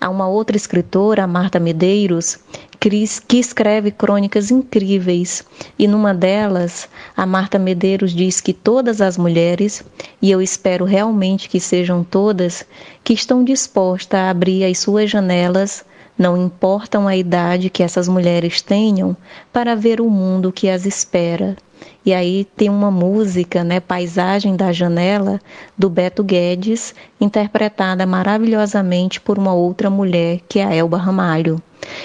Há 0.00 0.08
uma 0.08 0.26
outra 0.26 0.56
escritora, 0.56 1.26
Marta 1.26 1.60
Medeiros, 1.60 2.38
que 2.80 3.38
escreve 3.38 3.92
crônicas 3.92 4.50
incríveis, 4.50 5.44
e 5.78 5.86
numa 5.86 6.12
delas, 6.12 6.88
a 7.16 7.24
Marta 7.24 7.58
Medeiros 7.58 8.12
diz 8.12 8.40
que 8.40 8.52
todas 8.52 9.00
as 9.00 9.16
mulheres, 9.16 9.84
e 10.20 10.30
eu 10.30 10.42
espero 10.42 10.84
realmente 10.84 11.48
que 11.48 11.60
sejam 11.60 12.02
todas, 12.02 12.64
que 13.04 13.12
estão 13.12 13.44
dispostas 13.44 14.18
a 14.18 14.30
abrir 14.30 14.64
as 14.64 14.78
suas 14.78 15.10
janelas 15.10 15.84
não 16.18 16.36
importam 16.36 17.08
a 17.08 17.16
idade 17.16 17.70
que 17.70 17.82
essas 17.82 18.06
mulheres 18.06 18.60
tenham 18.60 19.16
para 19.52 19.74
ver 19.74 20.00
o 20.00 20.10
mundo 20.10 20.52
que 20.52 20.68
as 20.68 20.84
espera. 20.84 21.56
E 22.04 22.12
aí 22.12 22.44
tem 22.56 22.68
uma 22.68 22.90
música, 22.90 23.62
né, 23.62 23.78
Paisagem 23.78 24.56
da 24.56 24.72
Janela, 24.72 25.40
do 25.78 25.88
Beto 25.88 26.24
Guedes, 26.24 26.94
interpretada 27.20 28.04
maravilhosamente 28.04 29.20
por 29.20 29.38
uma 29.38 29.54
outra 29.54 29.88
mulher, 29.88 30.40
que 30.48 30.58
é 30.58 30.64
a 30.64 30.74
Elba 30.74 30.96
Ramalho. 30.96 31.62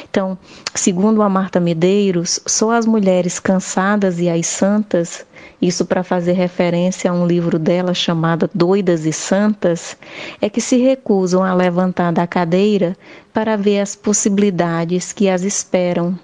Então, 0.09 0.37
segundo 0.73 1.21
a 1.21 1.29
Marta 1.29 1.59
Medeiros, 1.59 2.39
só 2.45 2.71
as 2.71 2.85
mulheres 2.85 3.39
cansadas 3.39 4.19
e 4.19 4.29
as 4.29 4.45
santas, 4.45 5.25
isso 5.61 5.85
para 5.85 6.03
fazer 6.03 6.33
referência 6.33 7.09
a 7.09 7.13
um 7.13 7.25
livro 7.25 7.57
dela 7.57 7.93
chamado 7.93 8.49
Doidas 8.53 9.05
e 9.05 9.13
Santas, 9.13 9.97
é 10.39 10.49
que 10.49 10.61
se 10.61 10.77
recusam 10.77 11.43
a 11.43 11.53
levantar 11.53 12.11
da 12.11 12.27
cadeira 12.27 12.95
para 13.33 13.55
ver 13.55 13.79
as 13.79 13.95
possibilidades 13.95 15.11
que 15.11 15.29
as 15.29 15.41
esperam. 15.43 16.17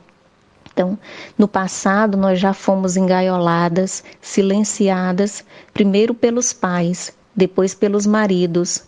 Então, 0.73 0.97
no 1.37 1.47
passado, 1.47 2.17
nós 2.17 2.39
já 2.39 2.51
fomos 2.51 2.97
engaioladas, 2.97 4.03
silenciadas, 4.19 5.45
primeiro 5.71 6.15
pelos 6.15 6.51
pais, 6.51 7.13
depois 7.35 7.75
pelos 7.75 8.07
maridos. 8.07 8.83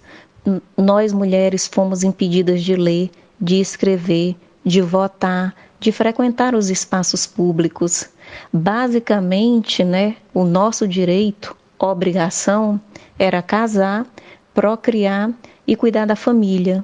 Nós, 0.75 1.14
mulheres, 1.14 1.67
fomos 1.67 2.03
impedidas 2.03 2.64
de 2.64 2.75
ler, 2.75 3.11
de 3.39 3.59
escrever, 3.59 4.35
de 4.64 4.81
votar, 4.81 5.55
de 5.80 5.91
frequentar 5.91 6.55
os 6.55 6.72
espaços 6.72 7.27
públicos. 7.27 8.09
Basicamente, 8.51 9.83
né, 9.83 10.15
o 10.33 10.43
nosso 10.43 10.88
direito, 10.88 11.55
obrigação, 11.77 12.81
era 13.19 13.43
casar, 13.43 14.07
procriar 14.55 15.31
e 15.67 15.75
cuidar 15.75 16.05
da 16.05 16.15
família. 16.15 16.83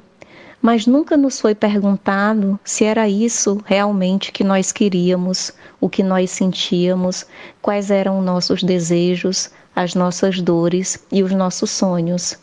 Mas 0.61 0.85
nunca 0.85 1.17
nos 1.17 1.41
foi 1.41 1.55
perguntado 1.55 2.59
se 2.63 2.85
era 2.85 3.09
isso 3.09 3.59
realmente 3.65 4.31
que 4.31 4.43
nós 4.43 4.71
queríamos, 4.71 5.51
o 5.79 5.89
que 5.89 6.03
nós 6.03 6.29
sentíamos, 6.29 7.25
quais 7.59 7.89
eram 7.89 8.21
nossos 8.21 8.61
desejos, 8.61 9.49
as 9.75 9.95
nossas 9.95 10.39
dores 10.39 11.03
e 11.11 11.23
os 11.23 11.31
nossos 11.31 11.71
sonhos. 11.71 12.37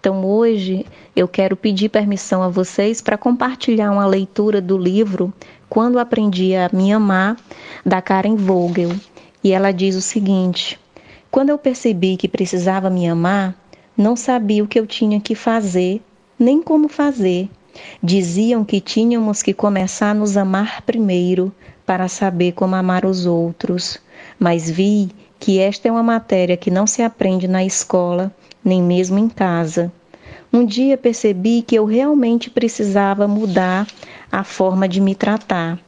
Então 0.00 0.24
hoje 0.24 0.86
eu 1.14 1.28
quero 1.28 1.56
pedir 1.56 1.90
permissão 1.90 2.42
a 2.42 2.48
vocês 2.48 3.02
para 3.02 3.18
compartilhar 3.18 3.90
uma 3.90 4.06
leitura 4.06 4.62
do 4.62 4.78
livro 4.78 5.30
Quando 5.68 5.98
Aprendi 5.98 6.54
a 6.54 6.70
Me 6.72 6.90
Amar, 6.90 7.36
da 7.84 8.00
Karen 8.00 8.36
Vogel. 8.36 8.92
E 9.44 9.52
ela 9.52 9.72
diz 9.72 9.94
o 9.94 10.00
seguinte: 10.00 10.80
Quando 11.30 11.50
eu 11.50 11.58
percebi 11.58 12.16
que 12.16 12.28
precisava 12.28 12.88
me 12.88 13.06
amar, 13.06 13.54
não 13.96 14.16
sabia 14.16 14.64
o 14.64 14.68
que 14.68 14.78
eu 14.78 14.86
tinha 14.86 15.20
que 15.20 15.34
fazer, 15.34 16.00
nem 16.38 16.62
como 16.62 16.88
fazer. 16.88 17.50
Diziam 18.02 18.64
que 18.64 18.80
tínhamos 18.80 19.42
que 19.42 19.54
começar 19.54 20.10
a 20.10 20.14
nos 20.14 20.36
amar 20.36 20.82
primeiro 20.82 21.52
para 21.84 22.08
saber 22.08 22.52
como 22.52 22.74
amar 22.74 23.04
os 23.04 23.26
outros. 23.26 23.98
Mas 24.38 24.70
vi 24.70 25.10
que 25.38 25.58
esta 25.58 25.88
é 25.88 25.92
uma 25.92 26.02
matéria 26.02 26.56
que 26.56 26.70
não 26.70 26.86
se 26.86 27.02
aprende 27.02 27.46
na 27.48 27.64
escola 27.64 28.32
nem 28.64 28.82
mesmo 28.82 29.18
em 29.18 29.28
casa. 29.28 29.92
Um 30.52 30.64
dia 30.64 30.96
percebi 30.96 31.62
que 31.62 31.74
eu 31.74 31.84
realmente 31.84 32.50
precisava 32.50 33.28
mudar 33.28 33.86
a 34.30 34.42
forma 34.42 34.88
de 34.88 35.00
me 35.00 35.14
tratar. 35.14 35.78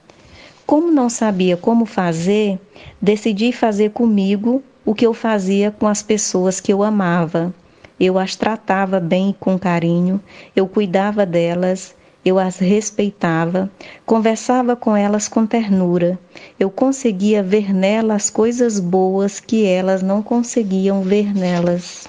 Como 0.67 0.91
não 0.91 1.09
sabia 1.09 1.57
como 1.57 1.85
fazer, 1.85 2.59
decidi 3.01 3.53
fazer 3.53 3.91
comigo 3.91 4.63
o 4.85 4.95
que 4.95 5.07
eu 5.07 5.13
fazia 5.13 5.71
com 5.71 5.87
as 5.87 6.03
pessoas 6.03 6.61
que 6.61 6.73
eu 6.73 6.83
amava. 6.83 7.55
Eu 8.01 8.19
as 8.19 8.35
tratava 8.35 8.99
bem 8.99 9.29
e 9.29 9.35
com 9.35 9.59
carinho, 9.59 10.19
eu 10.57 10.67
cuidava 10.67 11.27
delas, 11.27 11.95
eu 12.25 12.39
as 12.39 12.57
respeitava, 12.57 13.71
conversava 14.07 14.75
com 14.75 14.97
elas 14.97 15.29
com 15.29 15.47
ternura. 15.47 16.19
Eu 16.59 16.71
conseguia 16.71 17.43
ver 17.43 17.75
nelas 17.75 18.31
coisas 18.31 18.81
boas 18.81 19.39
que 19.39 19.67
elas 19.67 20.01
não 20.01 20.23
conseguiam 20.23 21.03
ver 21.03 21.35
nelas. 21.35 22.09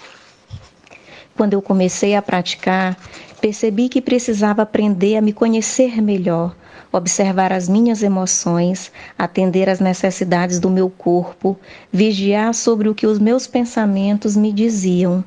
Quando 1.35 1.53
eu 1.53 1.61
comecei 1.61 2.15
a 2.15 2.21
praticar, 2.21 2.97
percebi 3.41 3.89
que 3.89 3.99
precisava 3.99 4.61
aprender 4.61 5.17
a 5.17 5.21
me 5.21 5.33
conhecer 5.33 6.01
melhor, 6.01 6.55
observar 6.89 7.51
as 7.51 7.67
minhas 7.67 8.01
emoções, 8.01 8.91
atender 9.17 9.69
às 9.69 9.81
necessidades 9.81 10.57
do 10.57 10.69
meu 10.69 10.89
corpo, 10.89 11.59
vigiar 11.91 12.53
sobre 12.53 12.87
o 12.87 12.95
que 12.95 13.07
os 13.07 13.19
meus 13.19 13.45
pensamentos 13.45 14.37
me 14.37 14.53
diziam. 14.53 15.23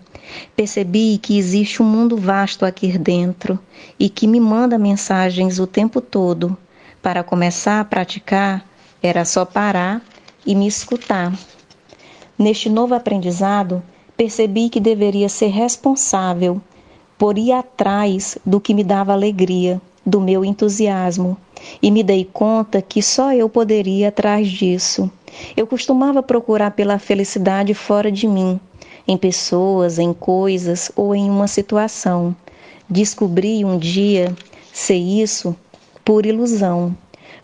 Percebi 0.56 1.18
que 1.18 1.38
existe 1.38 1.82
um 1.82 1.86
mundo 1.86 2.16
vasto 2.16 2.64
aqui 2.64 2.96
dentro 2.98 3.58
e 3.98 4.08
que 4.08 4.26
me 4.26 4.40
manda 4.40 4.78
mensagens 4.78 5.58
o 5.58 5.66
tempo 5.66 6.00
todo. 6.00 6.56
Para 7.02 7.22
começar 7.22 7.80
a 7.80 7.84
praticar, 7.84 8.64
era 9.02 9.24
só 9.24 9.44
parar 9.44 10.02
e 10.46 10.54
me 10.54 10.66
escutar. 10.66 11.32
Neste 12.38 12.68
novo 12.68 12.94
aprendizado, 12.94 13.82
percebi 14.16 14.68
que 14.68 14.80
deveria 14.80 15.28
ser 15.28 15.48
responsável 15.48 16.60
por 17.18 17.38
ir 17.38 17.52
atrás 17.52 18.38
do 18.44 18.60
que 18.60 18.74
me 18.74 18.82
dava 18.82 19.12
alegria, 19.12 19.80
do 20.04 20.20
meu 20.20 20.44
entusiasmo, 20.44 21.36
e 21.80 21.90
me 21.90 22.02
dei 22.02 22.24
conta 22.24 22.82
que 22.82 23.02
só 23.02 23.32
eu 23.32 23.48
poderia 23.48 24.08
atrás 24.08 24.48
disso. 24.48 25.10
Eu 25.56 25.66
costumava 25.66 26.22
procurar 26.22 26.72
pela 26.72 26.98
felicidade 26.98 27.72
fora 27.74 28.10
de 28.10 28.26
mim, 28.26 28.60
em 29.06 29.16
pessoas, 29.16 29.98
em 29.98 30.12
coisas 30.12 30.90
ou 30.96 31.14
em 31.14 31.30
uma 31.30 31.46
situação. 31.46 32.34
Descobri 32.88 33.64
um 33.64 33.78
dia 33.78 34.34
ser 34.72 34.96
isso 34.96 35.56
por 36.04 36.26
ilusão. 36.26 36.96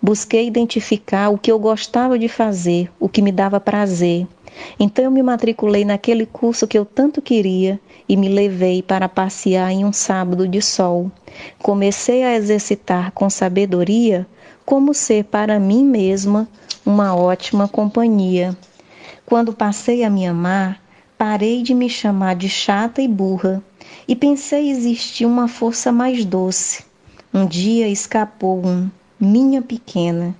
Busquei 0.02 0.46
identificar 0.46 1.28
o 1.30 1.38
que 1.38 1.52
eu 1.52 1.58
gostava 1.58 2.18
de 2.18 2.28
fazer, 2.28 2.90
o 2.98 3.08
que 3.08 3.20
me 3.20 3.32
dava 3.32 3.60
prazer, 3.60 4.26
então 4.78 5.04
eu 5.04 5.10
me 5.10 5.22
matriculei 5.22 5.84
naquele 5.84 6.26
curso 6.26 6.66
que 6.66 6.78
eu 6.78 6.84
tanto 6.84 7.22
queria 7.22 7.80
e 8.08 8.16
me 8.16 8.28
levei 8.28 8.82
para 8.82 9.08
passear 9.08 9.70
em 9.70 9.84
um 9.84 9.92
sábado 9.92 10.48
de 10.48 10.60
sol. 10.60 11.10
Comecei 11.62 12.22
a 12.24 12.34
exercitar 12.34 13.12
com 13.12 13.30
sabedoria 13.30 14.26
como 14.64 14.94
ser 14.94 15.24
para 15.24 15.58
mim 15.58 15.84
mesma 15.84 16.48
uma 16.84 17.14
ótima 17.14 17.68
companhia. 17.68 18.56
Quando 19.26 19.52
passei 19.52 20.02
a 20.02 20.10
me 20.10 20.26
amar, 20.26 20.80
parei 21.20 21.62
de 21.62 21.74
me 21.74 21.90
chamar 21.90 22.34
de 22.34 22.48
chata 22.48 23.02
e 23.02 23.06
burra 23.06 23.62
e 24.08 24.16
pensei 24.16 24.70
existir 24.70 25.26
uma 25.26 25.48
força 25.48 25.92
mais 25.92 26.24
doce. 26.24 26.82
Um 27.34 27.44
dia 27.44 27.86
escapou 27.88 28.64
um 28.64 28.90
minha 29.20 29.60
pequena 29.60 30.34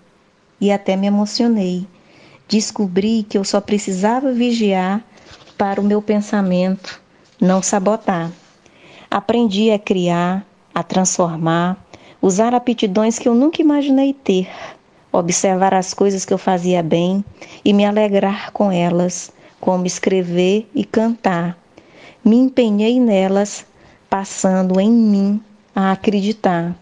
e 0.58 0.72
até 0.72 0.96
me 0.96 1.06
emocionei 1.06 1.86
descobri 2.48 3.26
que 3.28 3.36
eu 3.36 3.44
só 3.44 3.60
precisava 3.60 4.32
vigiar 4.32 5.04
para 5.58 5.82
o 5.82 5.84
meu 5.84 6.00
pensamento 6.00 6.98
não 7.38 7.62
sabotar. 7.62 8.32
Aprendi 9.10 9.70
a 9.70 9.78
criar, 9.78 10.46
a 10.74 10.82
transformar, 10.82 11.76
usar 12.22 12.54
aptidões 12.54 13.18
que 13.18 13.28
eu 13.28 13.34
nunca 13.34 13.60
imaginei 13.60 14.14
ter, 14.14 14.48
observar 15.12 15.74
as 15.74 15.92
coisas 15.92 16.24
que 16.24 16.32
eu 16.32 16.38
fazia 16.38 16.82
bem 16.82 17.22
e 17.62 17.74
me 17.74 17.84
alegrar 17.84 18.50
com 18.50 18.72
elas, 18.72 19.30
como 19.60 19.86
escrever 19.86 20.68
e 20.74 20.84
cantar. 20.84 21.58
Me 22.24 22.36
empenhei 22.36 22.98
nelas, 22.98 23.64
passando 24.08 24.80
em 24.80 24.90
mim 24.90 25.40
a 25.74 25.92
acreditar. 25.92 26.74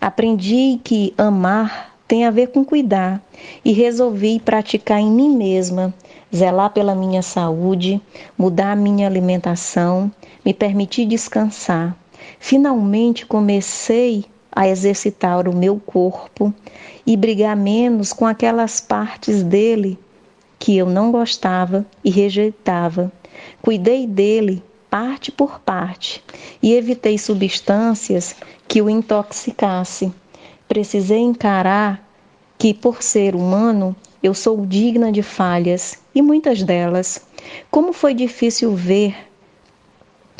Aprendi 0.00 0.80
que 0.82 1.14
amar 1.16 1.96
tem 2.06 2.24
a 2.24 2.30
ver 2.30 2.48
com 2.48 2.64
cuidar 2.64 3.22
e 3.64 3.72
resolvi 3.72 4.40
praticar 4.40 4.98
em 4.98 5.10
mim 5.10 5.36
mesma, 5.36 5.94
zelar 6.34 6.70
pela 6.70 6.94
minha 6.94 7.22
saúde, 7.22 8.00
mudar 8.36 8.72
a 8.72 8.76
minha 8.76 9.06
alimentação, 9.06 10.10
me 10.44 10.54
permitir 10.54 11.06
descansar. 11.06 11.96
Finalmente 12.40 13.26
comecei 13.26 14.24
a 14.50 14.68
exercitar 14.68 15.48
o 15.48 15.54
meu 15.54 15.78
corpo 15.78 16.52
e 17.06 17.16
brigar 17.16 17.56
menos 17.56 18.12
com 18.12 18.26
aquelas 18.26 18.80
partes 18.80 19.42
dele 19.42 19.98
que 20.58 20.76
eu 20.76 20.86
não 20.86 21.12
gostava 21.12 21.86
e 22.04 22.10
rejeitava. 22.10 23.12
Cuidei 23.62 24.06
dele 24.06 24.62
parte 24.90 25.30
por 25.30 25.60
parte 25.60 26.22
e 26.62 26.74
evitei 26.74 27.18
substâncias 27.18 28.34
que 28.66 28.80
o 28.82 28.88
intoxicasse 28.88 30.12
precisei 30.68 31.20
encarar 31.20 32.06
que, 32.58 32.74
por 32.74 33.02
ser 33.02 33.34
humano, 33.34 33.96
Eu 34.20 34.34
sou 34.34 34.66
digna 34.66 35.12
de 35.12 35.22
falhas 35.22 35.96
e 36.12 36.20
muitas 36.20 36.64
delas. 36.64 37.24
Como 37.70 37.92
foi 37.92 38.12
difícil 38.12 38.74
ver 38.74 39.14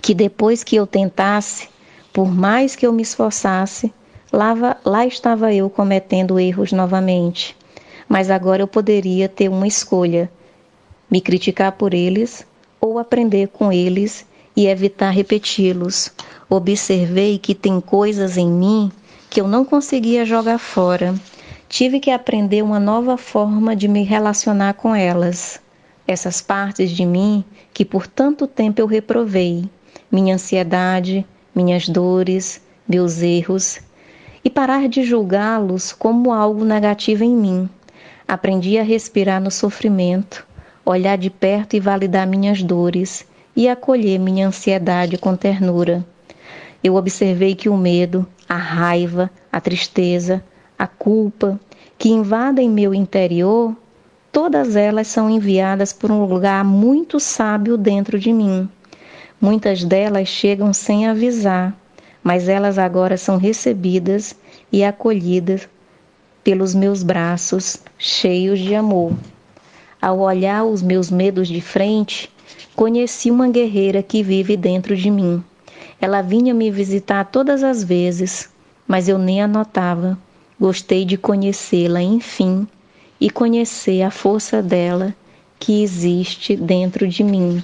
que 0.03 0.13
depois 0.13 0.65
que 0.65 0.75
eu 0.75 0.85
tentasse, 0.85 1.69
por 2.13 2.29
mais 2.29 2.75
que 2.75 2.85
eu 2.85 2.93
me 2.93 3.03
esforçasse, 3.03 3.95
lá, 4.33 4.77
lá 4.85 5.07
estava 5.07 5.55
eu 5.55 5.71
cometendo 5.71 6.41
erros 6.41 6.73
novamente. 6.73 7.57
Mas 8.09 8.31
agora 8.31 8.63
eu 8.63 8.67
poderia 8.67 9.29
ter 9.29 9.49
uma 9.49 9.67
escolha: 9.67 10.31
me 11.11 11.21
criticar 11.21 11.73
por 11.73 11.93
eles 11.93 12.47
ou 12.81 12.99
aprender 12.99 13.49
com 13.49 13.73
eles 13.73 14.25
e 14.57 14.67
evitar 14.67 15.11
repeti-los. 15.11 16.11
Observei 16.49 17.39
que 17.39 17.55
tem 17.55 17.81
coisas 17.81 18.37
em 18.37 18.49
mim 18.51 18.91
que 19.29 19.41
eu 19.41 19.47
não 19.47 19.65
conseguia 19.65 20.25
jogar 20.25 20.59
fora. 20.59 21.15
Tive 21.69 22.01
que 22.01 22.11
aprender 22.11 22.63
uma 22.63 22.81
nova 22.81 23.19
forma 23.19 23.77
de 23.77 23.87
me 23.87 24.03
relacionar 24.03 24.75
com 24.75 24.95
elas. 24.95 25.61
Essas 26.07 26.41
partes 26.41 26.91
de 26.91 27.05
mim 27.05 27.45
que 27.75 27.85
por 27.85 28.07
tanto 28.07 28.47
tempo 28.47 28.81
eu 28.81 28.87
reprovei, 28.87 29.69
minha 30.11 30.35
ansiedade, 30.35 31.27
minhas 31.55 31.87
dores, 31.87 32.61
meus 32.89 33.21
erros, 33.21 33.81
e 34.43 34.49
parar 34.49 34.89
de 34.89 35.03
julgá-los 35.03 35.93
como 35.93 36.33
algo 36.33 36.65
negativo 36.65 37.23
em 37.23 37.37
mim. 37.37 37.69
Aprendi 38.29 38.79
a 38.79 38.83
respirar 38.83 39.41
no 39.41 39.51
sofrimento, 39.51 40.47
olhar 40.85 41.17
de 41.17 41.31
perto 41.31 41.75
e 41.75 41.81
validar 41.81 42.27
minhas 42.27 42.63
dores 42.63 43.27
e 43.57 43.67
acolher 43.67 44.19
minha 44.19 44.47
ansiedade 44.47 45.17
com 45.17 45.35
ternura. 45.35 46.05
Eu 46.85 46.97
observei 46.97 47.55
que 47.55 47.71
o 47.71 47.77
medo, 47.77 48.27
a 48.47 48.55
raiva, 48.55 49.31
a 49.51 49.63
tristeza, 49.63 50.45
a 50.79 50.87
culpa 50.87 51.59
que 51.97 52.11
invadem 52.11 52.69
meu 52.69 52.93
interior, 52.93 53.75
todas 54.31 54.77
elas 54.77 55.07
são 55.07 55.31
enviadas 55.31 55.95
por 55.95 56.11
um 56.11 56.27
lugar 56.27 56.63
muito 56.63 57.19
sábio 57.19 57.79
dentro 57.79 58.19
de 58.19 58.31
mim. 58.31 58.69
Muitas 59.41 59.83
delas 59.83 60.29
chegam 60.29 60.75
sem 60.75 61.09
avisar, 61.09 61.75
mas 62.23 62.47
elas 62.47 62.79
agora 62.79 63.17
são 63.17 63.39
recebidas 63.39 64.37
e 64.71 64.85
acolhidas 64.85 65.67
pelos 66.49 66.75
meus 66.75 67.03
braços 67.03 67.77
cheios 67.99 68.59
de 68.59 68.75
amor. 68.75 69.13
Ao 70.01 70.19
olhar 70.19 70.65
os 70.65 70.81
meus 70.81 71.11
medos 71.11 71.47
de 71.47 71.61
frente, 71.61 72.33
conheci 72.75 73.31
uma 73.31 73.49
guerreira 73.49 74.03
que 74.03 74.23
vive 74.23 74.57
dentro 74.57 74.97
de 74.97 75.11
mim. 75.11 75.45
Ela 76.01 76.23
vinha 76.23 76.55
me 76.55 76.71
visitar 76.71 77.27
todas 77.27 77.63
as 77.63 77.85
vezes, 77.85 78.49
mas 78.87 79.11
eu 79.11 79.19
nem 79.19 79.43
a 79.43 79.47
notava. 79.47 80.19
Gostei 80.59 81.05
de 81.05 81.19
conhecê-la, 81.19 82.01
enfim, 82.01 82.67
e 83.21 83.29
conhecer 83.29 84.01
a 84.01 84.11
força 84.11 84.63
dela 84.63 85.15
que 85.59 85.83
existe 85.83 86.57
dentro 86.57 87.07
de 87.07 87.23
mim. 87.23 87.63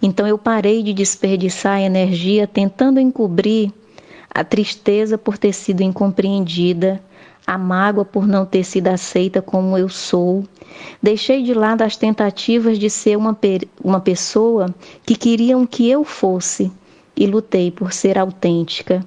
Então 0.00 0.28
eu 0.28 0.38
parei 0.38 0.84
de 0.84 0.92
desperdiçar 0.92 1.80
energia 1.80 2.46
tentando 2.46 3.00
encobrir 3.00 3.72
a 4.30 4.44
tristeza 4.44 5.18
por 5.18 5.36
ter 5.36 5.52
sido 5.52 5.82
incompreendida, 5.82 7.02
a 7.52 7.58
mágoa 7.58 8.02
por 8.02 8.26
não 8.26 8.46
ter 8.46 8.64
sido 8.64 8.88
aceita 8.88 9.42
como 9.42 9.76
eu 9.76 9.86
sou. 9.86 10.42
Deixei 11.02 11.42
de 11.42 11.52
lado 11.52 11.82
as 11.82 11.98
tentativas 11.98 12.78
de 12.78 12.88
ser 12.88 13.18
uma, 13.18 13.38
uma 13.84 14.00
pessoa 14.00 14.74
que 15.04 15.14
queriam 15.14 15.66
que 15.66 15.90
eu 15.90 16.02
fosse 16.02 16.72
e 17.14 17.26
lutei 17.26 17.70
por 17.70 17.92
ser 17.92 18.16
autêntica 18.16 19.04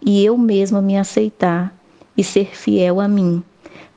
e 0.00 0.24
eu 0.24 0.38
mesma 0.38 0.80
me 0.80 0.96
aceitar 0.96 1.76
e 2.16 2.22
ser 2.22 2.56
fiel 2.56 3.00
a 3.00 3.08
mim. 3.08 3.42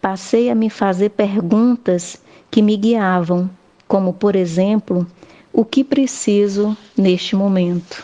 Passei 0.02 0.50
a 0.50 0.56
me 0.56 0.68
fazer 0.68 1.10
perguntas 1.10 2.20
que 2.50 2.64
me 2.64 2.76
guiavam, 2.78 3.48
como, 3.88 4.14
por 4.14 4.36
exemplo, 4.36 5.06
o 5.54 5.64
que 5.64 5.84
preciso 5.84 6.76
neste 6.98 7.36
momento. 7.36 8.04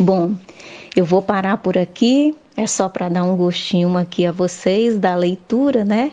Bom, 0.00 0.34
eu 0.96 1.04
vou 1.04 1.20
parar 1.20 1.58
por 1.58 1.76
aqui, 1.76 2.34
é 2.56 2.66
só 2.66 2.88
para 2.88 3.08
dar 3.08 3.24
um 3.24 3.36
gostinho 3.36 3.96
aqui 3.98 4.24
a 4.24 4.32
vocês 4.32 4.98
da 4.98 5.14
leitura, 5.14 5.84
né? 5.84 6.12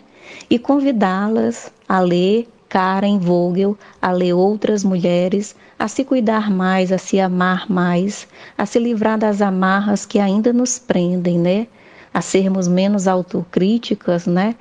E 0.50 0.60
convidá-las 0.60 1.72
a 1.88 2.00
ler 2.00 2.50
Karen 2.68 3.18
Vogel, 3.18 3.78
a 4.02 4.12
ler 4.12 4.34
outras 4.34 4.84
mulheres, 4.84 5.56
a 5.80 5.88
se 5.88 6.04
cuidar 6.04 6.52
mais, 6.52 6.92
a 6.92 6.98
se 6.98 7.20
amar 7.20 7.70
mais, 7.70 8.28
a 8.58 8.66
se 8.66 8.78
livrar 8.78 9.18
das 9.18 9.42
amarras 9.42 10.06
que 10.06 10.20
ainda 10.20 10.52
nos 10.52 10.78
prendem, 10.78 11.40
né? 11.40 11.68
A 12.14 12.20
sermos 12.20 12.68
menos 12.68 13.08
autocríticas, 13.08 14.26
né? 14.26 14.56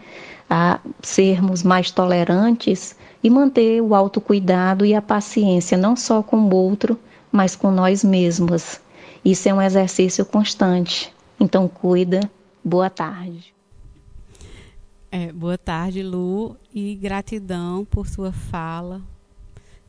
A 0.48 0.78
sermos 1.02 1.62
mais 1.62 1.90
tolerantes 1.90 2.94
e 3.24 3.30
manter 3.30 3.80
o 3.80 3.94
autocuidado 3.94 4.84
e 4.86 4.94
a 4.94 5.02
paciência 5.02 5.76
não 5.76 5.96
só 5.96 6.22
com 6.22 6.36
o 6.36 6.54
outro, 6.54 6.98
mas 7.30 7.56
com 7.56 7.70
nós 7.70 8.04
mesmos. 8.04 8.80
Isso 9.24 9.48
é 9.48 9.54
um 9.54 9.62
exercício 9.62 10.24
constante. 10.24 11.12
Então 11.42 11.66
cuida. 11.66 12.20
Boa 12.64 12.88
tarde. 12.88 13.52
É, 15.10 15.32
boa 15.32 15.58
tarde, 15.58 16.00
Lu, 16.00 16.56
e 16.72 16.94
gratidão 16.94 17.84
por 17.84 18.06
sua 18.06 18.30
fala, 18.30 19.02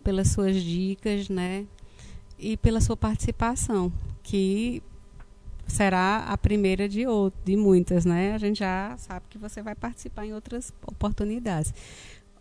pelas 0.03 0.29
suas 0.29 0.55
dicas, 0.55 1.29
né? 1.29 1.67
E 2.39 2.57
pela 2.57 2.81
sua 2.81 2.97
participação, 2.97 3.93
que 4.23 4.81
será 5.67 6.25
a 6.27 6.35
primeira 6.35 6.89
de, 6.89 7.05
outro, 7.05 7.39
de 7.45 7.55
muitas, 7.55 8.03
né? 8.03 8.33
A 8.33 8.39
gente 8.39 8.57
já 8.57 8.95
sabe 8.97 9.27
que 9.29 9.37
você 9.37 9.61
vai 9.61 9.75
participar 9.75 10.25
em 10.25 10.33
outras 10.33 10.73
oportunidades. 10.87 11.71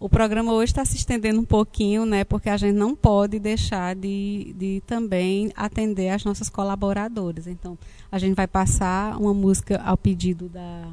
O 0.01 0.09
programa 0.09 0.53
hoje 0.53 0.73
está 0.73 0.85
se 0.85 0.97
estendendo 0.97 1.39
um 1.39 1.45
pouquinho, 1.45 2.05
né? 2.07 2.25
Porque 2.25 2.49
a 2.49 2.57
gente 2.57 2.75
não 2.75 2.97
pode 2.97 3.39
deixar 3.39 3.95
de, 3.95 4.53
de 4.59 4.83
também 4.85 5.53
atender 5.55 6.09
as 6.09 6.25
nossas 6.25 6.49
colaboradoras. 6.49 7.47
Então, 7.47 7.79
a 8.13 8.19
gente 8.19 8.37
vai 8.37 8.47
passar 8.47 9.19
uma 9.19 9.33
música 9.33 9.81
ao 9.83 9.97
pedido 9.97 10.47
da, 10.47 10.85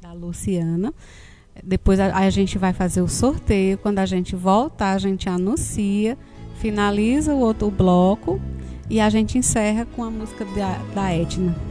da 0.00 0.12
Luciana. 0.12 0.94
Depois 1.64 1.98
a, 1.98 2.16
a 2.16 2.30
gente 2.30 2.56
vai 2.56 2.72
fazer 2.72 3.02
o 3.02 3.08
sorteio. 3.08 3.76
Quando 3.76 3.98
a 3.98 4.06
gente 4.06 4.36
voltar, 4.36 4.92
a 4.92 4.98
gente 4.98 5.28
anuncia, 5.28 6.16
finaliza 6.60 7.34
o 7.34 7.40
outro 7.40 7.68
bloco 7.72 8.40
e 8.88 9.00
a 9.00 9.10
gente 9.10 9.36
encerra 9.36 9.84
com 9.84 10.04
a 10.04 10.10
música 10.10 10.44
da, 10.44 10.78
da 10.94 11.12
Etna. 11.12 11.69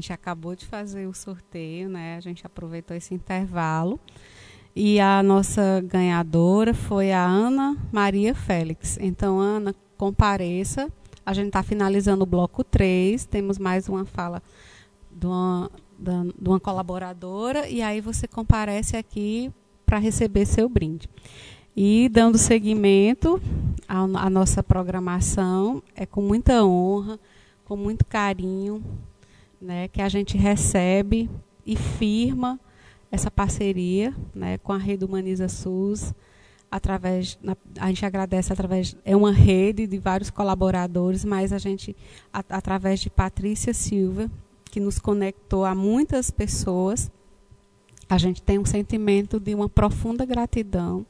Gente 0.00 0.12
acabou 0.12 0.56
de 0.56 0.64
fazer 0.64 1.06
o 1.06 1.12
sorteio, 1.12 1.88
né? 1.88 2.16
A 2.16 2.20
gente 2.20 2.46
aproveitou 2.46 2.96
esse 2.96 3.14
intervalo. 3.14 4.00
E 4.74 4.98
a 4.98 5.22
nossa 5.22 5.82
ganhadora 5.84 6.72
foi 6.72 7.12
a 7.12 7.22
Ana 7.22 7.76
Maria 7.92 8.34
Félix. 8.34 8.98
Então, 9.00 9.38
Ana, 9.38 9.74
compareça. 9.98 10.90
A 11.26 11.34
gente 11.34 11.48
está 11.48 11.62
finalizando 11.62 12.22
o 12.22 12.26
bloco 12.26 12.64
3. 12.64 13.26
Temos 13.26 13.58
mais 13.58 13.88
uma 13.88 14.06
fala 14.06 14.42
de 15.10 15.26
uma, 15.26 15.70
de 15.98 16.48
uma 16.48 16.58
colaboradora. 16.58 17.68
E 17.68 17.82
aí 17.82 18.00
você 18.00 18.26
comparece 18.26 18.96
aqui 18.96 19.52
para 19.84 19.98
receber 19.98 20.46
seu 20.46 20.68
brinde. 20.68 21.10
E 21.76 22.08
dando 22.08 22.38
seguimento 22.38 23.40
à, 23.86 23.98
à 23.98 24.30
nossa 24.30 24.62
programação, 24.62 25.82
é 25.94 26.06
com 26.06 26.22
muita 26.22 26.64
honra, 26.64 27.18
com 27.64 27.76
muito 27.76 28.04
carinho, 28.04 28.82
né, 29.60 29.88
que 29.88 30.00
a 30.00 30.08
gente 30.08 30.36
recebe 30.38 31.28
e 31.66 31.76
firma 31.76 32.58
essa 33.10 33.30
parceria 33.30 34.14
né, 34.34 34.58
com 34.58 34.72
a 34.72 34.78
Rede 34.78 35.04
Humaniza 35.04 35.48
SUS. 35.48 36.14
Através, 36.70 37.38
a 37.78 37.88
gente 37.88 38.06
agradece 38.06 38.52
através, 38.52 38.96
é 39.04 39.16
uma 39.16 39.32
rede 39.32 39.88
de 39.88 39.98
vários 39.98 40.30
colaboradores, 40.30 41.24
mas 41.24 41.52
a 41.52 41.58
gente, 41.58 41.96
a, 42.32 42.44
através 42.48 43.00
de 43.00 43.10
Patrícia 43.10 43.74
Silva, 43.74 44.30
que 44.66 44.78
nos 44.78 45.00
conectou 45.00 45.64
a 45.64 45.74
muitas 45.74 46.30
pessoas, 46.30 47.10
a 48.08 48.16
gente 48.18 48.40
tem 48.40 48.58
um 48.58 48.64
sentimento 48.64 49.40
de 49.40 49.52
uma 49.52 49.68
profunda 49.68 50.24
gratidão, 50.24 51.04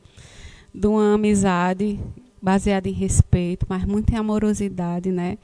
de 0.75 0.87
uma 0.87 1.15
amizade 1.15 2.01
baseada 2.41 2.89
em 2.89 2.93
respeito, 2.93 3.67
mas 3.69 3.85
muito 3.85 4.11
em 4.13 4.17
amorosidade, 4.17 5.13
né? 5.13 5.37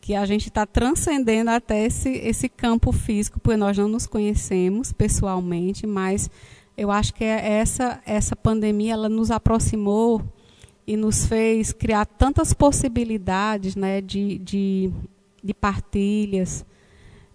Que 0.00 0.14
a 0.14 0.24
gente 0.24 0.48
está 0.48 0.64
transcendendo 0.64 1.50
até 1.50 1.84
esse, 1.84 2.08
esse 2.08 2.48
campo 2.48 2.90
físico, 2.90 3.38
porque 3.38 3.56
nós 3.56 3.76
não 3.76 3.88
nos 3.88 4.06
conhecemos 4.06 4.92
pessoalmente, 4.92 5.86
mas 5.86 6.30
eu 6.76 6.90
acho 6.90 7.12
que 7.12 7.24
é 7.24 7.58
essa, 7.58 8.00
essa 8.06 8.34
pandemia 8.34 8.94
ela 8.94 9.08
nos 9.08 9.30
aproximou 9.30 10.22
e 10.86 10.96
nos 10.96 11.26
fez 11.26 11.72
criar 11.72 12.06
tantas 12.06 12.54
possibilidades 12.54 13.76
né, 13.76 14.00
de, 14.00 14.38
de, 14.38 14.90
de 15.44 15.52
partilhas, 15.52 16.64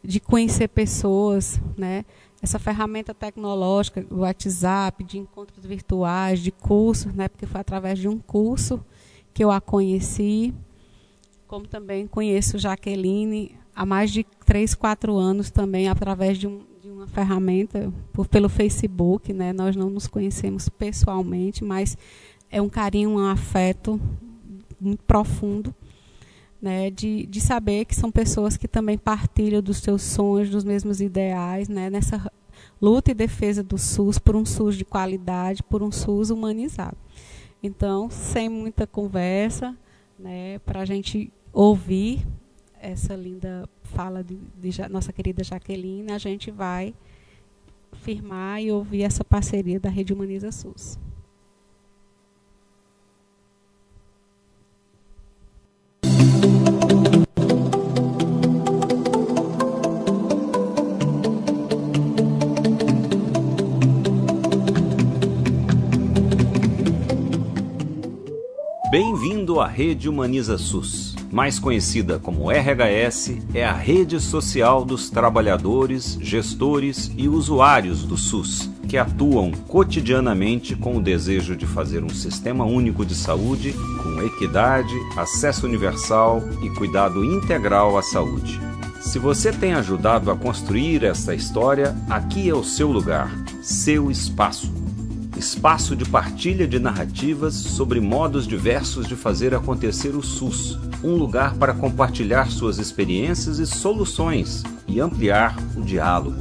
de 0.03 0.19
conhecer 0.19 0.68
pessoas, 0.68 1.61
né? 1.77 2.03
essa 2.42 2.60
ferramenta 2.60 3.14
tecnológica, 3.14 4.06
o 4.11 4.19
WhatsApp, 4.19 5.03
de 5.03 5.18
encontros 5.18 5.66
virtuais, 5.66 6.40
de 6.40 6.52
cursos, 6.52 7.14
né? 7.14 7.27
porque 7.27 7.45
foi 7.45 7.61
através 7.61 7.98
de 7.98 8.08
um 8.08 8.19
curso 8.19 8.84
que 9.34 9.44
eu 9.44 9.52
a 9.52 9.60
conheci 9.60 10.53
como 11.48 11.67
também 11.67 12.07
conheço 12.07 12.57
Jaqueline 12.57 13.56
há 13.75 13.85
mais 13.85 14.11
de 14.11 14.25
3, 14.45 14.74
4 14.74 15.15
anos 15.15 15.51
também, 15.51 15.88
através 15.88 16.38
de, 16.38 16.48
um, 16.48 16.61
de 16.82 16.90
uma 16.90 17.07
ferramenta 17.07 17.91
por, 18.14 18.27
pelo 18.27 18.48
Facebook. 18.48 19.33
Né? 19.33 19.51
Nós 19.51 19.75
não 19.75 19.90
nos 19.90 20.07
conhecemos 20.07 20.69
pessoalmente, 20.69 21.64
mas 21.64 21.98
é 22.49 22.61
um 22.61 22.69
carinho, 22.69 23.11
um 23.11 23.19
afeto 23.19 23.99
muito 24.80 25.03
profundo. 25.03 25.74
Né, 26.61 26.90
de, 26.90 27.27
de 27.27 27.41
saber 27.41 27.85
que 27.85 27.93
são 27.93 28.09
pessoas 28.09 28.57
que 28.57 28.67
também 28.67 28.98
partilham 28.98 29.61
dos 29.61 29.77
seus 29.77 30.01
sonhos, 30.01 30.49
dos 30.49 30.64
mesmos 30.64 30.99
ideais, 30.99 31.69
né, 31.69 31.91
nessa 31.91 32.32
luta 32.82 33.11
e 33.11 33.14
defesa 33.14 33.61
do 33.61 33.77
SUS 33.77 34.17
por 34.17 34.35
um 34.35 34.43
SUS 34.45 34.75
de 34.75 34.83
qualidade, 34.83 35.61
por 35.61 35.83
um 35.83 35.91
SUS 35.91 36.32
humanizado. 36.32 36.98
Então, 37.61 38.09
sem 38.09 38.49
muita 38.49 38.88
conversa, 38.88 39.77
né, 40.17 40.57
para 40.59 40.80
a 40.80 40.85
gente 40.85 41.32
ouvir 41.56 42.27
essa 42.82 43.16
linda 43.16 43.67
fala 43.82 44.22
de, 44.22 44.38
de, 44.61 44.90
nossa 44.90 45.14
querida 45.14 45.42
Jaqueline, 45.42 46.11
a 46.11 46.17
gente 46.17 46.51
vai 46.51 46.93
firmar 47.93 48.61
e 48.61 48.72
ouvir 48.72 49.03
essa 49.03 49.24
parceria 49.24 49.80
da 49.80 49.90
Rede 49.90 50.11
Humaniza 50.11 50.51
SUS. 50.51 51.00
Bem-vindo 68.92 69.59
à 69.59 69.67
Rede 69.67 70.09
Humaniza 70.09 70.58
SUS. 70.58 71.16
Mais 71.35 71.59
conhecida 71.59 72.17
como 72.17 72.49
RHS, 72.49 73.39
é 73.53 73.65
a 73.65 73.73
rede 73.73 74.22
social 74.22 74.85
dos 74.85 75.09
trabalhadores, 75.09 76.17
gestores 76.22 77.11
e 77.17 77.27
usuários 77.27 78.05
do 78.05 78.15
SUS, 78.15 78.69
que 78.88 78.97
atuam 78.97 79.51
cotidianamente 79.51 80.77
com 80.77 80.95
o 80.95 81.01
desejo 81.01 81.53
de 81.53 81.65
fazer 81.65 82.05
um 82.05 82.09
sistema 82.09 82.64
único 82.64 83.05
de 83.05 83.14
saúde 83.14 83.75
com 84.01 84.23
equidade, 84.23 84.95
acesso 85.17 85.65
universal 85.65 86.41
e 86.64 86.69
cuidado 86.69 87.22
integral 87.25 87.97
à 87.97 88.01
saúde. 88.01 88.57
Se 89.01 89.19
você 89.19 89.51
tem 89.51 89.73
ajudado 89.73 90.31
a 90.31 90.38
construir 90.38 91.03
esta 91.03 91.35
história, 91.35 91.93
aqui 92.09 92.49
é 92.49 92.55
o 92.55 92.64
seu 92.64 92.89
lugar, 92.89 93.30
seu 93.61 94.09
espaço 94.09 94.84
espaço 95.38 95.95
de 95.95 96.05
partilha 96.05 96.67
de 96.67 96.80
narrativas 96.80 97.53
sobre 97.53 97.99
modos 97.99 98.47
diversos 98.47 99.07
de 99.07 99.15
fazer 99.15 99.53
acontecer 99.53 100.15
o 100.15 100.22
SUS, 100.22 100.80
um 101.03 101.15
lugar 101.15 101.55
para 101.55 101.73
compartilhar 101.73 102.49
suas 102.49 102.77
experiências 102.80 103.59
e 103.59 103.65
soluções 103.65 104.64
e 104.88 104.99
ampliar 104.99 105.55
o 105.75 105.81
diálogo. 105.81 106.38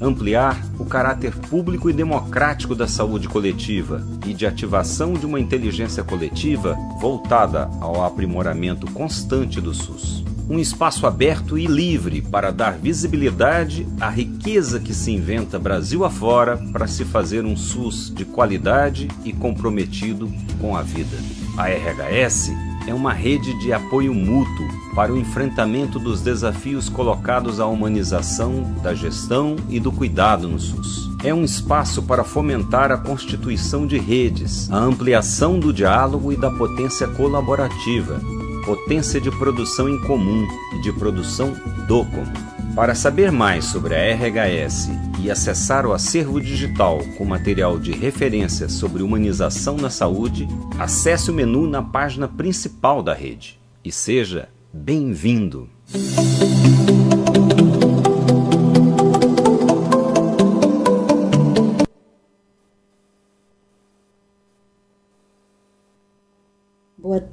Ampliar 0.00 0.60
o 0.78 0.84
caráter 0.84 1.32
público 1.32 1.88
e 1.88 1.92
democrático 1.92 2.74
da 2.74 2.88
saúde 2.88 3.28
coletiva 3.28 4.04
e 4.26 4.34
de 4.34 4.44
ativação 4.44 5.12
de 5.12 5.24
uma 5.24 5.38
inteligência 5.38 6.02
coletiva 6.02 6.76
voltada 7.00 7.70
ao 7.80 8.04
aprimoramento 8.04 8.90
constante 8.90 9.60
do 9.60 9.72
SUS 9.72 10.24
um 10.52 10.58
espaço 10.58 11.06
aberto 11.06 11.56
e 11.56 11.64
livre 11.64 12.20
para 12.20 12.50
dar 12.50 12.72
visibilidade 12.72 13.88
à 13.98 14.10
riqueza 14.10 14.78
que 14.78 14.92
se 14.92 15.10
inventa 15.10 15.58
Brasil 15.58 16.04
afora 16.04 16.58
para 16.70 16.86
se 16.86 17.06
fazer 17.06 17.46
um 17.46 17.56
SUS 17.56 18.12
de 18.14 18.26
qualidade 18.26 19.08
e 19.24 19.32
comprometido 19.32 20.30
com 20.60 20.76
a 20.76 20.82
vida. 20.82 21.16
A 21.56 21.68
RHS 21.68 22.50
é 22.86 22.92
uma 22.92 23.14
rede 23.14 23.58
de 23.60 23.72
apoio 23.72 24.12
mútuo 24.12 24.68
para 24.94 25.10
o 25.10 25.16
enfrentamento 25.16 25.98
dos 25.98 26.20
desafios 26.20 26.86
colocados 26.86 27.58
à 27.58 27.66
humanização 27.66 28.74
da 28.82 28.94
gestão 28.94 29.56
e 29.70 29.80
do 29.80 29.90
cuidado 29.90 30.46
no 30.46 30.60
SUS. 30.60 31.08
É 31.24 31.32
um 31.32 31.44
espaço 31.44 32.02
para 32.02 32.24
fomentar 32.24 32.92
a 32.92 32.98
constituição 32.98 33.86
de 33.86 33.96
redes, 33.96 34.70
a 34.70 34.76
ampliação 34.76 35.58
do 35.58 35.72
diálogo 35.72 36.30
e 36.30 36.36
da 36.36 36.50
potência 36.50 37.08
colaborativa, 37.08 38.20
potência 38.64 39.20
de 39.20 39.30
produção 39.30 39.88
em 39.88 40.00
comum 40.00 40.46
e 40.74 40.80
de 40.80 40.92
produção 40.92 41.52
do 41.86 42.04
comum. 42.04 42.52
Para 42.74 42.94
saber 42.94 43.30
mais 43.30 43.66
sobre 43.66 43.94
a 43.94 44.14
RHS 44.14 44.88
e 45.20 45.30
acessar 45.30 45.84
o 45.84 45.92
acervo 45.92 46.40
digital 46.40 47.00
com 47.18 47.24
material 47.24 47.78
de 47.78 47.92
referência 47.92 48.68
sobre 48.68 49.02
humanização 49.02 49.76
na 49.76 49.90
saúde, 49.90 50.48
acesse 50.78 51.30
o 51.30 51.34
menu 51.34 51.66
na 51.66 51.82
página 51.82 52.26
principal 52.26 53.02
da 53.02 53.12
rede. 53.12 53.60
E 53.84 53.92
seja 53.92 54.48
bem-vindo! 54.72 55.68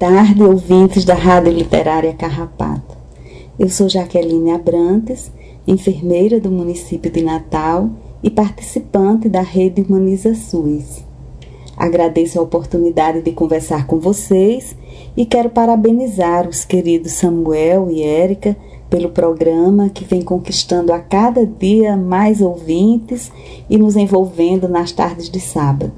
Tarde, 0.00 0.42
ouvintes 0.42 1.04
da 1.04 1.12
Rádio 1.12 1.52
Literária 1.52 2.14
Carrapato. 2.14 2.96
Eu 3.58 3.68
sou 3.68 3.86
Jaqueline 3.86 4.50
Abrantes, 4.50 5.30
enfermeira 5.68 6.40
do 6.40 6.50
município 6.50 7.10
de 7.10 7.20
Natal 7.20 7.90
e 8.22 8.30
participante 8.30 9.28
da 9.28 9.42
Rede 9.42 9.82
Humaniza 9.82 10.34
SUS. 10.34 11.04
Agradeço 11.76 12.38
a 12.38 12.42
oportunidade 12.42 13.20
de 13.20 13.32
conversar 13.32 13.86
com 13.86 14.00
vocês 14.00 14.74
e 15.14 15.26
quero 15.26 15.50
parabenizar 15.50 16.48
os 16.48 16.64
queridos 16.64 17.12
Samuel 17.12 17.90
e 17.90 18.02
Érica 18.02 18.56
pelo 18.88 19.10
programa 19.10 19.90
que 19.90 20.06
vem 20.06 20.22
conquistando 20.22 20.94
a 20.94 20.98
cada 20.98 21.44
dia 21.44 21.94
mais 21.94 22.40
ouvintes 22.40 23.30
e 23.68 23.76
nos 23.76 23.96
envolvendo 23.96 24.66
nas 24.66 24.92
tardes 24.92 25.28
de 25.28 25.40
sábado. 25.40 25.92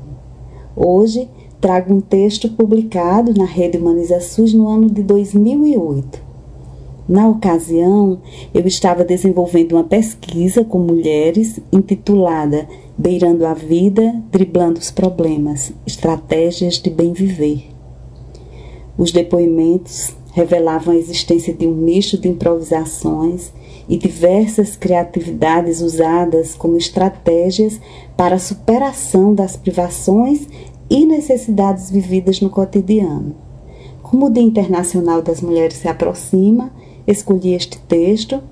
Hoje, 0.75 1.29
trago 1.63 1.95
um 1.95 2.01
texto 2.01 2.49
publicado 2.49 3.33
na 3.33 3.45
Rede 3.45 3.79
Humaniza 3.79 4.21
SUS 4.21 4.53
no 4.53 4.67
ano 4.67 4.91
de 4.91 5.01
2008. 5.01 6.21
Na 7.09 7.29
ocasião, 7.29 8.21
eu 8.53 8.67
estava 8.67 9.05
desenvolvendo 9.05 9.73
uma 9.73 9.85
pesquisa 9.85 10.65
com 10.65 10.81
mulheres 10.81 11.61
intitulada 11.73 12.69
Beirando 12.99 13.47
a 13.47 13.55
Vida, 13.55 14.13
Driblando 14.33 14.81
os 14.81 14.91
Problemas 14.91 15.73
Estratégias 15.87 16.79
de 16.81 16.91
Bem 16.91 17.13
Viver. 17.13 17.69
Os 18.99 19.13
depoimentos 19.13 20.17
revelavam 20.33 20.95
a 20.95 20.99
existência 20.99 21.55
de 21.55 21.69
um 21.69 21.75
nicho 21.77 22.19
de 22.19 22.29
improvisações 22.29 23.53
e 23.89 23.97
diversas 23.97 24.75
criatividades 24.75 25.81
usadas 25.81 26.55
como 26.55 26.77
estratégias 26.77 27.81
para 28.17 28.37
a 28.37 28.41
superação 28.41 29.35
das 29.35 29.57
privações 29.57 30.49
e 30.89 31.07
necessidades 31.07 31.91
vividas 31.91 32.41
no 32.41 32.51
cotidiano. 32.51 33.35
Como 34.03 34.27
o 34.27 34.31
Dia 34.31 34.43
Internacional 34.43 35.23
das 35.23 35.41
Mulheres 35.41 35.79
se 35.79 35.89
aproxima, 35.89 36.71
escolhi 37.07 37.55
este 37.55 37.79
texto, 37.79 38.43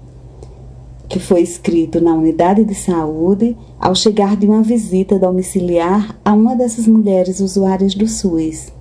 que 1.09 1.19
foi 1.19 1.43
escrito 1.43 2.01
na 2.01 2.15
unidade 2.15 2.65
de 2.65 2.75
saúde 2.75 3.57
ao 3.79 3.95
chegar 3.95 4.37
de 4.37 4.47
uma 4.47 4.63
visita 4.63 5.19
domiciliar 5.19 6.17
a 6.25 6.33
uma 6.33 6.55
dessas 6.55 6.87
mulheres 6.87 7.41
usuárias 7.41 7.95
do 7.95 8.07
SUS. 8.07 8.73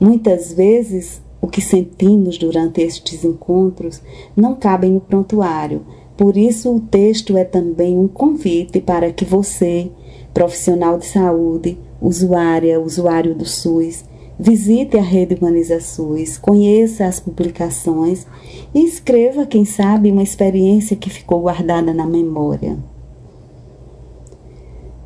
Muitas 0.00 0.52
vezes, 0.52 1.20
o 1.40 1.46
que 1.46 1.60
sentimos 1.60 2.38
durante 2.38 2.80
estes 2.80 3.24
encontros 3.24 4.00
não 4.34 4.54
cabe 4.54 4.88
no 4.88 5.00
prontuário, 5.00 5.82
por 6.16 6.36
isso 6.36 6.74
o 6.74 6.80
texto 6.80 7.36
é 7.36 7.44
também 7.44 7.96
um 7.98 8.08
convite 8.08 8.80
para 8.80 9.12
que 9.12 9.24
você, 9.24 9.90
profissional 10.32 10.98
de 10.98 11.06
saúde, 11.06 11.78
usuária, 12.00 12.80
usuário 12.80 13.34
do 13.34 13.44
SUS, 13.44 14.04
visite 14.38 14.96
a 14.96 15.02
rede 15.02 15.34
Humaniza 15.34 15.80
SUS, 15.80 16.38
conheça 16.38 17.06
as 17.06 17.20
publicações 17.20 18.26
e 18.74 18.84
escreva, 18.84 19.44
quem 19.44 19.64
sabe, 19.64 20.10
uma 20.10 20.22
experiência 20.22 20.96
que 20.96 21.10
ficou 21.10 21.40
guardada 21.40 21.92
na 21.92 22.06
memória. 22.06 22.78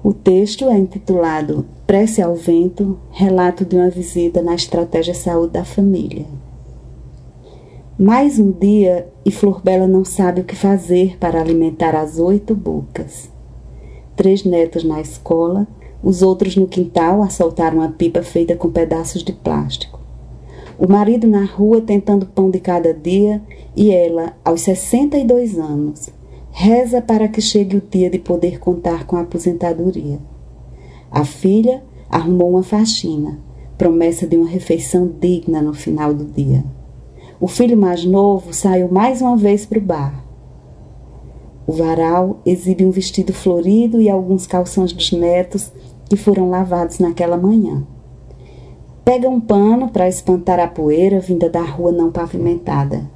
O 0.02 0.12
texto 0.12 0.68
é 0.68 0.78
intitulado 0.78 1.66
Prece 1.86 2.20
ao 2.20 2.34
Vento 2.34 2.98
Relato 3.10 3.64
de 3.64 3.74
uma 3.74 3.88
visita 3.88 4.42
na 4.42 4.54
Estratégia 4.54 5.14
Saúde 5.14 5.54
da 5.54 5.64
Família. 5.64 6.26
Mais 7.98 8.38
um 8.38 8.50
dia 8.50 9.08
e 9.24 9.30
Flor 9.30 9.62
Bela 9.62 9.86
não 9.86 10.04
sabe 10.04 10.42
o 10.42 10.44
que 10.44 10.54
fazer 10.54 11.16
para 11.18 11.40
alimentar 11.40 11.94
as 11.94 12.18
oito 12.18 12.54
bocas. 12.54 13.30
Três 14.14 14.44
netos 14.44 14.84
na 14.84 15.00
escola, 15.00 15.66
os 16.04 16.20
outros 16.20 16.54
no 16.54 16.68
quintal 16.68 17.22
a 17.22 17.30
soltar 17.30 17.72
uma 17.72 17.88
pipa 17.88 18.22
feita 18.22 18.54
com 18.54 18.70
pedaços 18.70 19.24
de 19.24 19.32
plástico. 19.32 19.98
O 20.78 20.86
marido 20.86 21.26
na 21.26 21.44
rua 21.44 21.80
tentando 21.80 22.26
pão 22.26 22.50
de 22.50 22.60
cada 22.60 22.92
dia 22.92 23.40
e 23.74 23.90
ela, 23.90 24.34
aos 24.44 24.60
62 24.60 25.58
anos, 25.58 26.10
reza 26.50 27.00
para 27.00 27.26
que 27.26 27.40
chegue 27.40 27.78
o 27.78 27.82
dia 27.90 28.10
de 28.10 28.18
poder 28.18 28.58
contar 28.58 29.06
com 29.06 29.16
a 29.16 29.22
aposentadoria. 29.22 30.18
A 31.10 31.24
filha 31.24 31.82
arrumou 32.10 32.50
uma 32.50 32.62
faxina, 32.62 33.38
promessa 33.78 34.26
de 34.26 34.36
uma 34.36 34.48
refeição 34.48 35.10
digna 35.18 35.62
no 35.62 35.72
final 35.72 36.12
do 36.12 36.24
dia. 36.24 36.62
O 37.40 37.48
filho 37.48 37.78
mais 37.78 38.04
novo 38.04 38.52
saiu 38.52 38.88
mais 38.88 39.22
uma 39.22 39.36
vez 39.36 39.64
para 39.64 39.78
o 39.78 39.82
bar. 39.82 40.24
O 41.66 41.72
varal 41.72 42.40
exibe 42.44 42.84
um 42.84 42.90
vestido 42.90 43.32
florido 43.32 44.02
e 44.02 44.10
alguns 44.10 44.46
calções 44.46 44.92
dos 44.92 45.10
netos 45.12 45.72
que 46.08 46.16
foram 46.16 46.50
lavados 46.50 46.98
naquela 46.98 47.36
manhã. 47.36 47.86
Pega 49.04 49.28
um 49.28 49.40
pano 49.40 49.90
para 49.90 50.08
espantar 50.08 50.58
a 50.58 50.66
poeira 50.66 51.20
vinda 51.20 51.50
da 51.50 51.62
rua 51.62 51.92
não 51.92 52.10
pavimentada. 52.10 53.10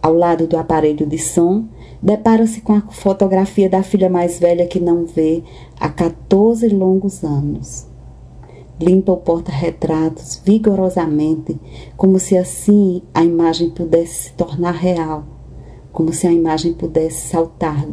Ao 0.00 0.14
lado 0.14 0.46
do 0.46 0.56
aparelho 0.56 1.06
de 1.06 1.18
som, 1.18 1.66
depara-se 2.00 2.60
com 2.60 2.72
a 2.72 2.80
fotografia 2.80 3.68
da 3.68 3.82
filha 3.82 4.08
mais 4.08 4.38
velha 4.38 4.66
que 4.66 4.80
não 4.80 5.04
vê 5.04 5.42
há 5.78 5.88
14 5.88 6.68
longos 6.68 7.22
anos. 7.22 7.86
Limpa 8.80 9.12
o 9.12 9.16
porta-retratos 9.16 10.40
vigorosamente, 10.44 11.60
como 11.96 12.18
se 12.18 12.38
assim 12.38 13.02
a 13.12 13.24
imagem 13.24 13.70
pudesse 13.70 14.24
se 14.24 14.32
tornar 14.32 14.70
real, 14.70 15.24
como 15.92 16.12
se 16.12 16.26
a 16.26 16.32
imagem 16.32 16.72
pudesse 16.72 17.28
saltar. 17.28 17.86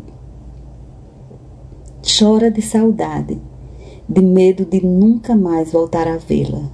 Chora 2.02 2.52
de 2.52 2.62
saudade 2.62 3.42
de 4.08 4.22
medo 4.22 4.66
de 4.66 4.86
nunca 4.86 5.36
mais 5.36 5.72
voltar 5.72 6.08
a 6.08 6.18
vê-la. 6.18 6.72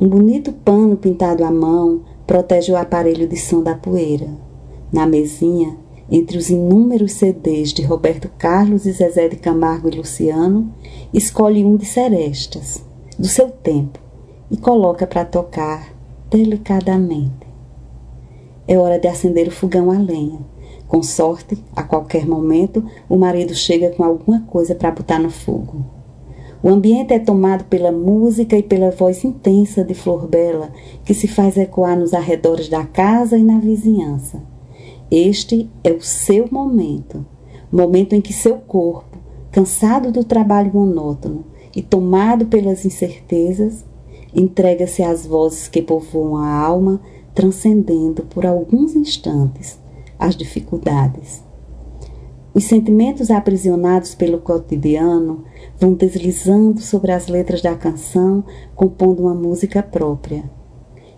Um 0.00 0.08
bonito 0.08 0.52
pano 0.52 0.96
pintado 0.96 1.44
à 1.44 1.50
mão 1.50 2.00
protege 2.26 2.72
o 2.72 2.76
aparelho 2.76 3.28
de 3.28 3.36
som 3.36 3.62
da 3.62 3.74
poeira. 3.74 4.28
Na 4.92 5.06
mesinha, 5.06 5.76
entre 6.10 6.36
os 6.36 6.50
inúmeros 6.50 7.12
CDs 7.12 7.72
de 7.72 7.82
Roberto 7.82 8.30
Carlos 8.38 8.86
e 8.86 8.92
Zezé 8.92 9.28
de 9.28 9.36
Camargo 9.36 9.88
e 9.88 9.96
Luciano, 9.96 10.72
escolhe 11.12 11.64
um 11.64 11.76
de 11.76 11.84
Serestas, 11.84 12.84
do 13.18 13.26
seu 13.26 13.50
tempo, 13.50 13.98
e 14.50 14.56
coloca 14.56 15.06
para 15.06 15.24
tocar 15.24 15.94
delicadamente. 16.30 17.46
É 18.66 18.78
hora 18.78 18.98
de 18.98 19.08
acender 19.08 19.48
o 19.48 19.52
fogão 19.52 19.90
a 19.90 19.98
lenha. 19.98 20.40
Com 20.88 21.02
sorte, 21.02 21.62
a 21.74 21.82
qualquer 21.82 22.26
momento, 22.26 22.84
o 23.08 23.16
marido 23.16 23.54
chega 23.54 23.90
com 23.90 24.04
alguma 24.04 24.40
coisa 24.42 24.74
para 24.74 24.90
botar 24.90 25.18
no 25.18 25.30
fogo. 25.30 26.01
O 26.62 26.68
ambiente 26.68 27.12
é 27.12 27.18
tomado 27.18 27.64
pela 27.64 27.90
música 27.90 28.56
e 28.56 28.62
pela 28.62 28.92
voz 28.92 29.24
intensa 29.24 29.82
de 29.82 29.94
Flor 29.94 30.28
Bela, 30.28 30.70
que 31.04 31.12
se 31.12 31.26
faz 31.26 31.56
ecoar 31.56 31.98
nos 31.98 32.14
arredores 32.14 32.68
da 32.68 32.84
casa 32.84 33.36
e 33.36 33.42
na 33.42 33.58
vizinhança. 33.58 34.40
Este 35.10 35.68
é 35.82 35.90
o 35.90 36.00
seu 36.00 36.48
momento, 36.52 37.26
momento 37.70 38.14
em 38.14 38.20
que 38.20 38.32
seu 38.32 38.58
corpo, 38.58 39.18
cansado 39.50 40.12
do 40.12 40.22
trabalho 40.22 40.70
monótono 40.72 41.44
e 41.74 41.82
tomado 41.82 42.46
pelas 42.46 42.84
incertezas, 42.84 43.84
entrega-se 44.32 45.02
às 45.02 45.26
vozes 45.26 45.66
que 45.66 45.82
povoam 45.82 46.36
a 46.36 46.48
alma, 46.48 47.00
transcendendo 47.34 48.22
por 48.22 48.46
alguns 48.46 48.94
instantes 48.94 49.80
as 50.16 50.36
dificuldades. 50.36 51.42
Os 52.54 52.64
sentimentos 52.64 53.30
aprisionados 53.30 54.14
pelo 54.14 54.38
cotidiano 54.38 55.44
vão 55.78 55.94
deslizando 55.94 56.80
sobre 56.80 57.10
as 57.10 57.26
letras 57.26 57.62
da 57.62 57.74
canção, 57.74 58.44
compondo 58.74 59.22
uma 59.22 59.34
música 59.34 59.82
própria. 59.82 60.44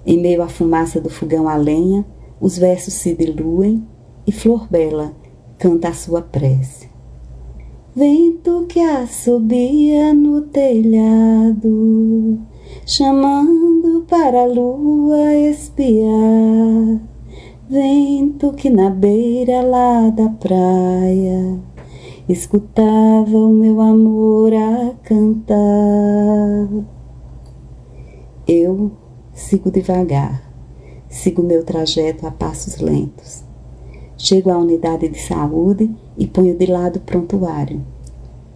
Em 0.06 0.20
meio 0.20 0.42
à 0.42 0.48
fumaça 0.48 1.00
do 1.00 1.10
fogão 1.10 1.48
a 1.48 1.56
lenha, 1.56 2.04
os 2.40 2.56
versos 2.56 2.94
se 2.94 3.14
diluem 3.14 3.84
e 4.26 4.30
Flor 4.30 4.68
Bela 4.70 5.12
canta 5.58 5.88
a 5.88 5.94
sua 5.94 6.22
prece. 6.22 6.88
Vento 7.96 8.66
que 8.68 8.80
assobia 8.80 10.14
no 10.14 10.42
telhado, 10.42 12.38
chamando 12.86 14.04
para 14.08 14.42
a 14.42 14.46
lua 14.46 15.34
espiar. 15.34 17.14
Vento 17.75 18.53
que 18.53 18.70
na 18.70 18.89
beira 18.89 19.61
lá 19.61 20.09
da 20.09 20.28
praia 20.28 21.59
escutava 22.28 23.36
o 23.36 23.53
meu 23.53 23.81
amor 23.81 24.53
a 24.55 24.94
cantar. 25.03 26.69
Eu 28.47 28.93
sigo 29.33 29.73
devagar, 29.73 30.49
sigo 31.09 31.43
meu 31.43 31.65
trajeto 31.65 32.25
a 32.28 32.31
passos 32.31 32.78
lentos. 32.78 33.43
Chego 34.17 34.53
à 34.53 34.57
unidade 34.57 35.09
de 35.09 35.19
saúde 35.20 35.91
e 36.17 36.28
ponho 36.28 36.57
de 36.57 36.67
lado 36.67 36.99
o 36.99 37.01
prontuário. 37.01 37.85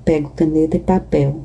Pego 0.05 0.31
caneta 0.31 0.77
e 0.77 0.81
papel. 0.81 1.41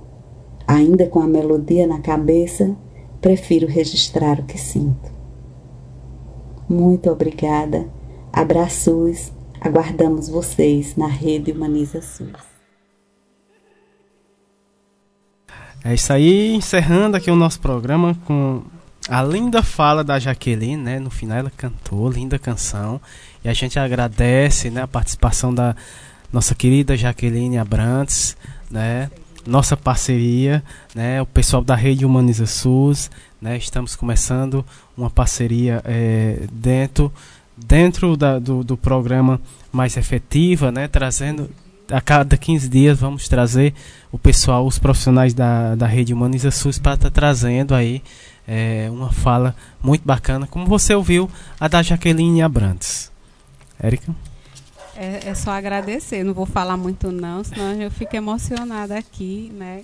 Ainda 0.68 1.08
com 1.08 1.19
a 1.19 1.26
melodia 1.26 1.88
na 1.88 2.02
cabeça, 2.02 2.77
prefiro 3.19 3.66
registrar 3.66 4.40
o 4.40 4.43
que 4.43 4.60
sinto. 4.60 5.12
Muito 6.69 7.09
obrigada. 7.09 7.88
Abraços 8.32 9.32
Aguardamos 9.64 10.27
vocês 10.27 10.98
na 10.98 11.08
rede 11.08 11.53
Humaniza 11.53 12.01
SUS. 12.01 12.33
É 15.82 15.93
isso 15.93 16.11
aí, 16.11 16.53
encerrando 16.53 17.16
aqui 17.16 17.32
o 17.32 17.35
nosso 17.35 17.61
programa 17.61 18.14
com 18.25 18.61
a 19.08 19.24
linda 19.24 19.64
fala 19.64 20.03
da 20.03 20.19
Jaqueline, 20.19 20.75
né? 20.75 21.00
No 21.00 21.09
final 21.09 21.38
ela 21.38 21.51
cantou, 21.56 22.09
linda 22.09 22.38
canção. 22.38 23.00
E 23.42 23.48
a 23.48 23.53
gente 23.53 23.80
agradece, 23.80 24.69
né, 24.69 24.82
a 24.82 24.88
participação 24.88 25.53
da 25.53 25.77
nossa 26.32 26.53
querida 26.53 26.98
Jaqueline 26.98 27.58
Abrantes, 27.58 28.35
né? 28.69 29.09
Nossa 29.48 29.77
parceria, 29.77 30.61
né? 30.93 31.22
O 31.22 31.25
pessoal 31.25 31.64
da 31.64 31.75
Rede 31.75 32.06
Humaniza 32.06 32.45
SUS, 32.45 33.09
né? 33.42 33.56
Estamos 33.56 33.95
começando 33.95 34.66
uma 34.97 35.09
parceria 35.09 35.81
é, 35.85 36.47
dentro 36.51 37.11
dentro 37.55 38.17
da, 38.17 38.39
do, 38.39 38.63
do 38.63 38.75
programa 38.75 39.39
mais 39.72 39.95
efetiva, 39.95 40.72
né, 40.72 40.88
trazendo 40.88 41.49
a 41.91 42.01
cada 42.01 42.35
15 42.35 42.67
dias 42.67 42.99
vamos 42.99 43.27
trazer 43.27 43.73
o 44.11 44.17
pessoal, 44.17 44.65
os 44.65 44.80
profissionais 44.80 45.33
da, 45.33 45.75
da 45.75 45.85
rede 45.85 46.13
Humaniza 46.13 46.49
SUS 46.51 46.80
para 46.80 46.95
estar 46.95 47.09
tá 47.09 47.13
trazendo 47.13 47.75
aí 47.75 48.01
é, 48.47 48.88
uma 48.91 49.11
fala 49.11 49.55
muito 49.81 50.03
bacana, 50.05 50.47
como 50.47 50.65
você 50.65 50.93
ouviu 50.93 51.30
a 51.59 51.67
da 51.67 51.81
Jaqueline 51.81 52.41
Abrantes. 52.41 53.11
Érica? 53.80 54.13
É, 54.95 55.30
é, 55.30 55.35
só 55.35 55.51
agradecer, 55.51 56.23
não 56.23 56.33
vou 56.33 56.45
falar 56.45 56.77
muito 56.77 57.11
não, 57.11 57.43
senão 57.43 57.73
eu 57.81 57.89
fico 57.89 58.15
emocionada 58.15 58.97
aqui, 58.97 59.51
né? 59.53 59.83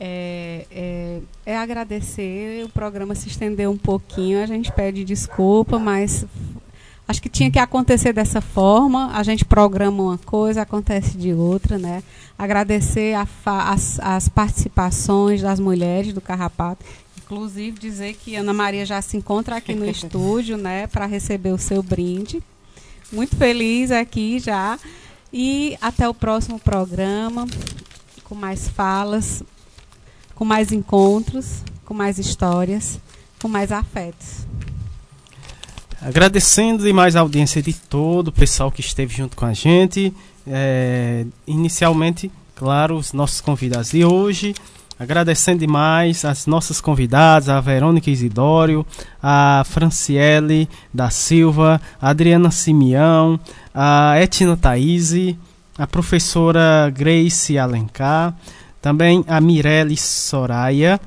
É, 0.00 0.64
é, 0.70 1.20
é, 1.44 1.56
agradecer. 1.56 2.64
O 2.64 2.68
programa 2.68 3.14
se 3.14 3.28
estendeu 3.28 3.70
um 3.70 3.76
pouquinho, 3.76 4.42
a 4.42 4.46
gente 4.46 4.70
pede 4.70 5.04
desculpa, 5.04 5.78
mas 5.78 6.24
acho 7.06 7.20
que 7.20 7.28
tinha 7.28 7.50
que 7.50 7.58
acontecer 7.58 8.12
dessa 8.12 8.40
forma. 8.40 9.10
A 9.12 9.22
gente 9.22 9.44
programa 9.44 10.02
uma 10.02 10.18
coisa, 10.18 10.62
acontece 10.62 11.16
de 11.16 11.32
outra, 11.32 11.78
né? 11.78 12.02
Agradecer 12.38 13.14
a, 13.14 13.26
as, 13.44 13.98
as 14.00 14.28
participações 14.28 15.42
das 15.42 15.58
mulheres 15.58 16.12
do 16.12 16.20
Carrapato. 16.20 16.84
Inclusive 17.16 17.78
dizer 17.78 18.14
que 18.14 18.36
Ana 18.36 18.54
Maria 18.54 18.86
já 18.86 19.02
se 19.02 19.16
encontra 19.16 19.56
aqui 19.56 19.74
no 19.74 19.84
estúdio, 19.90 20.56
né, 20.56 20.86
para 20.86 21.06
receber 21.06 21.52
o 21.52 21.58
seu 21.58 21.82
brinde. 21.82 22.42
Muito 23.12 23.36
feliz 23.36 23.90
aqui 23.90 24.38
já. 24.38 24.78
E 25.32 25.76
até 25.80 26.08
o 26.08 26.14
próximo 26.14 26.58
programa, 26.58 27.46
com 28.24 28.34
mais 28.34 28.68
falas, 28.68 29.42
com 30.38 30.44
mais 30.44 30.70
encontros, 30.70 31.64
com 31.84 31.92
mais 31.92 32.16
histórias, 32.16 33.00
com 33.42 33.48
mais 33.48 33.72
afetos. 33.72 34.46
Agradecendo 36.00 36.84
demais 36.84 37.16
a 37.16 37.20
audiência 37.20 37.60
de 37.60 37.72
todo 37.72 38.28
o 38.28 38.32
pessoal 38.32 38.70
que 38.70 38.80
esteve 38.80 39.12
junto 39.12 39.36
com 39.36 39.44
a 39.44 39.52
gente. 39.52 40.14
É, 40.46 41.26
inicialmente, 41.44 42.30
claro, 42.54 42.96
os 42.96 43.12
nossos 43.12 43.40
convidados 43.40 43.90
de 43.90 44.04
hoje. 44.04 44.54
Agradecendo 44.96 45.58
demais 45.58 46.24
as 46.24 46.46
nossas 46.46 46.80
convidadas, 46.80 47.48
a 47.48 47.60
Verônica 47.60 48.08
Isidório, 48.08 48.86
a 49.20 49.64
Franciele 49.66 50.68
da 50.94 51.10
Silva, 51.10 51.80
a 52.00 52.10
Adriana 52.10 52.52
Simeão, 52.52 53.40
a 53.74 54.14
Etina 54.20 54.56
Thaís, 54.56 55.12
a 55.76 55.86
professora 55.86 56.92
Grace 56.94 57.58
Alencar, 57.58 58.36
também 58.80 59.24
a 59.26 59.40
Mirelle 59.40 59.96
Soraya, 59.96 61.00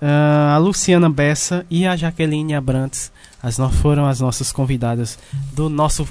a 0.00 0.56
Luciana 0.58 1.10
Bessa 1.10 1.66
e 1.70 1.86
a 1.86 1.96
Jaqueline 1.96 2.54
Abrantes. 2.54 3.12
As 3.42 3.58
no, 3.58 3.70
foram 3.70 4.06
as 4.06 4.20
nossas 4.20 4.52
convidadas 4.52 5.18
do 5.52 5.68
nosso 5.68 6.06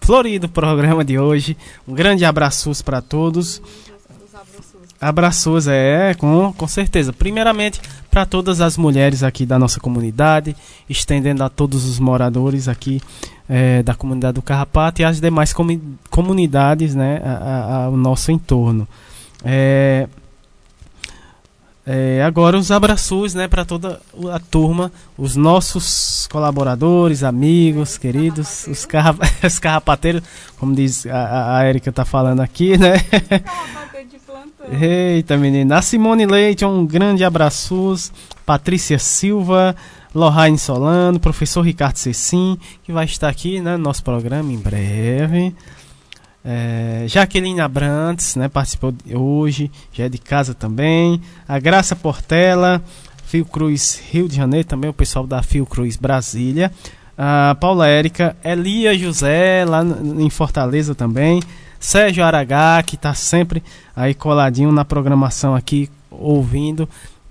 florido 0.00 0.48
programa 0.48 1.04
de 1.04 1.18
hoje. 1.18 1.56
Um 1.86 1.94
grande 1.94 2.24
abraço 2.24 2.72
para 2.84 3.02
todos. 3.02 3.60
Abraços, 5.00 5.68
é, 5.68 6.14
com, 6.14 6.52
com 6.52 6.66
certeza. 6.66 7.12
Primeiramente, 7.12 7.80
para 8.10 8.26
todas 8.26 8.60
as 8.60 8.76
mulheres 8.76 9.22
aqui 9.22 9.46
da 9.46 9.58
nossa 9.58 9.78
comunidade, 9.78 10.56
estendendo 10.88 11.44
a 11.44 11.48
todos 11.48 11.84
os 11.84 12.00
moradores 12.00 12.66
aqui 12.66 13.00
é, 13.48 13.82
da 13.82 13.94
comunidade 13.94 14.34
do 14.34 14.42
Carrapato 14.42 15.00
e 15.00 15.04
as 15.04 15.20
demais 15.20 15.54
comunidades 16.10 16.94
né, 16.94 17.20
ao 17.84 17.96
nosso 17.96 18.32
entorno. 18.32 18.88
É, 19.44 20.08
é, 21.90 22.22
agora 22.22 22.58
os 22.58 22.70
abraços 22.70 23.32
né, 23.32 23.48
para 23.48 23.64
toda 23.64 23.98
a 24.30 24.38
turma, 24.38 24.92
os 25.16 25.36
nossos 25.36 26.28
colaboradores, 26.30 27.22
amigos, 27.22 27.96
queridos, 27.96 28.66
os, 28.66 28.84
carra 28.84 29.16
os 29.42 29.58
carrapateiros, 29.58 30.22
como 30.58 30.74
diz 30.74 31.06
a, 31.06 31.56
a 31.56 31.66
Erika 31.66 31.88
está 31.88 32.04
falando 32.04 32.40
aqui, 32.40 32.76
né? 32.76 32.92
Eita, 34.70 35.38
menina. 35.38 35.78
A 35.78 35.82
Simone 35.82 36.26
Leite, 36.26 36.62
um 36.62 36.84
grande 36.84 37.24
abraço. 37.24 37.94
Patrícia 38.44 38.98
Silva, 38.98 39.74
Lohane 40.14 40.58
Solano, 40.58 41.18
professor 41.18 41.62
Ricardo 41.62 41.96
Cecim, 41.96 42.58
que 42.82 42.92
vai 42.92 43.06
estar 43.06 43.30
aqui 43.30 43.62
né, 43.62 43.78
no 43.78 43.84
nosso 43.84 44.04
programa 44.04 44.52
em 44.52 44.58
breve. 44.58 45.54
É, 46.50 47.04
Jaqueline 47.06 47.60
Abrantes, 47.60 48.34
né, 48.34 48.48
participou 48.48 48.94
hoje, 49.12 49.70
já 49.92 50.04
é 50.04 50.08
de 50.08 50.16
casa 50.16 50.54
também. 50.54 51.20
A 51.46 51.58
Graça 51.58 51.94
Portela, 51.94 52.82
Fiocruz 53.26 54.00
Rio 54.10 54.26
de 54.26 54.36
Janeiro, 54.36 54.66
também 54.66 54.88
o 54.88 54.94
pessoal 54.94 55.26
da 55.26 55.42
Fiocruz 55.42 55.98
Brasília. 55.98 56.72
A 57.18 57.54
Paula 57.60 57.86
Érica, 57.86 58.34
Elia 58.42 58.96
José, 58.96 59.66
lá 59.66 59.84
em 59.84 60.30
Fortaleza 60.30 60.94
também. 60.94 61.42
Sérgio 61.78 62.24
Aragá, 62.24 62.82
que 62.82 62.94
está 62.94 63.12
sempre 63.12 63.62
aí 63.94 64.14
coladinho 64.14 64.72
na 64.72 64.86
programação 64.86 65.54
aqui, 65.54 65.90
ouvindo 66.10 66.88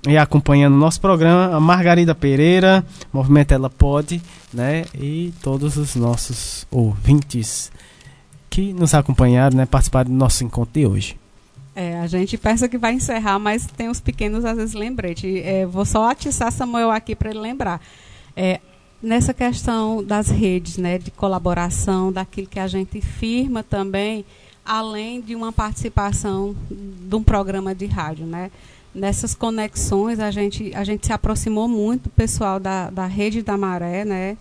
e 0.07 0.15
acompanhando 0.15 0.75
o 0.75 0.79
nosso 0.79 1.01
programa. 1.01 1.55
A 1.55 1.59
Margarida 1.59 2.13
Pereira, 2.13 2.85
Movimento 3.11 3.51
Ela 3.51 3.69
Pode, 3.69 4.21
né? 4.53 4.85
E 4.93 5.33
todos 5.41 5.75
os 5.75 5.95
nossos 5.95 6.67
ouvintes 6.69 7.71
que 8.57 8.73
nos 8.73 8.95
acompanharam, 8.95 9.55
né? 9.55 9.67
Participaram 9.67 10.09
do 10.09 10.17
nosso 10.17 10.43
encontro 10.43 10.73
de 10.73 10.87
hoje. 10.87 11.15
É, 11.75 11.99
a 11.99 12.07
gente 12.07 12.39
pensa 12.39 12.67
que 12.67 12.75
vai 12.75 12.91
encerrar, 12.91 13.37
mas 13.37 13.67
tem 13.67 13.87
uns 13.87 13.99
pequenos, 13.99 14.43
às 14.43 14.57
vezes, 14.57 14.73
lembrete. 14.73 15.41
É, 15.41 15.63
vou 15.63 15.85
só 15.85 16.09
atiçar 16.09 16.51
Samuel 16.51 16.89
aqui 16.89 17.15
para 17.15 17.29
ele 17.29 17.37
lembrar. 17.37 17.79
É, 18.35 18.59
nessa 18.99 19.31
questão 19.31 20.03
das 20.03 20.29
redes, 20.29 20.77
né, 20.77 20.97
de 20.97 21.11
colaboração, 21.11 22.11
daquilo 22.11 22.47
que 22.47 22.59
a 22.59 22.65
gente 22.65 22.99
firma 22.99 23.61
também, 23.61 24.25
além 24.65 25.21
de 25.21 25.35
uma 25.35 25.51
participação 25.51 26.55
de 26.67 27.15
um 27.15 27.21
programa 27.21 27.75
de 27.75 27.85
rádio, 27.85 28.25
né? 28.25 28.49
Nessas 28.91 29.35
conexões 29.35 30.19
a 30.19 30.31
gente 30.31 30.71
a 30.73 30.83
gente 30.83 31.05
se 31.05 31.13
aproximou 31.13 31.67
muito 31.67 32.09
pessoal 32.09 32.59
da, 32.59 32.89
da 32.89 33.05
rede 33.05 33.43
da 33.43 33.55
Maré, 33.55 34.03
né? 34.03 34.35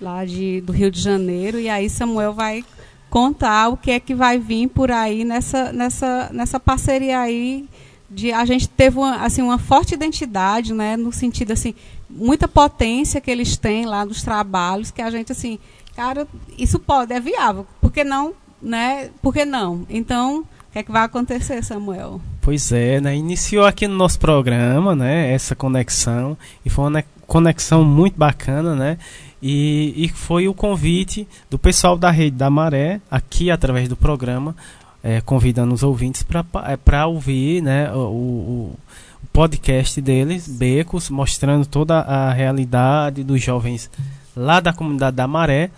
Lá 0.00 0.24
de, 0.24 0.60
do 0.60 0.72
Rio 0.72 0.92
de 0.92 1.00
Janeiro 1.00 1.58
e 1.58 1.68
aí 1.68 1.90
Samuel 1.90 2.32
vai 2.32 2.64
contar 3.10 3.68
o 3.68 3.76
que 3.76 3.90
é 3.90 4.00
que 4.00 4.14
vai 4.14 4.38
vir 4.38 4.68
por 4.68 4.90
aí 4.90 5.24
nessa 5.24 5.72
nessa 5.72 6.30
nessa 6.32 6.60
parceria 6.60 7.20
aí 7.20 7.68
de 8.10 8.32
a 8.32 8.44
gente 8.44 8.68
teve 8.68 8.98
uma, 8.98 9.16
assim 9.16 9.42
uma 9.42 9.58
forte 9.58 9.94
identidade, 9.94 10.72
né, 10.72 10.96
no 10.96 11.12
sentido 11.12 11.52
assim, 11.52 11.74
muita 12.08 12.48
potência 12.48 13.20
que 13.20 13.30
eles 13.30 13.56
têm 13.56 13.84
lá 13.84 14.04
nos 14.04 14.22
trabalhos 14.22 14.90
que 14.90 15.02
a 15.02 15.10
gente 15.10 15.32
assim, 15.32 15.58
cara, 15.94 16.26
isso 16.56 16.78
pode 16.78 17.12
é 17.12 17.20
viável, 17.20 17.66
porque 17.80 18.02
não, 18.02 18.32
né? 18.62 19.10
Por 19.20 19.32
que 19.32 19.44
não? 19.44 19.86
Então, 19.90 20.40
o 20.40 20.72
que 20.72 20.78
é 20.78 20.82
que 20.82 20.90
vai 20.90 21.02
acontecer, 21.02 21.62
Samuel? 21.62 22.20
Pois 22.40 22.72
é, 22.72 23.00
né? 23.00 23.14
Iniciou 23.14 23.66
aqui 23.66 23.86
no 23.86 23.96
nosso 23.96 24.18
programa, 24.18 24.94
né, 24.94 25.32
essa 25.32 25.54
conexão 25.54 26.36
e 26.64 26.70
foi 26.70 26.86
uma 26.88 27.04
conexão 27.26 27.84
muito 27.84 28.16
bacana, 28.16 28.74
né? 28.74 28.98
E, 29.40 29.94
e 29.96 30.08
foi 30.08 30.48
o 30.48 30.54
convite 30.54 31.26
do 31.48 31.58
pessoal 31.58 31.96
da 31.96 32.10
rede 32.10 32.36
da 32.36 32.50
Maré 32.50 33.00
aqui 33.10 33.50
através 33.50 33.88
do 33.88 33.96
programa 33.96 34.54
é, 35.02 35.20
convidando 35.20 35.74
os 35.74 35.82
ouvintes 35.82 36.22
para 36.22 36.44
é, 36.66 37.04
ouvir 37.06 37.62
né, 37.62 37.90
o, 37.92 37.98
o, 37.98 38.76
o, 39.22 39.26
podcast 39.32 40.00
deles, 40.00 40.48
Becos, 40.48 41.10
mostrando 41.10 41.64
toda 41.66 42.00
a 42.00 42.32
realidade 42.32 43.22
dos 43.22 43.40
jovens 43.42 43.90
lá 44.36 44.60
da 44.60 44.72
comunidade 44.72 45.16
da 45.16 45.26
Maré. 45.26 45.70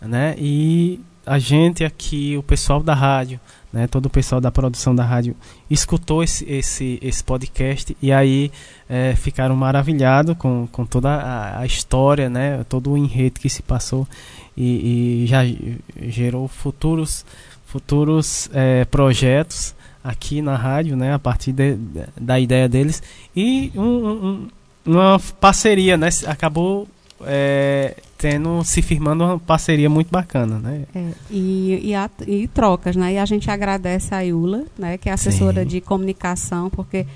Né, 0.00 0.36
e 0.38 1.00
a 1.26 1.38
gente 1.38 1.84
aqui, 1.84 2.36
o 2.36 2.42
pessoal 2.42 2.82
da 2.82 2.94
rádio, 2.94 3.40
né, 3.72 3.86
todo 3.86 4.06
o 4.06 4.10
pessoal 4.10 4.40
da 4.40 4.50
produção 4.50 4.94
da 4.94 5.04
rádio 5.04 5.36
escutou 5.70 6.22
esse, 6.22 6.44
esse, 6.50 6.98
esse 7.02 7.22
podcast 7.22 7.96
e 8.00 8.10
aí 8.10 8.50
é, 8.88 9.14
ficaram 9.14 9.54
maravilhados 9.54 10.36
com, 10.38 10.66
com 10.70 10.86
toda 10.86 11.10
a, 11.10 11.60
a, 11.60 11.66
história, 11.66 12.30
né, 12.30 12.64
todo 12.68 12.92
o 12.92 12.96
enredo 12.96 13.40
que 13.40 13.48
se 13.48 13.62
passou 13.62 14.06
e, 14.56 15.24
e 15.24 15.26
já 15.26 15.40
gerou 16.08 16.48
futuros 16.48 17.24
futuros 17.66 18.48
é, 18.54 18.86
projetos 18.86 19.74
aqui 20.02 20.40
na 20.40 20.56
rádio, 20.56 20.96
né, 20.96 21.12
a 21.12 21.18
partir 21.18 21.52
de, 21.52 21.76
da 22.18 22.40
ideia 22.40 22.66
deles 22.66 23.02
e 23.36 23.70
um, 23.74 23.82
um, 23.82 24.48
uma 24.86 25.20
parceria, 25.38 25.98
né, 25.98 26.08
acabou 26.26 26.88
é, 27.26 27.96
tendo 28.16 28.62
se 28.64 28.82
firmando 28.82 29.24
uma 29.24 29.38
parceria 29.38 29.88
muito 29.88 30.10
bacana, 30.10 30.58
né? 30.58 30.84
É, 30.94 31.12
e, 31.30 31.90
e, 31.90 31.94
a, 31.94 32.10
e, 32.26 32.48
trocas, 32.48 32.96
né? 32.96 33.14
E 33.14 33.18
a 33.18 33.24
gente 33.24 33.50
agradece 33.50 34.14
a 34.14 34.20
Iula, 34.20 34.64
né, 34.78 34.98
que 34.98 35.08
é 35.08 35.12
assessora 35.12 35.62
Sim. 35.62 35.68
de 35.68 35.80
comunicação, 35.80 36.70
porque 36.70 37.06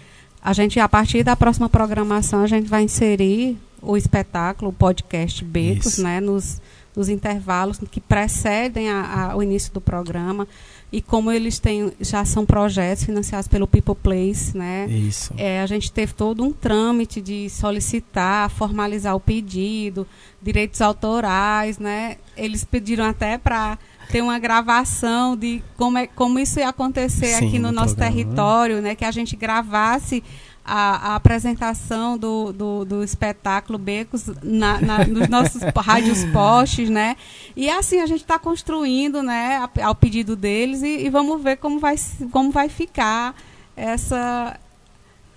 a 0.43 0.53
gente 0.53 0.79
a 0.81 0.89
partir 0.89 1.23
da 1.23 1.37
próxima 1.37 1.69
programação 1.69 2.43
a 2.43 2.47
gente 2.47 2.69
vai 2.69 2.83
inserir 2.83 3.57
o 3.81 3.97
espetáculo, 3.97 4.71
o 4.71 4.75
podcast 4.75 5.45
Becos, 5.45 5.95
Isso. 5.95 6.03
né, 6.03 6.21
nos 6.21 6.61
nos 6.95 7.09
intervalos 7.09 7.79
que 7.91 8.01
precedem 8.01 8.91
a, 8.91 9.31
a, 9.31 9.37
o 9.37 9.43
início 9.43 9.73
do 9.73 9.81
programa 9.81 10.47
e 10.93 11.01
como 11.01 11.33
eles 11.33 11.59
têm 11.59 11.91
já 12.01 12.23
são 12.25 12.45
projetos 12.45 13.05
financiados 13.05 13.49
pelo 13.49 13.67
People 13.67 13.95
Place, 13.95 14.57
né? 14.57 14.87
Isso. 14.87 15.33
É, 15.39 15.63
a 15.63 15.67
gente 15.67 15.91
teve 15.91 16.13
todo 16.13 16.45
um 16.45 16.53
trâmite 16.53 17.21
de 17.23 17.49
solicitar, 17.49 18.51
formalizar 18.51 19.17
o 19.17 19.21
pedido, 19.21 20.07
direitos 20.43 20.83
autorais, 20.83 21.79
né? 21.79 22.19
Eles 22.37 22.63
pediram 22.63 23.07
até 23.07 23.39
para 23.39 23.79
ter 24.11 24.21
uma 24.21 24.39
gravação 24.39 25.35
de 25.35 25.63
como 25.79 25.97
é 25.97 26.07
como 26.07 26.39
isso 26.39 26.61
ia 26.61 26.69
acontecer 26.69 27.39
Sim, 27.39 27.47
aqui 27.47 27.59
no, 27.59 27.69
no 27.69 27.73
nosso 27.73 27.97
programa. 27.97 28.15
território, 28.15 28.83
né? 28.83 28.95
Que 28.95 29.07
a 29.07 29.11
gente 29.11 29.35
gravasse 29.35 30.23
a, 30.65 31.13
a 31.13 31.15
apresentação 31.17 32.17
do, 32.17 32.53
do, 32.53 32.85
do, 32.85 33.03
espetáculo 33.03 33.79
Becos 33.79 34.31
na, 34.43 34.81
na, 34.81 35.05
nos 35.05 35.29
nossos 35.29 35.61
rádios 35.77 36.25
postes, 36.27 36.89
né? 36.89 37.17
E 37.57 37.69
assim 37.69 38.01
a 38.01 38.07
gente 38.07 38.21
está 38.21 38.39
construindo, 38.39 39.23
né, 39.23 39.69
ao 39.83 39.95
pedido 39.95 40.37
deles 40.37 40.83
e, 40.83 41.05
e, 41.05 41.11
vamos 41.11 41.43
ver 41.43 41.57
como 41.57 41.81
vai, 41.81 41.97
como 42.31 42.51
vai 42.53 42.69
ficar 42.69 43.35
essa 43.77 44.59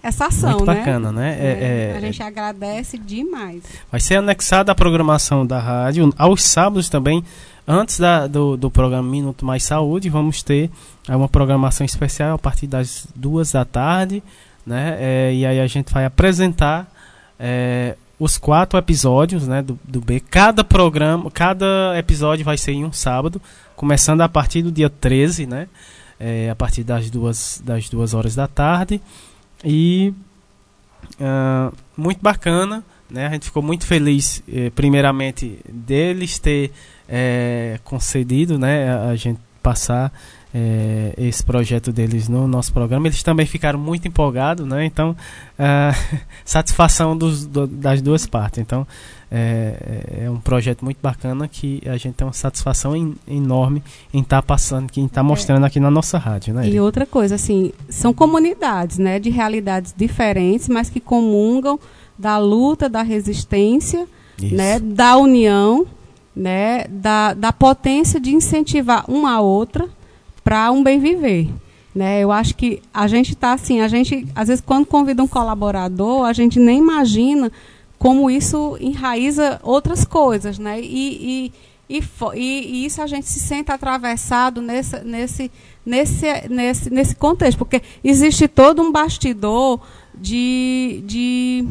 essa 0.03 0.27
ação, 0.27 0.51
Muito 0.51 0.65
né? 0.67 0.75
bacana, 0.75 1.11
né? 1.11 1.35
É, 1.39 1.93
é, 1.93 1.97
a 1.97 1.99
gente 1.99 2.21
agradece 2.21 2.95
demais. 2.95 3.63
Vai 3.91 3.99
ser 3.99 4.17
anexada 4.17 4.71
a 4.71 4.75
programação 4.75 5.43
da 5.43 5.59
rádio 5.59 6.13
aos 6.15 6.43
sábados 6.43 6.89
também. 6.89 7.23
Antes 7.67 7.99
da, 7.99 8.27
do, 8.27 8.55
do 8.55 8.69
programa 8.69 9.09
Minuto 9.09 9.43
Mais 9.43 9.63
Saúde, 9.63 10.07
vamos 10.07 10.43
ter 10.43 10.69
é, 11.09 11.15
uma 11.15 11.27
programação 11.27 11.83
especial 11.83 12.35
a 12.35 12.37
partir 12.37 12.67
das 12.67 13.07
duas 13.15 13.51
da 13.51 13.65
tarde, 13.65 14.21
né? 14.65 14.97
É, 14.99 15.33
e 15.33 15.45
aí 15.45 15.59
a 15.59 15.67
gente 15.67 15.93
vai 15.93 16.05
apresentar 16.05 16.91
é, 17.39 17.95
os 18.19 18.37
quatro 18.37 18.79
episódios, 18.79 19.47
né, 19.47 19.61
do, 19.61 19.79
do 19.83 20.01
B. 20.01 20.19
Cada 20.19 20.63
programa, 20.63 21.29
cada 21.29 21.93
episódio 21.97 22.45
vai 22.45 22.57
ser 22.57 22.71
em 22.71 22.85
um 22.85 22.91
sábado, 22.91 23.41
começando 23.75 24.21
a 24.21 24.29
partir 24.29 24.61
do 24.61 24.71
dia 24.71 24.89
13, 24.89 25.45
né? 25.45 25.67
É, 26.17 26.49
a 26.49 26.55
partir 26.55 26.83
das 26.83 27.09
duas, 27.09 27.61
das 27.63 27.89
duas 27.89 28.13
horas 28.13 28.35
da 28.35 28.47
tarde. 28.47 29.01
E 29.63 30.13
uh, 31.19 31.75
muito 31.97 32.21
bacana, 32.21 32.83
né? 33.09 33.27
A 33.27 33.31
gente 33.31 33.45
ficou 33.45 33.61
muito 33.61 33.85
feliz, 33.85 34.41
eh, 34.51 34.71
primeiramente, 34.71 35.59
deles 35.69 36.39
ter 36.39 36.71
eh, 37.07 37.79
concedido, 37.83 38.57
né? 38.57 38.91
A, 38.91 39.09
a 39.09 39.15
gente 39.15 39.39
passar 39.61 40.11
eh, 40.57 41.13
esse 41.17 41.43
projeto 41.43 41.91
deles 41.91 42.29
no 42.29 42.47
nosso 42.47 42.71
programa. 42.71 43.07
Eles 43.07 43.21
também 43.21 43.45
ficaram 43.45 43.77
muito 43.77 44.07
empolgados, 44.07 44.65
né? 44.65 44.85
Então, 44.85 45.11
uh, 45.11 46.17
satisfação 46.45 47.17
dos, 47.17 47.45
do, 47.45 47.67
das 47.67 48.01
duas 48.01 48.25
partes. 48.25 48.59
Então, 48.59 48.87
é, 49.29 50.23
é, 50.23 50.31
um 50.31 50.39
projeto 50.39 50.85
muito 50.85 50.99
bacana 51.01 51.45
que 51.45 51.81
a 51.85 51.97
gente 51.97 52.13
tem 52.13 52.25
uma 52.25 52.31
satisfação 52.31 52.95
in, 52.95 53.15
enorme 53.27 53.83
em 54.13 54.21
estar 54.21 54.37
tá 54.37 54.41
passando, 54.41 54.89
em 54.95 55.05
estar 55.05 55.15
tá 55.15 55.23
mostrando 55.23 55.65
aqui 55.65 55.77
na 55.77 55.91
nossa 55.91 56.17
rádio, 56.17 56.53
né? 56.53 56.69
E 56.69 56.79
outra 56.79 57.05
coisa, 57.05 57.35
assim, 57.35 57.73
são 57.89 58.13
comunidades, 58.13 58.97
né, 58.97 59.19
de 59.19 59.29
realidades 59.29 59.93
diferentes, 59.97 60.69
mas 60.69 60.89
que 60.89 61.01
comungam 61.01 61.77
da 62.17 62.37
luta, 62.37 62.87
da 62.87 63.01
resistência, 63.01 64.07
Isso. 64.41 64.55
né, 64.55 64.79
da 64.79 65.17
união, 65.17 65.85
né, 66.33 66.85
da, 66.87 67.33
da 67.33 67.51
potência 67.51 68.21
de 68.21 68.33
incentivar 68.33 69.03
uma 69.09 69.33
a 69.33 69.41
outra 69.41 69.89
para 70.45 70.71
um 70.71 70.83
bem 70.83 70.99
viver. 70.99 71.49
Né? 71.93 72.21
Eu 72.21 72.31
acho 72.31 72.55
que 72.55 72.79
a 72.93 73.07
gente 73.07 73.33
está 73.33 73.53
assim, 73.53 73.81
a 73.81 73.87
gente, 73.87 74.27
às 74.35 74.47
vezes, 74.47 74.63
quando 74.63 74.85
convida 74.85 75.23
um 75.23 75.27
colaborador, 75.27 76.23
a 76.23 76.33
gente 76.33 76.59
nem 76.59 76.77
imagina 76.77 77.51
como 77.97 78.29
isso 78.29 78.77
enraiza 78.79 79.59
outras 79.63 80.05
coisas, 80.05 80.59
né? 80.59 80.79
E, 80.79 81.51
e, 81.89 81.97
e, 81.97 82.03
e, 82.35 82.85
isso 82.85 83.01
a 83.01 83.07
gente 83.07 83.27
se 83.27 83.39
sente 83.39 83.71
atravessado 83.71 84.61
nesse, 84.61 84.99
nesse, 84.99 85.51
nesse, 85.83 86.27
nesse, 86.49 86.89
nesse 86.91 87.15
contexto, 87.15 87.57
porque 87.57 87.81
existe 88.03 88.47
todo 88.47 88.81
um 88.83 88.91
bastidor 88.91 89.79
de, 90.13 91.01
de, 91.05 91.65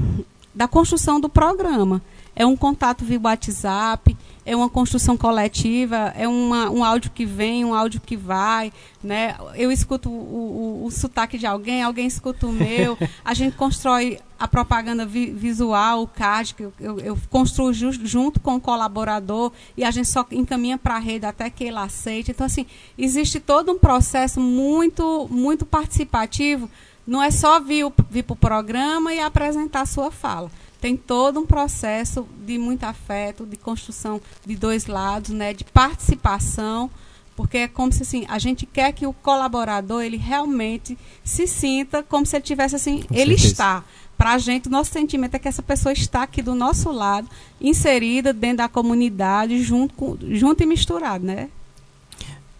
da 0.53 0.67
construção 0.67 1.21
do 1.21 1.29
programa. 1.29 2.03
É 2.37 2.45
um 2.45 2.57
contato 2.57 3.05
via 3.05 3.21
WhatsApp, 3.23 4.17
é 4.45 4.55
uma 4.55 4.69
construção 4.69 5.17
coletiva, 5.17 6.13
é 6.17 6.29
uma, 6.29 6.69
um 6.69 6.85
áudio 6.85 7.11
que 7.11 7.25
vem, 7.25 7.65
um 7.65 7.73
áudio 7.73 8.01
que 8.01 8.17
vai, 8.17 8.73
né? 9.03 9.37
Eu 9.55 9.71
escuto 9.71 10.11
o, 10.11 10.83
o, 10.83 10.87
o 10.87 10.91
sotaque 10.91 11.39
de 11.39 11.47
alguém, 11.47 11.83
alguém 11.83 12.07
escuta 12.07 12.47
o 12.47 12.53
meu, 12.53 12.99
a 13.25 13.33
gente 13.33 13.57
constrói 13.57 14.19
a 14.39 14.49
propaganda 14.49 15.07
vi, 15.07 15.31
visual, 15.31 16.03
o 16.03 16.09
CAD, 16.09 16.55
que 16.55 16.65
eu, 16.65 16.73
eu, 16.79 16.99
eu 17.01 17.19
construo 17.31 17.73
ju, 17.73 17.93
junto 17.93 18.41
com 18.41 18.57
o 18.57 18.61
colaborador 18.61 19.53
e 19.77 19.85
a 19.85 19.91
gente 19.91 20.09
só 20.09 20.27
encaminha 20.31 20.77
para 20.77 20.97
a 20.97 20.99
rede 20.99 21.25
até 21.25 21.49
que 21.49 21.65
ele 21.65 21.79
aceite. 21.79 22.33
Então, 22.33 22.45
assim, 22.45 22.67
existe 22.99 23.41
todo 23.41 23.73
um 23.73 23.79
processo 23.79 24.41
muito, 24.41 25.29
muito 25.31 25.65
participativo, 25.65 26.69
não 27.07 27.23
é 27.23 27.31
só 27.31 27.61
vir, 27.61 27.87
vir 28.11 28.25
para 28.25 28.35
o 28.35 28.37
programa 28.37 29.15
e 29.15 29.21
apresentar 29.21 29.83
a 29.83 29.87
sua 29.87 30.11
fala 30.11 30.51
tem 30.85 30.99
todo 30.99 31.41
um 31.41 31.47
processo 31.47 32.29
de 32.45 32.59
muito 32.59 32.85
afeto, 32.85 33.47
de 33.47 33.57
construção 33.57 34.21
de 34.45 34.55
dois 34.55 34.85
lados, 34.85 35.31
né, 35.31 35.55
de 35.55 35.65
participação, 35.65 36.91
porque 37.35 37.57
é 37.57 37.69
como 37.69 37.91
se 37.91 38.03
assim, 38.03 38.27
a 38.29 38.39
gente 38.39 38.67
quer 38.67 38.93
que 38.93 39.07
o 39.07 39.13
colaborador 39.15 40.03
ele 40.03 40.19
realmente 40.19 40.99
se 41.25 41.47
sinta 41.47 42.03
como 42.03 42.27
se 42.27 42.37
ele 42.37 42.45
tivesse 42.45 42.77
assim, 42.77 43.01
Com 43.01 43.15
ele 43.15 43.31
certeza. 43.31 43.47
está. 43.47 43.85
Para 44.15 44.35
a 44.35 44.39
gente, 44.39 44.69
o 44.69 44.71
nosso 44.71 44.91
sentimento 44.91 45.35
é 45.37 45.39
que 45.39 45.49
essa 45.49 45.63
pessoa 45.63 45.91
está 45.91 46.23
aqui 46.23 46.43
do 46.43 46.55
nosso 46.55 46.93
lado, 46.93 47.31
inserida 47.59 48.35
dentro 48.35 48.59
da 48.59 48.69
comunidade, 48.69 49.63
junto, 49.63 49.95
com, 49.95 50.19
junto 50.33 50.63
e 50.63 50.67
misturado, 50.67 51.25
né? 51.25 51.49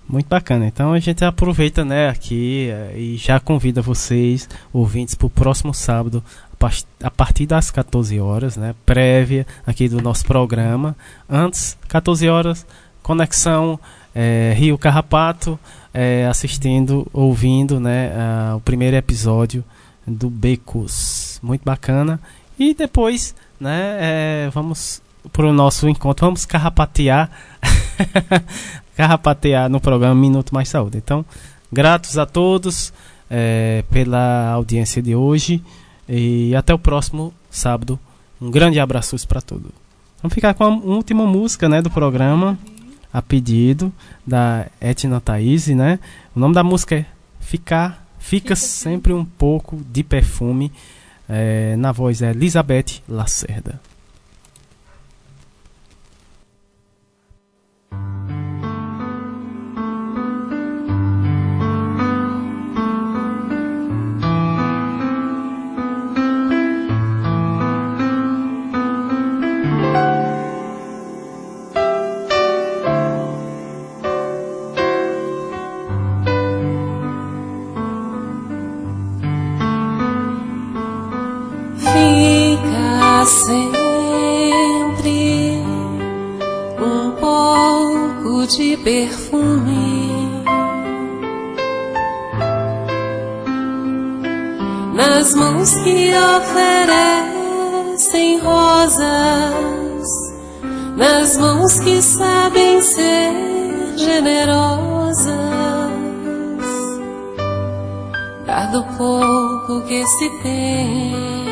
Muito 0.09 0.29
bacana. 0.29 0.67
Então 0.67 0.93
a 0.93 1.01
gente 1.01 1.25
aproveita, 1.25 1.85
né, 1.85 2.09
aqui 2.09 2.69
eh, 2.71 2.95
e 2.97 3.17
já 3.17 3.41
convida 3.41 3.81
vocês, 3.81 4.49
ouvintes, 4.73 5.15
para 5.15 5.27
o 5.27 5.31
próximo 5.31 5.73
sábado, 5.73 6.23
a 7.03 7.11
partir 7.11 7.47
das 7.47 7.71
14 7.71 8.19
horas, 8.21 8.57
né, 8.57 8.75
prévia 8.87 9.47
aqui 9.67 9.89
do 9.89 10.01
nosso 10.01 10.25
programa. 10.25 10.97
Antes, 11.29 11.77
14 11.89 12.29
horas, 12.29 12.67
conexão 13.03 13.79
é, 14.15 14.55
Rio 14.57 14.79
Carrapato, 14.79 15.59
é, 15.93 16.27
assistindo, 16.27 17.07
ouvindo, 17.13 17.81
né, 17.81 18.11
o 18.57 18.61
primeiro 18.61 18.97
episódio 18.97 19.65
do 20.07 20.31
Becos. 20.31 21.41
Muito 21.43 21.63
bacana. 21.65 22.21
E 22.59 22.75
depois, 22.75 23.35
né, 23.59 23.97
é, 24.01 24.51
vamos 24.53 25.03
para 25.33 25.47
o 25.47 25.53
nosso 25.53 25.89
encontro, 25.89 26.27
vamos 26.27 26.45
carrapatear, 26.45 27.31
carrapatear 28.95 29.69
no 29.69 29.81
programa 29.81 30.15
Minuto 30.15 30.55
Mais 30.55 30.69
Saúde. 30.69 30.99
Então, 30.99 31.25
gratos 31.73 32.17
a 32.19 32.27
todos 32.27 32.93
pela 33.91 34.51
audiência 34.51 35.03
de 35.03 35.17
hoje. 35.17 35.61
E 36.09 36.55
até 36.55 36.75
o 36.75 36.79
próximo 36.79 37.33
sábado. 37.51 37.99
Um 38.41 38.51
grande 38.51 38.79
abraço 38.79 39.17
para 39.27 39.41
todos. 39.41 39.71
Vamos 40.23 40.35
ficar 40.35 40.55
com 40.55 40.65
a 40.65 40.69
última 40.69 41.27
música 41.27 41.69
né, 41.69 41.81
do 41.81 41.91
programa, 41.91 42.59
a 43.13 43.23
pedido 43.23 43.93
da 44.27 44.67
Etna 44.81 45.21
Thaís, 45.21 45.69
né? 45.69 45.99
O 46.35 46.41
nome 46.41 46.55
da 46.55 46.65
música 46.65 46.97
é 46.97 47.07
Ficar, 47.41 48.07
Fica, 48.19 48.57
Sempre 48.57 49.13
Um 49.13 49.25
Pouco 49.25 49.81
de 49.91 50.03
Perfume. 50.03 50.73
É, 51.29 51.77
na 51.77 51.93
voz 51.93 52.23
é 52.23 52.31
Elizabeth 52.31 53.03
Lacerda. 53.09 53.81
Perfume. 88.85 90.45
Nas 94.95 95.35
mãos 95.35 95.75
que 95.77 96.13
oferecem 96.37 98.39
rosas, 98.39 100.07
nas 100.97 101.37
mãos 101.39 101.81
que 101.81 102.01
sabem 102.03 102.83
ser 102.83 103.33
generosas, 103.97 105.33
dar 108.47 108.71
do 108.71 108.85
pouco 108.97 109.81
que 109.89 110.07
se 110.07 110.31
tem. 110.43 111.44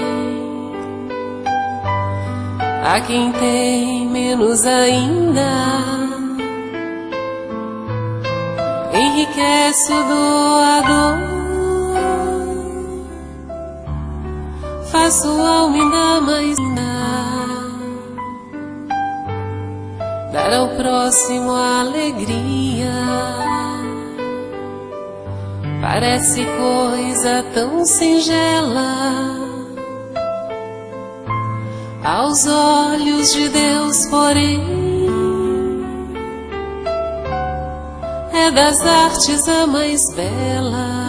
A 2.85 3.01
quem 3.01 3.33
tem 3.33 4.09
menos 4.09 4.67
ainda 4.67 5.51
enriquece 8.93 9.93
o 9.93 10.03
doador. 10.03 11.33
Sua 15.11 15.47
alma 15.47 15.77
ainda 15.77 16.21
mais 16.23 16.59
linda, 16.59 16.83
dar 20.33 20.55
ao 20.55 20.69
próximo 20.69 21.51
alegria. 21.51 22.95
Parece 25.83 26.47
coisa 26.47 27.45
tão 27.53 27.85
singela 27.85 29.42
aos 32.05 32.47
olhos 32.47 33.33
de 33.33 33.49
Deus, 33.49 34.07
porém 34.11 34.63
é 38.33 38.51
das 38.51 38.81
artes 38.81 39.49
a 39.49 39.67
mais 39.67 40.13
bela. 40.15 41.03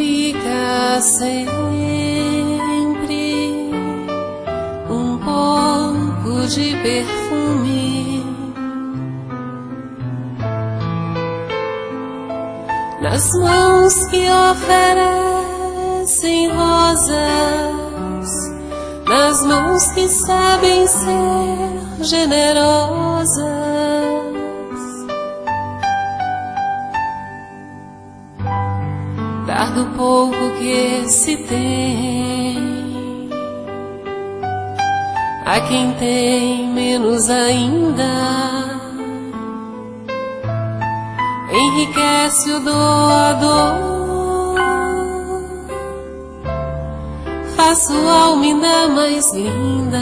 fica 0.00 1.00
sempre 1.02 1.40
um 4.88 5.18
pouco 5.18 6.46
de 6.46 6.74
perfume 6.82 8.24
nas 13.02 13.30
mãos 13.34 14.06
que 14.06 14.26
oferecem 16.10 16.48
rosas, 16.48 17.18
nas 19.06 19.42
mãos 19.44 19.92
que 19.92 20.08
sabem 20.08 20.86
ser 20.88 22.04
generosas. 22.04 23.46
Dar 29.46 29.72
do 29.72 29.86
pouco 29.96 30.50
que 30.58 31.08
se 31.08 31.36
tem 31.36 32.58
a 35.46 35.60
quem 35.60 35.92
tem 35.94 36.66
menos 36.72 37.30
ainda. 37.30 38.50
Enriquece 41.52 42.52
o 42.52 42.60
doador, 42.60 43.99
faz 47.70 47.86
sua 47.86 48.12
alma 48.12 48.44
ainda 48.44 48.88
mais 48.88 49.32
linda. 49.32 49.98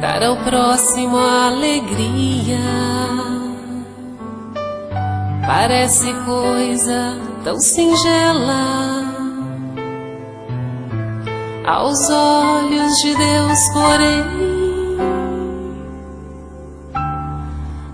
dar 0.00 0.22
ao 0.22 0.36
próximo 0.38 1.16
alegria. 1.18 2.58
Parece 5.46 6.12
coisa 6.24 7.18
tão 7.44 7.58
singela 7.58 9.04
aos 11.66 12.08
olhos 12.10 12.92
de 13.02 13.14
Deus, 13.16 13.58
porém 13.72 14.24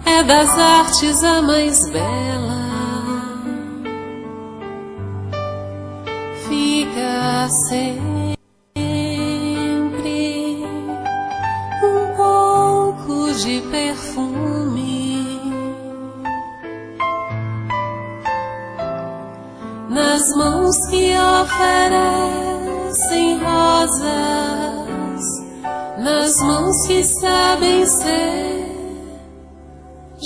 é 0.06 0.22
das 0.22 0.58
artes 0.58 1.24
a 1.24 1.42
mais 1.42 1.88
bela. 1.90 2.61
Sempre. 7.48 8.36
Um 11.82 12.14
pouco 12.16 13.32
de 13.34 13.60
perfume. 13.62 15.40
Nas 19.90 20.28
mãos 20.36 20.76
que 20.88 21.12
oferecem 21.42 22.58
rosas, 23.38 25.24
nas 25.98 26.36
mãos 26.42 26.86
que 26.86 27.02
sabem 27.04 27.84
ser 27.86 28.66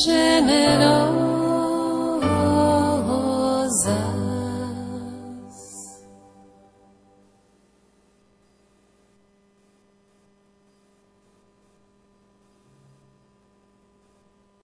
generosas. 0.05 1.26